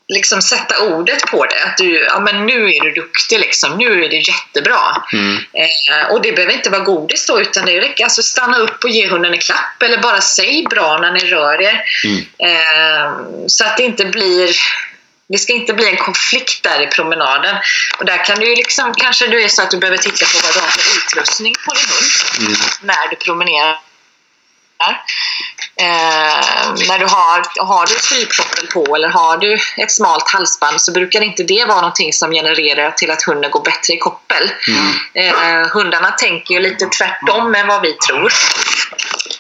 liksom 0.08 0.42
sätta 0.42 0.80
ordet 0.80 1.26
på 1.26 1.46
det. 1.46 1.64
Att 1.64 1.78
du, 1.78 2.00
ja 2.00 2.20
men 2.20 2.46
nu 2.46 2.74
är 2.74 2.84
du 2.84 2.92
duktig 2.92 3.40
liksom. 3.40 3.78
Nu 3.78 4.04
är 4.06 4.10
det 4.10 4.28
jättebra. 4.28 4.80
Mm. 5.14 5.36
Eh, 5.36 6.12
och 6.12 6.22
det 6.22 6.32
behöver 6.32 6.54
inte 6.54 6.70
vara 6.70 6.84
godis 6.84 7.26
då, 7.26 7.42
utan 7.42 7.66
det 7.66 7.82
räcker 7.82 8.04
alltså 8.04 8.22
stanna 8.22 8.58
upp 8.58 8.84
och 8.84 8.90
ge 8.90 9.08
hunden 9.08 9.34
en 9.34 9.40
klapp. 9.40 9.84
Eller 9.84 9.98
bara 9.98 10.22
säg 10.22 10.66
bra 10.70 10.98
när 10.98 11.12
ni 11.12 11.20
rör 11.20 11.62
er. 11.62 11.82
Mm. 12.04 12.18
Eh, 12.38 13.12
så 13.48 13.66
att 13.66 13.78
det 13.78 13.84
inte 13.84 14.06
blir 14.06 14.56
det 15.28 15.38
ska 15.38 15.54
inte 15.54 15.74
bli 15.74 15.90
en 15.90 15.98
konflikt 15.98 16.64
där 16.64 16.82
i 16.82 16.88
promenaden. 16.88 17.56
Och 18.00 18.06
där 18.06 18.26
kan 18.26 18.40
du 18.40 18.56
liksom, 18.56 18.94
kanske 18.98 19.28
du 19.28 19.44
är 19.44 19.48
så 19.48 19.62
att 19.62 19.72
du 19.72 19.78
behöver 19.78 19.98
titta 19.98 20.26
på 20.26 20.38
vad 20.44 20.54
du 20.54 20.60
har 20.60 20.68
för 20.68 20.98
utrustning 20.98 21.54
på 21.66 21.74
din 21.74 21.86
hund 21.90 22.48
Mm. 22.48 22.60
när 22.82 23.10
du 23.10 23.16
promenerar. 23.16 23.78
Eh, 25.76 26.88
när 26.88 27.00
du 27.00 27.06
har, 27.06 27.66
har 27.66 27.86
du 27.86 27.94
strypkoppel 27.94 28.68
på 28.68 28.96
eller 28.96 29.08
har 29.08 29.38
du 29.38 29.60
ett 29.78 29.92
smalt 29.92 30.30
halsband 30.30 30.82
så 30.82 30.92
brukar 30.92 31.22
inte 31.22 31.44
det 31.44 31.66
vara 31.66 31.82
någonting 31.82 32.14
som 32.14 32.32
genererar 32.32 32.92
till 32.92 33.12
att 33.12 33.24
hunden 33.24 33.52
går 33.52 33.64
bättre 33.64 33.94
i 33.94 33.98
koppel. 33.98 34.52
Eh, 35.14 35.68
hundarna 35.68 36.12
tänker 36.12 36.54
ju 36.54 36.60
lite 36.60 36.86
tvärtom 36.86 37.56
än 37.56 37.68
vad 37.68 37.82
vi 37.82 37.94
tror. 37.94 38.34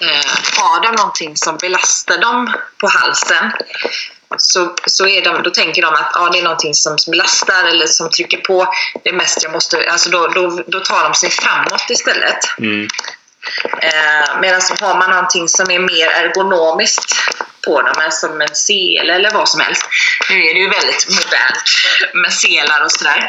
Eh, 0.02 0.32
har 0.57 0.82
de 0.82 0.95
någonting 0.95 1.38
som 1.38 1.57
belastar 1.57 2.18
dem 2.18 2.53
på 2.78 2.88
halsen 2.88 3.52
så, 4.38 4.76
så 4.86 5.07
är 5.07 5.24
de, 5.24 5.44
då 5.44 5.49
tänker 5.49 5.82
de 5.82 5.94
att 5.94 6.11
ja, 6.14 6.30
det 6.30 6.40
är 6.40 6.44
någonting 6.44 6.74
som 6.74 6.95
belastar 7.07 7.64
eller 7.64 7.88
som 7.88 8.10
trycker 8.10 8.38
på. 8.38 8.74
Det 9.03 9.14
mest 9.14 9.44
jag 9.44 9.52
måste, 9.52 9.91
alltså 9.91 10.10
då, 10.10 10.28
då, 10.28 10.64
då 10.68 10.80
tar 10.80 11.03
de 11.03 11.14
sig 11.14 11.30
framåt 11.30 11.90
istället. 11.90 12.60
Mm. 12.60 12.88
Eh, 13.82 14.40
Medan 14.41 14.61
har 14.82 14.98
man 14.98 15.10
någonting 15.10 15.48
som 15.48 15.72
är 15.72 15.80
mer 15.80 16.07
ergonomiskt 16.07 17.15
på 17.65 17.82
dem, 17.82 18.02
eh, 18.02 18.10
som 18.10 18.41
en 18.41 18.56
sele 18.56 19.15
eller 19.15 19.32
vad 19.32 19.49
som 19.49 19.60
helst. 19.60 19.88
Nu 20.30 20.36
är 20.36 20.53
det 20.53 20.60
ju 20.60 20.70
väldigt 20.70 21.07
modernt 21.10 21.64
med 22.14 22.34
selar 22.34 22.84
och 22.84 22.91
sådär. 22.91 23.28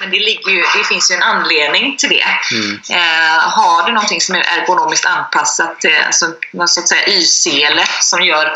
Men 0.00 0.10
det, 0.10 0.16
ju, 0.16 0.64
det 0.76 0.84
finns 0.84 1.10
ju 1.10 1.14
en 1.14 1.22
anledning 1.22 1.96
till 1.96 2.08
det. 2.08 2.26
Mm. 2.52 2.80
Eh, 2.90 3.38
har 3.38 3.86
du 3.86 3.92
någonting 3.92 4.20
som 4.20 4.34
är 4.34 4.40
ergonomiskt 4.40 5.06
anpassat, 5.06 5.84
eh, 5.84 6.06
alltså 6.06 6.26
så 6.66 6.80
att 6.80 6.88
säga 6.88 7.06
y-sele 7.06 7.84
som 8.00 8.22
gör 8.22 8.52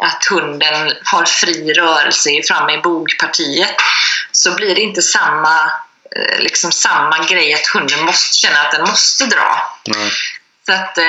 att 0.00 0.24
hunden 0.30 0.92
har 1.04 1.24
fri 1.24 1.72
rörelse 1.72 2.40
framme 2.48 2.74
i 2.74 2.78
bogpartiet 2.78 3.74
så 4.32 4.54
blir 4.54 4.74
det 4.74 4.80
inte 4.80 5.02
samma, 5.02 5.70
eh, 6.16 6.38
liksom 6.38 6.72
samma 6.72 7.18
grej 7.18 7.54
att 7.54 7.66
hunden 7.66 8.04
måste 8.04 8.36
känna 8.36 8.60
att 8.60 8.72
den 8.72 8.80
måste 8.80 9.26
dra. 9.26 9.78
Nej. 9.86 10.10
Så 10.66 10.72
att, 10.72 10.98
eh, 10.98 11.04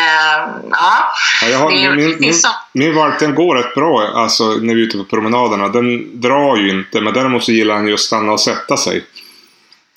ja. 0.71 1.13
Ja, 1.51 1.57
har, 1.57 1.69
Det 1.71 1.83
är- 1.85 1.95
min, 1.95 2.17
min, 2.19 2.33
så- 2.33 2.47
min 2.73 2.95
valp 2.95 3.19
den 3.19 3.35
går 3.35 3.55
rätt 3.55 3.75
bra 3.75 4.11
alltså, 4.15 4.43
när 4.43 4.75
vi 4.75 4.81
är 4.81 4.85
ute 4.87 4.97
på 4.97 5.03
promenaderna. 5.03 5.67
Den 5.67 6.21
drar 6.21 6.57
ju 6.57 6.69
inte, 6.69 7.01
men 7.01 7.13
däremot 7.13 7.43
så 7.43 7.51
gillar 7.51 7.75
han 7.75 7.87
ju 7.87 7.93
att 7.93 7.99
stanna 7.99 8.31
och 8.31 8.39
sätta 8.39 8.77
sig. 8.77 9.05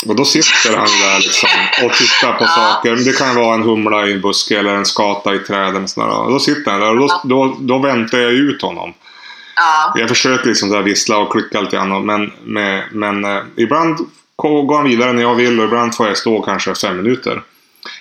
Och 0.07 0.17
då 0.17 0.25
sitter 0.25 0.77
han 0.77 0.87
där 1.03 1.19
liksom 1.21 1.49
och 1.85 1.93
tittar 1.93 2.33
på 2.33 2.45
Ja. 2.45 2.49
saker. 2.49 2.97
Det 2.97 3.19
kan 3.19 3.35
vara 3.37 3.55
en 3.55 3.63
humla 3.63 4.07
i 4.07 4.13
en 4.13 4.21
buske 4.21 4.59
eller 4.59 4.75
en 4.75 4.87
skata 4.87 5.35
i 5.35 5.39
träden. 5.39 5.87
Och 5.97 6.31
då 6.33 6.39
sitter 6.41 6.71
han 6.71 6.81
där 6.81 6.91
och 6.91 6.97
då, 6.97 7.21
då, 7.25 7.57
då 7.61 7.79
väntar 7.79 8.19
jag 8.19 8.33
ut 8.33 8.63
honom. 8.63 8.93
Ja, 9.57 9.95
Jag 9.97 10.09
försöker 10.09 10.47
liksom 10.49 10.69
där 10.71 10.83
vissla 10.83 11.19
och 11.19 11.33
klicka 11.33 11.61
lite 11.61 11.77
grann. 11.77 12.07
Men, 12.07 12.33
med, 12.45 12.83
men 12.93 13.25
eh, 13.25 13.43
ibland 13.57 13.99
går 14.37 14.77
han 14.77 14.85
vidare 14.89 15.13
när 15.13 15.23
jag 15.23 15.35
vill 15.35 15.59
och 15.61 15.65
ibland 15.67 15.95
får 15.95 16.07
jag 16.09 16.17
stå 16.17 16.43
kanske 16.43 16.75
fem 16.75 16.97
minuter. 16.97 17.43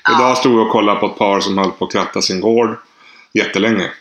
Idag 0.10 0.38
stod 0.38 0.60
jag 0.60 0.66
och 0.66 0.72
kollade 0.72 0.99
på 0.99 1.06
ett 1.06 1.18
par 1.18 1.40
som 1.40 1.57
höll 1.57 1.72
på 1.72 1.86
att 1.86 1.91
kratta 1.91 2.22
sin 2.22 2.41
gård 2.41 2.78
jättelänge. 3.34 3.91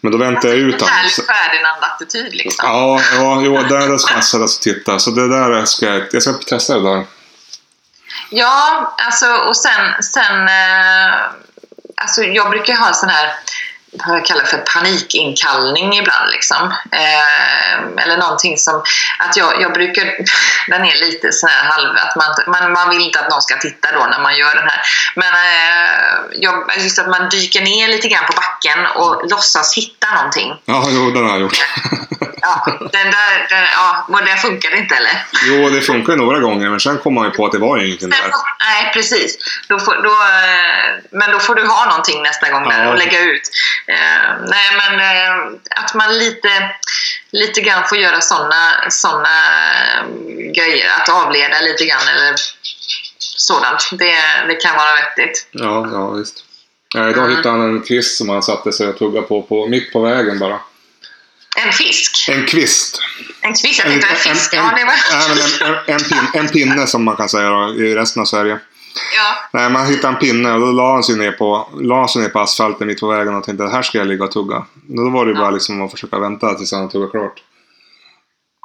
Men 0.00 0.12
då 0.12 0.18
väntade 0.18 0.48
jag 0.48 0.56
ut 0.56 0.74
en 0.74 0.88
honom. 0.88 1.10
Ferdinand-attityd 1.26 2.34
liksom. 2.34 2.68
Ja, 2.68 3.00
ja 3.14 3.40
jo, 3.42 3.52
där 3.52 4.20
sig 4.22 4.40
och 4.40 4.48
titta. 4.48 4.98
Så 4.98 5.10
det 5.10 5.28
där 5.28 5.64
ska 5.64 5.86
jag, 5.86 6.02
jag 6.12 6.22
ska 6.22 6.32
testa 6.32 6.78
det 6.78 6.90
där. 6.90 7.04
Ja, 8.30 8.94
alltså 8.98 9.26
och 9.26 9.56
sen, 9.56 10.02
sen 10.02 10.48
eh, 10.48 11.14
alltså 11.94 12.22
jag 12.22 12.50
brukar 12.50 12.76
ha 12.76 12.92
sån 12.92 13.08
här 13.08 13.32
vad 14.06 14.16
jag 14.16 14.26
kallar 14.26 14.44
för 14.44 14.58
panikinkallning 14.58 15.96
ibland. 15.98 16.30
Liksom. 16.30 16.74
Eh, 16.92 18.02
eller 18.04 18.16
någonting 18.16 18.58
som, 18.58 18.82
att 19.18 19.36
jag, 19.36 19.62
jag 19.62 19.72
brukar, 19.72 20.04
den 20.68 20.84
är 20.84 21.00
lite 21.06 21.32
sån 21.32 21.50
här 21.50 21.64
halv, 21.64 21.96
att 21.96 22.16
man, 22.16 22.34
man, 22.46 22.72
man 22.72 22.90
vill 22.90 23.00
inte 23.00 23.20
att 23.20 23.30
någon 23.30 23.42
ska 23.42 23.56
titta 23.56 23.92
då 23.92 24.06
när 24.06 24.20
man 24.20 24.36
gör 24.36 24.54
den 24.54 24.68
här. 24.68 24.80
Men 25.16 25.34
eh, 25.34 25.90
jag, 26.32 26.72
just 26.78 26.98
att 26.98 27.08
man 27.08 27.28
dyker 27.28 27.60
ner 27.60 27.88
lite 27.88 28.08
grann 28.08 28.26
på 28.26 28.32
backen 28.32 28.86
och 28.86 29.30
låtsas 29.30 29.74
hitta 29.76 30.14
någonting. 30.14 30.54
Ja, 30.64 30.84
jo, 30.88 31.10
den 31.10 31.24
har 31.24 31.30
jag 31.30 31.40
gjort. 31.40 31.64
Ja, 32.46 32.78
den 32.92 33.10
där, 33.16 33.46
den, 33.50 33.64
ja, 33.72 34.06
men 34.08 34.24
den 34.24 34.36
funkade 34.38 34.76
inte 34.76 34.94
eller? 34.94 35.24
jo, 35.46 35.68
det 35.68 35.80
funkar 35.80 36.12
ju 36.12 36.18
några 36.18 36.38
gånger, 36.38 36.70
men 36.70 36.80
sen 36.80 36.98
kom 36.98 37.14
man 37.14 37.24
ju 37.24 37.30
på 37.30 37.46
att 37.46 37.52
det 37.52 37.58
var 37.58 37.76
ju 37.78 37.86
ingenting 37.86 38.10
där. 38.10 38.18
Nej, 38.66 38.90
precis. 38.92 39.38
Då 39.68 39.78
får, 39.78 39.94
då, 40.02 40.10
eh, 40.10 41.02
men 41.10 41.30
då 41.30 41.38
får 41.38 41.54
du 41.54 41.66
ha 41.66 41.84
någonting 41.86 42.22
nästa 42.22 42.50
gång 42.50 42.68
där 42.68 42.84
Ja. 42.84 42.90
och 42.90 42.98
lägga 42.98 43.20
ut. 43.20 43.42
Eh, 43.86 43.96
nej, 44.46 44.66
men 44.76 45.00
eh, 45.00 45.36
att 45.80 45.94
man 45.94 46.18
lite, 46.18 46.48
lite 47.30 47.60
grann 47.60 47.88
får 47.88 47.98
göra 47.98 48.20
sådana 48.20 48.72
såna 48.88 49.38
grejer. 50.54 50.86
Att 51.00 51.08
avleda 51.08 51.60
lite 51.60 51.84
grann 51.84 52.08
eller 52.16 52.34
sådant. 53.36 53.88
Det, 53.92 54.16
det 54.48 54.54
kan 54.54 54.76
vara 54.76 54.94
vettigt. 54.94 55.46
Ja, 55.50 55.88
ja 55.92 56.10
visst. 56.10 56.44
Ja, 56.94 57.08
idag 57.10 57.28
hittade 57.28 57.48
han 57.48 57.60
en 57.60 57.82
kvist 57.82 58.16
som 58.18 58.28
han 58.28 58.42
satte 58.42 58.72
sig 58.72 58.88
och 58.88 58.98
tuggade 58.98 59.26
på, 59.26 59.42
på 59.42 59.66
mitt 59.66 59.92
på 59.92 60.00
vägen 60.00 60.38
bara. 60.38 60.60
En 61.64 61.72
fisk. 61.72 62.28
En 62.28 62.46
kvist. 62.46 62.98
En 63.40 63.54
kvist. 63.54 63.78
Jag 63.78 63.86
tänkte 63.86 64.08
en 64.08 64.16
fisk. 64.16 64.54
en, 64.54 64.58
Ja, 64.64 64.72
det 64.76 64.84
var... 64.84 64.94
en, 65.66 65.74
en, 65.74 65.94
en, 65.94 66.00
pin, 66.04 66.18
en 66.34 66.48
pinne 66.48 66.86
som 66.86 67.04
man 67.04 67.16
kan 67.16 67.28
säga 67.28 67.48
då, 67.50 67.74
i 67.74 67.94
resten 67.94 68.20
av 68.22 68.26
Sverige. 68.26 68.58
Ja. 69.16 69.48
Nej, 69.52 69.70
man 69.70 69.86
hittade 69.86 70.14
en 70.14 70.18
pinne 70.20 70.52
och 70.52 70.60
då 70.60 70.66
la 70.66 70.92
han 70.92 71.04
sig 71.04 71.16
ner 71.16 71.32
på, 71.32 71.68
la 71.80 72.08
sig 72.08 72.22
ner 72.22 72.28
på 72.28 72.40
asfalten 72.40 72.86
mitt 72.86 73.00
på 73.00 73.06
vägen 73.08 73.34
och 73.34 73.44
tänkte 73.44 73.64
att 73.64 73.72
här 73.72 73.82
ska 73.82 73.98
jag 73.98 74.06
ligga 74.06 74.24
och 74.24 74.32
tugga. 74.32 74.56
Och 74.56 75.04
då 75.04 75.10
var 75.10 75.24
det 75.26 75.32
ju 75.32 75.38
bara 75.38 75.50
liksom 75.50 75.82
att 75.82 75.90
försöka 75.90 76.18
vänta 76.18 76.54
tills 76.54 76.72
han 76.72 76.88
tuggade 76.88 77.10
klart. 77.10 77.42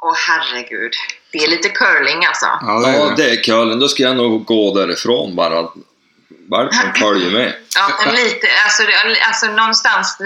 Åh 0.02 0.14
herregud. 0.28 0.92
Det 1.32 1.38
är 1.38 1.48
lite 1.48 1.68
curling 1.68 2.24
alltså. 2.26 2.46
Ja, 2.60 2.80
det 2.80 2.88
är 2.88 2.98
Ja, 2.98 3.14
det. 3.16 3.30
är 3.30 3.42
kullen. 3.42 3.78
Då 3.80 3.88
ska 3.88 4.02
jag 4.02 4.16
nog 4.16 4.44
gå 4.44 4.74
därifrån 4.74 5.36
bara. 5.36 5.68
Valpen 6.50 6.94
följer 6.94 7.30
med. 7.30 7.52
Ja, 7.76 7.90
men 8.06 8.14
lite. 8.14 8.46
Alltså, 8.64 8.82
alltså 9.26 9.46
någonstans 9.46 10.16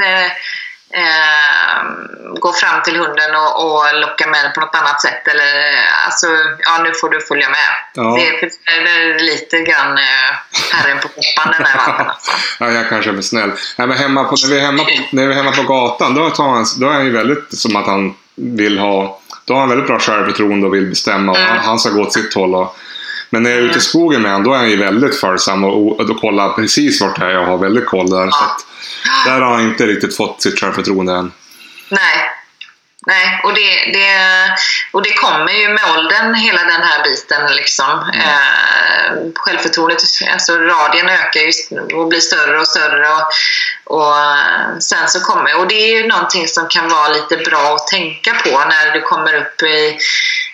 eh, 0.91 1.83
gå 2.41 2.53
fram 2.53 2.83
till 2.83 2.97
hunden 2.97 3.35
och, 3.35 3.65
och 3.65 4.01
locka 4.01 4.27
med 4.27 4.45
den 4.45 4.53
på 4.53 4.61
något 4.61 4.75
annat 4.75 5.03
sätt. 5.03 5.29
Eller 5.29 5.53
alltså, 6.07 6.27
ja 6.59 6.83
nu 6.85 6.93
får 6.95 7.11
du 7.11 7.21
följa 7.21 7.49
med. 7.49 7.69
Ja. 7.95 8.17
Det, 8.17 8.29
är, 8.29 9.19
lite 9.19 9.59
grann 9.59 9.99
eh, 9.99 10.37
herren 10.73 10.99
på 11.03 11.09
koppan 11.09 11.55
den 11.59 11.67
här 11.67 11.87
valpen 11.87 12.07
alltså. 12.07 12.33
Ja, 12.61 12.71
jag 12.71 12.89
kanske 12.89 13.11
är 13.11 13.15
för 13.15 13.23
snäll. 13.23 13.53
Nej, 13.77 13.89
men 13.89 13.97
hemma 13.97 14.25
på, 14.25 14.35
när, 14.43 14.51
vi 14.51 14.57
är 14.59 14.65
hemma 14.65 14.85
på, 14.85 14.91
när 15.13 15.27
vi 15.27 15.33
är 15.33 15.37
hemma 15.37 15.53
på 15.53 15.63
gatan, 15.63 16.15
då, 16.15 16.31
tar 16.31 16.49
han, 16.49 16.67
då 16.77 16.89
är 16.89 16.93
han 16.93 17.05
ju 17.05 17.13
väldigt 17.13 17.59
som 17.59 17.77
att 17.77 17.87
han 17.87 18.15
vill 18.35 18.79
ha... 18.79 19.21
Då 19.45 19.55
har 19.55 19.61
han 19.61 19.69
väldigt 19.69 19.87
bra 19.87 19.99
självförtroende 19.99 20.67
och 20.67 20.75
vill 20.75 20.87
bestämma 20.87 21.33
och 21.33 21.39
Mm. 21.39 21.59
han 21.59 21.79
ska 21.79 21.91
gå 21.91 22.03
åt 22.03 22.13
sitt 22.13 22.35
håll. 22.35 22.55
Och, 22.55 22.77
men 23.31 23.43
när 23.43 23.51
jag 23.51 23.59
är 23.59 23.63
ute 23.63 23.79
i 23.79 23.81
skogen 23.81 24.23
med 24.23 24.31
honom, 24.31 24.45
då 24.45 24.55
är 24.55 24.59
han 24.59 24.71
ju 24.71 24.77
väldigt 24.77 25.21
följsam 25.21 25.65
och, 25.65 26.01
och 26.01 26.07
då 26.07 26.15
kollar 26.15 26.53
precis 26.53 27.01
vart 27.01 27.19
jag 27.19 27.33
är 27.33 27.39
och 27.39 27.47
har 27.47 27.59
väldigt 27.59 27.87
koll 27.87 28.11
där. 28.11 28.31
Så 28.31 28.45
att, 28.45 28.66
där 29.25 29.41
har 29.41 29.55
han 29.55 29.63
inte 29.63 29.87
riktigt 29.87 30.17
fått 30.17 30.43
sitt 30.43 30.61
självförtroende 30.61 31.13
än. 31.13 31.33
Nej. 31.89 32.31
Nej, 33.07 33.41
och 33.45 33.55
det, 33.55 33.93
det, 33.93 34.19
och 34.93 35.03
det 35.03 35.13
kommer 35.13 35.53
ju 35.53 35.69
med 35.69 35.85
åldern, 35.97 36.35
hela 36.35 36.65
den 36.65 36.83
här 36.83 37.03
biten. 37.05 37.57
Liksom. 37.57 38.11
Eh, 38.15 39.33
självförtroendet, 39.35 40.03
alltså 40.33 40.53
radien 40.53 41.09
ökar 41.09 41.41
ju 41.41 41.53
och 41.95 42.09
blir 42.09 42.21
större 42.21 42.61
och 42.61 42.69
större. 42.69 43.09
Och, 43.09 43.23
och 43.85 44.19
eh, 44.19 44.79
sen 44.81 45.09
så 45.09 45.21
kommer, 45.21 45.59
och 45.59 45.69
det 45.69 45.75
är 45.75 45.97
ju 45.97 46.07
någonting 46.07 46.49
som 46.49 46.69
kan 46.69 46.89
vara 46.89 47.09
lite 47.09 47.37
bra 47.37 47.75
att 47.75 47.87
tänka 47.87 48.35
på 48.35 48.51
när 48.51 48.93
du 48.93 49.01
kommer 49.01 49.35
upp 49.35 49.63
i, 49.63 49.99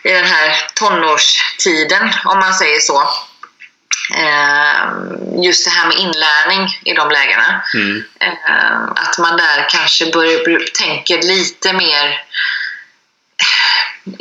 i 0.03 0.13
den 0.13 0.25
här 0.25 0.67
tonårstiden, 0.75 2.13
om 2.25 2.39
man 2.39 2.55
säger 2.55 2.81
så. 2.81 3.09
Eh, 4.15 5.43
just 5.45 5.65
det 5.65 5.71
här 5.71 5.87
med 5.89 5.97
inlärning 5.97 6.79
i 6.85 6.93
de 6.95 7.11
lägena. 7.11 7.63
Mm. 7.75 8.05
Eh, 8.21 8.83
att 8.97 9.19
man 9.19 9.37
där 9.37 9.69
kanske 9.69 10.11
börjar 10.13 10.45
bör- 10.45 10.67
tänker 10.79 11.23
lite 11.23 11.73
mer 11.73 12.21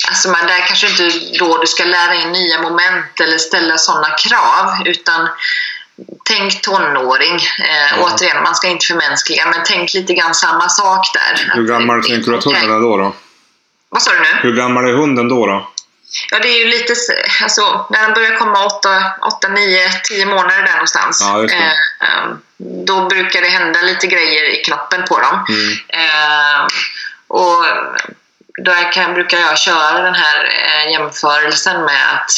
Alltså 0.08 0.30
man, 0.30 0.48
där 0.48 0.68
kanske 0.68 0.88
inte 0.90 1.12
då 1.40 1.58
du 1.58 1.68
ska 1.68 1.84
lära 1.84 2.16
in 2.16 2.32
nya 2.32 2.62
moment 2.62 3.20
eller 3.20 3.38
ställa 3.38 3.78
sådana 3.78 4.10
krav 4.10 4.74
utan 4.86 5.30
tänk 6.26 6.62
tonåring. 6.62 7.36
Eh, 7.36 7.98
Ja. 7.98 8.04
Återigen, 8.16 8.44
man 8.44 8.56
ska 8.56 8.68
inte 8.68 8.86
förmänskliga, 8.86 9.46
men 9.46 9.60
tänk 9.66 9.94
lite 9.94 10.14
grann 10.14 10.36
samma 10.36 10.70
sak 10.70 11.08
där. 11.14 11.52
Hur 11.56 11.64
Att 11.64 11.70
gammal 11.70 12.02
det- 12.02 12.08
tänker 12.08 12.32
du 12.32 12.38
att 12.38 12.44
hunden 12.44 12.72
är 12.72 12.80
då? 12.80 12.98
då? 12.98 13.14
Vad 13.90 14.02
sa 14.02 14.12
du 14.12 14.20
nu? 14.20 14.28
Hur 14.42 14.56
gammal 14.56 14.86
är 14.90 14.94
hunden 14.94 15.28
då? 15.30 15.46
då? 15.48 15.70
Ja, 16.32 16.40
det 16.40 16.48
är 16.48 16.58
ju 16.58 16.66
lite 16.66 16.94
alltså, 17.44 17.88
när 17.90 18.08
de 18.08 18.14
börjar 18.14 18.38
komma 18.38 18.66
8, 18.66 19.14
8 19.22 19.48
9, 19.48 19.90
10 20.04 20.26
månader 20.26 20.64
där 20.64 20.72
någonstans. 20.72 21.22
Ja. 21.22 21.46
Eh, 21.46 21.72
eh, 21.72 22.36
då 22.58 23.06
brukar 23.06 23.42
det 23.42 23.48
hända 23.48 23.82
lite 23.82 24.08
grejer 24.08 24.44
i 24.44 24.64
knoppen 24.64 25.04
på 25.04 25.20
dem. 25.20 25.46
Mm. 25.50 25.72
Eh, 25.88 26.68
och 27.28 27.66
då 28.64 28.74
kan, 28.94 29.14
brukar 29.14 29.38
jag 29.38 29.58
köra 29.58 30.02
den 30.04 30.16
här 30.16 30.46
eh, 30.46 30.92
jämförelsen 30.92 31.86
med 31.86 32.14
att 32.14 32.32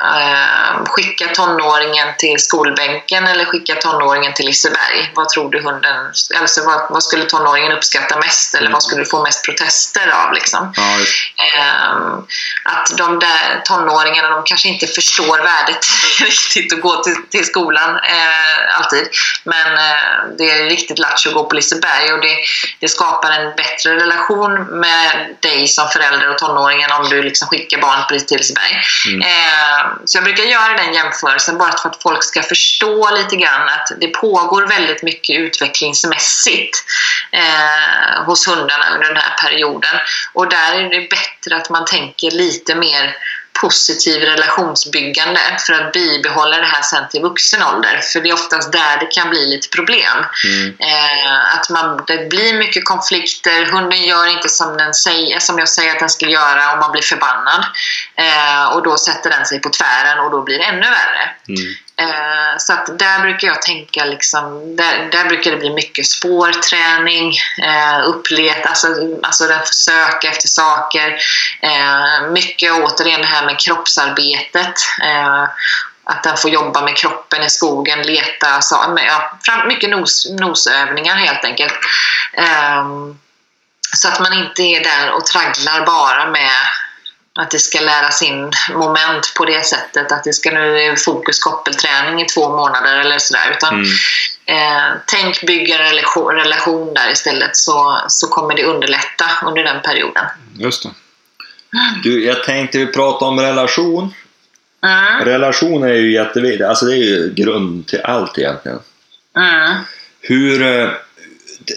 eh, 0.00 0.84
skicka 0.84 1.26
tonåringen 1.28 2.08
till 2.18 2.38
skolbänken 2.38 3.26
eller 3.26 3.44
skicka 3.44 3.74
tonåringen 3.74 4.34
till 4.34 4.46
Liseberg. 4.46 5.12
Vad 5.14 5.28
tror 5.28 5.50
du 5.50 5.62
hunden, 5.62 6.06
alltså 6.40 6.64
vad, 6.64 6.86
vad 6.90 7.02
skulle 7.02 7.24
tonåringen 7.24 7.72
uppskatta 7.72 8.18
mest 8.18 8.54
eller 8.54 8.70
vad 8.70 8.82
skulle 8.82 9.02
du 9.02 9.10
få 9.10 9.22
mest 9.22 9.44
protester 9.44 10.08
av? 10.08 10.32
Liksom? 10.32 10.72
Ja. 10.76 10.98
Ehm, 11.44 12.26
att 12.64 12.96
de 12.96 13.18
där 13.18 13.60
tonåringarna, 13.64 14.28
de 14.28 14.42
kanske 14.44 14.68
inte 14.68 14.86
förstår 14.86 15.38
värdet 15.38 15.86
riktigt 16.20 16.72
att 16.72 16.80
gå 16.80 17.02
till, 17.02 17.16
till 17.30 17.44
skolan 17.44 17.96
eh, 17.96 18.78
alltid. 18.78 19.08
Men 19.44 19.72
eh, 19.72 20.36
det 20.38 20.50
är 20.50 20.64
riktigt 20.64 20.98
lattjo 20.98 21.28
att 21.28 21.34
gå 21.34 21.44
på 21.44 21.54
Liseberg 21.54 22.12
och 22.12 22.20
det, 22.20 22.36
det 22.80 22.88
skapar 22.88 23.30
en 23.30 23.56
bättre 23.56 23.96
relation 23.96 24.80
med 24.80 25.36
dig 25.40 25.68
som 25.68 25.88
förälder 25.88 26.30
och 26.30 26.38
tonåringen 26.38 26.90
om 26.92 27.08
du 27.08 27.22
liksom 27.22 27.48
skickar 27.48 27.78
barnet 27.78 28.28
till 28.28 28.38
Liseberg. 28.38 28.82
Mm. 29.08 29.22
Ehm, 29.22 29.87
så 30.04 30.16
jag 30.16 30.24
brukar 30.24 30.44
göra 30.44 30.76
den 30.76 30.94
jämförelsen 30.94 31.58
bara 31.58 31.78
för 31.78 31.88
att 31.88 32.02
folk 32.02 32.24
ska 32.24 32.42
förstå 32.42 33.10
lite 33.10 33.36
grann 33.36 33.68
att 33.68 33.92
det 34.00 34.08
pågår 34.08 34.66
väldigt 34.66 35.02
mycket 35.02 35.36
utvecklingsmässigt 35.36 36.84
eh, 37.32 38.24
hos 38.24 38.48
hundarna 38.48 38.94
under 38.94 39.08
den 39.08 39.16
här 39.16 39.36
perioden. 39.36 39.94
Och 40.32 40.48
där 40.48 40.74
är 40.74 40.90
det 40.90 41.10
bättre 41.10 41.56
att 41.56 41.70
man 41.70 41.84
tänker 41.84 42.30
lite 42.30 42.74
mer 42.74 43.16
positiv 43.60 44.22
relationsbyggande 44.22 45.40
för 45.66 45.72
att 45.72 45.92
bibehålla 45.92 46.56
det 46.56 46.66
här 46.66 46.82
sen 46.82 47.08
till 47.08 47.22
vuxen 47.22 47.62
ålder. 47.62 48.00
För 48.12 48.20
det 48.20 48.28
är 48.28 48.34
oftast 48.34 48.72
där 48.72 49.00
det 49.00 49.06
kan 49.06 49.30
bli 49.30 49.46
lite 49.46 49.68
problem. 49.68 50.18
Mm. 50.44 50.76
Eh, 50.78 51.56
att 51.56 51.70
man, 51.70 52.04
det 52.06 52.28
blir 52.28 52.58
mycket 52.58 52.84
konflikter, 52.84 53.66
hunden 53.66 54.04
gör 54.04 54.26
inte 54.26 54.48
som, 54.48 54.76
den 54.76 54.94
säger, 54.94 55.38
som 55.38 55.58
jag 55.58 55.68
säger 55.68 55.92
att 55.92 55.98
den 55.98 56.10
ska 56.10 56.26
göra 56.26 56.72
och 56.72 56.78
man 56.78 56.92
blir 56.92 57.02
förbannad. 57.02 57.64
Eh, 58.16 58.64
och 58.72 58.82
då 58.82 58.96
sätter 58.96 59.30
den 59.30 59.46
sig 59.46 59.60
på 59.60 59.70
tvären 59.70 60.18
och 60.18 60.30
då 60.30 60.42
blir 60.42 60.58
det 60.58 60.64
ännu 60.64 60.86
värre. 60.90 61.30
Mm. 61.48 61.74
Eh, 62.00 62.58
så 62.58 62.72
att 62.72 62.98
där 62.98 63.20
brukar 63.20 63.48
jag 63.48 63.62
tänka, 63.62 64.04
liksom, 64.04 64.76
där, 64.76 65.08
där 65.12 65.24
brukar 65.24 65.50
det 65.50 65.56
bli 65.56 65.70
mycket 65.70 66.06
spårträning, 66.06 67.36
eh, 67.62 68.08
upplet, 68.08 68.66
alltså, 68.66 68.86
alltså 69.22 69.46
den 69.46 69.58
får 69.58 69.72
söka 69.72 70.28
efter 70.28 70.48
saker. 70.48 71.18
Eh, 71.62 72.30
mycket 72.30 72.72
återigen 72.72 73.20
det 73.20 73.26
här 73.26 73.46
med 73.46 73.60
kroppsarbetet. 73.60 74.74
Eh, 75.02 75.44
att 76.04 76.22
den 76.22 76.36
får 76.36 76.50
jobba 76.50 76.82
med 76.82 76.96
kroppen 76.96 77.42
i 77.42 77.50
skogen, 77.50 78.02
leta, 78.02 78.60
så, 78.60 78.98
ja, 79.06 79.38
fram, 79.42 79.68
mycket 79.68 79.90
nos, 79.90 80.30
nosövningar 80.30 81.14
helt 81.16 81.44
enkelt. 81.44 81.74
Eh, 82.32 82.86
så 83.96 84.08
att 84.08 84.20
man 84.20 84.32
inte 84.32 84.62
är 84.62 84.84
där 84.84 85.10
och 85.10 85.26
tragglar 85.26 85.86
bara 85.86 86.30
med 86.30 86.50
att 87.38 87.50
det 87.50 87.58
ska 87.58 87.80
läras 87.80 88.22
in 88.22 88.50
moment 88.74 89.32
på 89.36 89.44
det 89.44 89.66
sättet 89.66 90.12
att 90.12 90.24
det 90.24 90.32
ska 90.32 90.50
nu 90.50 90.94
fokus 90.96 91.38
koppelträning 91.38 92.20
i 92.22 92.24
två 92.28 92.56
månader 92.56 92.96
eller 92.96 93.18
sådär. 93.18 93.50
Utan 93.56 93.74
Mm. 93.74 93.84
eh, 94.46 94.92
tänk 95.06 95.42
bygga 95.46 95.74
en 95.78 95.84
relation, 95.90 96.34
relation 96.34 96.94
där 96.94 97.10
istället 97.12 97.56
så, 97.56 98.00
så 98.08 98.28
kommer 98.28 98.54
det 98.56 98.64
underlätta 98.64 99.24
under 99.46 99.64
den 99.64 99.82
perioden. 99.82 100.24
Just 100.58 100.82
det. 100.82 100.90
Du, 102.02 102.24
jag 102.24 102.44
tänkte 102.44 102.78
vi 102.78 102.86
prata 102.86 103.24
om 103.24 103.40
relation. 103.40 104.14
Mm, 104.84 105.24
Relation 105.24 105.82
är 105.82 105.94
ju 105.94 106.12
jätteviktigt, 106.12 106.66
alltså 106.66 106.84
det 106.86 106.92
är 106.92 107.04
ju 107.04 107.34
grund 107.34 107.86
till 107.86 108.00
allt 108.04 108.38
egentligen. 108.38 108.78
mm, 109.36 109.76
Hur... 110.20 110.98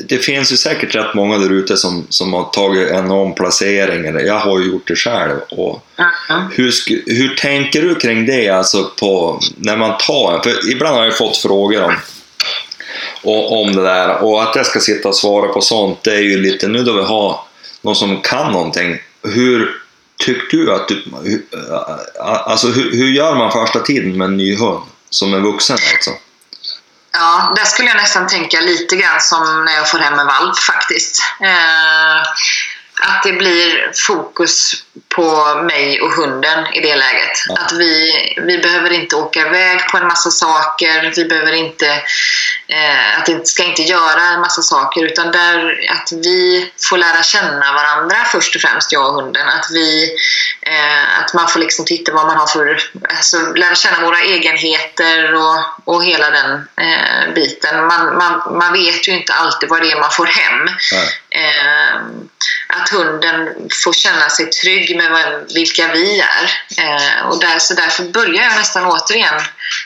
det- 0.07 0.17
finns 0.17 0.51
ju 0.51 0.57
säkert 0.57 0.95
rätt 0.95 1.13
många 1.13 1.37
där 1.37 1.51
ute 1.51 1.77
som, 1.77 2.05
som 2.09 2.33
har 2.33 2.43
tagit 2.43 2.89
en 2.89 3.11
omplacering, 3.11 4.05
eller 4.05 4.19
jag 4.19 4.39
har 4.39 4.59
ju 4.59 4.65
gjort 4.71 4.87
det 4.87 4.95
själv. 4.95 5.39
Och 5.49 5.85
mm, 6.29 6.43
hur, 6.51 6.73
hur 7.05 7.35
tänker 7.35 7.81
du 7.81 7.95
kring 7.95 8.25
det, 8.25 8.49
alltså 8.49 8.91
på, 8.99 9.39
när 9.57 9.77
man 9.77 9.97
tar 9.97 10.33
en? 10.35 10.43
För 10.43 10.71
ibland 10.71 10.95
har 10.97 11.03
jag 11.05 11.17
fått 11.17 11.37
frågor 11.37 11.83
om, 11.83 11.95
och, 13.23 13.61
om 13.61 13.75
det 13.75 13.81
där, 13.83 14.23
och 14.23 14.43
att 14.43 14.55
jag 14.55 14.65
ska 14.65 14.79
sitta 14.79 15.09
och 15.09 15.15
svara 15.15 15.47
på 15.47 15.61
sånt, 15.61 16.03
det 16.03 16.13
är 16.13 16.21
ju 16.21 16.37
lite, 16.41 16.67
nu 16.67 16.83
då 16.83 16.93
vi 16.93 17.03
har 17.03 17.39
någon 17.81 17.95
som 17.95 18.21
kan 18.21 18.51
någonting, 18.51 18.97
hur 19.23 19.71
tycker 20.25 20.57
du 20.57 20.73
att 20.73 20.87
du, 20.87 21.03
hur, 21.23 21.41
alltså 22.19 22.67
hur, 22.67 22.91
hur 22.91 23.09
gör 23.09 23.35
man 23.35 23.51
första 23.51 23.79
tiden 23.79 24.17
med 24.17 24.25
en 24.25 24.37
ny 24.37 24.55
hund? 24.55 24.83
Som 25.09 25.33
är 25.33 25.39
vuxen 25.39 25.77
alltså? 25.95 26.11
Ja, 27.11 27.53
där 27.55 27.65
skulle 27.65 27.87
jag 27.87 27.97
nästan 27.97 28.27
tänka 28.27 28.61
lite 28.61 28.95
grann 28.95 29.21
som 29.21 29.65
när 29.65 29.73
jag 29.73 29.89
får 29.89 29.99
hem 29.99 30.19
en 30.19 30.27
valp 30.27 30.59
faktiskt. 30.59 31.23
Eh, 31.39 32.21
att 33.01 33.23
det 33.23 33.33
blir 33.33 33.91
fokus 34.07 34.83
på 35.15 35.55
mig 35.63 36.01
och 36.01 36.11
hunden 36.11 36.73
i 36.73 36.79
det 36.79 36.95
läget. 36.95 37.31
Ja. 37.47 37.55
Att 37.59 37.71
vi, 37.71 38.11
vi 38.37 38.57
behöver 38.57 38.91
inte 38.91 39.15
åka 39.15 39.39
iväg 39.39 39.87
på 39.91 39.97
en 39.97 40.07
massa 40.07 40.31
saker. 40.31 41.13
Vi 41.15 41.25
behöver 41.25 41.51
inte, 41.51 41.87
eh, 42.67 43.19
att 43.19 43.25
det 43.25 43.47
ska 43.47 43.63
inte 43.63 43.81
göra 43.81 44.21
en 44.21 44.39
massa 44.41 44.61
saker 44.61 45.05
utan 45.05 45.31
där 45.31 45.89
att 45.89 46.11
vi 46.11 46.71
får 46.89 46.97
lära 46.97 47.23
känna 47.23 47.73
varandra 47.73 48.15
först 48.31 48.55
och 48.55 48.61
främst, 48.61 48.91
jag 48.91 49.07
och 49.07 49.23
hunden. 49.23 49.47
Att, 49.47 49.65
vi, 49.71 50.17
eh, 50.61 51.19
att 51.19 51.33
man 51.33 51.47
får 51.47 51.59
liksom 51.59 51.85
titta 51.85 52.13
vad 52.13 52.27
man 52.27 52.37
har 52.37 52.47
för, 52.47 52.81
alltså 53.09 53.37
lära 53.37 53.75
känna 53.75 54.05
våra 54.05 54.19
egenheter 54.19 55.33
och, 55.33 55.57
och 55.85 56.03
hela 56.05 56.29
den 56.31 56.51
eh, 56.77 57.33
biten. 57.35 57.87
Man, 57.87 58.17
man, 58.17 58.57
man 58.57 58.73
vet 58.73 59.07
ju 59.07 59.11
inte 59.11 59.33
alltid 59.33 59.69
vad 59.69 59.81
det 59.81 59.91
är 59.91 59.99
man 59.99 60.11
får 60.11 60.25
hem. 60.25 60.67
Eh, 61.29 62.01
att 62.67 62.89
hunden 62.89 63.49
får 63.83 63.93
känna 63.93 64.29
sig 64.29 64.49
trygg 64.49 64.80
med 64.89 65.45
vilka 65.53 65.87
vi 65.93 66.19
är. 66.19 66.51
Eh, 66.77 67.21
och 67.27 67.39
där, 67.39 67.59
så 67.59 67.73
därför 67.73 68.03
börjar 68.03 68.43
jag 68.43 68.55
nästan 68.55 68.85
återigen 68.85 69.41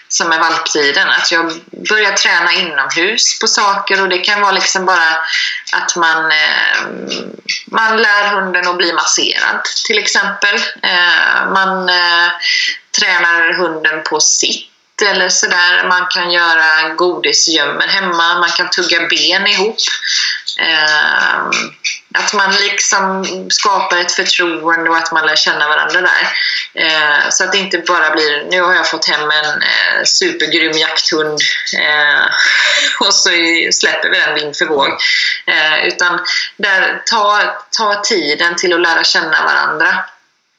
som 0.07 0.29
med 0.29 0.39
valptiden. 0.39 1.09
Att 1.09 1.31
jag 1.31 1.53
börjar 1.89 2.11
träna 2.11 2.53
inomhus 2.53 3.39
på 3.39 3.47
saker 3.47 4.01
och 4.01 4.09
det 4.09 4.17
kan 4.17 4.41
vara 4.41 4.51
liksom 4.51 4.85
bara 4.85 5.17
att 5.71 5.95
man, 5.95 6.31
eh, 6.31 6.87
man 7.65 8.01
lär 8.01 8.27
hunden 8.27 8.67
att 8.67 8.77
bli 8.77 8.93
masserad 8.93 9.61
till 9.85 9.97
exempel. 9.97 10.55
Eh, 10.83 11.51
man 11.53 11.89
eh, 11.89 12.29
tränar 12.99 13.53
hunden 13.53 14.03
på 14.03 14.19
sitt 14.19 14.71
eller 15.01 15.29
sådär. 15.29 15.87
Man 15.87 16.07
kan 16.09 16.31
göra 16.31 16.89
godisgömmen 16.89 17.89
hemma, 17.89 18.39
man 18.39 18.49
kan 18.49 18.69
tugga 18.69 19.07
ben 19.07 19.47
ihop. 19.47 19.77
Eh, 20.59 21.49
att 22.17 22.33
man 22.33 22.51
liksom 22.51 23.25
skapar 23.49 23.97
ett 23.97 24.11
förtroende 24.11 24.89
och 24.89 24.97
att 24.97 25.11
man 25.11 25.25
lär 25.25 25.35
känna 25.35 25.67
varandra 25.67 26.01
där. 26.01 26.27
Eh, 26.73 27.29
så 27.29 27.43
att 27.43 27.51
det 27.51 27.57
inte 27.57 27.77
bara 27.77 28.11
blir, 28.11 28.43
nu 28.51 28.61
har 28.61 28.73
jag 28.73 28.89
fått 28.89 29.09
hem 29.09 29.31
en 29.31 29.61
eh, 29.61 30.03
supergrym 30.05 30.71
jakthund 30.71 31.39
eh, 31.79 32.25
och 33.07 33.13
så 33.13 33.29
släpper 33.71 34.09
vi 34.09 34.17
den 34.17 34.35
vind 34.35 34.57
för 34.57 34.65
våg. 34.65 34.87
Eh, 35.47 35.87
utan 35.87 36.19
där, 36.57 37.01
ta, 37.05 37.41
ta 37.77 38.01
tiden 38.01 38.55
till 38.55 38.73
att 38.73 38.81
lära 38.81 39.03
känna 39.03 39.45
varandra. 39.45 40.05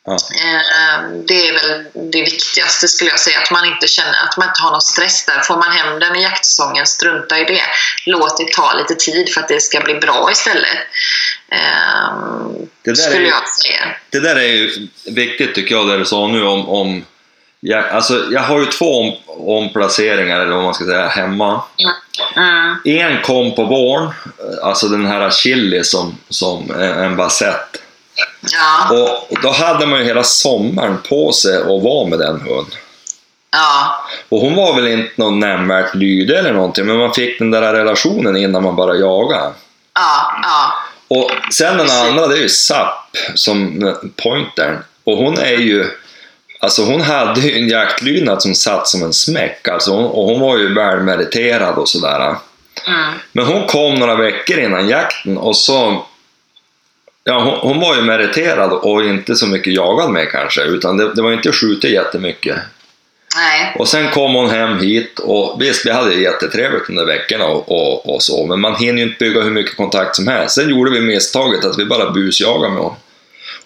Ja. 0.06 0.12
Eh, 0.12 1.10
Det 1.28 1.48
är 1.48 1.52
väl 1.52 1.84
det 2.12 2.20
viktigaste 2.20 2.88
skulle 2.88 3.10
jag 3.10 3.20
säga, 3.20 3.38
att 3.40 3.50
man 3.50 3.64
inte 3.64 3.88
känner 3.88 4.24
att 4.28 4.36
man 4.36 4.48
inte 4.48 4.62
har 4.62 4.70
någon 4.70 4.80
stress 4.80 5.26
där. 5.26 5.40
Får 5.40 5.56
man 5.56 5.72
hem 5.72 5.98
den 6.00 6.16
i 6.16 6.22
jaktsäsongen, 6.22 6.86
strunta 6.86 7.38
i 7.38 7.44
det. 7.44 7.62
Låt 8.06 8.38
det 8.38 8.52
ta 8.52 8.72
lite 8.74 8.94
tid 8.94 9.28
för 9.34 9.40
att 9.40 9.48
det 9.48 9.60
ska 9.60 9.80
bli 9.80 9.94
bra 9.94 10.28
istället. 10.32 10.78
Eh, 11.48 11.58
Det 12.82 12.90
där 12.90 12.94
skulle 12.94 13.26
är 13.26 13.30
jag 13.30 13.48
säga. 13.48 13.96
Det 14.10 14.20
där 14.20 14.36
är 14.36 14.42
ju 14.48 14.88
viktigt 15.06 15.54
tycker 15.54 15.74
jag, 15.74 15.88
det 15.88 15.98
du 15.98 16.04
sa 16.04 16.26
nu 16.28 16.42
om... 16.46 16.68
om 16.68 17.04
jag, 17.60 17.88
alltså, 17.88 18.24
jag 18.30 18.40
har 18.40 18.60
ju 18.60 18.66
två 18.66 19.00
om, 19.00 19.16
omplaceringar, 19.48 20.40
eller 20.40 20.52
vad 20.54 20.64
man 20.64 20.74
ska 20.74 20.84
säga, 20.84 21.06
hemma. 21.08 21.62
Mm, 22.36 22.76
En 22.84 23.22
kom 23.22 23.54
på 23.54 23.64
våren, 23.64 24.10
alltså 24.62 24.88
den 24.88 25.06
här 25.06 25.30
chili 25.30 25.84
som, 25.84 26.18
som 26.28 26.70
en 26.80 27.16
basett. 27.16 27.82
Ja, 28.52 29.18
Och 29.30 29.38
då 29.42 29.50
hade 29.50 29.86
man 29.86 29.98
ju 29.98 30.04
hela 30.04 30.24
sommaren 30.24 30.98
på 31.08 31.32
sig 31.32 31.56
att 31.56 31.82
vara 31.82 32.08
med 32.08 32.18
den 32.18 32.40
hunden. 32.40 32.78
ja, 33.52 34.04
Och 34.28 34.40
hon 34.40 34.54
var 34.54 34.74
väl 34.74 34.86
inte 34.86 35.12
någon 35.16 35.40
nämnvärt 35.40 35.94
lydig 35.94 36.36
eller 36.36 36.52
någonting, 36.52 36.86
men 36.86 36.98
man 36.98 37.14
fick 37.14 37.38
den 37.38 37.50
där 37.50 37.72
relationen 37.72 38.36
innan 38.36 38.62
man 38.62 38.76
började 38.76 39.00
jaga. 39.00 39.52
ja, 39.94 40.40
ja, 40.42 40.72
Och 41.08 41.30
sen 41.52 41.76
den 41.76 41.90
andra, 41.90 42.26
det 42.26 42.34
är 42.38 42.42
ju 42.42 42.48
Zapp, 42.48 43.16
som 43.34 43.94
pointern. 44.22 44.78
Och 45.04 45.16
hon 45.16 45.38
är 45.38 45.56
ju... 45.56 45.90
Alltså 46.60 46.84
hon 46.84 47.00
hade 47.00 47.40
ju 47.40 47.58
en 47.58 47.68
jaktlydnad 47.68 48.42
som 48.42 48.54
satt 48.54 48.88
som 48.88 49.02
en 49.02 49.12
smäck. 49.12 49.68
Alltså 49.68 49.92
hon, 49.92 50.04
och 50.04 50.24
hon 50.24 50.40
var 50.40 50.56
ju 50.58 50.74
välmeriterad 50.74 51.74
och 51.74 51.88
sådär. 51.88 52.20
Mm. 52.86 53.12
Men 53.32 53.46
hon 53.46 53.66
kom 53.66 53.94
några 53.94 54.14
veckor 54.14 54.58
innan 54.58 54.88
jakten 54.88 55.38
och 55.38 55.56
så... 55.56 56.06
Ja, 57.28 57.40
hon, 57.40 57.70
hon 57.72 57.80
var 57.80 57.96
ju 57.96 58.02
meriterad 58.02 58.72
och 58.72 59.04
inte 59.04 59.36
så 59.36 59.46
mycket 59.46 59.74
jagad 59.74 60.10
med 60.10 60.30
kanske, 60.30 60.62
utan 60.62 60.96
det, 60.96 61.14
det 61.14 61.22
var 61.22 61.32
inte 61.32 61.52
skjutit 61.52 61.90
jättemycket. 61.90 62.56
Nej. 63.36 63.74
Och 63.78 63.88
sen 63.88 64.10
kom 64.10 64.34
hon 64.34 64.50
hem 64.50 64.78
hit 64.78 65.18
och 65.18 65.62
visst, 65.62 65.86
vi 65.86 65.90
hade 65.90 66.14
jättetrevligt 66.14 66.88
under 66.88 67.04
veckorna 67.04 67.44
och, 67.44 67.72
och, 67.72 68.14
och 68.14 68.22
så, 68.22 68.46
men 68.46 68.60
man 68.60 68.76
hinner 68.76 68.98
ju 69.02 69.08
inte 69.08 69.24
bygga 69.24 69.40
hur 69.40 69.50
mycket 69.50 69.76
kontakt 69.76 70.16
som 70.16 70.28
helst. 70.28 70.54
Sen 70.54 70.68
gjorde 70.70 70.90
vi 70.90 71.00
misstaget 71.00 71.64
att 71.64 71.78
vi 71.78 71.84
bara 71.84 72.10
busjagade 72.10 72.68
med 72.68 72.82
honom 72.82 72.96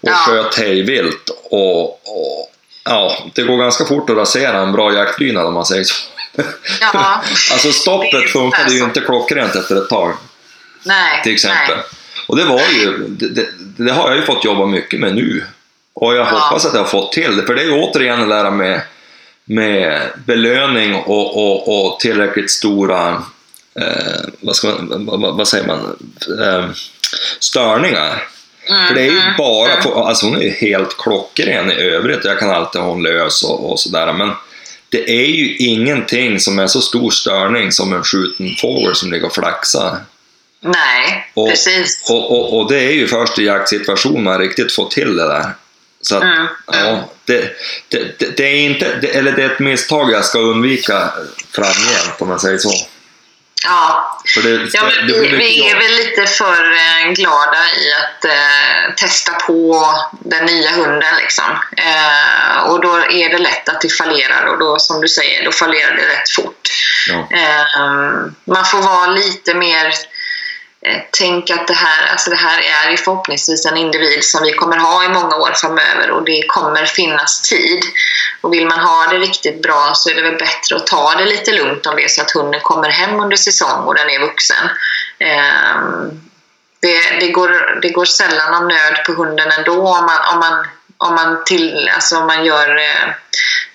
och 0.01 0.09
Ja. 0.11 0.15
sköt 0.15 0.55
hejvilt. 0.55 1.31
Och, 1.51 1.85
och, 1.91 2.53
ja, 2.85 3.19
det 3.35 3.43
går 3.43 3.57
ganska 3.57 3.85
fort 3.85 4.11
att 4.11 4.17
rasera 4.17 4.59
en 4.59 4.73
bra 4.73 4.93
jaktlydnad 4.93 5.47
om 5.47 5.55
man 5.55 5.67
säger 5.67 5.85
så. 5.85 5.95
Ja. 6.81 7.23
alltså 7.53 7.73
stoppet 7.73 8.31
funkade 8.31 8.73
ju 8.73 8.85
inte 8.85 9.01
klockrent 9.01 9.57
efter 9.57 9.77
ett 9.77 9.89
tag 9.89 10.15
Nej. 10.85 11.23
till 11.23 11.33
exempel. 11.33 11.77
Nej. 11.77 11.85
Och 12.31 12.37
det 12.37 12.45
var 12.45 12.61
ju, 12.79 13.07
det, 13.09 13.29
det, 13.29 13.47
det 13.77 13.93
har 13.93 14.09
jag 14.09 14.17
ju 14.17 14.23
fått 14.23 14.45
jobba 14.45 14.67
mycket 14.67 15.01
med 15.01 15.15
nu. 15.15 15.43
Och 15.95 16.15
jag 16.15 16.27
Ja. 16.27 16.31
hoppas 16.31 16.67
att 16.67 16.75
jag 16.75 16.81
har 16.81 16.89
fått 16.89 17.13
till 17.13 17.37
det, 17.37 17.43
för 17.43 17.55
det 17.55 17.61
är 17.63 17.65
ju 17.65 17.73
återigen 17.73 18.21
det 18.29 18.35
där 18.35 18.51
med, 18.51 18.81
med 19.45 20.01
belöning 20.27 20.95
och, 20.95 21.37
och, 21.37 21.87
och 21.93 22.01
tillräckligt 22.01 22.51
stora, 22.51 23.23
eh, 23.81 24.21
vad, 24.41 24.57
man, 24.65 25.21
vad, 25.21 25.37
vad 25.37 25.49
säger 25.49 25.67
man, 25.67 25.97
eh, 26.45 26.65
störningar. 27.41 28.23
Mm, 28.69 28.87
För 28.89 28.95
det 28.95 29.01
är 29.01 29.11
ju 29.11 29.19
mm, 29.21 29.37
bara, 29.39 29.73
mm. 29.73 29.97
alltså 29.97 30.27
hon 30.27 30.37
är 30.37 30.43
ju 30.43 30.51
helt 30.51 30.97
klockren 30.99 31.71
i 31.71 31.75
övrigt, 31.75 32.25
jag 32.25 32.39
kan 32.39 32.51
alltid 32.51 32.81
ha 32.81 32.89
hon 32.89 33.03
lös 33.03 33.43
och, 33.45 33.71
och 33.73 33.81
sådär, 33.81 34.13
men 34.13 34.31
det 34.89 35.11
är 35.11 35.27
ju 35.27 35.57
ingenting 35.57 36.41
som 36.41 36.59
är 36.59 36.67
så 36.67 36.81
stor 36.81 37.11
störning 37.11 37.73
som 37.73 37.93
en 37.93 38.03
skjuten 38.05 38.55
fågel 38.61 38.95
som 38.95 39.13
ligger 39.13 39.27
och 39.27 39.35
flaxar. 39.35 39.97
Nej, 40.61 41.31
Och- 41.35 41.49
precis. 41.51 42.11
Och, 42.11 42.31
och, 42.31 42.59
och 42.59 42.69
det 42.73 42.79
är 42.79 42.93
ju 42.93 43.09
först 43.09 43.39
i 43.39 43.45
jaktsituation 43.45 44.23
man 44.25 44.39
riktigt 44.39 44.75
får 44.75 44.89
till 44.89 45.17
det 45.17 45.29
där. 45.29 45.55
Så 46.03 46.17
att, 46.17 46.23
Mm, 46.23 46.47
ja, 46.67 47.11
det, 47.25 47.57
det, 47.89 48.19
det, 48.19 48.37
det 48.37 48.45
är 48.45 48.57
inte, 48.61 48.87
eller 48.87 49.33
det 49.33 49.43
är 49.43 49.51
ett 49.51 49.59
misstag 49.59 50.13
jag 50.13 50.25
ska 50.25 50.39
undvika 50.39 51.11
framgent 51.55 52.15
om 52.19 52.29
man 52.29 52.41
säger 52.41 52.59
så. 52.59 52.73
Ja, 53.63 54.21
Ja, 54.73 54.83
men 54.85 55.07
vi, 55.07 55.29
vi 55.29 55.71
är 55.71 55.77
väl 55.77 55.93
lite 55.97 56.27
för 56.27 56.73
eh, 56.73 57.13
glada 57.13 57.59
i 57.79 57.93
att 57.93 58.25
eh, 58.25 58.95
testa 58.97 59.33
på 59.33 59.87
den 60.25 60.47
nya 60.47 60.71
hunden. 60.71 61.17
Liksom. 61.23 61.45
Eh, 61.77 62.63
och 62.71 62.81
då 62.83 62.97
är 62.97 63.29
det 63.31 63.39
lätt 63.39 63.69
att 63.69 63.81
det 63.81 63.89
fallerar 63.89 64.45
och 64.47 64.59
då, 64.59 64.79
som 64.79 65.01
du 65.01 65.09
säger, 65.09 65.45
då 65.45 65.53
fallerar 65.53 65.97
det 65.97 66.03
rätt 66.03 66.31
fort. 66.31 66.69
Ja. 67.09 67.29
Eh, 67.39 67.65
man 68.45 68.65
får 68.65 68.83
vara 68.83 69.07
lite 69.07 69.55
mer 69.55 69.93
Eh, 70.87 71.03
tänk 71.11 71.51
att 71.51 71.67
det 71.67 71.75
här, 71.75 72.07
alltså 72.11 72.31
det 72.31 72.37
här 72.37 72.59
är 72.59 72.91
ju 72.91 72.97
förhoppningsvis 72.97 73.67
en 73.67 73.77
individ 73.77 74.25
som 74.25 74.43
vi 74.43 74.53
kommer 74.53 74.77
ha 74.77 75.05
i 75.05 75.09
många 75.09 75.37
år 75.37 75.53
framöver 75.55 76.11
och 76.11 76.25
det 76.25 76.43
kommer 76.47 76.87
finnas 76.87 77.43
tid. 77.43 77.81
Och 78.41 78.53
vill 78.53 78.67
man 78.67 78.79
ha 78.81 79.07
det 79.07 79.19
riktigt 79.19 79.63
bra 79.63 79.93
så 79.95 80.11
är 80.11 80.15
det 80.15 80.23
väl 80.23 80.39
bättre 80.39 80.77
att 80.77 80.87
ta 80.87 81.15
det 81.15 81.25
lite 81.25 81.53
lugnt 81.53 81.87
om 81.87 81.97
det 81.97 82.05
är 82.05 82.09
så 82.09 82.23
att 82.23 82.31
hunden 82.31 82.61
kommer 82.61 82.89
hem 82.89 83.21
under 83.21 83.37
säsong 83.37 83.85
och 83.87 83.95
den 83.95 84.11
är 84.11 84.21
vuxen. 84.21 84.69
Ehm, 85.19 86.21
det, 86.81 87.21
det, 87.21 87.29
går, 87.29 87.79
det 87.83 87.89
går 87.89 88.05
sällan 88.05 88.55
av 88.55 88.69
nöd 88.69 89.05
på 89.07 89.13
hunden 89.13 89.51
ändå 89.59 89.73
om 89.73 90.07
man, 90.07 90.35
om 90.35 90.39
man, 90.39 90.67
om 90.97 91.15
man, 91.15 91.45
till, 91.45 91.91
alltså 91.95 92.17
om 92.17 92.27
man 92.27 92.45
gör 92.45 92.77
eh, 92.77 93.15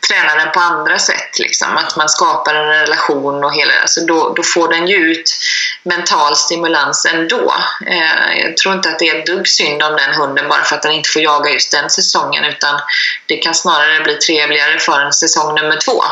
tränar 0.07 0.38
den 0.38 0.52
på 0.52 0.60
andra 0.60 0.99
sätt. 0.99 1.40
Liksom. 1.40 1.77
Att 1.77 1.95
man 1.95 2.10
skapar 2.10 2.56
en 2.56 2.68
relation 2.68 3.44
och 3.44 3.53
hela, 3.53 3.73
alltså 3.82 4.06
då, 4.06 4.34
då 4.36 4.44
får 4.44 4.68
den 4.68 4.88
ju 4.88 4.95
ut 4.95 5.38
mental 5.84 6.36
stimulans 6.36 7.06
ändå. 7.14 7.53
Eh, 7.88 8.40
jag 8.41 8.57
tror 8.57 8.76
inte 8.76 8.90
att 8.90 8.99
det 8.99 9.10
är 9.10 9.19
ett 9.19 9.26
dugg 9.26 9.48
synd 9.48 9.84
om 9.84 9.95
den 9.95 10.14
hunden 10.14 10.49
bara 10.49 10.64
för 10.64 10.76
att 10.76 10.82
den 10.82 10.91
inte 10.91 11.10
får 11.10 11.22
jaga 11.22 11.49
just 11.52 11.72
den 11.72 11.90
säsongen 11.90 12.45
utan 12.45 12.80
det 13.26 13.38
kan 13.38 13.53
snarare 13.53 14.03
bli 14.03 14.15
trevligare 14.15 14.80
för 14.80 15.02
en 15.02 15.14
säsong 15.14 15.56
nummer 15.56 15.77
två. 15.77 16.03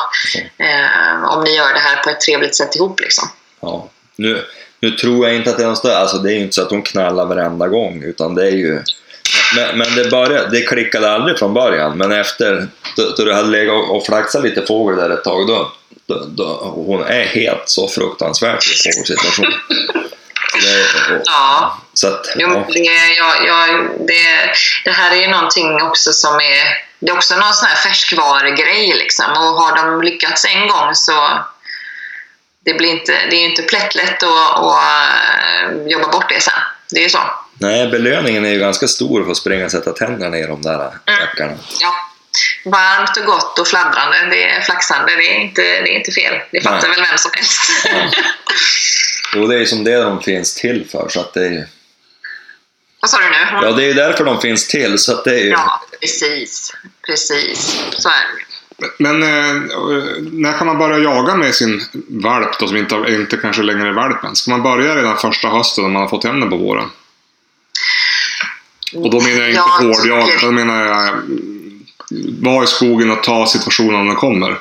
Eh, 0.57 1.24
om 1.24 1.44
ni 1.44 1.56
gör 1.56 1.74
det 1.74 1.80
här 1.80 2.03
på 2.03 2.10
ett 2.10 2.22
trevligt 2.22 2.56
sätt 2.56 2.76
ihop. 2.76 2.99
Liksom. 2.99 3.30
Ja. 3.61 3.90
Nu, 4.15 4.45
nu 4.80 4.91
tror 4.91 5.28
jag 5.28 5.36
inte 5.36 5.49
att 5.49 5.57
det 5.57 5.64
är 5.64 5.68
någon 5.68 5.78
större, 5.78 5.98
alltså 5.98 6.18
det 6.18 6.30
är 6.30 6.34
ju 6.34 6.41
inte 6.41 6.56
så 6.56 6.61
att 6.61 6.70
hon 6.70 6.82
knallar 6.82 7.26
varenda 7.26 7.68
gång 7.68 8.03
utan 8.03 8.36
det 8.36 8.48
är 8.48 8.52
ju 8.52 8.82
men, 9.55 9.77
men 9.77 9.95
det, 9.95 10.09
började, 10.09 10.49
det 10.49 10.61
klickade 10.61 11.11
aldrig 11.11 11.39
från 11.39 11.53
början 11.53 11.97
men 11.97 12.11
efter 12.11 12.67
då, 12.95 13.03
då 13.17 13.23
du 13.23 13.34
hade 13.34 13.49
legat 13.49 13.89
och- 13.89 14.05
flaxat 14.05 14.43
lite 14.43 14.65
fågel 14.65 14.97
där 14.97 15.09
ett 15.09 15.23
tag 15.23 15.47
då, 15.47 15.71
då, 16.07 16.25
då 16.27 16.73
hon 16.75 17.03
är 17.03 17.23
helt 17.23 17.69
så 17.69 17.88
fruktansvärt 17.88 18.65
i 18.65 18.91
fågelsituation. 18.91 19.53
Det, 20.61 21.15
och, 21.15 21.21
Ja. 21.25 21.77
Så 21.93 22.07
att, 22.07 22.27
Jo, 22.35 22.49
ja. 22.49 22.65
det, 22.73 22.80
jag, 23.17 23.45
jag, 23.45 23.89
det, 24.07 24.53
det 24.85 24.91
här 24.91 25.11
är 25.11 25.21
ju 25.21 25.27
någonting 25.27 25.81
också 25.81 26.13
som 26.13 26.35
är... 26.35 26.77
Det 26.99 27.11
är 27.11 27.15
också 27.15 27.35
någon 27.35 27.53
sån 27.53 27.67
här 27.67 27.75
färskvarugrej 27.75 28.93
liksom. 28.97 29.25
Och 29.31 29.38
har 29.61 29.75
de 29.75 30.01
lyckats 30.01 30.45
en 30.45 30.67
gång 30.67 30.95
så... 30.95 31.30
Det, 32.65 32.73
blir 32.73 32.89
inte, 32.89 33.11
det 33.30 33.35
är 33.35 33.39
ju 33.39 33.49
inte 33.49 33.61
plättlätt 33.63 34.23
att, 34.23 34.57
äh, 34.65 35.88
jobba 35.88 36.07
bort 36.07 36.30
det 36.30 36.41
sen. 36.41 36.53
Det 36.91 36.99
är 36.99 37.03
ju 37.03 37.09
så. 37.09 37.19
Nej, 37.59 37.88
belöningen 37.88 38.45
är 38.45 38.49
ju 38.49 38.59
ganska 38.59 38.88
stor 38.88 39.21
att 39.21 39.27
få 39.27 39.35
springa 39.35 39.65
och 39.65 39.71
sätta 39.71 39.91
tänderna 39.91 40.38
i 40.38 40.45
de 40.45 40.61
där 40.61 40.77
rackarna. 41.19 41.53
Ja. 41.80 41.93
Varmt 42.65 43.17
och 43.17 43.25
gott 43.25 43.59
och 43.59 43.67
fladdrande, 43.67 44.27
det 44.30 44.49
är 44.49 44.61
flaxande, 44.61 45.15
det 45.15 45.35
är 45.35 45.39
inte, 45.39 45.61
det 45.61 45.95
är 45.95 45.97
inte 45.97 46.11
fel. 46.11 46.34
Det 46.51 46.61
fattar 46.61 46.88
Nej. 46.88 46.97
väl 46.97 47.05
vem 47.09 47.17
som 47.17 47.31
helst. 47.35 47.61
Ja. 47.85 48.23
Jo, 49.35 49.47
det 49.47 49.55
är 49.55 49.59
ju 49.59 49.65
som 49.65 49.84
det 49.84 49.95
de 49.95 50.21
finns 50.21 50.55
till 50.55 50.88
för, 50.91 51.09
så 51.09 51.19
att 51.19 51.34
det 51.34 51.45
är 51.45 51.51
ju... 51.51 51.65
Vad 53.01 53.09
sa 53.09 53.17
du 53.17 53.30
nu? 53.30 53.65
Ja, 53.67 53.71
det 53.71 53.84
är 53.84 53.88
ju 53.88 53.93
därför 53.93 54.23
de 54.23 54.41
finns 54.41 54.67
till, 54.67 54.99
så 54.99 55.13
att 55.13 55.23
det 55.23 55.31
är 55.31 55.43
ju... 55.43 55.49
Ja, 55.49 55.81
precis. 56.01 56.73
Precis. 57.05 57.84
Så 57.97 58.09
är 58.09 58.13
det. 58.13 58.53
Men 58.97 59.23
eh, 59.23 59.61
när 60.31 60.57
kan 60.57 60.67
man 60.67 60.77
börja 60.77 60.97
jaga 60.97 61.35
med 61.35 61.55
sin 61.55 61.81
valp 62.07 62.59
då, 62.59 62.67
som 62.67 62.77
inte, 62.77 62.95
inte 62.95 63.38
kanske 63.38 63.63
längre 63.63 63.88
är 63.88 63.93
valpen? 63.93 64.35
Ska 64.35 64.51
man 64.51 64.63
börja 64.63 64.95
redan 64.95 65.17
första 65.17 65.47
hösten 65.47 65.85
om 65.85 65.91
man 65.93 66.01
har 66.01 66.09
fått 66.09 66.23
hem 66.23 66.39
den 66.39 66.49
på 66.49 66.57
våren? 66.57 66.89
Och 68.95 69.10
då 69.11 69.20
menar 69.20 69.40
jag 69.40 69.49
inte 69.49 69.56
Jag 69.56 69.64
hårdjaga, 69.88 70.22
tycker- 70.26 70.38
utan 70.38 70.49
då 70.49 70.65
menar 70.65 70.86
jag 70.86 71.07
mm, 71.07 71.86
vara 72.41 72.64
i 72.64 72.68
skogen 72.68 73.11
och 73.11 73.24
ta 73.24 73.45
situationen 73.45 73.95
om 73.95 74.07
den 74.07 74.15
kommer. 74.15 74.60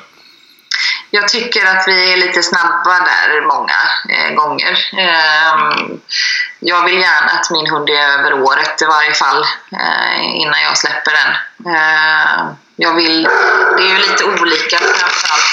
Jag 1.09 1.27
tycker 1.27 1.65
att 1.65 1.83
vi 1.87 2.13
är 2.13 2.17
lite 2.17 2.43
snabba 2.43 2.99
där 2.99 3.47
många 3.47 3.73
eh, 4.09 4.33
gånger. 4.35 4.77
Ehm, 4.97 5.99
jag 6.59 6.83
vill 6.85 6.93
gärna 6.99 7.31
att 7.31 7.51
min 7.51 7.67
hund 7.69 7.89
är 7.89 8.19
över 8.19 8.33
året 8.41 8.81
i 8.81 8.85
varje 8.85 9.13
fall 9.13 9.45
eh, 9.71 10.35
innan 10.35 10.61
jag 10.61 10.77
släpper 10.77 11.11
den. 11.11 11.31
Ehm, 11.75 12.47
jag 12.75 12.95
vill, 12.95 13.23
det 13.77 13.83
är 13.83 13.87
ju 13.87 13.97
lite 13.97 14.23
olika 14.23 14.77
framförallt 14.77 15.43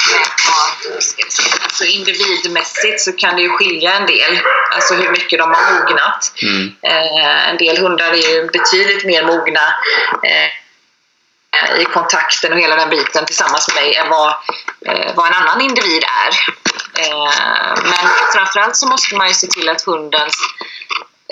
säga, 1.02 1.54
alltså 1.62 1.84
individmässigt 1.84 3.00
så 3.00 3.12
kan 3.12 3.36
det 3.36 3.42
ju 3.42 3.48
skilja 3.48 3.92
en 3.94 4.06
del. 4.06 4.40
Alltså 4.74 4.94
hur 4.94 5.10
mycket 5.10 5.38
de 5.38 5.54
har 5.54 5.72
mognat. 5.72 6.32
Mm. 6.42 6.74
Eh, 6.82 7.48
en 7.50 7.56
del 7.56 7.78
hundar 7.78 8.12
är 8.12 8.34
ju 8.34 8.46
betydligt 8.46 9.04
mer 9.04 9.26
mogna 9.26 9.74
eh, 10.22 11.80
i 11.80 11.84
kontakten 11.84 12.52
och 12.52 12.58
hela 12.58 12.76
den 12.76 12.90
biten 12.90 13.26
tillsammans 13.26 13.68
med 13.68 13.84
mig 13.84 13.94
än 13.94 14.08
vad, 14.08 14.28
eh, 14.86 15.14
vad 15.14 15.26
en 15.26 15.34
annan 15.34 15.60
individ 15.60 16.04
är. 16.04 16.30
Eh, 17.02 17.82
men 17.82 18.08
framförallt 18.34 18.76
så 18.76 18.86
måste 18.86 19.16
man 19.16 19.28
ju 19.28 19.34
se 19.34 19.46
till 19.46 19.68
att 19.68 19.82
hunden 19.82 20.20
är 20.20 20.30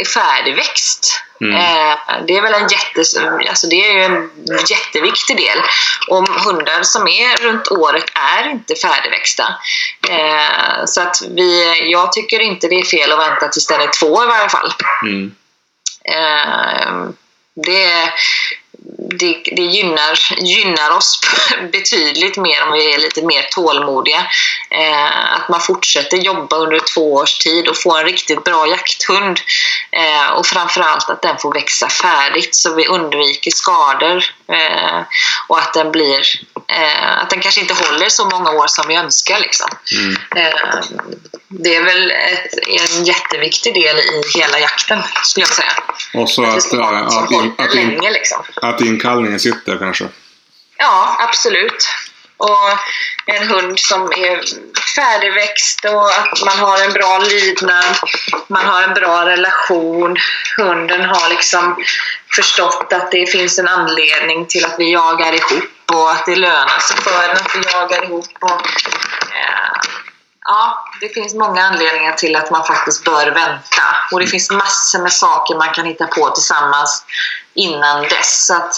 färdigväxt. 0.04 1.22
Mm. 1.40 1.54
Eh, 1.54 1.96
det 2.26 2.36
är 2.36 2.42
väl 2.42 2.54
en, 2.54 2.68
jättes, 2.68 3.16
alltså 3.48 3.66
det 3.66 3.88
är 3.88 3.92
ju 3.92 4.02
en 4.02 4.30
jätteviktig 4.68 5.36
del. 5.36 5.58
Om 6.08 6.26
hundar 6.44 6.82
som 6.82 7.08
är 7.08 7.36
runt 7.36 7.68
året 7.68 8.04
är 8.14 8.50
inte 8.50 8.74
färdigväxta. 8.74 9.54
Eh, 10.08 10.84
så 10.86 11.00
att 11.00 11.16
vi, 11.30 11.78
jag 11.90 12.12
tycker 12.12 12.40
inte 12.40 12.68
det 12.68 12.80
är 12.80 12.84
fel 12.84 13.12
att 13.12 13.18
vänta 13.18 13.48
tills 13.48 13.66
den 13.66 13.80
är 13.80 13.90
två 14.00 14.24
i 14.24 14.26
varje 14.26 14.48
fall. 14.48 14.72
Mm. 15.02 15.34
Eh, 16.04 17.08
det, 17.54 18.12
det, 18.96 19.42
det 19.56 19.62
gynnar, 19.62 20.18
gynnar 20.40 20.90
oss 20.90 21.20
betydligt 21.72 22.36
mer 22.36 22.62
om 22.62 22.72
vi 22.72 22.94
är 22.94 22.98
lite 22.98 23.22
mer 23.22 23.42
tålmodiga. 23.42 24.26
Eh, 24.70 25.34
att 25.34 25.48
man 25.48 25.60
fortsätter 25.60 26.16
jobba 26.16 26.56
under 26.56 26.80
två 26.94 27.14
års 27.14 27.38
tid 27.38 27.68
och 27.68 27.76
få 27.76 27.96
en 27.96 28.04
riktigt 28.04 28.44
bra 28.44 28.66
jakthund. 28.66 29.40
Eh, 29.90 30.30
och 30.30 30.46
framförallt 30.46 31.10
att 31.10 31.22
den 31.22 31.38
får 31.38 31.54
växa 31.54 31.88
färdigt 31.88 32.54
så 32.54 32.74
vi 32.74 32.86
undviker 32.86 33.50
skador. 33.50 34.24
Eh, 34.52 35.02
och 35.46 35.58
att 35.58 35.74
den 35.74 35.92
blir 35.92 36.20
eh, 36.68 37.18
att 37.22 37.30
den 37.30 37.40
kanske 37.40 37.60
inte 37.60 37.74
håller 37.74 38.08
så 38.08 38.28
många 38.28 38.50
år 38.50 38.66
som 38.66 38.84
vi 38.88 38.94
önskar. 38.94 39.40
Liksom. 39.40 39.70
Mm. 39.92 40.16
Eh, 40.36 40.80
det 41.48 41.76
är 41.76 41.82
väl 41.82 42.10
ett, 42.10 42.54
en 42.66 43.04
jätteviktig 43.04 43.74
del 43.74 43.98
i 43.98 44.38
hela 44.38 44.58
jakten, 44.58 45.02
skulle 45.22 45.46
jag 45.46 45.54
säga. 45.54 45.72
Och 46.14 46.30
så 46.30 46.44
Att 46.44 46.56
att, 46.56 46.62
som 46.62 46.82
att, 46.82 47.60
att, 47.60 47.74
in, 47.74 47.88
länge 47.88 48.10
liksom. 48.10 48.42
att 48.62 48.80
inkallningen 48.80 49.40
sitter 49.40 49.78
kanske. 49.78 50.08
Ja, 50.78 51.16
absolut. 51.20 51.88
Och 52.38 52.78
en 53.26 53.48
hund 53.48 53.80
som 53.80 54.02
är 54.12 54.40
färdigväxt 54.96 55.84
och 55.84 56.10
att 56.10 56.44
man 56.44 56.58
har 56.58 56.84
en 56.84 56.92
bra 56.92 57.18
lydnad, 57.18 57.96
man 58.48 58.66
har 58.66 58.82
en 58.82 58.94
bra 58.94 59.24
relation. 59.26 60.16
Hunden 60.56 61.04
har 61.04 61.28
liksom 61.28 61.84
förstått 62.36 62.92
att 62.92 63.10
det 63.10 63.26
finns 63.26 63.58
en 63.58 63.68
anledning 63.68 64.46
till 64.46 64.64
att 64.64 64.74
vi 64.78 64.92
jagar 64.92 65.32
ihop 65.32 65.64
och 65.92 66.10
att 66.10 66.26
det 66.26 66.36
lönar 66.36 66.78
sig 66.78 66.96
för 66.96 67.28
den 67.28 67.36
att 67.36 67.56
vi 67.56 67.70
jagar 67.72 68.04
ihop. 68.04 68.26
Och, 68.40 68.66
eh, 69.36 69.80
ja, 70.44 70.84
det 71.00 71.08
finns 71.08 71.34
många 71.34 71.62
anledningar 71.62 72.12
till 72.12 72.36
att 72.36 72.50
man 72.50 72.64
faktiskt 72.64 73.04
bör 73.04 73.26
vänta. 73.26 73.82
Och 74.12 74.20
det 74.20 74.26
finns 74.26 74.50
massor 74.50 75.02
med 75.02 75.12
saker 75.12 75.54
man 75.54 75.74
kan 75.74 75.86
hitta 75.86 76.06
på 76.06 76.30
tillsammans 76.30 77.04
innan 77.58 78.02
dess. 78.02 78.46
Så 78.46 78.54
att, 78.54 78.72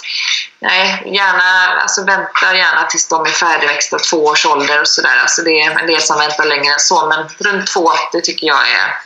nej, 0.58 1.02
gärna, 1.06 1.80
alltså 1.82 2.04
vänta 2.04 2.56
gärna 2.56 2.84
tills 2.84 3.08
de 3.08 3.22
är 3.26 3.30
färdigväxta, 3.30 3.98
två 3.98 4.24
års 4.24 4.46
ålder 4.46 4.80
och 4.80 4.88
sådär. 4.88 5.18
Alltså 5.22 5.42
det 5.42 5.60
är 5.60 5.80
en 5.80 5.86
del 5.86 6.00
som 6.02 6.18
väntar 6.18 6.46
längre 6.46 6.72
än 6.72 6.80
så, 6.80 7.06
men 7.06 7.28
runt 7.52 7.66
två, 7.66 7.92
det 8.12 8.20
tycker 8.20 8.46
jag 8.46 8.60
är 8.68 8.96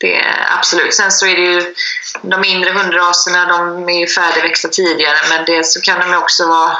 det 0.00 0.16
är 0.16 0.46
absolut. 0.58 0.94
Sen 0.94 1.12
så 1.12 1.26
är 1.26 1.36
det 1.36 1.42
ju 1.42 1.74
de 2.22 2.40
mindre 2.40 2.70
hundraserna, 2.70 3.46
de 3.46 3.88
är 3.88 3.98
ju 4.00 4.06
färdigväxta 4.06 4.68
tidigare 4.68 5.16
men 5.28 5.44
det 5.44 5.66
så 5.66 5.80
kan 5.80 6.00
de 6.10 6.16
också 6.16 6.46
vara 6.46 6.76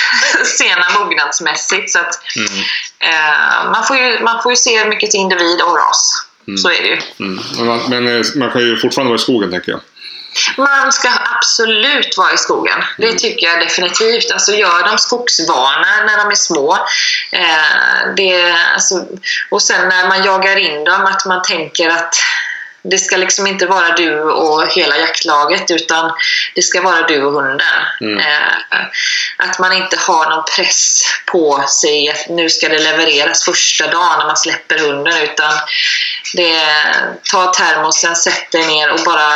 sena 0.58 0.86
mognadsmässigt. 0.98 1.90
Så 1.92 1.98
att, 1.98 2.20
Mm. 2.36 2.52
eh, 2.98 3.70
man, 3.72 3.86
får 3.86 3.96
ju, 3.96 4.20
man 4.22 4.42
får 4.42 4.52
ju 4.52 4.56
se 4.56 4.84
mycket 4.84 5.10
till 5.10 5.20
individ 5.20 5.60
och 5.62 5.76
ras. 5.76 6.26
Så 6.62 6.68
är 6.70 6.82
det 6.82 6.88
ju. 6.88 7.00
Mm. 7.20 7.40
Men 7.56 7.66
man- 7.66 7.82
Men 7.90 8.08
eh, 8.16 8.26
man 8.36 8.50
kan 8.50 8.60
ju 8.62 8.76
fortfarande 8.76 9.08
vara 9.10 9.18
i 9.18 9.22
skogen, 9.22 9.50
tänker 9.50 9.72
jag. 9.72 9.80
Man 10.56 10.92
ska 10.92 11.08
absolut 11.36 12.16
vara 12.16 12.32
i 12.32 12.38
skogen. 12.38 12.84
Det 12.98 13.12
tycker 13.12 13.46
jag 13.46 13.60
definitivt. 13.60 14.30
Alltså 14.30 14.52
gör 14.52 14.88
de 14.90 14.98
skogsvana 14.98 16.04
när 16.06 16.16
de 16.16 16.30
är 16.30 16.34
små. 16.34 16.72
Eh, 17.32 18.14
det, 18.16 18.52
alltså, 18.74 19.06
och 19.50 19.62
sen 19.62 19.88
när 19.88 20.08
man 20.08 20.24
jagar 20.24 20.56
in 20.56 20.84
dem, 20.84 21.06
att 21.06 21.26
man 21.26 21.42
tänker 21.42 21.88
att 21.88 22.14
det 22.82 22.98
ska 22.98 23.16
liksom 23.16 23.46
inte 23.46 23.66
vara 23.66 23.94
du 23.94 24.20
och 24.20 24.68
hela 24.68 24.98
jaktlaget 24.98 25.70
utan 25.70 26.12
det 26.54 26.62
ska 26.62 26.82
vara 26.82 27.06
du 27.06 27.22
och 27.22 27.32
hunden. 27.32 27.60
Mm. 28.00 28.18
Eh, 28.18 28.86
att 29.36 29.58
man 29.58 29.72
inte 29.72 29.96
har 29.96 30.30
någon 30.30 30.44
press 30.56 31.02
på 31.26 31.64
sig 31.68 32.08
att 32.08 32.28
nu 32.28 32.50
ska 32.50 32.68
det 32.68 32.78
levereras 32.78 33.44
första 33.44 33.86
dagen 33.86 34.18
när 34.18 34.26
man 34.26 34.36
släpper 34.36 34.78
hunden 34.78 35.22
utan 35.22 35.52
det, 36.34 36.62
ta 37.30 37.52
termosen, 37.52 38.16
sätt 38.16 38.50
dig 38.50 38.66
ner 38.66 38.90
och 38.90 39.00
bara, 39.04 39.30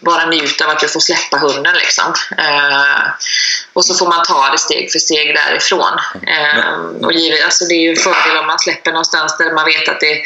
bara 0.00 0.26
njut 0.26 0.60
av 0.60 0.70
att 0.70 0.80
du 0.80 0.88
får 0.88 1.00
släppa 1.00 1.36
hunden. 1.36 1.76
Liksom. 1.76 2.14
Eh, 2.38 3.12
och 3.72 3.84
så 3.84 3.94
får 3.94 4.08
man 4.08 4.24
ta 4.24 4.50
det 4.50 4.58
steg 4.58 4.92
för 4.92 4.98
steg 4.98 5.34
därifrån. 5.34 6.00
Eh, 6.26 6.74
och 7.02 7.12
givet, 7.12 7.44
alltså 7.44 7.64
det 7.64 7.74
är 7.74 7.80
ju 7.80 7.90
en 7.90 7.96
fördel 7.96 8.36
om 8.36 8.46
man 8.46 8.58
släpper 8.58 8.90
någonstans 8.90 9.36
där 9.38 9.52
man 9.52 9.64
vet 9.64 9.88
att 9.88 10.00
det, 10.00 10.22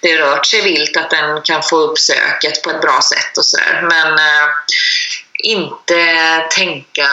det 0.00 0.18
rört 0.18 0.46
sig 0.46 0.62
vilt, 0.62 0.96
att 0.96 1.10
den 1.10 1.42
kan 1.42 1.62
få 1.62 1.76
upp 1.76 1.98
söket 2.12 2.62
på 2.62 2.70
ett 2.70 2.80
bra 2.80 3.00
sätt 3.12 3.38
och 3.38 3.44
sådär. 3.44 3.80
Men 3.82 4.12
eh, 4.12 4.48
inte 5.42 5.96
tänka 6.50 7.08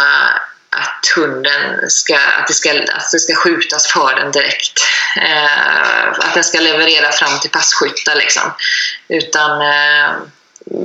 att 0.70 1.08
hunden 1.16 1.90
ska, 1.90 2.16
att 2.16 2.48
det 2.48 2.54
ska, 2.54 2.70
att 2.72 3.12
det 3.12 3.20
ska 3.20 3.36
skjutas 3.36 3.88
för 3.88 4.16
den 4.16 4.32
direkt. 4.32 4.80
Eh, 5.18 6.10
att 6.20 6.34
den 6.34 6.44
ska 6.44 6.60
leverera 6.60 7.12
fram 7.12 7.40
till 7.40 7.50
passkyttar 7.50 8.16
liksom. 8.16 8.44
Utan 9.08 9.62
eh, 9.62 10.12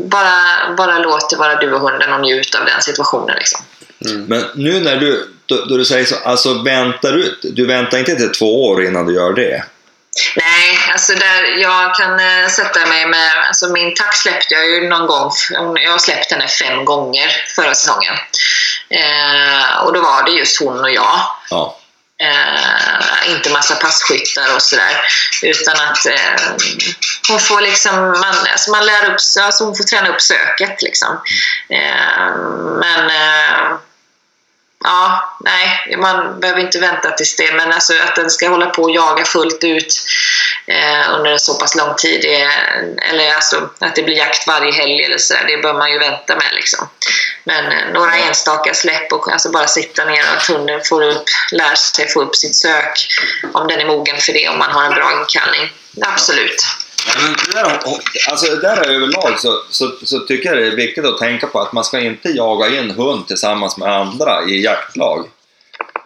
bara, 0.06 0.74
bara 0.76 0.98
låt 0.98 1.30
det 1.30 1.36
vara 1.36 1.60
du 1.60 1.72
och 1.72 1.80
hunden 1.80 2.12
och 2.12 2.20
njut 2.20 2.54
av 2.54 2.64
den 2.66 2.82
situationen 2.82 3.36
liksom. 3.36 3.60
Men 4.26 4.44
nu 4.54 4.80
när 4.80 4.96
du, 4.96 5.28
då, 5.46 5.64
då 5.64 5.76
du 5.76 5.84
säger 5.84 6.04
så, 6.04 6.16
alltså 6.24 6.62
väntar 6.62 7.12
du, 7.12 7.38
du 7.42 7.66
väntar 7.66 7.98
inte 7.98 8.16
till 8.16 8.32
två 8.32 8.68
år 8.68 8.84
innan 8.84 9.06
du 9.06 9.14
gör 9.14 9.32
det? 9.32 9.64
Nej, 10.36 10.78
alltså 10.92 11.14
där 11.14 11.42
jag 11.42 11.94
kan 11.94 12.20
eh, 12.20 12.48
sätta 12.48 12.86
mig 12.86 13.06
med... 13.06 13.30
Alltså 13.46 13.72
min 13.72 13.94
tax 13.94 14.18
släppte 14.18 14.54
jag 14.54 14.66
ju 14.66 14.88
någon 14.88 15.06
gång. 15.06 15.32
Jag 15.84 15.92
har 15.92 15.98
släppt 15.98 16.32
henne 16.32 16.48
fem 16.48 16.84
gånger 16.84 17.44
förra 17.56 17.74
säsongen. 17.74 18.14
Eh, 18.88 19.76
och 19.84 19.92
då 19.92 20.00
var 20.00 20.22
det 20.22 20.30
just 20.30 20.60
hon 20.60 20.80
och 20.80 20.90
jag. 20.90 21.20
Ja. 21.50 21.76
Eh, 22.22 23.30
inte 23.30 23.50
massa 23.50 23.74
passkyttar 23.74 24.54
och 24.54 24.62
sådär. 24.62 25.00
Utan 25.42 25.80
att 25.80 26.06
eh, 26.06 26.54
hon 27.28 27.40
får 27.40 27.60
liksom, 27.60 28.10
man, 28.10 28.34
alltså 28.52 28.70
man 28.70 28.86
lär 28.86 29.04
upp, 29.04 29.20
alltså 29.40 29.64
hon 29.64 29.76
får 29.76 29.84
träna 29.84 30.08
upp 30.08 30.20
söket 30.20 30.82
liksom. 30.82 31.20
Eh, 31.68 32.36
men 32.80 33.10
eh, 33.10 33.76
ja, 34.84 35.36
nej, 35.40 35.96
man 35.98 36.40
behöver 36.40 36.60
inte 36.60 36.78
vänta 36.78 37.10
tills 37.10 37.36
det. 37.36 37.52
Men 37.52 37.72
alltså 37.72 37.92
att 38.08 38.16
den 38.16 38.30
ska 38.30 38.48
hålla 38.48 38.66
på 38.66 38.82
och 38.82 38.90
jaga 38.90 39.24
fullt 39.24 39.64
ut 39.64 40.04
eh, 40.66 41.14
under 41.14 41.30
en 41.30 41.38
så 41.38 41.54
pass 41.54 41.74
lång 41.76 41.94
tid. 41.94 42.24
är- 42.24 43.10
eller 43.10 43.34
alltså 43.34 43.70
att 43.78 43.96
det 43.96 44.02
blir 44.02 44.16
jakt 44.16 44.46
varje 44.46 44.72
helg 44.72 45.04
eller 45.04 45.18
så 45.18 45.34
det 45.48 45.62
bör 45.62 45.74
man 45.74 45.92
ju 45.92 45.98
vänta 45.98 46.36
med 46.36 46.48
liksom. 46.52 46.88
Men 47.44 47.66
eh, 47.66 47.92
några 47.92 48.14
enstaka 48.14 48.74
släpp 48.74 49.12
och 49.12 49.32
alltså 49.32 49.50
bara 49.50 49.66
sitta 49.66 50.04
ner 50.04 50.22
och 50.22 50.36
att 50.36 50.46
hunden 50.46 50.80
får 50.84 51.02
upp, 51.02 51.24
lär 51.52 51.74
sig 51.74 52.08
få 52.08 52.22
upp 52.22 52.36
sitt 52.36 52.56
sök 52.56 53.08
om 53.54 53.68
den 53.68 53.80
är 53.80 53.86
mogen 53.86 54.20
för 54.20 54.32
det, 54.32 54.48
om 54.48 54.58
man 54.58 54.70
har 54.70 54.84
en 54.84 54.94
bra 54.94 55.12
inkallning. 55.20 55.72
Absolut. 56.02 56.64
Men 57.06 57.32
det 57.32 57.60
där, 57.60 57.80
alltså 58.30 58.54
det 58.54 58.60
där 58.60 58.90
överlag 58.90 59.40
så, 59.40 59.62
så, 59.70 59.92
så 60.02 60.18
tycker 60.18 60.48
jag 60.48 60.58
det 60.58 60.66
är 60.66 60.76
viktigt 60.76 61.04
att 61.04 61.18
tänka 61.18 61.46
på 61.46 61.60
att 61.60 61.72
man 61.72 61.84
ska 61.84 62.00
inte 62.00 62.28
jaga 62.28 62.68
in 62.68 62.90
hund 62.90 63.26
tillsammans 63.26 63.76
med 63.76 63.88
andra 63.88 64.42
i 64.44 64.64
jaktlag. 64.64 65.28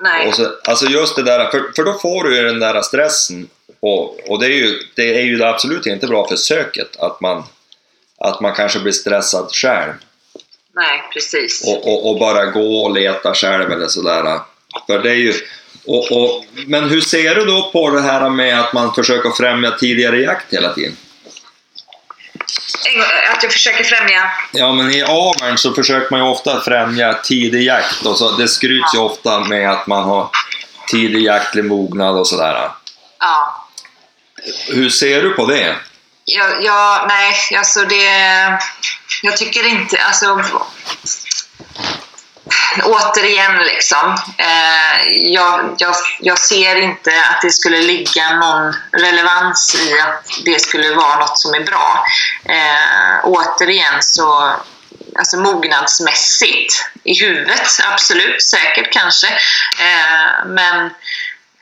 Nej. 0.01 0.33
Så, 0.33 0.53
alltså 0.65 0.87
just 0.87 1.17
det 1.17 1.23
där, 1.23 1.51
för, 1.51 1.73
för 1.77 1.85
då 1.85 1.99
får 1.99 2.25
du 2.25 2.37
ju 2.37 2.43
den 2.43 2.61
där 2.61 2.83
stressen 2.83 3.49
och, 3.81 4.31
och 4.31 4.41
det, 4.41 4.47
är 4.47 4.51
ju, 4.51 4.79
det 4.95 5.21
är 5.21 5.23
ju 5.23 5.45
absolut 5.45 5.87
inte 5.87 6.07
bra 6.07 6.29
för 6.29 6.37
söket 6.37 6.97
att 6.97 7.21
man, 7.21 7.43
att 8.19 8.41
man 8.41 8.55
kanske 8.55 8.79
blir 8.79 8.93
stressad 8.93 9.49
själv 9.53 9.93
Nej, 10.77 11.03
precis. 11.13 11.65
och, 11.67 11.89
och, 11.89 12.11
och 12.11 12.19
bara 12.19 12.47
gå 12.47 12.85
och 12.85 12.95
leta 12.95 13.35
själv 13.35 13.73
eller 13.73 13.87
sådär. 13.87 14.41
För 14.87 14.99
det 14.99 15.11
är 15.11 15.15
ju, 15.15 15.35
och, 15.87 16.13
och, 16.13 16.45
men 16.67 16.89
hur 16.89 17.01
ser 17.01 17.35
du 17.35 17.45
då 17.45 17.71
på 17.73 17.91
det 17.91 18.03
här 18.03 18.31
med 18.31 18.61
att 18.61 18.73
man 18.73 18.95
försöker 18.95 19.31
främja 19.31 19.71
tidigare 19.71 20.21
jakt 20.21 20.53
hela 20.53 20.73
tiden? 20.73 20.97
Att 23.35 23.43
jag 23.43 23.53
försöker 23.53 23.85
främja... 23.85 24.33
Ja, 24.53 24.73
men 24.73 24.91
i 24.91 25.03
aveln 25.03 25.59
så 25.59 25.75
försöker 25.75 26.11
man 26.11 26.21
ju 26.21 26.27
ofta 26.27 26.61
främja 26.61 27.15
tidig 27.15 27.63
jakt 27.63 28.07
och 28.07 28.19
så 28.19 28.31
det 28.31 28.49
skryts 28.49 28.95
ju 28.95 28.99
ofta 28.99 29.41
med 29.41 29.71
att 29.71 29.87
man 29.87 30.05
har 30.05 30.29
tidig 30.89 31.23
jaktlig 31.23 31.65
mognad 31.65 32.17
och 32.17 32.27
sådär. 32.27 32.71
Ja. 33.19 33.67
Hur 34.69 34.91
ser 34.91 35.23
du 35.23 35.31
på 35.31 35.47
det? 35.47 35.77
Jag, 36.25 36.65
jag, 36.65 37.09
nej, 37.09 37.35
alltså 37.57 37.81
det... 37.81 38.05
Jag 39.23 39.37
tycker 39.37 39.67
inte... 39.67 39.99
Alltså, 39.99 40.45
återigen 42.83 43.59
liksom. 43.59 44.17
Eh, 44.39 45.09
jag, 45.13 45.77
jag, 45.79 45.95
jag 46.21 46.39
ser 46.39 46.77
inte 46.77 47.11
att 47.31 47.43
det 47.43 47.51
skulle 47.51 47.83
ligga 47.83 48.37
någon 48.37 48.75
relevans 48.93 49.75
i 49.75 50.01
att 50.01 50.27
det 50.45 50.61
skulle 50.61 50.95
vara 50.95 51.17
något 51.17 51.39
som 51.39 51.55
är 51.55 51.65
bra. 51.65 52.05
Eh, 52.45 53.21
återigen 53.23 53.95
så 54.01 54.57
alltså 55.19 55.37
mognadsmässigt 55.37 56.91
i 57.05 57.21
huvudet, 57.21 57.69
absolut, 57.93 58.43
säkert 58.43 58.93
kanske. 58.93 59.27
Eh, 59.79 60.47
men 60.47 60.91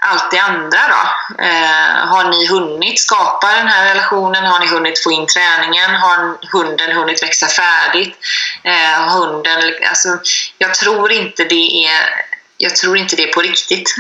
allt 0.05 0.31
det 0.31 0.39
andra 0.39 0.81
då? 0.89 1.35
Eh, 1.45 2.07
har 2.09 2.31
ni 2.31 2.47
hunnit 2.47 3.01
skapa 3.01 3.53
den 3.57 3.69
här 3.69 3.89
relationen? 3.89 4.45
Har 4.45 4.61
ni 4.61 4.67
hunnit 4.67 5.03
få 5.05 5.13
in 5.13 5.27
träningen? 5.27 5.95
Har 5.95 6.39
hunden 6.53 6.97
hunnit 6.97 7.23
växa 7.23 7.47
färdigt? 7.47 8.17
Eh, 8.65 9.09
hunden, 9.09 9.75
alltså, 9.89 10.19
jag 10.59 10.75
tror 10.75 11.13
inte 11.13 11.45
det 11.45 11.87
är 11.87 12.25
jag 12.63 12.77
tror 12.77 12.97
inte 12.97 13.17
det 13.17 13.23
är 13.23 13.33
på 13.33 13.41
riktigt. 13.41 13.95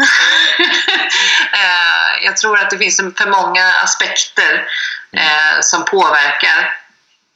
eh, 1.53 2.25
jag 2.25 2.37
tror 2.37 2.59
att 2.59 2.71
det 2.71 2.79
finns 2.79 2.97
för 2.97 3.31
många 3.31 3.67
aspekter 3.67 4.67
eh, 5.13 5.61
som 5.61 5.85
påverkar. 5.85 6.77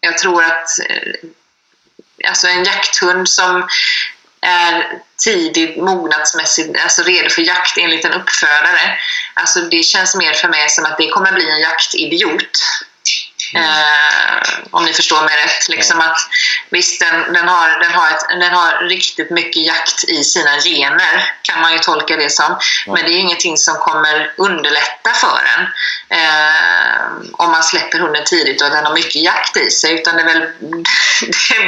Jag 0.01 0.19
tror 0.19 0.45
att 0.45 0.79
eh, 0.79 1.13
alltså 2.29 2.49
en 2.49 2.65
jakthund 2.65 3.29
som 3.29 3.69
är 4.47 5.01
tidigt 5.25 5.77
mognadsmässigt 5.77 6.83
alltså 6.83 7.03
redo 7.03 7.31
för 7.31 7.43
jakt 7.43 7.79
enligt 7.79 8.05
en 8.05 8.13
uppfödare. 8.13 8.99
Alltså 9.35 9.61
det 9.61 9.83
känns 9.83 10.15
mer 10.15 10.33
för 10.33 10.49
mig 10.49 10.69
som 10.69 10.85
att 10.85 10.99
det 10.99 11.09
kommer 11.09 11.33
bli 11.33 11.51
en 11.51 11.61
jaktidiot. 11.61 12.59
Eh, 13.55 14.49
om 14.71 14.85
ni 14.85 14.93
förstår 14.93 15.23
mig 15.25 15.37
rätt. 15.45 15.69
Liksom 15.69 16.01
att 16.01 16.19
visst, 16.71 17.01
den, 17.01 17.33
den, 17.33 17.49
har, 17.49 17.81
den, 17.81 17.93
har 17.93 18.11
ett, 18.11 18.41
den 18.41 18.53
har 18.53 18.89
riktigt 18.89 19.31
mycket 19.31 19.63
jakt 19.67 20.05
i 20.05 20.25
sina 20.25 20.61
gener, 20.61 21.31
kan 21.43 21.61
man 21.61 21.73
ju 21.73 21.79
tolka 21.79 22.17
det 22.17 22.31
som. 22.31 22.59
Men 22.87 22.95
det 22.95 23.13
är 23.13 23.19
ingenting 23.19 23.57
som 23.57 23.75
kommer 23.75 24.33
underlätta 24.37 25.13
för 25.15 25.41
en 25.59 25.63
eh, 26.19 27.33
om 27.33 27.51
man 27.51 27.63
släpper 27.63 27.99
hunden 27.99 28.25
tidigt 28.25 28.63
och 28.63 28.71
den 28.71 28.85
har 28.87 28.95
mycket 28.95 29.23
jakt 29.23 29.57
i 29.57 29.71
sig. 29.71 29.95
Utan 29.95 30.17
det, 30.17 30.25
väl, 30.25 30.41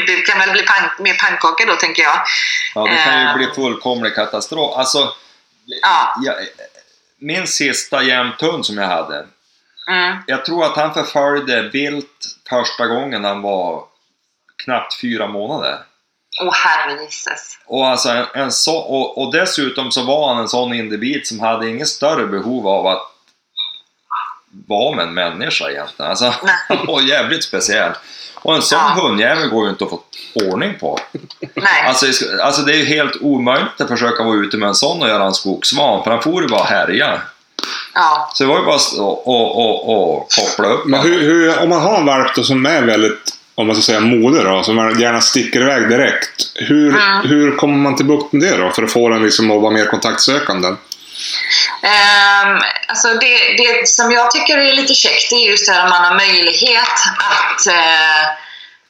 det 0.07 0.17
kan 0.27 0.39
väl 0.39 0.51
bli 0.51 0.63
pank, 0.63 0.99
mer 0.99 1.15
pannkaka 1.15 1.65
då, 1.67 1.77
tänker 1.77 2.03
jag. 2.03 2.23
Ja, 2.75 2.83
det 2.85 2.97
kan 3.05 3.21
ju 3.21 3.27
Eh. 3.29 3.37
bli 3.37 3.47
fullkomlig 3.55 4.15
katastrof. 4.15 4.77
Alltså, 4.79 5.13
Ja. 5.83 6.15
jag, 6.25 6.35
min 7.21 7.47
sista 7.47 8.03
jämthund 8.03 8.67
som 8.67 8.79
jag 8.79 8.89
hade, 8.89 9.27
Mm. 9.89 10.17
jag 10.27 10.45
tror 10.45 10.65
att 10.65 10.77
han 10.77 10.95
förföljde 10.95 11.63
vilt 11.69 12.37
första 12.49 12.87
gången 12.87 13.25
han 13.25 13.43
var 13.43 13.85
knappt 14.65 15.01
fyra 15.01 15.27
månader. 15.27 15.79
Åh 16.43 16.55
herre 16.55 17.03
Jesus. 17.03 17.59
Och, 17.67 17.89
alltså 17.89 18.09
en, 18.09 18.27
en 18.35 18.53
så, 18.53 18.77
och, 18.79 19.23
och 19.23 19.33
dessutom 19.33 19.93
så 19.93 20.03
var 20.05 20.29
han 20.29 20.43
en 20.43 20.49
sån 20.49 20.73
individ 20.75 21.27
som 21.27 21.41
hade 21.41 21.69
inget 21.71 21.89
större 21.89 22.27
behov 22.27 22.69
av 22.69 22.87
att 22.87 23.03
vara 24.69 24.97
med 24.97 25.07
en 25.07 25.15
människa 25.15 25.71
egentligen. 25.71 26.11
Alltså, 26.11 26.35
han 26.69 26.87
var 26.87 27.01
jävligt 27.01 27.45
speciell. 27.45 27.93
Och 28.35 28.55
en 28.57 28.63
sån 28.63 28.79
Ja. 28.79 29.03
hundjävel 29.03 29.49
går 29.49 29.65
ju 29.65 29.71
inte 29.71 29.85
att 29.85 29.91
få 29.91 30.01
ordning 30.35 30.79
på. 30.79 30.99
Nej. 31.55 31.87
Alltså, 31.87 32.07
alltså 32.43 32.63
det 32.63 32.73
är 32.73 32.77
ju 32.77 32.85
helt 32.85 33.17
omöjligt 33.21 33.81
att 33.81 33.89
försöka 33.89 34.23
vara 34.23 34.37
ute 34.37 34.57
med 34.57 34.69
en 34.69 34.75
sån 34.75 35.03
och 35.03 35.09
göra 35.09 35.25
en 35.25 35.35
skogsvan, 35.35 36.05
för 36.05 36.11
han 36.11 36.23
får 36.23 36.43
ju 36.43 36.49
bara 36.49 36.65
härja. 36.65 37.23
Ja. 37.95 38.31
Så 38.35 38.45
det 38.45 38.49
var 38.49 38.59
ju 38.59 38.65
bara 38.65 38.77
att 38.77 40.35
koppla 40.37 40.69
upp 40.69 40.87
Men 40.87 41.01
hur, 41.01 41.21
hur, 41.21 41.59
om 41.59 41.69
man 41.69 41.81
har 41.81 41.99
en 41.99 42.07
valp 42.07 42.35
då 42.35 42.43
som 42.43 42.67
är 42.67 42.83
väldigt, 42.83 43.35
om 43.55 43.67
man 43.67 43.77
ska 43.77 43.83
säga 43.83 44.01
modig 44.01 44.45
då, 44.45 44.63
som 44.63 44.77
gärna 45.01 45.21
sticker 45.21 45.61
iväg 45.61 45.89
direkt. 45.89 46.43
Hur, 46.55 46.89
Mm. 46.89 47.29
hur 47.29 47.57
kommer 47.57 47.77
man 47.77 47.97
till 47.97 48.07
bukt 48.07 48.33
med 48.33 48.43
det 48.43 48.57
då? 48.57 48.71
För 48.71 48.83
att 48.83 48.93
få 48.93 49.09
den 49.09 49.23
liksom 49.23 49.51
att 49.51 49.63
vara 49.63 49.73
mer 49.73 49.87
kontaktsökande? 49.87 50.69
Ehm, 51.83 52.59
alltså 52.89 53.09
det, 53.09 53.37
det 53.57 53.89
som 53.89 54.13
jag 54.13 54.31
tycker 54.31 54.59
är 54.59 54.73
lite 54.73 54.95
käckt 54.95 55.31
det 55.31 55.37
är 55.37 55.51
just 55.51 55.67
det 55.69 55.73
här 55.73 55.85
att 55.85 55.91
man 55.91 56.05
har 56.05 56.15
möjlighet 56.15 56.99
att 57.19 57.67
eh, 57.67 58.25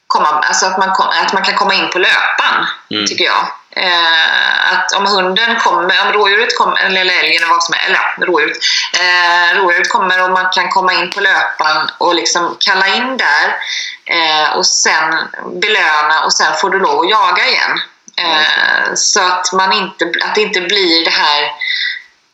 komma, 0.07 0.27
alltså 0.29 0.67
att 0.67 0.79
man, 0.79 0.89
att 1.25 1.33
man 1.33 1.43
kan 1.45 1.55
komma 1.55 1.75
in 1.75 1.91
på 1.93 1.99
löpan, 1.99 2.67
Mm. 2.91 3.07
tycker 3.07 3.25
jag. 3.25 3.49
Eh, 3.71 4.73
att 4.73 4.93
om 4.93 5.07
hunden 5.07 5.61
kommer, 5.61 6.07
om 6.07 6.13
rådjuret 6.13 6.59
kommer, 6.59 6.85
eller 6.85 7.01
älgen 7.01 7.37
eller 7.37 7.49
vad 7.49 7.63
som 7.63 7.75
är, 7.75 7.87
eller 7.87 7.99
ja, 7.99 8.27
rådjuret. 8.27 8.57
Eh, 8.93 9.57
rådjuret 9.57 9.89
kommer 9.89 10.25
och 10.25 10.31
man 10.31 10.49
kan 10.53 10.69
komma 10.69 10.93
in 10.93 11.11
på 11.11 11.21
löpan 11.21 11.91
och 11.99 12.15
liksom 12.15 12.57
kalla 12.61 12.87
in 12.89 13.17
där 13.17 13.57
eh, 14.05 14.57
och 14.57 14.67
sen 14.67 15.15
belöna 15.47 16.25
och 16.25 16.33
sen 16.33 16.55
får 16.55 16.71
du 16.71 16.79
lov 16.79 17.01
att 17.01 17.11
jaga 17.11 17.47
igen. 17.47 17.81
Eh, 18.17 18.95
så 18.95 19.21
att, 19.21 19.53
man 19.53 19.73
inte, 19.73 20.13
att 20.25 20.35
det 20.35 20.43
inte 20.43 20.61
blir 20.61 21.05
det 21.05 21.11
här 21.11 21.51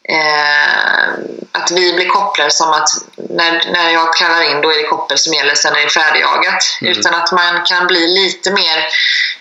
eh, 0.09 1.09
att 1.53 1.71
vi 1.71 1.93
blir 1.93 2.09
kopplade 2.09 2.51
som 2.51 2.73
att 2.73 2.89
när, 3.17 3.73
när 3.73 3.91
jag 3.91 4.15
kallar 4.15 4.43
in 4.43 4.61
då 4.61 4.73
är 4.73 4.77
det 4.77 4.89
koppel 4.89 5.19
som 5.19 5.33
gäller, 5.33 5.55
sen 5.55 5.75
är 5.75 5.81
det 5.81 5.91
färdigjagat. 5.91 6.79
Mm. 6.81 6.93
Utan 6.93 7.15
att 7.15 7.33
man 7.33 7.65
kan 7.65 7.87
bli 7.87 8.09
lite 8.09 8.53
mer 8.53 8.87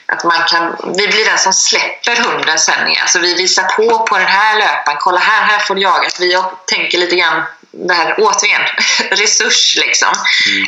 att 0.05 0.23
man 0.23 0.43
kan, 0.47 0.75
vi 0.97 1.07
blir 1.07 1.25
den 1.25 1.37
som 1.37 1.53
släpper 1.53 2.15
hunden 2.15 2.59
sen. 2.59 2.95
Alltså 3.01 3.19
vi 3.19 3.33
visar 3.33 3.63
på 3.63 4.05
på 4.05 4.17
den 4.17 4.27
här 4.27 4.59
löpan, 4.59 4.95
kolla 4.99 5.19
här, 5.19 5.43
här 5.43 5.59
får 5.59 5.75
du 5.75 5.81
jaga. 5.81 6.09
Så 6.09 6.23
vi 6.23 6.37
tänker 6.67 6.97
lite 6.97 7.15
grann 7.15 7.43
det 7.73 7.93
här, 7.93 8.15
återigen, 8.17 8.61
resurs 9.11 9.75
liksom. 9.75 10.13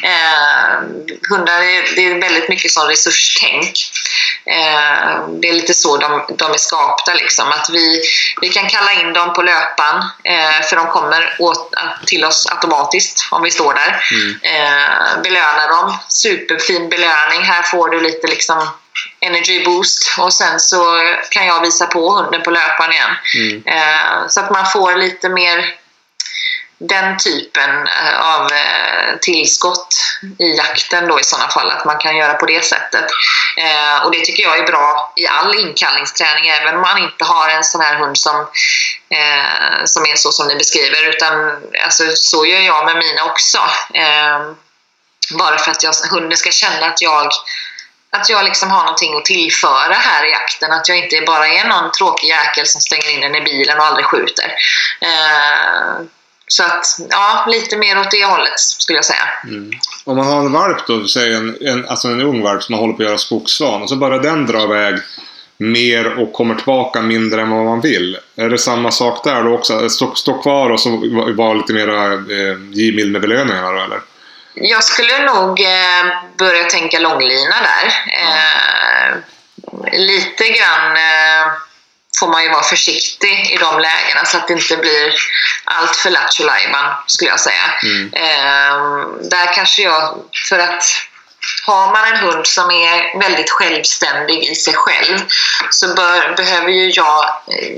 Eh, 0.03 0.79
hundar, 1.29 1.61
är, 1.61 1.95
det 1.95 2.05
är 2.05 2.21
väldigt 2.21 2.49
mycket 2.49 2.71
sån 2.71 2.87
resurstänk. 2.87 3.91
Eh, 4.45 5.27
det 5.29 5.49
är 5.49 5.53
lite 5.53 5.73
så 5.73 5.97
de, 5.97 6.25
de 6.37 6.51
är 6.51 6.57
skapta 6.57 7.13
liksom. 7.13 7.51
Att 7.51 7.69
vi, 7.69 8.01
vi 8.41 8.49
kan 8.49 8.69
kalla 8.69 8.93
in 8.93 9.13
dem 9.13 9.33
på 9.33 9.41
löpan 9.41 10.09
eh, 10.23 10.65
för 10.69 10.75
de 10.75 10.87
kommer 10.87 11.35
åt, 11.39 11.73
till 12.05 12.25
oss 12.25 12.47
automatiskt 12.51 13.27
om 13.31 13.43
vi 13.43 13.51
står 13.51 13.73
där. 13.73 14.03
Eh, 14.41 15.21
belöna 15.21 15.67
dem, 15.67 15.97
superfin 16.09 16.89
belöning. 16.89 17.41
Här 17.43 17.63
får 17.63 17.89
du 17.89 18.01
lite 18.01 18.27
liksom 18.27 18.69
energy 19.19 19.63
boost 19.65 20.15
och 20.17 20.33
sen 20.33 20.59
så 20.59 21.03
kan 21.29 21.45
jag 21.45 21.61
visa 21.61 21.85
på 21.85 22.11
hunden 22.11 22.43
på 22.43 22.51
löpan 22.51 22.91
igen. 22.91 23.11
Eh, 23.65 24.27
så 24.29 24.39
att 24.39 24.51
man 24.51 24.65
får 24.65 24.95
lite 24.95 25.29
mer 25.29 25.75
den 26.77 27.17
typen 27.17 27.87
eh, 27.87 28.35
av 28.35 28.51
eh, 28.51 29.17
tillskott 29.21 29.87
i 30.39 30.55
jakten 30.57 31.07
då 31.07 31.19
i 31.19 31.23
sådana 31.23 31.49
fall, 31.49 31.71
att 31.71 31.85
man 31.85 31.97
kan 31.97 32.17
göra 32.17 32.33
på 32.33 32.45
det 32.45 32.65
sättet. 32.65 33.05
Eh, 33.57 34.05
och 34.05 34.11
det 34.11 34.25
tycker 34.25 34.43
jag 34.43 34.59
är 34.59 34.67
bra 34.67 35.13
i 35.15 35.27
all 35.27 35.55
inkallningsträning, 35.55 36.49
även 36.49 36.75
om 36.75 36.81
man 36.81 36.97
inte 36.97 37.25
har 37.25 37.49
en 37.49 37.63
sån 37.63 37.81
här 37.81 37.95
hund 37.95 38.17
som, 38.17 38.47
som 39.85 40.05
är 40.05 40.15
så 40.15 40.31
som 40.31 40.47
ni 40.47 40.55
beskriver, 40.55 41.09
utan 41.09 41.51
alltså, 41.83 42.03
så 42.15 42.45
gör 42.45 42.59
jag 42.59 42.85
med 42.85 42.97
mina 42.97 43.23
också. 43.23 43.59
Bara 45.37 45.57
för 45.57 45.71
att 45.71 45.83
jag, 45.83 45.93
hunden 46.11 46.37
ska 46.37 46.51
känna 46.51 46.85
att 46.85 47.01
jag 47.01 47.31
att 48.09 48.29
jag 48.29 48.45
liksom 48.45 48.71
har 48.71 48.83
någonting 48.83 49.17
att 49.17 49.25
tillföra 49.25 49.93
här 49.93 50.25
i 50.25 50.31
jakten. 50.31 50.71
Att 50.71 50.89
jag 50.89 50.97
inte 50.97 51.21
bara 51.21 51.47
är 51.47 51.67
någon 51.67 51.91
tråkig 51.91 52.27
jäkel 52.27 52.65
som 52.65 52.81
stänger 52.81 53.09
in 53.09 53.21
den 53.21 53.35
i 53.35 53.41
bilen 53.41 53.79
och 53.79 53.85
aldrig 53.85 54.05
skjuter. 54.05 54.53
Så 56.47 56.63
att, 56.63 56.85
ja, 57.09 57.45
lite 57.47 57.77
mer 57.77 57.99
åt 57.99 58.11
det 58.11 58.25
hållet 58.25 58.59
skulle 58.59 58.97
jag 58.97 59.05
säga. 59.05 59.29
Om 60.03 60.17
man 60.17 60.25
har 60.25 60.39
en 60.39 60.51
valp 60.51 60.87
då, 60.87 61.07
säg 61.07 61.33
en, 61.33 61.57
en, 61.61 61.85
alltså 61.87 62.07
en 62.07 62.21
ung 62.21 62.41
valp 62.41 62.63
som 62.63 62.73
man 62.73 62.79
håller 62.79 62.93
på 62.93 63.03
att 63.03 63.07
göra 63.07 63.17
skogsvan 63.17 63.81
och 63.81 63.89
så 63.89 63.95
börjar 63.95 64.19
den 64.19 64.45
dra 64.45 64.63
iväg 64.63 64.95
mer 65.57 66.19
och 66.19 66.33
kommer 66.33 66.55
tillbaka 66.55 67.01
mindre 67.01 67.41
än 67.41 67.49
vad 67.49 67.65
man 67.65 67.81
vill. 67.81 68.17
Är 68.35 68.49
det 68.49 68.57
samma 68.57 68.91
sak 68.91 69.23
där 69.23 69.43
då 69.43 69.53
också? 69.53 69.89
Stå, 69.89 70.15
stå 70.15 70.41
kvar 70.41 70.69
och 70.69 70.79
så 70.79 70.89
vara 70.89 71.33
var 71.33 71.55
lite 71.55 71.73
mer 71.73 71.87
eh, 72.13 72.57
givmild 72.71 73.11
med 73.11 73.21
belöningarna 73.21 73.71
då 73.71 73.79
eller? 73.79 73.99
Jag 74.53 74.83
skulle 74.83 75.33
nog 75.33 75.61
eh, 75.61 76.05
börja 76.37 76.63
tänka 76.63 76.99
långlina 76.99 77.55
där. 77.61 77.93
Eh, 78.21 79.17
lite 79.99 80.43
grann 80.43 80.95
eh, 80.95 81.51
får 82.19 82.27
man 82.27 82.43
ju 82.43 82.49
vara 82.49 82.63
försiktig 82.63 83.51
i 83.51 83.57
de 83.57 83.79
lägena 83.79 84.25
så 84.25 84.37
att 84.37 84.47
det 84.47 84.53
inte 84.53 84.77
blir 84.77 85.13
allt 85.63 85.95
för 85.95 86.09
lattjo 86.09 86.43
skulle 87.07 87.29
jag 87.29 87.39
säga. 87.39 87.73
Eh, 88.13 89.07
där 89.21 89.53
kanske 89.53 89.81
jag, 89.81 90.17
för 90.49 90.59
att 90.59 90.83
har 91.67 91.91
man 91.91 92.13
en 92.13 92.17
hund 92.17 92.47
som 92.47 92.71
är 92.71 93.19
väldigt 93.19 93.49
självständig 93.49 94.43
i 94.43 94.55
sig 94.55 94.73
själv 94.73 95.19
så 95.69 95.87
bör, 95.87 96.35
behöver 96.35 96.69
ju 96.69 96.89
jag, 96.89 97.25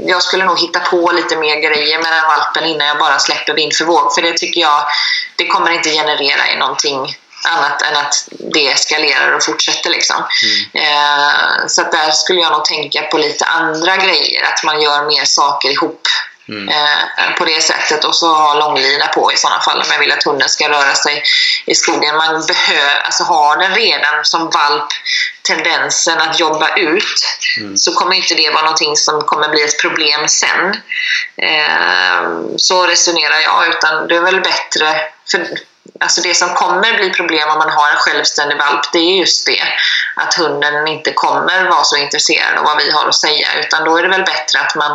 jag 0.07 0.21
skulle 0.21 0.45
nog 0.45 0.59
hitta 0.59 0.79
på 0.79 1.11
lite 1.11 1.37
mer 1.37 1.55
grejer 1.55 2.01
med 2.01 2.11
den 2.11 2.27
valpen 2.27 2.65
innan 2.65 2.87
jag 2.87 2.97
bara 2.97 3.19
släpper 3.19 3.53
vind 3.53 3.75
för 3.75 3.85
våg. 3.85 4.15
För 4.15 4.21
det 4.21 4.37
tycker 4.37 4.61
jag, 4.61 4.87
det 5.35 5.47
kommer 5.47 5.71
inte 5.71 5.89
generera 5.89 6.51
i 6.53 6.55
någonting 6.55 7.17
annat 7.47 7.81
än 7.81 7.95
att 7.95 8.27
det 8.53 8.67
eskalerar 8.67 9.31
och 9.31 9.43
fortsätter. 9.43 9.89
Liksom. 9.89 10.15
Eh, 10.73 11.67
så 11.67 11.81
att 11.81 11.91
där 11.91 12.11
skulle 12.11 12.41
jag 12.41 12.51
nog 12.51 12.65
tänka 12.65 13.01
på 13.01 13.17
lite 13.17 13.45
andra 13.45 13.97
grejer, 13.97 14.43
att 14.43 14.63
man 14.63 14.81
gör 14.81 15.05
mer 15.05 15.25
saker 15.25 15.69
ihop 15.69 16.07
eh, 16.49 17.35
på 17.37 17.45
det 17.45 17.61
sättet 17.61 18.05
och 18.05 18.15
så 18.15 18.27
ha 18.27 18.53
långlina 18.53 19.07
på 19.07 19.31
i 19.33 19.37
sådana 19.37 19.61
fall 19.61 19.81
om 19.81 19.87
jag 19.91 19.99
vill 19.99 20.11
att 20.11 20.23
hunden 20.23 20.49
ska 20.49 20.69
röra 20.69 20.95
sig 20.95 21.23
i 21.65 21.75
skogen. 21.75 22.17
Man 22.17 22.45
behöver, 22.45 22.99
alltså 22.99 23.23
har 23.23 23.57
den 23.57 23.75
redan 23.75 24.25
som 24.25 24.49
valp 24.49 24.87
tendensen 25.41 26.21
att 26.21 26.39
jobba 26.39 26.75
ut 26.75 27.37
så 27.75 27.93
kommer 27.93 28.15
inte 28.15 28.35
det 28.35 28.49
vara 28.49 28.61
någonting 28.61 28.95
som 28.97 29.21
kommer 29.21 29.49
bli 29.49 29.63
ett 29.63 29.81
problem 29.81 30.27
sen. 30.27 30.75
Eh, 31.41 32.29
så 32.57 32.87
resonerar 32.87 33.39
jag, 33.39 33.67
utan 33.67 34.07
det 34.07 34.15
är 34.15 34.21
väl 34.21 34.41
bättre 34.41 35.01
för 35.31 35.47
Alltså 35.99 36.21
det 36.21 36.35
som 36.35 36.49
kommer 36.49 36.97
bli 36.97 37.09
problem 37.09 37.49
om 37.49 37.57
man 37.57 37.69
har 37.69 37.89
en 37.89 37.97
självständig 37.97 38.57
valp, 38.57 38.91
det 38.93 38.99
är 38.99 39.19
just 39.19 39.45
det. 39.45 39.63
Att 40.15 40.33
hunden 40.33 40.87
inte 40.87 41.13
kommer 41.13 41.69
vara 41.69 41.83
så 41.83 41.97
intresserad 41.97 42.57
av 42.57 42.63
vad 42.63 42.77
vi 42.77 42.91
har 42.91 43.07
att 43.07 43.15
säga. 43.15 43.47
Utan 43.59 43.83
då 43.83 43.97
är 43.97 44.03
det 44.03 44.09
väl 44.09 44.23
bättre 44.23 44.59
att 44.59 44.75
man 44.75 44.91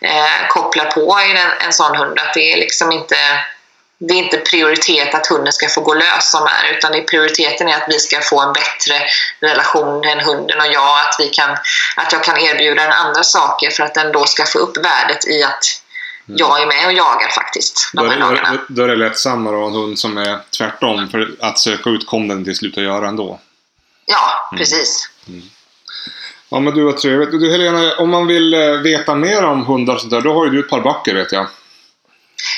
eh, 0.00 0.48
kopplar 0.48 0.84
på 0.84 1.20
i 1.20 1.30
en, 1.30 1.66
en 1.66 1.72
sån 1.72 1.96
hund. 1.96 2.18
Att 2.18 2.34
det 2.34 2.52
är 2.52 2.56
liksom 2.56 2.92
inte 2.92 3.16
det 4.02 4.14
är 4.14 4.18
inte 4.18 4.38
prioritet 4.38 5.14
att 5.14 5.26
hunden 5.26 5.52
ska 5.52 5.68
få 5.68 5.80
gå 5.80 5.94
lös 5.94 6.30
som 6.30 6.46
är, 6.46 6.76
utan 6.76 6.92
det 6.92 6.98
är 6.98 7.02
prioriteten 7.02 7.68
är 7.68 7.76
att 7.76 7.88
vi 7.88 7.98
ska 7.98 8.20
få 8.20 8.40
en 8.40 8.52
bättre 8.52 9.02
relation 9.40 10.04
än 10.04 10.20
hunden 10.20 10.60
och 10.60 10.66
jag. 10.66 11.00
Att, 11.00 11.16
vi 11.18 11.28
kan, 11.28 11.50
att 11.96 12.12
jag 12.12 12.24
kan 12.24 12.38
erbjuda 12.38 12.82
den 12.82 12.92
andra 12.92 13.22
saker 13.22 13.70
för 13.70 13.82
att 13.82 13.94
den 13.94 14.12
då 14.12 14.24
ska 14.24 14.44
få 14.46 14.58
upp 14.58 14.76
värdet 14.76 15.28
i 15.28 15.42
att 15.42 15.64
jag 16.36 16.62
är 16.62 16.66
med 16.66 16.86
och 16.86 16.92
jagar 16.92 17.28
faktiskt 17.28 17.90
Då 17.94 18.02
de 18.02 18.08
är, 18.08 18.12
här 18.12 18.20
då, 18.20 18.26
dagarna. 18.26 18.58
då 18.68 18.82
är 18.82 18.88
det 18.88 18.96
lättsammare 18.96 19.56
att 19.56 19.60
ha 19.60 19.68
en 19.68 19.74
hund 19.74 19.98
som 19.98 20.18
är 20.18 20.38
tvärtom. 20.58 21.08
För 21.08 21.30
att 21.40 21.58
söka 21.58 21.90
ut 21.90 22.06
kommer 22.06 22.34
den 22.34 22.44
till 22.44 22.56
slut 22.56 22.78
att 22.78 22.84
göra 22.84 23.08
ändå. 23.08 23.40
Ja, 24.06 24.56
precis. 24.58 25.10
Ja 26.48 26.60
men 26.60 26.74
du 26.74 26.84
vad 26.84 26.96
trevligt. 26.96 27.30
Du 27.30 27.50
Helena, 27.50 27.96
om 27.96 28.10
man 28.10 28.26
vill 28.26 28.54
eh, 28.54 28.70
veta 28.70 29.14
mer 29.14 29.44
om 29.44 29.66
hundar 29.66 29.94
och 29.94 30.00
sånt 30.00 30.12
där, 30.12 30.20
då 30.20 30.34
har 30.34 30.44
ju 30.44 30.50
du 30.50 30.60
ett 30.60 30.70
par 30.70 30.80
böcker 30.80 31.14
vet 31.14 31.32
jag. 31.32 31.46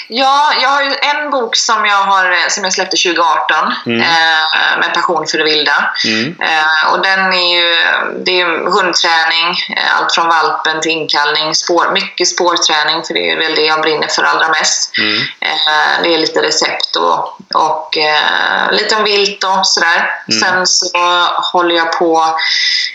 Ja, 0.09 0.53
jag 0.63 0.69
har 0.69 0.83
ju 0.83 0.95
en 1.01 1.31
bok 1.31 1.57
som 1.57 1.85
jag, 1.87 2.03
har, 2.03 2.49
som 2.49 2.65
jag 2.65 2.73
släppte 2.73 2.97
2018 2.97 3.73
Mm. 3.87 4.01
eh, 4.01 4.79
med 4.81 4.95
Passion 4.95 5.27
för 5.27 5.39
det 5.39 5.45
vilda. 5.45 5.91
Mm. 6.05 6.37
Eh, 6.41 6.93
och 6.93 7.03
den 7.03 7.33
är 7.33 7.57
ju, 7.57 7.77
det 8.25 8.41
är 8.41 8.47
hundträning, 8.47 9.77
eh, 9.77 9.97
allt 9.97 10.15
från 10.15 10.29
valpen 10.29 10.81
till 10.81 10.91
inkallning, 10.91 11.55
spår, 11.55 11.91
mycket 11.93 12.29
spårträning 12.29 13.03
för 13.03 13.15
det 13.15 13.31
är 13.31 13.37
väl 13.39 13.55
det 13.55 13.63
jag 13.63 13.81
brinner 13.81 14.09
för 14.09 14.23
allra 14.23 14.49
mest. 14.49 14.99
Mm. 14.99 15.19
Eh, 15.41 16.03
det 16.03 16.15
är 16.15 16.19
lite 16.19 16.43
recept 16.43 16.97
och, 16.97 17.37
och 17.55 17.99
eh, 17.99 18.73
lite 18.73 18.97
om 18.97 19.05
vilt 19.05 19.45
och 19.45 19.67
sådär. 19.67 20.11
Mm. 20.29 20.41
Sen 20.41 20.67
så 20.67 21.25
håller 21.53 21.75
jag 21.75 21.99
på, 21.99 22.39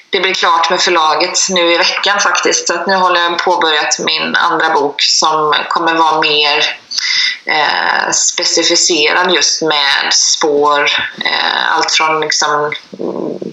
det 0.09 0.19
blir 0.19 0.33
klart 0.33 0.69
med 0.69 0.81
förlaget 0.81 1.39
nu 1.49 1.73
i 1.73 1.77
veckan 1.77 2.19
faktiskt. 2.19 2.67
Så 2.67 2.73
att 2.73 2.87
nu 2.87 2.95
håller 2.95 3.21
jag 3.21 3.37
påbörjat 3.37 3.99
min 3.99 4.35
andra 4.35 4.69
bok 4.69 5.01
som 5.01 5.55
kommer 5.69 5.93
vara 5.93 6.21
mer 6.21 6.77
eh, 7.45 8.11
specificerad 8.11 9.31
just 9.31 9.61
med 9.61 10.13
spår. 10.13 10.91
Eh, 11.25 11.75
allt 11.75 11.91
från 11.91 12.19
liksom, 12.19 12.51
mm, 12.55 12.73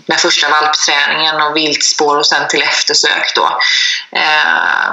den 0.06 0.18
första 0.18 0.48
valpträningen 0.48 1.42
och 1.42 1.56
viltspår 1.56 2.16
och 2.16 2.26
sen 2.26 2.48
till 2.48 2.62
eftersök. 2.62 3.32
Då. 3.34 3.58
Eh, 4.12 4.92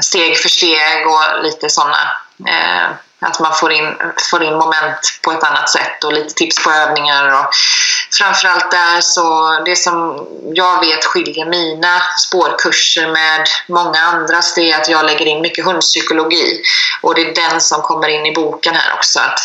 steg 0.00 0.38
för 0.38 0.48
steg 0.48 1.06
och 1.06 1.42
lite 1.42 1.70
sådana. 1.70 2.10
Eh, 2.48 2.90
att 3.20 3.40
man 3.40 3.54
får 3.54 3.72
in, 3.72 3.96
får 4.30 4.42
in 4.42 4.54
moment 4.54 5.18
på 5.22 5.32
ett 5.32 5.44
annat 5.44 5.70
sätt 5.70 6.04
och 6.04 6.12
lite 6.12 6.34
tips 6.34 6.64
på 6.64 6.70
övningar. 6.70 7.40
Och 7.40 7.50
framförallt 8.18 8.70
där 8.70 9.00
så, 9.00 9.58
det 9.64 9.76
som 9.76 10.26
jag 10.54 10.80
vet 10.80 11.04
skiljer 11.04 11.46
mina 11.46 12.00
spårkurser 12.18 13.12
med 13.12 13.48
många 13.68 13.98
andras, 13.98 14.54
det 14.54 14.70
är 14.70 14.80
att 14.80 14.88
jag 14.88 15.06
lägger 15.06 15.26
in 15.26 15.40
mycket 15.40 15.64
hundpsykologi. 15.64 16.62
Och 17.00 17.14
det 17.14 17.20
är 17.20 17.50
den 17.50 17.60
som 17.60 17.82
kommer 17.82 18.08
in 18.08 18.26
i 18.26 18.34
boken 18.34 18.74
här 18.74 18.94
också. 18.94 19.20
Att 19.20 19.40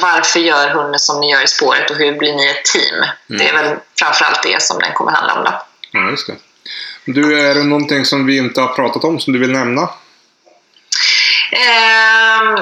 varför 0.00 0.40
gör 0.40 0.68
hunden 0.68 0.98
som 0.98 1.20
ni 1.20 1.30
gör 1.30 1.44
i 1.44 1.48
spåret 1.48 1.90
och 1.90 1.96
hur 1.96 2.18
blir 2.18 2.34
ni 2.34 2.46
ett 2.46 2.64
team? 2.64 3.04
Det 3.26 3.48
är 3.48 3.52
väl 3.52 3.76
framförallt 3.98 4.42
det 4.42 4.62
som 4.62 4.78
den 4.78 4.92
kommer 4.92 5.12
handla 5.12 5.34
om. 5.34 5.44
Då. 5.44 5.62
Ja, 5.92 6.10
just 6.10 6.26
det. 6.26 6.36
Du, 7.04 7.40
är 7.40 7.54
det 7.54 7.64
någonting 7.64 8.04
som 8.04 8.26
vi 8.26 8.36
inte 8.36 8.60
har 8.60 8.68
pratat 8.68 9.04
om 9.04 9.20
som 9.20 9.32
du 9.32 9.38
vill 9.38 9.52
nämna? 9.52 9.88
Ehm, 11.52 12.56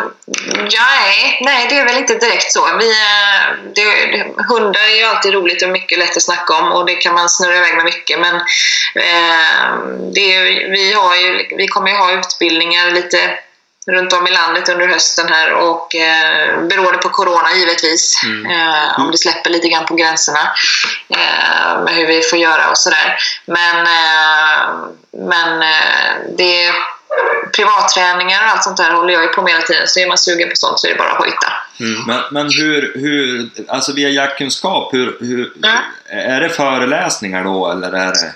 ja, 0.70 0.82
nej, 1.00 1.38
nej, 1.40 1.66
det 1.68 1.78
är 1.78 1.84
väl 1.84 1.96
inte 1.96 2.14
direkt 2.14 2.52
så. 2.52 2.76
Vi, 2.78 2.90
eh, 2.90 3.72
det, 3.74 4.24
hundar 4.48 4.80
är 4.80 4.96
ju 4.96 5.04
alltid 5.04 5.32
roligt 5.32 5.62
och 5.62 5.68
mycket 5.68 5.98
lätt 5.98 6.16
att 6.16 6.22
snacka 6.22 6.54
om 6.54 6.72
och 6.72 6.86
det 6.86 6.94
kan 6.94 7.14
man 7.14 7.28
snurra 7.28 7.56
iväg 7.56 7.76
med 7.76 7.84
mycket. 7.84 8.20
Men 8.20 8.34
ehm, 8.94 10.12
det 10.12 10.34
är, 10.34 10.70
vi, 10.70 10.92
har 10.92 11.16
ju, 11.16 11.48
vi 11.56 11.68
kommer 11.68 11.90
ju 11.90 11.96
ha 11.96 12.12
utbildningar 12.12 12.90
lite 12.90 13.38
runt 13.86 14.12
om 14.12 14.26
i 14.26 14.30
landet 14.30 14.68
under 14.68 14.88
hösten 14.88 15.28
här 15.28 15.52
och 15.52 15.94
eh, 15.94 16.62
beroende 16.62 16.98
på 16.98 17.08
Corona 17.08 17.54
givetvis. 17.54 18.22
Eh, 18.50 19.00
om 19.00 19.10
det 19.10 19.18
släpper 19.18 19.50
lite 19.50 19.68
grann 19.68 19.86
på 19.86 19.94
gränserna 19.94 20.54
eh, 21.08 21.82
med 21.84 21.94
hur 21.94 22.06
vi 22.06 22.22
får 22.22 22.38
göra 22.38 22.70
och 22.70 22.78
sådär. 22.78 23.18
Men, 23.46 23.86
eh, 23.86 24.68
men 25.12 25.62
eh, 25.62 26.36
det 26.36 26.64
är 26.64 26.74
privatträningar 27.56 28.44
och 28.44 28.50
allt 28.50 28.64
sånt 28.64 28.76
där 28.76 28.90
håller 28.92 29.12
jag 29.14 29.22
ju 29.22 29.28
på 29.28 29.42
med 29.42 29.52
hela 29.52 29.64
tiden. 29.64 29.88
Så 29.88 30.00
är 30.00 30.08
man 30.08 30.18
sugen 30.18 30.48
på 30.48 30.56
sånt 30.56 30.80
så 30.80 30.86
är 30.86 30.90
det 30.90 30.98
bara 30.98 31.10
att 31.10 31.18
hojta. 31.18 31.52
Men, 32.06 32.20
men 32.30 32.46
hur, 32.50 32.92
hur, 32.94 33.50
alltså 33.68 33.92
via 33.92 34.08
jaktkunskap, 34.08 34.94
hur, 34.94 35.16
hur, 35.20 35.52
Mm. 35.64 35.78
är 36.06 36.40
det 36.40 36.48
föreläsningar 36.48 37.44
då 37.44 37.70
eller 37.70 37.92
är 37.92 38.06
det... 38.12 38.34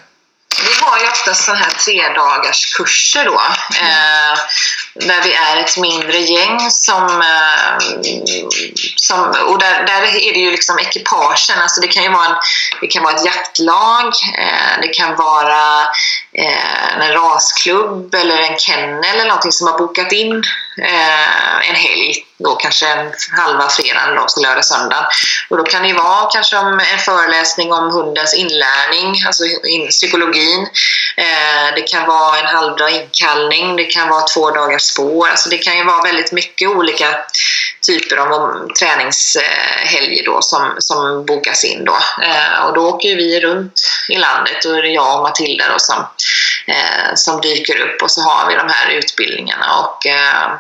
Vi 0.65 0.85
har 0.85 0.99
ju 0.99 1.07
oftast 1.07 1.45
sådana 1.45 1.65
här 1.65 1.71
tre 1.71 2.09
dagars 2.09 2.75
kurser 2.75 3.25
då. 3.25 3.41
Eh, 3.81 4.39
där 4.95 5.23
vi 5.23 5.35
är 5.35 5.57
ett 5.57 5.79
mindre 5.79 6.19
gäng 6.19 6.71
som... 6.71 7.23
Eh, 7.23 7.79
som 8.97 9.21
och 9.47 9.59
där, 9.59 9.87
där 9.87 10.03
är 10.03 10.33
det 10.33 10.39
ju 10.39 10.51
liksom 10.51 10.79
ekipagen. 10.79 11.59
Alltså 11.59 11.81
det 11.81 11.89
kan 11.89 12.03
ju 12.03 12.11
vara, 12.11 12.27
en, 12.27 12.37
det 12.81 12.87
kan 12.87 13.03
vara 13.03 13.15
ett 13.15 13.25
jaktlag. 13.25 14.13
Eh, 14.39 14.81
det 14.83 14.89
kan 14.89 15.17
vara 15.17 15.83
eh, 16.33 16.99
en 17.01 17.13
rasklubb 17.13 18.15
eller 18.15 18.39
en 18.39 18.59
kennel 18.59 19.15
eller 19.15 19.25
någonting 19.25 19.53
som 19.53 19.67
har 19.67 19.79
bokat 19.79 20.13
in 20.13 20.43
eh, 20.83 21.69
en 21.71 21.75
helg. 21.75 22.15
Då 22.39 22.55
kanske 22.55 22.87
en 22.87 23.13
halva 23.37 23.69
fredagen, 23.69 24.15
då, 24.17 24.43
lördag, 24.43 24.65
söndag. 24.65 25.09
Och 25.51 25.57
då 25.57 25.63
kan 25.65 25.83
det 25.83 25.93
vara 25.93 26.31
kanske 26.31 26.57
om 26.57 26.81
en 26.81 26.99
föreläsning 26.99 27.73
om 27.73 27.91
hundens 27.91 28.35
inlärning, 28.35 29.23
alltså 29.27 29.45
in, 29.45 29.89
psykologin. 29.89 30.61
Eh, 31.17 31.75
det 31.75 31.83
kan 31.83 32.07
vara 32.07 32.39
en 32.39 32.47
halvdag 32.47 32.91
inkallning, 32.91 33.77
det 33.77 33.85
kan 33.85 34.09
vara 34.09 34.27
två 34.27 34.51
dagars 34.51 34.83
spår. 34.83 35.29
Alltså 35.29 35.49
det 35.49 35.59
kan 35.59 35.77
ju 35.77 35.85
vara 35.85 36.03
väldigt 36.03 36.33
mycket 36.33 36.69
olika 36.69 37.17
typer 37.87 38.17
av 38.17 38.69
träningshelger 38.79 40.25
då 40.25 40.43
som, 40.43 40.75
som 40.79 41.27
bokas 41.27 41.65
in 41.65 41.85
då. 41.85 41.99
Eh, 42.23 42.67
och 42.67 42.75
då 42.75 42.89
åker 42.89 43.17
vi 43.17 43.41
runt 43.41 43.73
i 44.09 44.17
landet 44.17 44.65
och 44.65 44.73
det 44.73 44.89
är 44.89 44.95
jag 44.95 45.17
och 45.17 45.23
Matilda 45.23 45.65
då 45.73 45.79
som, 45.79 46.07
eh, 46.67 47.15
som 47.15 47.41
dyker 47.41 47.81
upp 47.81 48.03
och 48.03 48.11
så 48.11 48.21
har 48.21 48.49
vi 48.49 48.55
de 48.55 48.69
här 48.69 48.91
utbildningarna 48.91 49.79
och 49.79 50.07
eh, 50.07 50.53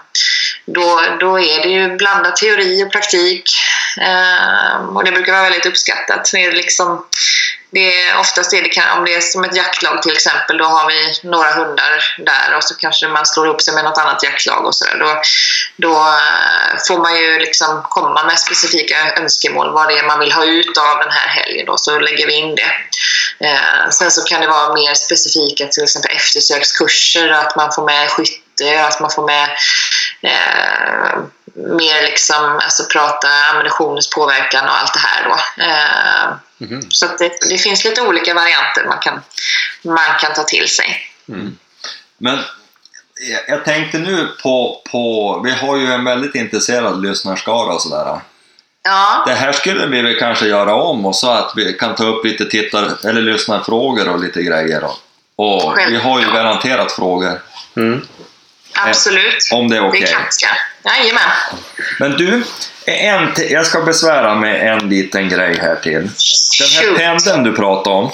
då, 0.66 1.00
då 1.20 1.40
är 1.40 1.62
det 1.62 1.68
ju 1.68 1.96
blandat 1.96 2.36
teori 2.36 2.84
och 2.84 2.92
praktik 2.92 3.50
eh, 4.00 4.76
och 4.76 5.04
det 5.04 5.12
brukar 5.12 5.32
vara 5.32 5.42
väldigt 5.42 5.66
uppskattat. 5.66 6.30
Det 6.32 6.44
är 6.44 6.52
liksom, 6.52 7.04
det 7.74 8.02
är, 8.02 8.18
oftast 8.18 8.50
det, 8.50 8.60
det, 8.60 8.68
kan- 8.68 8.98
om 8.98 9.04
det 9.04 9.14
är 9.14 9.20
som 9.20 9.44
ett 9.44 9.56
jaktlag 9.56 10.02
till 10.02 10.12
exempel, 10.12 10.58
då 10.58 10.64
har 10.64 10.88
vi 10.88 11.28
några 11.28 11.52
hundar 11.52 12.14
där 12.18 12.56
och 12.56 12.64
så 12.64 12.74
kanske 12.74 13.08
man 13.08 13.26
slår 13.26 13.46
ihop 13.46 13.62
sig 13.62 13.74
med 13.74 13.84
något 13.84 13.98
annat 13.98 14.22
jaktlag 14.22 14.66
och 14.66 14.74
sådär. 14.74 14.96
Då, 14.98 15.20
då 15.76 15.94
eh, 15.98 16.78
får 16.88 16.98
man 16.98 17.16
ju 17.20 17.38
liksom 17.38 17.82
komma 17.90 18.24
med 18.24 18.38
specifika 18.38 19.14
önskemål, 19.16 19.72
vad 19.72 19.88
det 19.88 19.98
är 19.98 20.06
man 20.06 20.20
vill 20.20 20.32
ha 20.32 20.44
ut 20.44 20.78
av 20.78 20.98
den 20.98 21.10
här 21.10 21.28
helgen 21.28 21.66
då, 21.66 21.76
så 21.76 21.98
lägger 21.98 22.26
vi 22.26 22.32
in 22.34 22.54
det. 22.54 22.72
Eh, 23.46 23.88
sen 23.90 24.10
så 24.10 24.22
kan 24.22 24.40
det 24.40 24.46
vara 24.46 24.74
mer 24.74 24.94
specifika, 24.94 25.66
till 25.66 25.82
exempel 25.84 26.16
eftersökskurser, 26.16 27.28
att 27.28 27.56
man 27.56 27.72
får 27.72 27.84
med 27.86 28.10
skytte, 28.10 28.86
att 28.86 29.00
man 29.00 29.10
får 29.10 29.26
med 29.26 29.50
eh, 30.22 31.18
mer 31.56 32.02
liksom, 32.02 32.60
alltså 32.64 32.84
prata 32.84 33.28
ammunitionens 33.52 34.10
påverkan 34.10 34.64
och 34.64 34.76
allt 34.80 34.94
det 34.94 35.00
här 35.00 35.24
då. 35.28 35.62
Eh, 35.62 36.36
Mhm. 36.58 36.90
Så 36.90 37.06
att 37.06 37.18
det, 37.18 37.32
det 37.48 37.58
finns 37.58 37.84
lite 37.84 38.02
olika 38.02 38.34
varianter 38.34 38.84
man 38.88 38.98
kan, 38.98 39.20
man 39.82 40.18
kan 40.20 40.32
ta 40.34 40.42
till 40.42 40.68
sig. 40.68 41.00
Men 42.18 42.38
jag, 43.30 43.40
jag 43.48 43.64
tänkte 43.64 43.98
nu 43.98 44.28
på, 44.42 44.82
på, 44.90 45.40
vi 45.44 45.50
har 45.52 45.76
ju 45.76 45.92
en 45.92 46.04
väldigt 46.04 46.34
intresserad 46.34 47.02
lyssnarskara 47.02 47.74
och 47.74 47.82
sådär. 47.82 48.20
Ja, 48.82 49.24
Det 49.26 49.34
här 49.34 49.52
skulle 49.52 49.86
vi 49.86 50.02
väl 50.02 50.18
kanske 50.18 50.46
göra 50.46 50.74
om 50.74 51.06
och 51.06 51.16
så 51.16 51.30
att 51.30 51.52
vi 51.56 51.72
kan 51.72 51.94
ta 51.94 52.04
upp 52.04 52.24
lite 52.24 52.44
tittar 52.44 53.06
eller 53.08 53.22
lyssnarfrågor 53.22 54.08
och 54.08 54.18
lite 54.18 54.42
grejer. 54.42 54.84
Och, 54.84 54.98
och 55.36 55.78
vi 55.88 55.96
har 55.96 56.20
ju 56.20 56.26
garanterat 56.26 56.92
frågor 56.92 57.40
Mm. 57.76 58.06
absolut. 58.74 59.48
om 59.52 59.70
det 59.70 59.76
är 59.76 59.88
okej. 59.88 60.00
Det 60.00 60.06
klart 60.06 60.32
ska. 60.32 60.46
Jajamän. 60.84 61.30
Men 61.98 62.10
du, 62.10 62.44
en, 62.86 63.32
jag 63.50 63.66
ska 63.66 63.82
besvära 63.82 64.34
med 64.34 64.72
en 64.72 64.88
liten 64.88 65.28
grej 65.28 65.58
här 65.60 65.76
till. 65.76 65.92
Den 65.92 66.08
här 66.74 66.82
Shoot. 66.86 66.96
pendeln 66.98 67.42
du 67.44 67.52
pratade 67.52 67.96
om, 67.96 68.10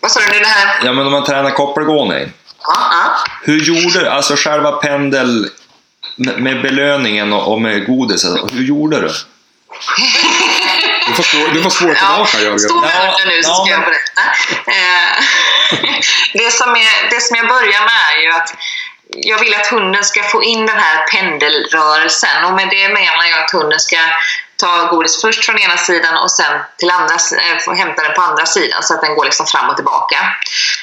Vad 0.00 0.10
sa 0.10 0.20
du 0.20 0.26
nu 0.32 0.38
det 0.40 0.46
här? 0.46 0.80
ja 0.84 0.92
men 0.92 1.06
om 1.06 1.12
man 1.12 1.24
tränar 1.24 1.50
koppelgåning. 1.50 2.32
Ja, 2.62 2.74
ja. 2.90 3.24
Hur 3.42 3.58
gjorde 3.60 4.00
du, 4.00 4.08
alltså 4.08 4.34
själva 4.36 4.72
pendel 4.72 5.48
med, 6.16 6.62
belöningen 6.62 7.32
och, 7.32 7.60
med 7.60 7.86
godiset, 7.86 8.38
hur 8.52 8.62
gjorde 8.64 9.00
du? 9.00 9.10
Du 11.08 11.14
får 11.14 11.22
spå- 11.22 11.52
du 11.54 11.62
får 11.62 11.70
tillbaka 11.70 12.40
Jörgen. 12.40 12.58
Stå 12.58 12.80
med 12.80 12.90
Ja, 12.94 13.16
nu 13.26 13.42
så 13.42 13.50
ja, 13.50 13.54
ska 13.64 13.70
jag 13.72 13.80
berätta. 13.80 14.22
Eh, 14.66 15.24
det, 16.44 16.50
som 16.52 16.70
är, 16.70 17.10
det 17.10 17.20
som 17.20 17.36
jag 17.36 17.48
börjar 17.48 17.80
med 17.80 18.00
är 18.16 18.22
ju 18.22 18.30
att 18.32 18.54
jag 19.16 19.38
vill 19.38 19.54
att 19.54 19.66
hunden 19.66 20.04
ska 20.04 20.22
få 20.22 20.42
in 20.42 20.66
den 20.66 20.78
här 20.78 21.06
pendelrörelsen 21.06 22.44
och 22.44 22.52
med 22.52 22.68
det 22.70 22.88
menar 22.88 23.24
jag 23.24 23.44
att 23.44 23.50
hunden 23.50 23.80
ska 23.80 23.96
ta 24.56 24.86
godis 24.90 25.20
först 25.20 25.44
från 25.44 25.58
ena 25.58 25.76
sidan 25.76 26.16
och 26.16 26.30
sen 26.30 26.60
till 26.78 26.90
andra, 26.90 27.16
få 27.64 27.74
hämta 27.74 28.02
den 28.02 28.14
på 28.14 28.22
andra 28.22 28.46
sidan 28.46 28.82
så 28.82 28.94
att 28.94 29.00
den 29.00 29.14
går 29.14 29.24
liksom 29.24 29.46
fram 29.46 29.68
och 29.68 29.76
tillbaka. 29.76 30.16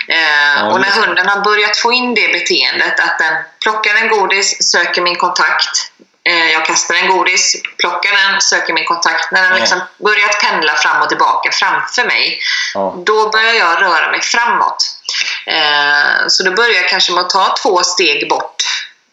Eh, 0.07 0.67
och 0.67 0.81
när 0.81 0.89
hunden 0.89 1.27
har 1.27 1.41
börjat 1.41 1.77
få 1.77 1.93
in 1.93 2.15
det 2.15 2.31
beteendet 2.31 2.99
att 2.99 3.19
den 3.19 3.33
plockar 3.63 3.95
en 3.95 4.07
godis, 4.09 4.71
söker 4.71 5.01
min 5.01 5.15
kontakt, 5.15 5.91
eh, 6.23 6.51
jag 6.51 6.65
kastar 6.65 6.95
en 6.95 7.07
godis, 7.07 7.55
plockar 7.77 8.11
den, 8.11 8.41
söker 8.41 8.73
min 8.73 8.85
kontakt. 8.85 9.31
När 9.31 9.41
den 9.41 9.51
Ja. 9.51 9.57
liksom 9.57 9.81
börjat 9.97 10.41
pendla 10.41 10.75
fram 10.75 11.01
och 11.01 11.09
tillbaka 11.09 11.51
framför 11.51 12.05
mig, 12.05 12.39
Ja. 12.73 12.95
då 13.05 13.29
börjar 13.29 13.53
jag 13.53 13.81
röra 13.81 14.11
mig 14.11 14.21
framåt. 14.21 14.98
Eh, 15.45 16.27
så 16.27 16.43
då 16.43 16.51
börjar 16.51 16.75
jag 16.75 16.89
kanske 16.89 17.11
med 17.11 17.21
att 17.21 17.29
ta 17.29 17.55
två 17.63 17.83
steg 17.83 18.29
bort 18.29 18.55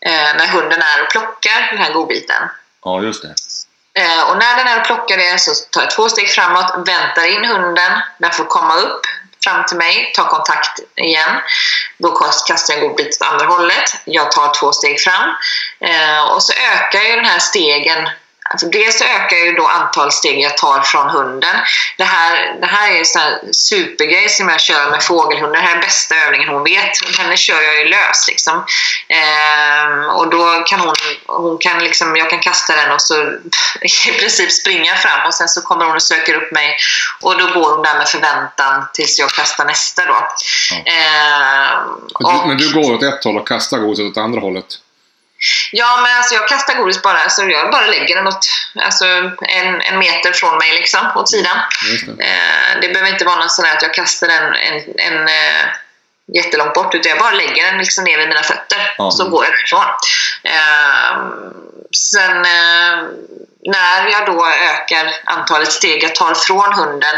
eh, 0.00 0.36
när 0.36 0.46
hunden 0.46 0.82
är 0.82 1.02
och 1.02 1.10
plockar 1.10 1.68
den 1.70 1.78
här 1.78 1.92
godbiten. 1.92 2.42
Ja, 2.84 3.02
just 3.02 3.22
det. 3.22 3.34
Eh, 4.02 4.30
och 4.30 4.38
när 4.38 4.56
den 4.56 4.66
är 4.66 4.80
och 4.80 4.86
plockar 4.86 5.16
det 5.16 5.40
så 5.40 5.50
tar 5.70 5.82
jag 5.82 5.90
två 5.90 6.08
steg 6.08 6.28
framåt, 6.28 6.88
väntar 6.88 7.24
in 7.24 7.44
hunden, 7.44 7.92
den 8.18 8.32
får 8.32 8.44
komma 8.44 8.76
upp 8.76 9.00
fram 9.44 9.66
till 9.66 9.76
mig, 9.76 10.12
tar 10.14 10.24
kontakt 10.24 10.80
igen. 10.94 11.30
Då 11.98 12.10
kastar 12.10 12.74
jag 12.74 12.82
en 12.82 12.88
godbit 12.88 13.16
åt 13.20 13.28
andra 13.28 13.46
hållet. 13.46 13.96
Jag 14.04 14.32
tar 14.32 14.60
två 14.60 14.72
steg 14.72 15.00
fram. 15.00 15.34
Och 16.30 16.42
så 16.42 16.52
ökar 16.52 17.00
ju 17.00 17.16
den 17.16 17.24
här 17.24 17.38
stegen 17.38 18.08
Alltså 18.51 18.66
dels 18.66 19.01
ökar 19.01 19.36
ju 19.36 19.52
då 19.52 19.66
antal 19.66 20.12
steg 20.12 20.40
jag 20.40 20.56
tar 20.56 20.81
från 20.82 21.09
hunden. 21.10 21.56
Det 21.98 22.05
här, 22.05 22.56
det 22.60 22.66
här 22.66 22.90
är 22.93 22.98
en 22.98 23.55
supergrej 23.55 24.28
som 24.28 24.48
jag 24.48 24.60
kör 24.60 24.90
med 24.90 25.02
fågelhunden. 25.02 25.52
Det 25.62 25.68
här 25.68 25.77
är 25.77 25.81
bästa 25.81 26.14
övningen 26.16 26.48
hon 26.48 26.64
vet. 26.64 27.18
Henne 27.18 27.36
kör 27.36 27.62
jag 27.62 27.78
ju 27.78 27.85
lös 27.89 28.28
liksom. 28.28 28.64
Ehm, 29.09 30.05
och 30.05 30.31
då 30.31 30.62
kan 30.66 30.81
hon, 30.81 30.94
hon 31.27 31.59
kan 31.59 31.78
liksom, 31.85 32.16
jag 32.16 32.31
kan 32.31 32.40
kasta 32.40 32.77
den 32.77 32.93
och 32.93 33.01
så 33.02 33.14
i 33.81 34.12
princip 34.18 34.52
springa 34.52 34.94
fram 34.97 35.27
och 35.27 35.35
sen 35.35 35.48
så 35.48 35.62
kommer 35.62 35.85
hon 35.85 35.94
och 35.94 36.02
söker 36.02 36.35
upp 36.35 36.52
mig 36.52 36.77
och 37.20 37.39
då 37.39 37.44
går 37.60 37.74
hon 37.74 37.82
där 37.82 37.98
med 37.98 38.09
förväntan 38.09 38.85
tills 38.94 39.18
jag 39.18 39.31
kastar 39.31 39.64
nästa 39.64 40.05
då. 40.06 40.16
Ja. 40.70 40.77
Ehm, 40.93 41.89
Men 42.20 42.32
du, 42.35 42.39
och- 42.40 42.48
men 42.48 42.56
du 42.56 42.73
går 42.74 42.93
åt 42.94 43.02
ett 43.02 43.24
håll 43.24 43.36
och 43.39 43.48
kastar 43.48 43.78
godiset 43.78 44.10
åt 44.10 44.16
andra 44.16 44.40
hållet? 44.40 44.66
Ja, 45.72 46.00
men 46.02 46.16
alltså 46.16 46.34
jag 46.34 46.48
kastar 46.48 46.74
godis 46.74 47.02
bara, 47.02 47.28
så 47.28 47.50
jag 47.50 47.70
bara 47.70 47.86
lägger 47.86 48.16
den 48.16 48.26
åt, 48.26 48.46
alltså 48.80 49.06
en, 49.48 49.80
en 49.80 49.98
meter 49.98 50.32
från 50.32 50.58
mig 50.58 50.72
liksom, 50.72 51.00
åt 51.16 51.30
sidan. 51.30 51.56
Just 51.92 52.06
det. 52.06 52.24
Eh, 52.24 52.80
det 52.80 52.88
behöver 52.88 53.12
inte 53.12 53.24
vara 53.24 53.36
något 53.36 53.52
sånt 53.52 53.68
här 53.68 53.76
att 53.76 53.82
jag 53.82 53.94
kastar 53.94 54.26
den 54.28 54.54
en, 54.54 54.82
en, 54.98 55.28
eh, 55.28 55.66
jättelångt 56.34 56.74
bort, 56.74 56.94
utan 56.94 57.10
jag 57.10 57.18
bara 57.18 57.30
lägger 57.30 57.64
den 57.64 57.78
liksom 57.78 58.04
ner 58.04 58.18
vid 58.18 58.28
mina 58.28 58.42
fötter, 58.42 58.94
Ja. 58.98 59.10
så 59.10 59.28
går 59.28 59.44
jag 59.44 59.52
därifrån. 59.52 59.86
Eh, 60.42 61.16
sen 61.96 62.44
eh, 62.44 63.04
när 63.66 64.09
jag 64.09 64.26
då 64.26 64.47
ökar 64.47 65.14
antalet 65.24 65.72
steg 65.72 66.02
jag 66.05 66.14
tar 66.14 66.34
från 66.34 66.72
hunden 66.72 67.16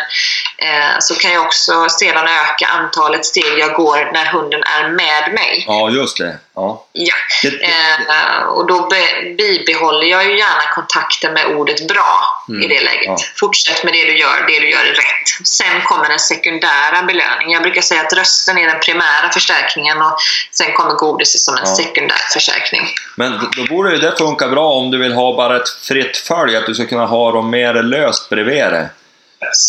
eh, 0.58 0.98
så 0.98 1.14
kan 1.14 1.32
jag 1.32 1.46
också 1.46 1.88
sedan 1.88 2.24
öka 2.28 2.66
antalet 2.66 3.24
steg 3.26 3.58
jag 3.58 3.72
går 3.74 4.10
när 4.12 4.26
hunden 4.26 4.62
är 4.62 4.88
med 4.88 5.32
mig. 5.34 5.64
Ja, 5.66 5.90
just 5.90 6.18
det. 6.18 6.38
Ja. 6.54 6.84
Ja. 6.92 7.14
Eh, 7.62 8.42
och 8.42 8.66
då 8.66 8.88
be, 8.88 9.34
bibehåller 9.38 10.06
jag 10.06 10.24
ju 10.24 10.38
gärna 10.38 10.62
kontakten 10.74 11.32
med 11.34 11.46
ordet 11.46 11.88
bra 11.88 12.34
Mm, 12.48 12.62
i 12.62 12.66
det 12.68 12.80
läget. 12.84 13.04
ja. 13.06 13.16
Fortsätt 13.40 13.84
med 13.84 13.92
det 13.92 14.04
du 14.04 14.18
gör, 14.18 14.44
det 14.46 14.58
du 14.60 14.70
gör 14.70 14.80
är 14.84 14.92
rätt. 14.94 15.46
Sen 15.48 15.82
kommer 15.84 16.08
den 16.08 16.18
sekundära 16.18 17.02
belöningen. 17.02 17.50
Jag 17.50 17.62
brukar 17.62 17.82
säga 17.82 18.00
att 18.00 18.12
rösten 18.12 18.58
är 18.58 18.66
den 18.66 18.80
primära 18.80 19.30
förstärkningen 19.32 20.02
och 20.02 20.16
sen 20.52 20.72
kommer 20.72 20.94
godiset 20.94 21.40
som 21.40 21.54
en 21.54 21.60
Ja. 21.64 21.74
sekundär 21.74 22.16
förstärkning. 22.32 22.86
men 23.16 23.32
då 23.56 23.64
borde 23.64 23.90
ju 23.92 23.98
det 23.98 24.16
funka 24.18 24.48
bra 24.48 24.68
om 24.68 24.90
du 24.90 24.98
vill 24.98 25.12
ha 25.12 25.36
bara 25.36 25.56
ett 25.56 25.68
fritt 25.82 26.16
följ, 26.38 26.56
att 26.56 26.66
du 26.66 26.74
ska 26.74 26.86
kunna 26.86 27.06
ha 27.06 27.32
dem 27.32 27.50
mer 27.50 27.74
löst 27.74 28.28
bredvid 28.28 28.72
dig. 28.72 28.88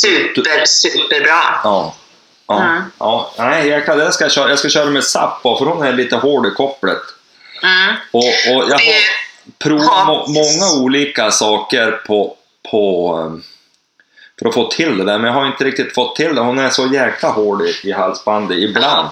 Super, 0.02 0.66
superbra. 0.66 1.42
Ja. 1.64 1.96
Ja. 2.48 2.64
Mm. 2.64 2.84
ja. 3.00 3.34
Nej, 3.38 3.68
jag, 3.68 3.86
kan, 3.86 4.00
jag, 4.00 4.14
ska 4.14 4.30
köra, 4.30 4.50
jag 4.50 4.60
ska 4.60 4.70
köra 4.70 4.90
med 4.90 5.04
Zappa, 5.04 5.58
för 5.58 5.66
hon 5.66 5.86
är 5.86 5.94
lite 5.94 6.16
hård 6.16 6.48
i 6.48 6.52
kopplet. 6.52 7.02
Mm. 7.64 7.96
Och, 8.12 8.24
och 8.24 8.70
jag 8.70 8.80
har 8.80 9.02
provat 9.64 10.08
må, 10.08 10.26
många 10.28 10.84
olika 10.84 11.32
saker 11.32 11.92
på, 11.92 12.36
på, 12.72 13.16
eh, 13.20 13.44
för 14.40 14.50
att 14.50 14.54
få 14.54 14.72
till 14.72 14.98
det 14.98 15.04
där, 15.04 15.18
men 15.18 15.28
jag 15.28 15.34
har 15.34 15.48
inte 15.48 15.64
riktigt 15.64 15.96
fått 15.96 16.16
till 16.16 16.36
det. 16.36 16.42
Hon 16.42 16.60
är 16.60 16.70
så 16.70 16.88
jäkla 16.88 17.30
hård 17.30 17.62
i, 17.62 17.80
i 17.84 17.92
halsbandet 17.92 18.58
ibland. 18.58 19.10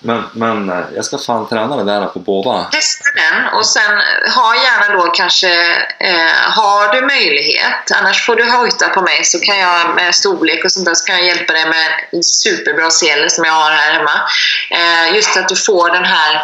Men, 0.00 0.22
men 0.32 0.70
eh, 0.70 0.84
jag 0.94 1.04
ska 1.04 1.18
fan 1.18 1.48
träna 1.48 1.76
det 1.76 1.84
där 1.84 2.06
på 2.06 2.18
båda. 2.18 2.64
Testa 2.64 3.04
den 3.14 3.46
och 3.54 3.66
sen 3.66 3.92
ha 4.34 4.54
gärna 4.54 4.94
då 5.02 5.10
kanske, 5.10 5.76
eh, 6.00 6.50
har 6.50 6.92
du 6.94 7.00
möjlighet, 7.06 7.90
annars 7.94 8.26
får 8.26 8.36
du 8.36 8.50
hojta 8.50 8.88
på 8.88 9.02
mig 9.02 9.24
så 9.24 9.40
kan 9.40 9.58
jag 9.58 9.94
med 9.94 10.14
storlek 10.14 10.64
och 10.64 10.72
sånt 10.72 10.86
där 10.86 10.94
så 10.94 11.04
kan 11.04 11.16
jag 11.16 11.26
hjälpa 11.26 11.52
dig 11.52 11.66
med 11.68 12.24
superbra 12.24 12.90
sele 12.90 13.30
som 13.30 13.44
jag 13.44 13.52
har 13.52 13.70
här 13.70 13.92
hemma. 13.92 14.20
Eh, 14.70 15.14
just 15.16 15.36
att 15.36 15.48
du 15.48 15.56
får 15.56 15.90
den 15.90 16.04
här, 16.04 16.34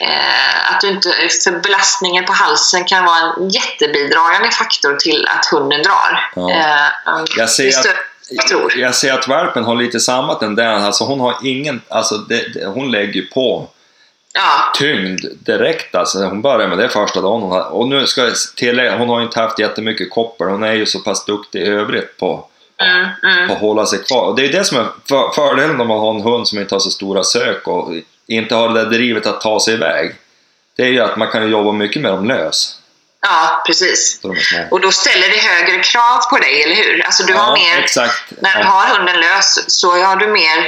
eh, 0.00 0.72
att 0.74 0.80
du 0.80 0.88
inte, 0.88 1.08
för 1.44 1.50
belastningen 1.62 2.24
på 2.24 2.32
halsen 2.32 2.84
kan 2.84 3.04
vara 3.04 3.18
en 3.18 3.48
jättebidragande 3.50 4.50
faktor 4.50 4.96
till 4.96 5.28
att 5.28 5.46
hunden 5.46 5.82
drar. 5.82 6.30
Ja. 6.34 6.50
Eh, 6.50 7.24
Jag 7.36 7.50
ser 7.50 7.68
att- 7.78 7.96
jag 8.30 8.46
tror. 8.46 8.76
Jag 8.76 8.94
ser 8.94 9.12
att 9.12 9.28
valpen 9.28 9.64
har 9.64 9.76
lite 9.76 10.00
samma 10.00 10.34
tendens. 10.34 10.84
Alltså 10.84 11.04
hon 11.04 11.20
har 11.20 11.34
ingen, 11.44 11.80
alltså 11.88 12.16
det, 12.16 12.54
det, 12.54 12.66
hon 12.66 12.90
lägger 12.90 13.22
på 13.22 13.68
Ja, 14.34 14.72
tyngd 14.74 15.20
direkt 15.38 15.94
alltså. 15.94 16.24
Hon 16.24 16.42
börjar 16.42 16.68
med 16.68 16.78
det 16.78 16.88
första 16.88 17.20
dagen 17.20 17.42
hon 17.42 17.50
har, 17.50 17.70
Och 17.70 17.88
nu 17.88 18.06
ska 18.06 18.20
jag 18.20 18.34
tillägga, 18.56 18.98
hon 18.98 19.08
har 19.08 19.22
inte 19.22 19.40
haft 19.40 19.58
jättemycket 19.58 20.10
koppel. 20.10 20.48
Hon 20.48 20.62
är 20.62 20.72
ju 20.72 20.86
så 20.86 20.98
pass 20.98 21.24
duktig 21.24 21.62
i 21.62 21.66
övrigt 21.66 22.16
på, 22.16 22.46
mm, 22.76 23.08
mm. 23.22 23.48
på 23.48 23.54
att 23.54 23.60
hålla 23.60 23.86
sig 23.86 23.98
kvar. 23.98 24.26
Och 24.26 24.36
det 24.36 24.44
är 24.44 24.52
det 24.52 24.64
som 24.64 24.78
är 24.78 24.86
för, 25.08 25.30
fördelen 25.34 25.80
om 25.80 25.88
man 25.88 26.00
har 26.00 26.14
en 26.14 26.22
hund 26.22 26.48
som 26.48 26.58
inte 26.58 26.74
har 26.74 26.80
så 26.80 26.90
stora 26.90 27.24
sök 27.24 27.68
och 27.68 27.92
inte 28.26 28.54
har 28.54 28.68
det 28.68 28.84
där 28.84 28.90
drivet 28.90 29.26
att 29.26 29.40
ta 29.40 29.60
sig 29.60 29.74
iväg. 29.74 30.14
Det 30.76 30.82
är 30.82 30.88
ju 30.88 31.00
att 31.00 31.16
man 31.16 31.28
kan 31.28 31.50
jobba 31.50 31.72
mycket 31.72 32.02
med 32.02 32.12
dem 32.12 32.24
lös. 32.24 32.77
Ja 33.22 33.62
precis. 33.66 34.20
Och 34.70 34.80
då 34.80 34.92
ställer 34.92 35.28
det 35.28 35.36
högre 35.38 35.82
krav 35.82 36.18
på 36.30 36.38
dig, 36.38 36.62
eller 36.62 36.74
hur? 36.74 37.02
Alltså 37.04 37.22
du 37.22 37.34
har 37.34 37.52
mer, 37.52 37.78
exakt. 37.78 38.22
när 38.42 38.54
du 38.54 38.60
Ja, 38.60 38.66
har 38.66 38.96
hunden 38.96 39.20
lös 39.20 39.70
så 39.80 40.04
har 40.04 40.16
du 40.16 40.26
mer, 40.26 40.58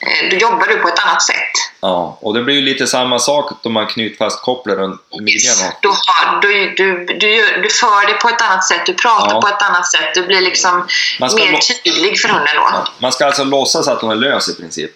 eh, 0.00 0.30
då 0.30 0.36
jobbar 0.36 0.66
du 0.66 0.76
på 0.76 0.88
ett 0.88 0.98
annat 0.98 1.22
sätt. 1.22 1.52
ja, 1.80 2.18
och 2.22 2.34
det 2.34 2.42
blir 2.42 2.54
ju 2.54 2.60
lite 2.60 2.86
samma 2.86 3.18
sak 3.18 3.66
om 3.66 3.72
man 3.72 3.86
knyter 3.86 4.16
fast 4.16 4.42
kopplet 4.42 4.76
runt 4.78 5.00
midjan. 5.20 5.56
Du, 5.82 5.88
har, 5.88 6.40
du, 6.40 6.70
du, 6.74 7.04
du, 7.06 7.60
du 7.62 7.68
för 7.70 8.06
det 8.06 8.14
på 8.14 8.28
ett 8.28 8.42
annat 8.42 8.64
sätt, 8.64 8.86
du 8.86 8.94
pratar 8.94 9.34
Ja. 9.34 9.40
på 9.40 9.48
ett 9.48 9.62
annat 9.62 9.86
sätt, 9.92 10.14
du 10.14 10.22
blir 10.26 10.40
liksom 10.40 10.86
mer 11.20 11.58
tydlig 11.84 12.20
för 12.20 12.28
hunden 12.28 12.56
då. 12.56 12.62
Ja. 12.72 12.86
Man 12.98 13.12
ska 13.12 13.26
alltså 13.26 13.44
låtsas 13.44 13.88
att 13.88 14.00
hon 14.00 14.10
är 14.10 14.14
lös 14.14 14.48
i 14.48 14.54
princip. 14.54 14.90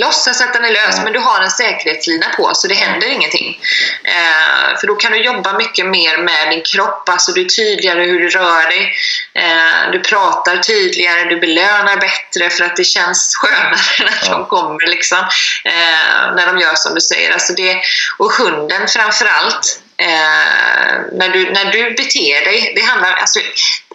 Låtsas 0.00 0.40
att 0.40 0.52
den 0.52 0.64
är 0.64 0.70
lös, 0.72 1.00
men 1.04 1.12
du 1.12 1.18
har 1.18 1.40
en 1.40 1.50
säkerhetslina 1.50 2.26
på 2.36 2.54
så 2.54 2.68
det 2.68 2.74
händer 2.74 3.08
ingenting. 3.08 3.60
Eh, 4.04 4.78
för 4.80 4.86
då 4.86 4.94
kan 4.94 5.12
du 5.12 5.18
jobba 5.18 5.58
mycket 5.58 5.86
mer 5.86 6.18
med 6.18 6.50
din 6.50 6.62
kropp, 6.62 7.08
alltså 7.08 7.32
du 7.32 7.40
är 7.40 7.48
tydligare 7.48 8.02
hur 8.04 8.20
du 8.20 8.28
rör 8.28 8.66
dig. 8.66 8.94
Eh, 9.34 9.90
du 9.92 10.00
pratar 10.00 10.56
tydligare, 10.56 11.24
du 11.24 11.40
belönar 11.40 11.96
bättre 11.96 12.50
för 12.50 12.64
att 12.64 12.76
det 12.76 12.84
känns 12.84 13.36
skönare 13.36 13.76
när 14.24 14.30
de 14.30 14.46
kommer. 14.46 14.86
Liksom, 14.86 15.18
eh, 15.64 16.34
när 16.36 16.46
de 16.46 16.58
gör 16.58 16.74
som 16.74 16.94
du 16.94 17.00
säger. 17.00 17.32
Alltså 17.32 17.52
det, 17.52 17.80
och 18.18 18.32
hunden 18.32 18.88
framför 18.88 19.26
allt. 19.26 19.80
Eh, 20.00 20.08
när, 21.12 21.28
du, 21.28 21.50
när 21.50 21.72
du 21.72 21.90
beter 21.90 22.44
dig, 22.44 22.72
det 22.76 22.82
handlar 22.82 23.12
alltså 23.12 23.40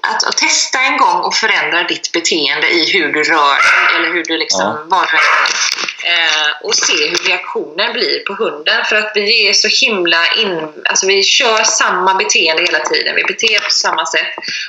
att, 0.01 0.23
att 0.23 0.37
testa 0.37 0.79
en 0.79 0.97
gång 0.97 1.21
och 1.21 1.35
förändra 1.35 1.83
ditt 1.83 2.11
beteende 2.11 2.69
i 2.69 2.91
hur 2.91 3.13
du 3.13 3.23
rör 3.23 3.55
dig 3.55 3.95
eller 3.95 4.13
hur 4.13 4.23
du 4.23 4.37
liksom, 4.37 4.87
Ja. 4.91 5.07
gör. 5.13 5.19
Eh, 6.03 6.51
och 6.61 6.75
se 6.75 7.07
hur 7.09 7.15
reaktionen 7.29 7.93
blir 7.93 8.19
på 8.19 8.33
hunden. 8.33 8.85
För 8.85 8.95
att 8.95 9.11
vi 9.15 9.49
är 9.49 9.53
så 9.53 9.67
himla 9.85 10.27
in, 10.37 10.67
alltså 10.85 11.07
vi 11.07 11.23
kör 11.23 11.63
samma 11.63 12.13
beteende 12.13 12.63
hela 12.63 12.79
tiden. 12.79 13.15
Vi 13.15 13.23
beter 13.23 13.59
på 13.59 13.69
samma 13.69 14.05
sätt. 14.05 14.27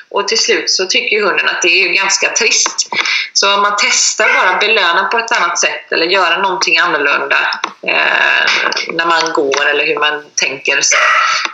Och 0.08 0.28
till 0.28 0.38
slut 0.38 0.70
så 0.70 0.86
tycker 0.86 1.22
hunden 1.22 1.48
att 1.48 1.62
det 1.62 1.68
är 1.84 1.88
ganska 1.88 2.30
trist. 2.30 2.88
Så 3.32 3.54
om 3.54 3.62
man 3.62 3.76
testar 3.78 4.34
bara 4.34 4.58
belöna 4.58 5.04
på 5.04 5.18
ett 5.18 5.32
annat 5.32 5.58
sätt 5.58 5.92
eller 5.92 6.06
göra 6.06 6.38
någonting 6.38 6.78
annorlunda 6.78 7.60
eh, 7.86 8.46
när 8.92 9.06
man 9.06 9.32
går 9.32 9.66
eller 9.66 9.86
hur 9.86 9.98
man 9.98 10.24
tänker 10.34 10.80
så, 10.80 10.96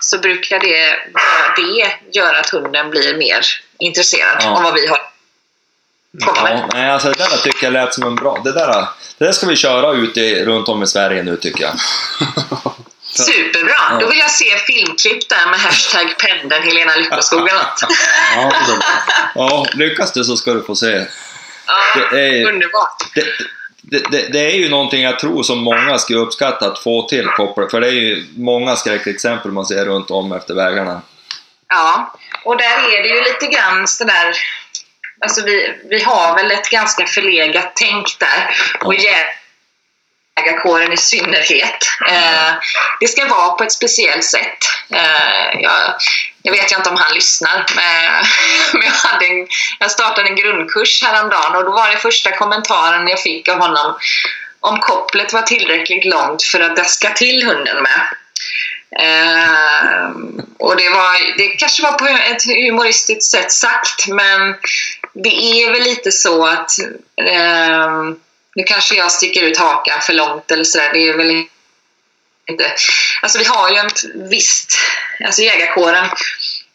så 0.01 0.19
brukar 0.19 0.59
det, 0.59 0.97
bara 1.13 1.55
det 1.57 1.91
göra 2.19 2.39
att 2.41 2.51
hunden 2.51 2.91
blir 2.91 3.17
mer 3.17 3.47
intresserad 3.79 4.37
Ja. 4.41 4.57
av 4.57 4.63
vad 4.63 4.75
vi 4.75 4.87
har. 4.87 5.10
Ja, 6.13 6.69
nej, 6.75 6.91
alltså 6.91 7.09
det 7.09 7.19
där 7.19 7.37
tycker 7.37 7.65
jag 7.67 7.73
lät 7.73 7.95
som 7.95 8.05
en 8.05 8.15
bra... 8.15 8.41
Det 8.45 8.53
där, 8.53 8.87
det 9.19 9.25
där 9.25 9.33
ska 9.33 9.47
vi 9.47 9.57
köra 9.57 9.93
ute 9.93 10.21
i- 10.21 10.45
runt 10.45 10.69
om 10.69 10.83
i 10.83 10.87
Sverige 10.87 11.23
nu 11.23 11.37
tycker 11.37 11.63
jag. 11.65 11.73
Superbra! 13.03 13.73
Ja. 13.91 13.99
Då 14.01 14.09
vill 14.09 14.19
jag 14.19 14.31
se 14.31 14.57
filmklipp 14.57 15.29
där 15.29 15.51
med 15.51 15.61
hashtag 15.61 16.15
pendeln 16.19 16.63
Helena 16.63 16.97
Lyckoskog 16.97 17.49
eller 17.49 17.59
något. 17.59 17.81
Ja, 18.37 18.53
ja, 19.35 19.67
lyckas 19.75 20.13
det 20.13 20.25
så 20.25 20.37
ska 20.37 20.55
du 20.55 20.63
få 20.63 20.77
se. 20.77 21.07
Ja, 21.67 22.01
Det 22.11 22.21
är- 22.41 22.49
underbart! 22.49 22.97
Det, 23.15 23.25
det, 23.83 24.11
det, 24.11 24.33
det 24.33 24.39
är 24.53 24.57
ju 24.57 24.69
någonting 24.69 25.03
jag 25.03 25.19
tror 25.19 25.43
som 25.43 25.59
många 25.59 25.99
skulle 25.99 26.19
uppskatta 26.19 26.67
att 26.67 26.79
få 26.83 27.09
till. 27.09 27.29
För 27.71 27.81
det 27.81 27.87
är 27.87 27.93
ju 27.93 28.27
många 28.37 28.77
skräckexempel 28.77 29.53
man 29.53 29.67
ser 29.67 29.85
runt 29.85 30.11
om 30.11 30.33
efter 30.33 30.55
vägarna. 30.55 31.03
Ja, 31.69 32.15
och 32.45 32.57
där 32.57 32.65
är 32.99 33.03
det 33.03 33.09
ju 33.09 33.21
lite 33.25 33.47
grann 33.47 33.87
sådär... 33.89 34.35
Alltså 35.21 35.45
vi, 35.45 35.81
vi 35.91 36.03
har 36.03 36.35
väl 36.35 36.51
ett 36.51 36.71
ganska 36.71 37.07
förlegat 37.07 37.73
tänk 37.75 38.19
där. 38.19 38.57
Och 38.81 38.95
jägarkåren 38.95 40.93
i 40.93 40.97
synnerhet. 40.97 41.91
Eh, 42.09 42.55
det 43.01 43.09
ska 43.09 43.29
vara 43.29 43.51
på 43.51 43.65
ett 43.65 43.73
speciellt 43.73 44.25
sätt. 44.25 44.59
Eh, 44.93 45.61
jag, 45.61 45.95
jag 46.43 46.53
vet 46.53 46.73
ju 46.73 46.77
inte 46.77 46.91
om 46.91 46.97
han 46.97 47.15
lyssnar, 47.15 47.67
men, 47.77 48.25
men 48.73 48.83
jag, 48.83 49.11
hade 49.11 49.27
en, 49.27 49.47
jag 49.79 49.91
startade 49.91 50.29
en 50.29 50.37
grundkurs 50.37 51.03
häromdagen 51.03 51.57
och 51.57 51.65
då 51.65 51.71
var 51.71 51.91
det 51.91 51.97
första 51.97 52.37
kommentaren 52.37 53.09
jag 53.09 53.21
fick 53.21 53.49
av 53.49 53.59
honom 53.59 53.99
om 54.61 54.81
kopplet 54.81 55.33
var 55.33 55.43
tillräckligt 55.43 56.05
långt 56.05 56.43
för 56.43 56.61
att 56.61 56.77
daska 56.77 57.11
till 57.11 57.47
hunden 57.47 57.83
med. 57.83 58.01
Eh, 58.99 60.11
och 60.59 60.77
det, 60.77 60.89
var, 60.89 61.37
det 61.39 61.49
kanske 61.49 61.83
var 61.83 61.93
på 61.93 62.07
ett 62.07 62.45
humoristiskt 62.45 63.31
sätt 63.31 63.53
sagt, 63.53 64.09
men 64.09 64.55
det 65.13 65.63
är 65.63 65.73
väl 65.73 65.83
lite 65.83 66.13
så 66.13 66.47
att 66.47 66.71
eh, 67.27 67.91
nu 68.55 68.65
kanske 68.67 68.95
jag 68.95 69.13
sticker 69.13 69.43
ut 69.43 69.59
hakan 69.59 70.01
för 70.01 70.13
långt 70.13 70.51
eller 70.51 70.65
sådär. 70.65 70.91
Det 70.93 71.09
är 71.09 71.17
väl 71.17 71.47
inte... 72.51 72.73
Alltså 73.23 73.39
vi 73.39 73.45
har 73.45 73.71
ju 73.71 73.77
en 73.77 73.91
visst... 74.29 74.79
Alltså 75.25 75.43
jägarkåren, 75.43 76.07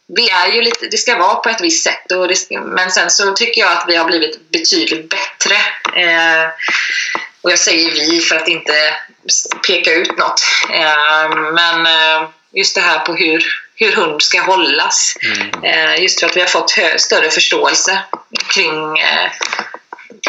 vi 0.07 0.29
är 0.29 0.47
ju 0.47 0.61
lite, 0.61 0.87
det 0.87 0.97
ska 0.97 1.17
vara 1.17 1.35
på 1.35 1.49
ett 1.49 1.61
visst 1.61 1.83
sätt. 1.83 2.11
Och 2.11 2.27
det, 2.27 2.59
men 2.59 2.91
sen 2.91 3.09
så 3.09 3.33
tycker 3.33 3.61
jag 3.61 3.71
att 3.71 3.85
vi 3.87 3.95
har 3.95 4.05
blivit 4.05 4.51
betydligt 4.51 5.09
bättre. 5.09 5.55
Eh, 6.01 6.49
och 7.41 7.51
jag 7.51 7.59
säger 7.59 7.91
vi 7.91 8.21
för 8.21 8.35
att 8.35 8.47
inte 8.47 8.73
peka 9.67 9.93
ut 9.93 10.17
något. 10.17 10.41
Eh, 10.73 11.29
men 11.53 11.85
eh, 11.85 12.29
just 12.51 12.75
det 12.75 12.81
här 12.81 12.99
på 12.99 13.13
hur, 13.13 13.64
hur 13.75 13.91
hund 13.91 14.21
ska 14.21 14.41
hållas. 14.41 15.13
Eh, 15.63 16.01
just 16.01 16.19
för 16.19 16.27
att 16.27 16.37
vi 16.37 16.41
har 16.41 16.47
fått 16.47 16.71
större 16.97 17.29
förståelse 17.29 17.99
kring 18.53 18.97
eh, 18.99 19.31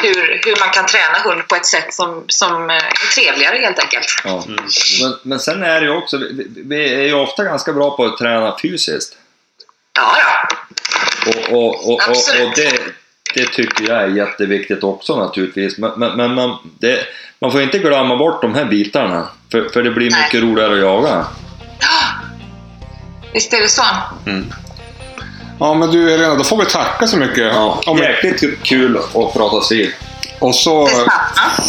hur, 0.03 0.41
hur 0.45 0.61
man 0.61 0.71
kan 0.71 0.87
träna 0.87 1.19
hund 1.25 1.49
på 1.49 1.57
ett 1.57 1.67
sätt 1.67 1.95
som, 1.95 2.25
som 2.29 2.71
eh, 2.71 2.77
är 2.77 3.15
trevligare 3.15 3.59
helt 3.59 3.79
enkelt. 3.79 4.07
Ja. 4.25 4.45
Men, 5.03 5.15
men 5.23 5.41
sen 5.41 5.63
är 5.63 5.81
det 5.81 5.87
ju 5.87 5.93
också, 5.93 6.19
vi, 6.19 6.47
vi- 6.67 6.95
är 6.95 7.03
ju 7.03 7.15
ofta 7.15 7.45
ganska 7.45 7.73
bra 7.73 7.97
på 7.97 8.05
att 8.05 8.19
träna 8.19 8.57
fysiskt. 8.63 9.17
Ja, 9.99 10.17
ja. 10.19 10.49
Och, 11.27 11.53
och, 11.57 11.69
och, 11.69 11.93
och, 11.93 12.09
Absolut. 12.09 12.49
och 12.49 12.53
det, 12.57 12.73
det 13.35 13.47
tycker 13.53 13.89
jag 13.89 14.03
är 14.03 14.09
jätteviktigt 14.09 14.85
också 14.85 15.17
naturligtvis. 15.17 15.79
Men, 15.79 15.91
men, 15.97 16.17
men 16.17 16.35
man, 16.35 16.59
det, 16.81 17.07
man 17.39 17.53
får 17.53 17.63
inte 17.63 17.79
glömma 17.79 18.17
bort 18.17 18.43
de 18.43 18.55
här 18.55 18.65
bitarna. 18.65 19.29
För, 19.53 19.69
för 19.69 19.83
det 19.83 19.91
blir 19.91 20.11
Nej. 20.11 20.23
mycket 20.23 20.43
roligare 20.43 20.73
att 20.73 20.81
jaga. 20.81 21.27
Visst 23.33 23.53
är 23.53 23.61
det 23.61 23.69
så. 23.69 23.83
Ja, 25.61 25.75
men 25.75 25.91
du 25.91 26.15
Elena, 26.15 26.35
då 26.35 26.45
får 26.45 26.57
vi 26.57 26.65
tacka 26.67 27.07
så 27.07 27.17
mycket. 27.17 27.55
Ja, 27.55 27.81
Om- 27.87 27.99
jäkligt 27.99 28.63
kul 28.63 28.99
att 28.99 29.33
prata 29.33 29.61
sid. 29.61 29.93
Och 30.39 30.55
så 30.55 30.89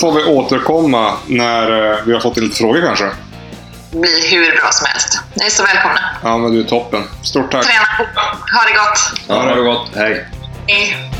får 0.01 0.11
vi 0.11 0.23
återkomma 0.23 1.13
när 1.27 1.91
eh, 1.91 1.97
vi 2.05 2.13
har 2.13 2.19
fått 2.19 2.37
in 2.37 2.43
lite 2.43 2.55
frågor 2.55 2.81
kanske. 2.81 3.05
Det 3.91 3.97
blir 3.99 4.29
hur 4.31 4.51
bra 4.61 4.69
som 4.71 4.85
helst. 4.89 5.19
Ni 5.33 5.45
är 5.45 5.49
så 5.49 5.63
välkomna. 5.63 5.99
Ja, 6.23 6.37
men 6.37 6.51
du 6.51 6.59
är 6.59 6.63
toppen. 6.63 7.03
Stort 7.23 7.51
tack. 7.51 7.65
Träna 7.65 7.85
på. 7.97 8.19
Ha 8.55 8.63
det 8.67 8.73
gott. 8.73 9.21
Ja, 9.27 9.55
det 9.55 9.61
var 9.61 9.73
gott. 9.73 9.87
Hej. 9.95 10.25
Hej. 10.67 11.11